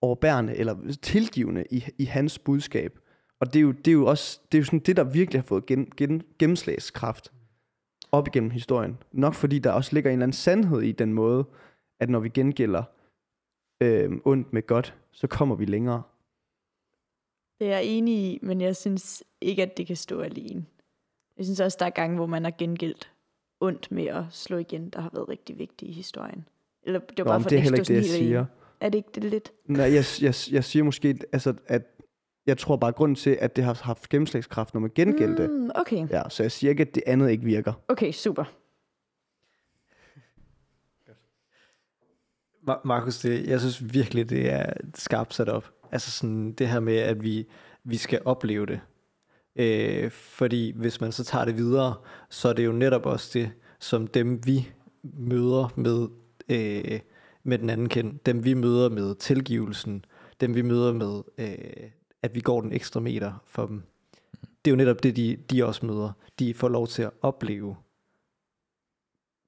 overbærende 0.00 0.56
eller 0.56 0.76
tilgivende 1.02 1.64
i, 1.70 1.84
i 1.98 2.04
hans 2.04 2.38
budskab. 2.38 2.98
Og 3.40 3.52
det 3.52 3.58
er 3.58 3.62
jo, 3.62 3.70
det 3.72 3.88
er 3.88 3.92
jo 3.92 4.06
også 4.06 4.40
det 4.52 4.58
er 4.58 4.60
jo 4.60 4.64
sådan 4.64 4.78
det, 4.78 4.96
der 4.96 5.04
virkelig 5.04 5.40
har 5.40 5.46
fået 5.46 5.66
gen, 5.66 5.92
gen, 5.96 6.22
gennemslagskraft 6.38 7.32
op 8.12 8.28
igennem 8.28 8.50
historien. 8.50 8.98
Nok 9.12 9.34
fordi 9.34 9.58
der 9.58 9.70
også 9.72 9.90
ligger 9.94 10.10
en 10.10 10.12
eller 10.12 10.24
anden 10.24 10.32
sandhed 10.32 10.80
i 10.82 10.92
den 10.92 11.14
måde, 11.14 11.44
at 12.00 12.10
når 12.10 12.20
vi 12.20 12.28
gengælder 12.28 12.82
øh, 13.82 14.10
ondt 14.24 14.52
med 14.52 14.66
godt, 14.66 14.94
så 15.12 15.26
kommer 15.26 15.54
vi 15.54 15.64
længere. 15.64 16.02
Det 17.62 17.70
er 17.70 17.76
jeg 17.76 17.84
enig 17.84 18.14
i, 18.14 18.38
men 18.42 18.60
jeg 18.60 18.76
synes 18.76 19.24
ikke, 19.40 19.62
at 19.62 19.76
det 19.76 19.86
kan 19.86 19.96
stå 19.96 20.20
alene. 20.20 20.64
Jeg 21.36 21.44
synes 21.44 21.60
også, 21.60 21.76
der 21.80 21.86
er 21.86 21.90
gange, 21.90 22.16
hvor 22.16 22.26
man 22.26 22.44
har 22.44 22.50
gengældt 22.58 23.10
ondt 23.60 23.92
med 23.92 24.06
at 24.06 24.24
slå 24.30 24.56
igen, 24.56 24.90
der 24.90 25.00
har 25.00 25.10
været 25.12 25.28
rigtig 25.28 25.58
vigtige 25.58 25.90
i 25.90 25.92
historien. 25.92 26.48
Eller 26.82 27.00
det 27.00 27.18
var 27.18 27.24
Nå, 27.24 27.30
bare 27.30 27.40
for 27.40 27.48
det 27.48 27.56
er 27.56 27.60
at 27.60 27.62
heller 27.62 27.78
ikke 27.78 27.88
det, 27.88 27.94
jeg 27.94 28.04
siger. 28.04 28.44
Er 28.80 28.88
det 28.88 28.98
ikke 28.98 29.08
det 29.14 29.24
lidt? 29.24 29.52
Nej, 29.66 29.84
jeg, 29.84 30.04
jeg, 30.20 30.34
jeg 30.52 30.64
siger 30.64 30.82
måske, 30.82 31.18
altså, 31.32 31.54
at 31.66 31.82
jeg 32.46 32.58
tror 32.58 32.76
bare, 32.76 32.88
at 32.88 32.94
grunden 32.94 33.16
til, 33.16 33.38
at 33.40 33.56
det 33.56 33.64
har 33.64 33.80
haft 33.82 34.08
gennemslagskraft, 34.08 34.74
når 34.74 34.80
man 34.80 34.90
gengældte, 34.94 35.48
mm. 35.48 35.70
Okay. 35.74 36.08
ja, 36.10 36.22
så 36.28 36.42
jeg 36.42 36.52
siger 36.52 36.70
ikke, 36.70 36.80
at 36.80 36.94
det 36.94 37.02
andet 37.06 37.30
ikke 37.30 37.44
virker. 37.44 37.72
Okay, 37.88 38.12
super. 38.12 38.44
Ma- 42.70 42.80
Markus, 42.84 43.18
det, 43.18 43.46
jeg 43.46 43.60
synes 43.60 43.94
virkelig, 43.94 44.30
det 44.30 44.52
er 44.52 44.72
skarpt 44.94 45.34
sat 45.34 45.48
op. 45.48 45.72
Altså 45.92 46.10
sådan 46.10 46.52
det 46.52 46.68
her 46.68 46.80
med, 46.80 46.96
at 46.96 47.22
vi, 47.22 47.46
vi 47.84 47.96
skal 47.96 48.20
opleve 48.24 48.66
det. 48.66 48.80
Øh, 49.56 50.10
fordi 50.10 50.72
hvis 50.76 51.00
man 51.00 51.12
så 51.12 51.24
tager 51.24 51.44
det 51.44 51.56
videre, 51.56 51.94
så 52.30 52.48
er 52.48 52.52
det 52.52 52.66
jo 52.66 52.72
netop 52.72 53.06
også 53.06 53.30
det, 53.34 53.50
som 53.78 54.06
dem 54.06 54.46
vi 54.46 54.70
møder 55.02 55.68
med, 55.76 56.08
øh, 56.48 57.00
med 57.42 57.58
den 57.58 57.70
anden 57.70 57.88
kendt, 57.88 58.26
dem 58.26 58.44
vi 58.44 58.54
møder 58.54 58.88
med 58.88 59.14
tilgivelsen, 59.14 60.04
dem 60.40 60.54
vi 60.54 60.62
møder 60.62 60.92
med, 60.92 61.22
øh, 61.38 61.90
at 62.22 62.34
vi 62.34 62.40
går 62.40 62.60
den 62.60 62.72
ekstra 62.72 63.00
meter 63.00 63.32
for 63.46 63.66
dem. 63.66 63.82
Det 64.64 64.70
er 64.70 64.72
jo 64.72 64.76
netop 64.76 65.02
det, 65.02 65.16
de, 65.16 65.36
de 65.50 65.66
også 65.66 65.86
møder. 65.86 66.12
De 66.38 66.54
får 66.54 66.68
lov 66.68 66.86
til 66.86 67.02
at 67.02 67.10
opleve 67.22 67.76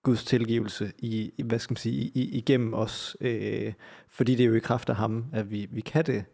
Guds 0.04 0.24
tilgivelse 0.24 0.92
i, 0.98 1.42
hvad 1.44 1.58
skal 1.58 1.72
man 1.72 1.76
sige, 1.76 2.02
i, 2.14 2.38
igennem 2.38 2.74
os, 2.74 3.16
øh, 3.20 3.72
fordi 4.08 4.34
det 4.34 4.44
er 4.44 4.48
jo 4.48 4.54
i 4.54 4.58
kraft 4.58 4.88
af 4.88 4.96
ham, 4.96 5.24
at 5.32 5.50
vi, 5.50 5.68
vi 5.70 5.80
kan 5.80 6.06
det. 6.06 6.24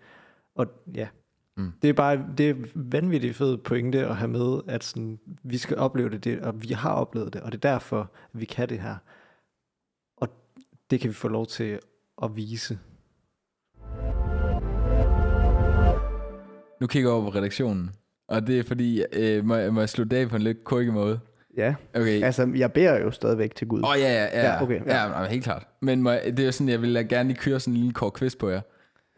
Og 0.54 0.66
ja, 0.94 1.08
Mm. 1.56 1.72
det 1.82 1.90
er 1.90 1.94
bare 1.94 2.26
det 2.38 2.50
er 2.50 2.54
vanvittigt 2.74 3.36
fed 3.36 3.56
pointe 3.56 4.06
at 4.06 4.16
have 4.16 4.28
med, 4.28 4.60
at 4.66 4.84
sådan, 4.84 5.18
vi 5.42 5.58
skal 5.58 5.76
opleve 5.76 6.10
det, 6.10 6.24
det, 6.24 6.40
og 6.40 6.62
vi 6.62 6.68
har 6.68 6.92
oplevet 6.92 7.32
det, 7.32 7.42
og 7.42 7.52
det 7.52 7.64
er 7.64 7.72
derfor, 7.72 8.00
at 8.00 8.40
vi 8.40 8.44
kan 8.44 8.68
det 8.68 8.80
her. 8.80 8.96
Og 10.16 10.28
det 10.90 11.00
kan 11.00 11.08
vi 11.08 11.14
få 11.14 11.28
lov 11.28 11.46
til 11.46 11.78
at 12.22 12.36
vise. 12.36 12.78
Nu 16.80 16.86
kigger 16.86 17.10
jeg 17.10 17.14
over 17.14 17.30
på 17.30 17.38
redaktionen, 17.38 17.90
og 18.28 18.46
det 18.46 18.58
er 18.58 18.62
fordi, 18.62 19.04
øh, 19.12 19.44
må, 19.44 19.54
jeg, 19.54 19.74
må 19.74 19.80
jeg 19.80 19.88
slutte 19.88 20.16
af 20.16 20.28
på 20.28 20.36
en 20.36 20.42
lidt 20.42 20.68
quirky 20.68 20.88
måde? 20.88 21.20
Ja, 21.56 21.74
Okay. 21.94 22.22
altså 22.22 22.48
jeg 22.56 22.72
beder 22.72 22.98
jo 23.00 23.10
stadigvæk 23.10 23.54
til 23.54 23.66
Gud. 23.68 23.82
Åh, 23.82 23.90
oh, 23.90 23.96
ja, 24.00 24.12
ja, 24.12 24.24
ja. 24.40 24.46
Ja, 24.54 24.62
okay, 24.62 24.80
ja. 24.86 25.20
ja. 25.22 25.28
helt 25.28 25.44
klart. 25.44 25.66
Men 25.82 26.02
må, 26.02 26.12
det 26.12 26.40
er 26.40 26.44
jo 26.44 26.52
sådan, 26.52 26.68
jeg 26.68 26.82
vil 26.82 27.08
gerne 27.08 27.28
lige 27.28 27.38
køre 27.38 27.60
sådan 27.60 27.74
en 27.74 27.76
lille 27.76 27.92
kort 27.92 28.14
quiz 28.14 28.34
på 28.36 28.48
jer. 28.48 28.60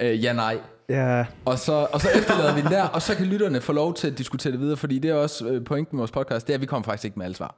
Øh, 0.03 0.25
ja, 0.25 0.33
nej. 0.33 0.59
Ja, 0.89 1.25
Og 1.45 1.59
så, 1.59 1.87
og 1.93 2.01
så 2.01 2.09
efterlader 2.15 2.55
vi 2.55 2.61
den 2.61 2.71
der, 2.71 2.83
og 2.83 3.03
så 3.03 3.15
kan 3.15 3.27
lytterne 3.27 3.61
få 3.61 3.73
lov 3.73 3.95
til 3.95 4.07
at 4.11 4.19
diskutere 4.19 4.53
det 4.53 4.61
videre, 4.61 4.77
fordi 4.77 4.99
det 4.99 5.11
er 5.11 5.15
også 5.15 5.49
øh, 5.49 5.65
pointen 5.65 5.97
med 5.97 6.01
vores 6.01 6.11
podcast, 6.11 6.47
det 6.47 6.53
er, 6.53 6.55
at 6.57 6.61
vi 6.61 6.67
kommer 6.67 6.85
faktisk 6.85 7.05
ikke 7.05 7.19
med 7.19 7.27
alle 7.27 7.37
svar. 7.37 7.57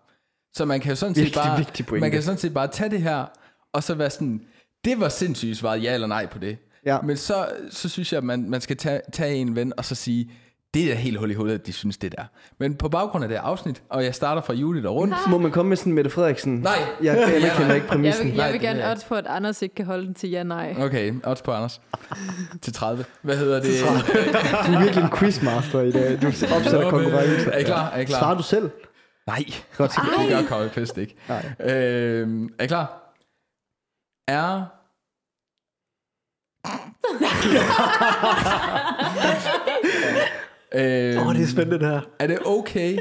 Så 0.55 0.65
man 0.65 0.81
kan 0.81 0.91
jo 0.91 0.97
sådan 0.97 1.15
set 1.15 1.23
Virkelig 1.25 1.43
bare, 1.45 1.59
vigtig 1.59 1.87
pointe. 1.87 2.01
man 2.01 2.11
kan 2.11 2.23
sådan 2.23 2.39
set 2.39 2.55
bare 2.55 2.69
tage 2.69 2.91
det 2.91 3.03
her, 3.03 3.25
og 3.73 3.83
så 3.83 3.95
være 3.95 4.11
sådan, 4.11 4.41
det 4.85 5.01
var 5.01 5.09
sindssygt 5.09 5.57
svaret 5.57 5.83
ja 5.83 5.95
eller 5.95 6.07
nej 6.07 6.27
på 6.27 6.39
det. 6.39 6.57
Ja. 6.87 7.01
Men 7.01 7.17
så, 7.17 7.47
så 7.71 7.89
synes 7.89 8.13
jeg, 8.13 8.19
at 8.19 8.25
man, 8.25 8.51
man 8.51 8.61
skal 8.61 8.77
tage, 8.77 9.01
tage 9.13 9.35
en 9.35 9.57
ven, 9.57 9.73
og 9.77 9.85
så 9.85 9.95
sige, 9.95 10.31
det 10.75 10.91
er 10.93 10.95
helt 10.95 11.19
hul 11.19 11.31
i 11.31 11.35
hovedet, 11.35 11.55
at 11.59 11.67
de 11.67 11.73
synes 11.73 11.97
det 11.97 12.13
der. 12.19 12.25
Men 12.59 12.75
på 12.75 12.89
baggrund 12.89 13.25
af 13.25 13.29
det 13.29 13.37
afsnit, 13.37 13.83
og 13.91 14.05
jeg 14.05 14.15
starter 14.15 14.43
fra 14.43 14.53
Judith 14.55 14.87
og 14.87 14.95
rundt, 14.95 15.15
må 15.29 15.39
man 15.39 15.51
komme 15.51 15.69
med 15.69 15.77
sådan 15.77 15.93
Mette 15.93 16.11
Frederiksen? 16.11 16.55
Nej. 16.55 16.79
Jeg 17.03 17.17
Ja, 17.17 17.23
anerkender 17.23 17.67
nej. 17.67 17.75
ikke 17.75 17.75
Jeg 17.75 17.83
præmissen. 17.87 18.27
vil, 18.27 18.35
Nej, 18.37 18.45
jeg 18.45 18.53
vil 18.53 18.61
gerne 18.61 18.77
vil 18.77 18.83
jeg 18.83 18.91
odds 18.93 19.05
på, 19.05 19.15
at 19.15 19.27
Anders 19.27 19.63
ikke 19.63 19.75
kan 19.75 19.85
holde 19.87 20.07
den 20.07 20.15
til 20.15 20.31
ja-nej. 20.31 20.75
Okay, 20.79 21.15
odds 21.25 21.43
på 21.43 21.53
Anders. 21.53 21.81
til 22.63 22.73
30. 22.73 23.05
Hvad 23.23 23.37
hedder 23.37 23.61
det? 23.61 23.71
Du 24.67 24.73
er 24.73 24.81
virkelig 24.83 25.05
en 25.05 25.11
quizmaster 25.19 25.81
i 25.81 25.93
dag. 25.93 26.23
Du 26.23 26.27
opsætter 26.27 26.91
konkurrence. 26.91 27.51
Er 27.51 27.59
I 27.59 27.63
klar? 27.63 27.91
Er 27.91 28.01
I 28.01 28.05
klar? 28.05 28.19
Svarer 28.19 28.37
du 28.37 28.43
selv? 28.43 28.71
Nej, 29.27 29.45
Godt. 29.77 29.93
det 30.21 30.29
gør 30.29 30.43
Kåre 30.49 30.69
Kvist 30.69 30.99
ikke. 30.99 31.17
Nej. 31.29 31.53
Øh, 31.61 32.29
er 32.59 32.65
I 32.65 32.67
klar? 32.67 33.01
Er... 34.29 34.65
øh, 40.75 41.21
Åh, 41.21 41.27
oh, 41.27 41.35
det 41.35 41.43
er 41.43 41.47
spændende 41.47 41.79
det 41.79 41.89
her. 41.89 42.01
er 42.19 42.27
det 42.27 42.39
okay 42.47 42.99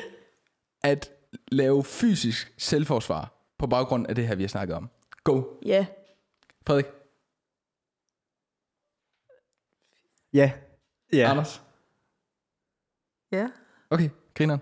at 0.84 1.12
lave 1.52 1.84
fysisk 1.84 2.54
selvforsvar 2.58 3.34
på 3.58 3.68
baggrund 3.68 4.08
af 4.08 4.16
det 4.16 4.28
her, 4.28 4.36
vi 4.36 4.44
har 4.44 4.48
snakket 4.48 4.76
om? 4.76 4.90
Go. 5.24 5.44
Ja. 5.66 5.86
Frederik, 6.68 6.86
Ja. 10.34 10.52
ja. 11.14 11.32
Anders. 11.32 11.64
Ja. 13.32 13.48
Okay, 13.90 14.10
grineren. 14.34 14.60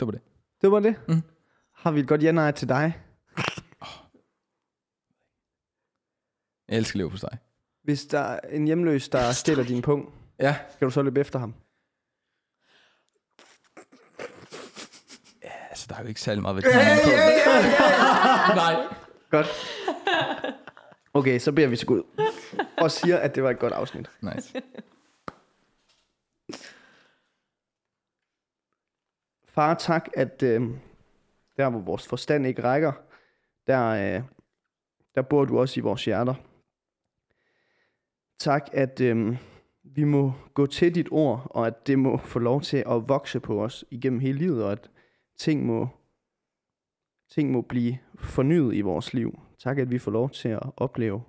Det 0.00 0.06
var 0.06 0.10
det. 0.10 0.20
Det 0.60 0.70
var 0.72 0.80
det. 0.80 0.96
Mm. 1.08 1.22
Har 1.72 1.90
vi 1.90 2.00
et 2.00 2.08
godt 2.08 2.22
ja-nej 2.22 2.50
til 2.50 2.68
dig? 2.68 3.00
Jeg 6.68 6.76
elsker 6.76 6.96
lever 6.98 7.10
på 7.10 7.16
dig. 7.16 7.38
Hvis 7.82 8.06
der 8.06 8.18
er 8.18 8.40
en 8.48 8.64
hjemløs, 8.66 9.08
der 9.08 9.32
stiller 9.32 9.64
din 9.64 9.82
punkt, 9.82 10.14
Ja. 10.40 10.56
skal 10.70 10.84
du 10.86 10.90
så 10.90 11.02
løbe 11.02 11.20
efter 11.20 11.38
ham? 11.38 11.54
Altså, 15.84 15.94
der 15.94 15.98
er 16.00 16.04
jo 16.04 16.08
ikke 16.08 16.20
særlig 16.20 16.42
meget 16.42 16.56
ved 16.56 16.62
det. 16.62 16.74
Nej. 18.54 18.74
Godt. 19.30 19.46
Okay, 21.14 21.38
så 21.38 21.52
beder 21.52 21.68
vi 21.68 21.76
til 21.76 21.86
Gud. 21.86 22.02
Og 22.78 22.90
siger, 22.90 23.18
at 23.18 23.34
det 23.34 23.42
var 23.42 23.50
et 23.50 23.58
godt 23.58 23.72
afsnit. 23.72 24.10
Nice. 24.20 24.62
Far, 29.48 29.74
tak, 29.74 30.08
at 30.14 30.42
øh, 30.42 30.62
der, 31.56 31.70
hvor 31.70 31.80
vores 31.80 32.08
forstand 32.08 32.46
ikke 32.46 32.62
rækker, 32.62 32.92
der, 33.66 33.88
øh, 33.88 34.22
der 35.14 35.22
bor 35.22 35.44
du 35.44 35.58
også 35.58 35.80
i 35.80 35.82
vores 35.82 36.04
hjerter. 36.04 36.34
Tak, 38.38 38.68
at 38.72 39.00
øh, 39.00 39.36
vi 39.82 40.04
må 40.04 40.32
gå 40.54 40.66
til 40.66 40.94
dit 40.94 41.08
ord, 41.10 41.46
og 41.50 41.66
at 41.66 41.86
det 41.86 41.98
må 41.98 42.16
få 42.16 42.38
lov 42.38 42.60
til 42.60 42.76
at 42.76 43.08
vokse 43.08 43.40
på 43.40 43.64
os 43.64 43.84
igennem 43.90 44.20
hele 44.20 44.38
livet, 44.38 44.64
og 44.64 44.72
at 44.72 44.90
ting 45.36 45.66
må, 45.66 45.88
ting 47.28 47.50
må 47.50 47.60
blive 47.60 47.98
fornyet 48.14 48.74
i 48.74 48.80
vores 48.80 49.14
liv. 49.14 49.40
Tak, 49.58 49.78
at 49.78 49.90
vi 49.90 49.98
får 49.98 50.10
lov 50.10 50.30
til 50.30 50.48
at 50.48 50.60
opleve, 50.76 51.22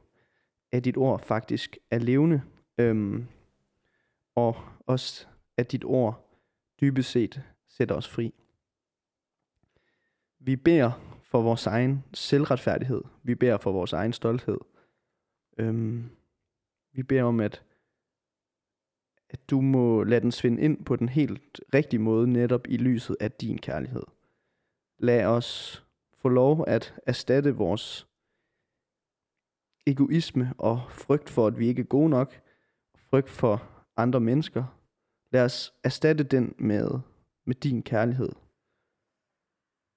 at 0.71 0.85
dit 0.85 0.97
ord 0.97 1.19
faktisk 1.19 1.77
er 1.91 1.99
levende, 1.99 2.41
øhm, 2.77 3.25
og 4.35 4.57
også 4.79 5.27
at 5.57 5.71
dit 5.71 5.83
ord 5.85 6.29
dybest 6.81 7.11
set 7.11 7.41
sætter 7.67 7.95
os 7.95 8.07
fri. 8.07 8.33
Vi 10.39 10.55
beder 10.55 10.91
for 11.23 11.41
vores 11.41 11.67
egen 11.67 12.03
selvretfærdighed. 12.13 13.01
Vi 13.23 13.35
beder 13.35 13.57
for 13.57 13.71
vores 13.71 13.93
egen 13.93 14.13
stolthed. 14.13 14.57
Øhm, 15.57 16.09
vi 16.91 17.03
beder 17.03 17.23
om, 17.23 17.39
at, 17.39 17.63
at 19.29 19.49
du 19.49 19.61
må 19.61 20.03
lade 20.03 20.21
den 20.21 20.31
svinde 20.31 20.61
ind 20.61 20.85
på 20.85 20.95
den 20.95 21.09
helt 21.09 21.61
rigtige 21.73 21.99
måde, 21.99 22.27
netop 22.27 22.67
i 22.67 22.77
lyset 22.77 23.17
af 23.19 23.31
din 23.31 23.57
kærlighed. 23.57 24.03
Lad 24.99 25.25
os 25.25 25.83
få 26.17 26.29
lov 26.29 26.63
at 26.67 26.95
erstatte 27.05 27.55
vores 27.55 28.07
egoisme 29.87 30.53
og 30.57 30.81
frygt 30.89 31.29
for, 31.29 31.47
at 31.47 31.59
vi 31.59 31.67
ikke 31.67 31.81
er 31.81 31.85
gode 31.85 32.09
nok, 32.09 32.41
frygt 32.97 33.29
for 33.29 33.85
andre 33.97 34.19
mennesker. 34.19 34.79
Lad 35.31 35.45
os 35.45 35.73
erstatte 35.83 36.23
den 36.23 36.55
med, 36.57 36.89
med 37.45 37.55
din 37.55 37.83
kærlighed. 37.83 38.29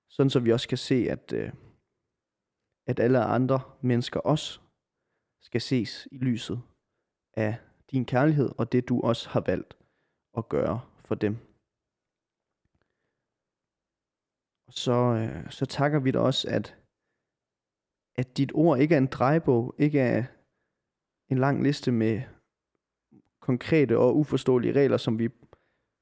Sådan 0.08 0.30
så 0.30 0.40
vi 0.40 0.52
også 0.52 0.68
kan 0.68 0.78
se, 0.78 1.10
at, 1.10 1.32
øh, 1.32 1.52
at 2.86 3.00
alle 3.00 3.18
andre 3.18 3.60
mennesker 3.80 4.20
også 4.20 4.60
skal 5.40 5.60
ses 5.60 6.08
i 6.12 6.16
lyset 6.16 6.60
af 7.34 7.56
din 7.90 8.04
kærlighed 8.04 8.50
og 8.58 8.72
det, 8.72 8.88
du 8.88 9.00
også 9.00 9.28
har 9.28 9.40
valgt 9.40 9.76
at 10.36 10.48
gøre 10.48 10.80
for 11.04 11.14
dem. 11.14 11.36
Så, 14.70 14.92
øh, 14.92 15.50
så 15.50 15.66
takker 15.66 15.98
vi 15.98 16.10
dig 16.10 16.20
også, 16.20 16.48
at, 16.50 16.76
at 18.16 18.36
dit 18.36 18.52
ord 18.54 18.78
ikke 18.78 18.94
er 18.94 18.98
en 18.98 19.06
drejebog, 19.06 19.74
ikke 19.78 20.00
er 20.00 20.24
en 21.28 21.38
lang 21.38 21.62
liste 21.62 21.92
med 21.92 22.22
konkrete 23.40 23.98
og 23.98 24.16
uforståelige 24.16 24.72
regler, 24.72 24.96
som 24.96 25.18
vi 25.18 25.28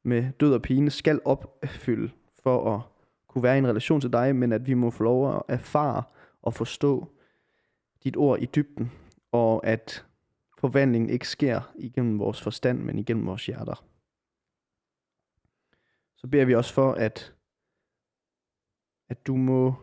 med 0.05 0.33
død 0.41 0.55
og 0.55 0.63
pine 0.63 0.91
skal 0.91 1.21
opfylde 1.25 2.11
for 2.43 2.75
at 2.75 2.81
kunne 3.29 3.43
være 3.43 3.55
i 3.55 3.59
en 3.59 3.67
relation 3.67 4.01
til 4.01 4.13
dig, 4.13 4.37
men 4.37 4.53
at 4.53 4.67
vi 4.67 4.75
må 4.75 4.91
få 4.91 5.05
lov 5.05 5.37
at 5.37 5.43
erfare 5.49 6.03
og 6.43 6.55
forstå 6.55 7.09
dit 8.05 8.17
ord 8.17 8.43
i 8.43 8.47
dybden, 8.47 8.93
og 9.33 9.67
at 9.67 10.06
forvandlingen 10.67 11.11
ikke 11.11 11.29
sker 11.29 11.73
igennem 11.79 12.19
vores 12.19 12.43
forstand, 12.43 12.79
men 12.83 12.99
igennem 12.99 13.27
vores 13.27 13.47
hjerter. 13.47 13.85
Så 16.17 16.27
beder 16.27 16.45
vi 16.45 16.55
også 16.55 16.75
for, 16.75 16.93
at, 16.93 17.35
at 19.09 19.27
du 19.27 19.37
må 19.37 19.75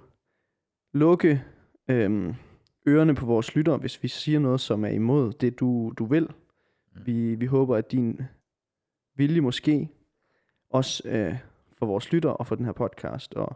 lukke 0.94 1.44
øhm, 1.88 2.34
ørerne 2.88 3.16
på 3.16 3.26
vores 3.26 3.56
lyttere, 3.56 3.78
hvis 3.78 4.04
vi 4.04 4.08
siger 4.08 4.40
noget, 4.40 4.62
som 4.62 4.86
er 4.86 4.90
imod 4.90 5.34
det, 5.34 5.60
du, 5.60 5.94
du 5.98 6.06
vil. 6.06 6.30
Vi, 7.06 7.36
vi 7.36 7.46
håber, 7.46 7.76
at 7.76 7.92
din 7.92 8.22
vilje 9.16 9.42
måske 9.42 9.90
også 10.70 11.10
øh, 11.10 11.36
for 11.78 11.86
vores 11.86 12.12
lyttere 12.12 12.38
og 12.38 12.48
for 12.48 12.56
den 12.56 12.66
her 12.66 12.72
podcast. 12.72 13.34
Og 13.34 13.56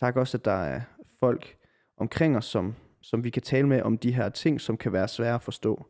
tak 0.00 0.16
også, 0.16 0.36
at 0.36 0.44
der 0.44 0.52
er 0.52 0.80
folk 1.20 1.56
omkring 1.96 2.36
os, 2.36 2.44
som, 2.44 2.74
som 3.00 3.24
vi 3.24 3.30
kan 3.30 3.42
tale 3.42 3.68
med 3.68 3.82
om 3.82 3.98
de 3.98 4.12
her 4.12 4.28
ting, 4.28 4.60
som 4.60 4.76
kan 4.76 4.92
være 4.92 5.08
svære 5.08 5.34
at 5.34 5.42
forstå. 5.42 5.86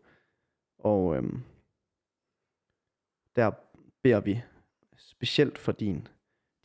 Og 0.78 1.16
øhm, 1.16 1.42
der 3.36 3.50
beder 4.02 4.20
vi 4.20 4.42
specielt 4.96 5.58
for 5.58 5.72
din, 5.72 6.08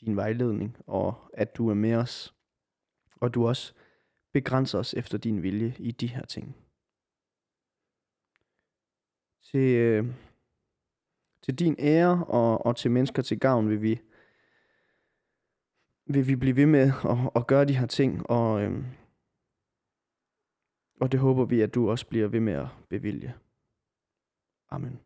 din 0.01 0.15
vejledning, 0.15 0.77
og 0.87 1.29
at 1.33 1.55
du 1.57 1.69
er 1.69 1.73
med 1.73 1.95
os, 1.95 2.35
og 3.15 3.33
du 3.33 3.47
også 3.47 3.73
begrænser 4.31 4.79
os 4.79 4.93
efter 4.93 5.17
din 5.17 5.43
vilje 5.43 5.75
i 5.79 5.91
de 5.91 6.07
her 6.07 6.25
ting. 6.25 6.55
Til, 9.43 9.75
øh, 9.75 10.05
til 11.41 11.59
din 11.59 11.75
ære 11.79 12.25
og, 12.25 12.65
og 12.65 12.75
til 12.75 12.91
mennesker 12.91 13.21
til 13.21 13.39
gavn 13.39 13.69
vil 13.69 13.81
vi, 13.81 14.01
vil 16.05 16.27
vi 16.27 16.35
blive 16.35 16.55
ved 16.55 16.65
med 16.65 16.79
at, 16.81 17.31
at 17.35 17.47
gøre 17.47 17.65
de 17.65 17.77
her 17.77 17.87
ting, 17.87 18.29
og, 18.29 18.61
øhm, 18.61 18.85
og 21.01 21.11
det 21.11 21.19
håber 21.19 21.45
vi, 21.45 21.61
at 21.61 21.73
du 21.73 21.89
også 21.89 22.07
bliver 22.07 22.27
ved 22.27 22.39
med 22.39 22.53
at 22.53 22.67
bevilge. 22.89 23.35
Amen. 24.73 24.99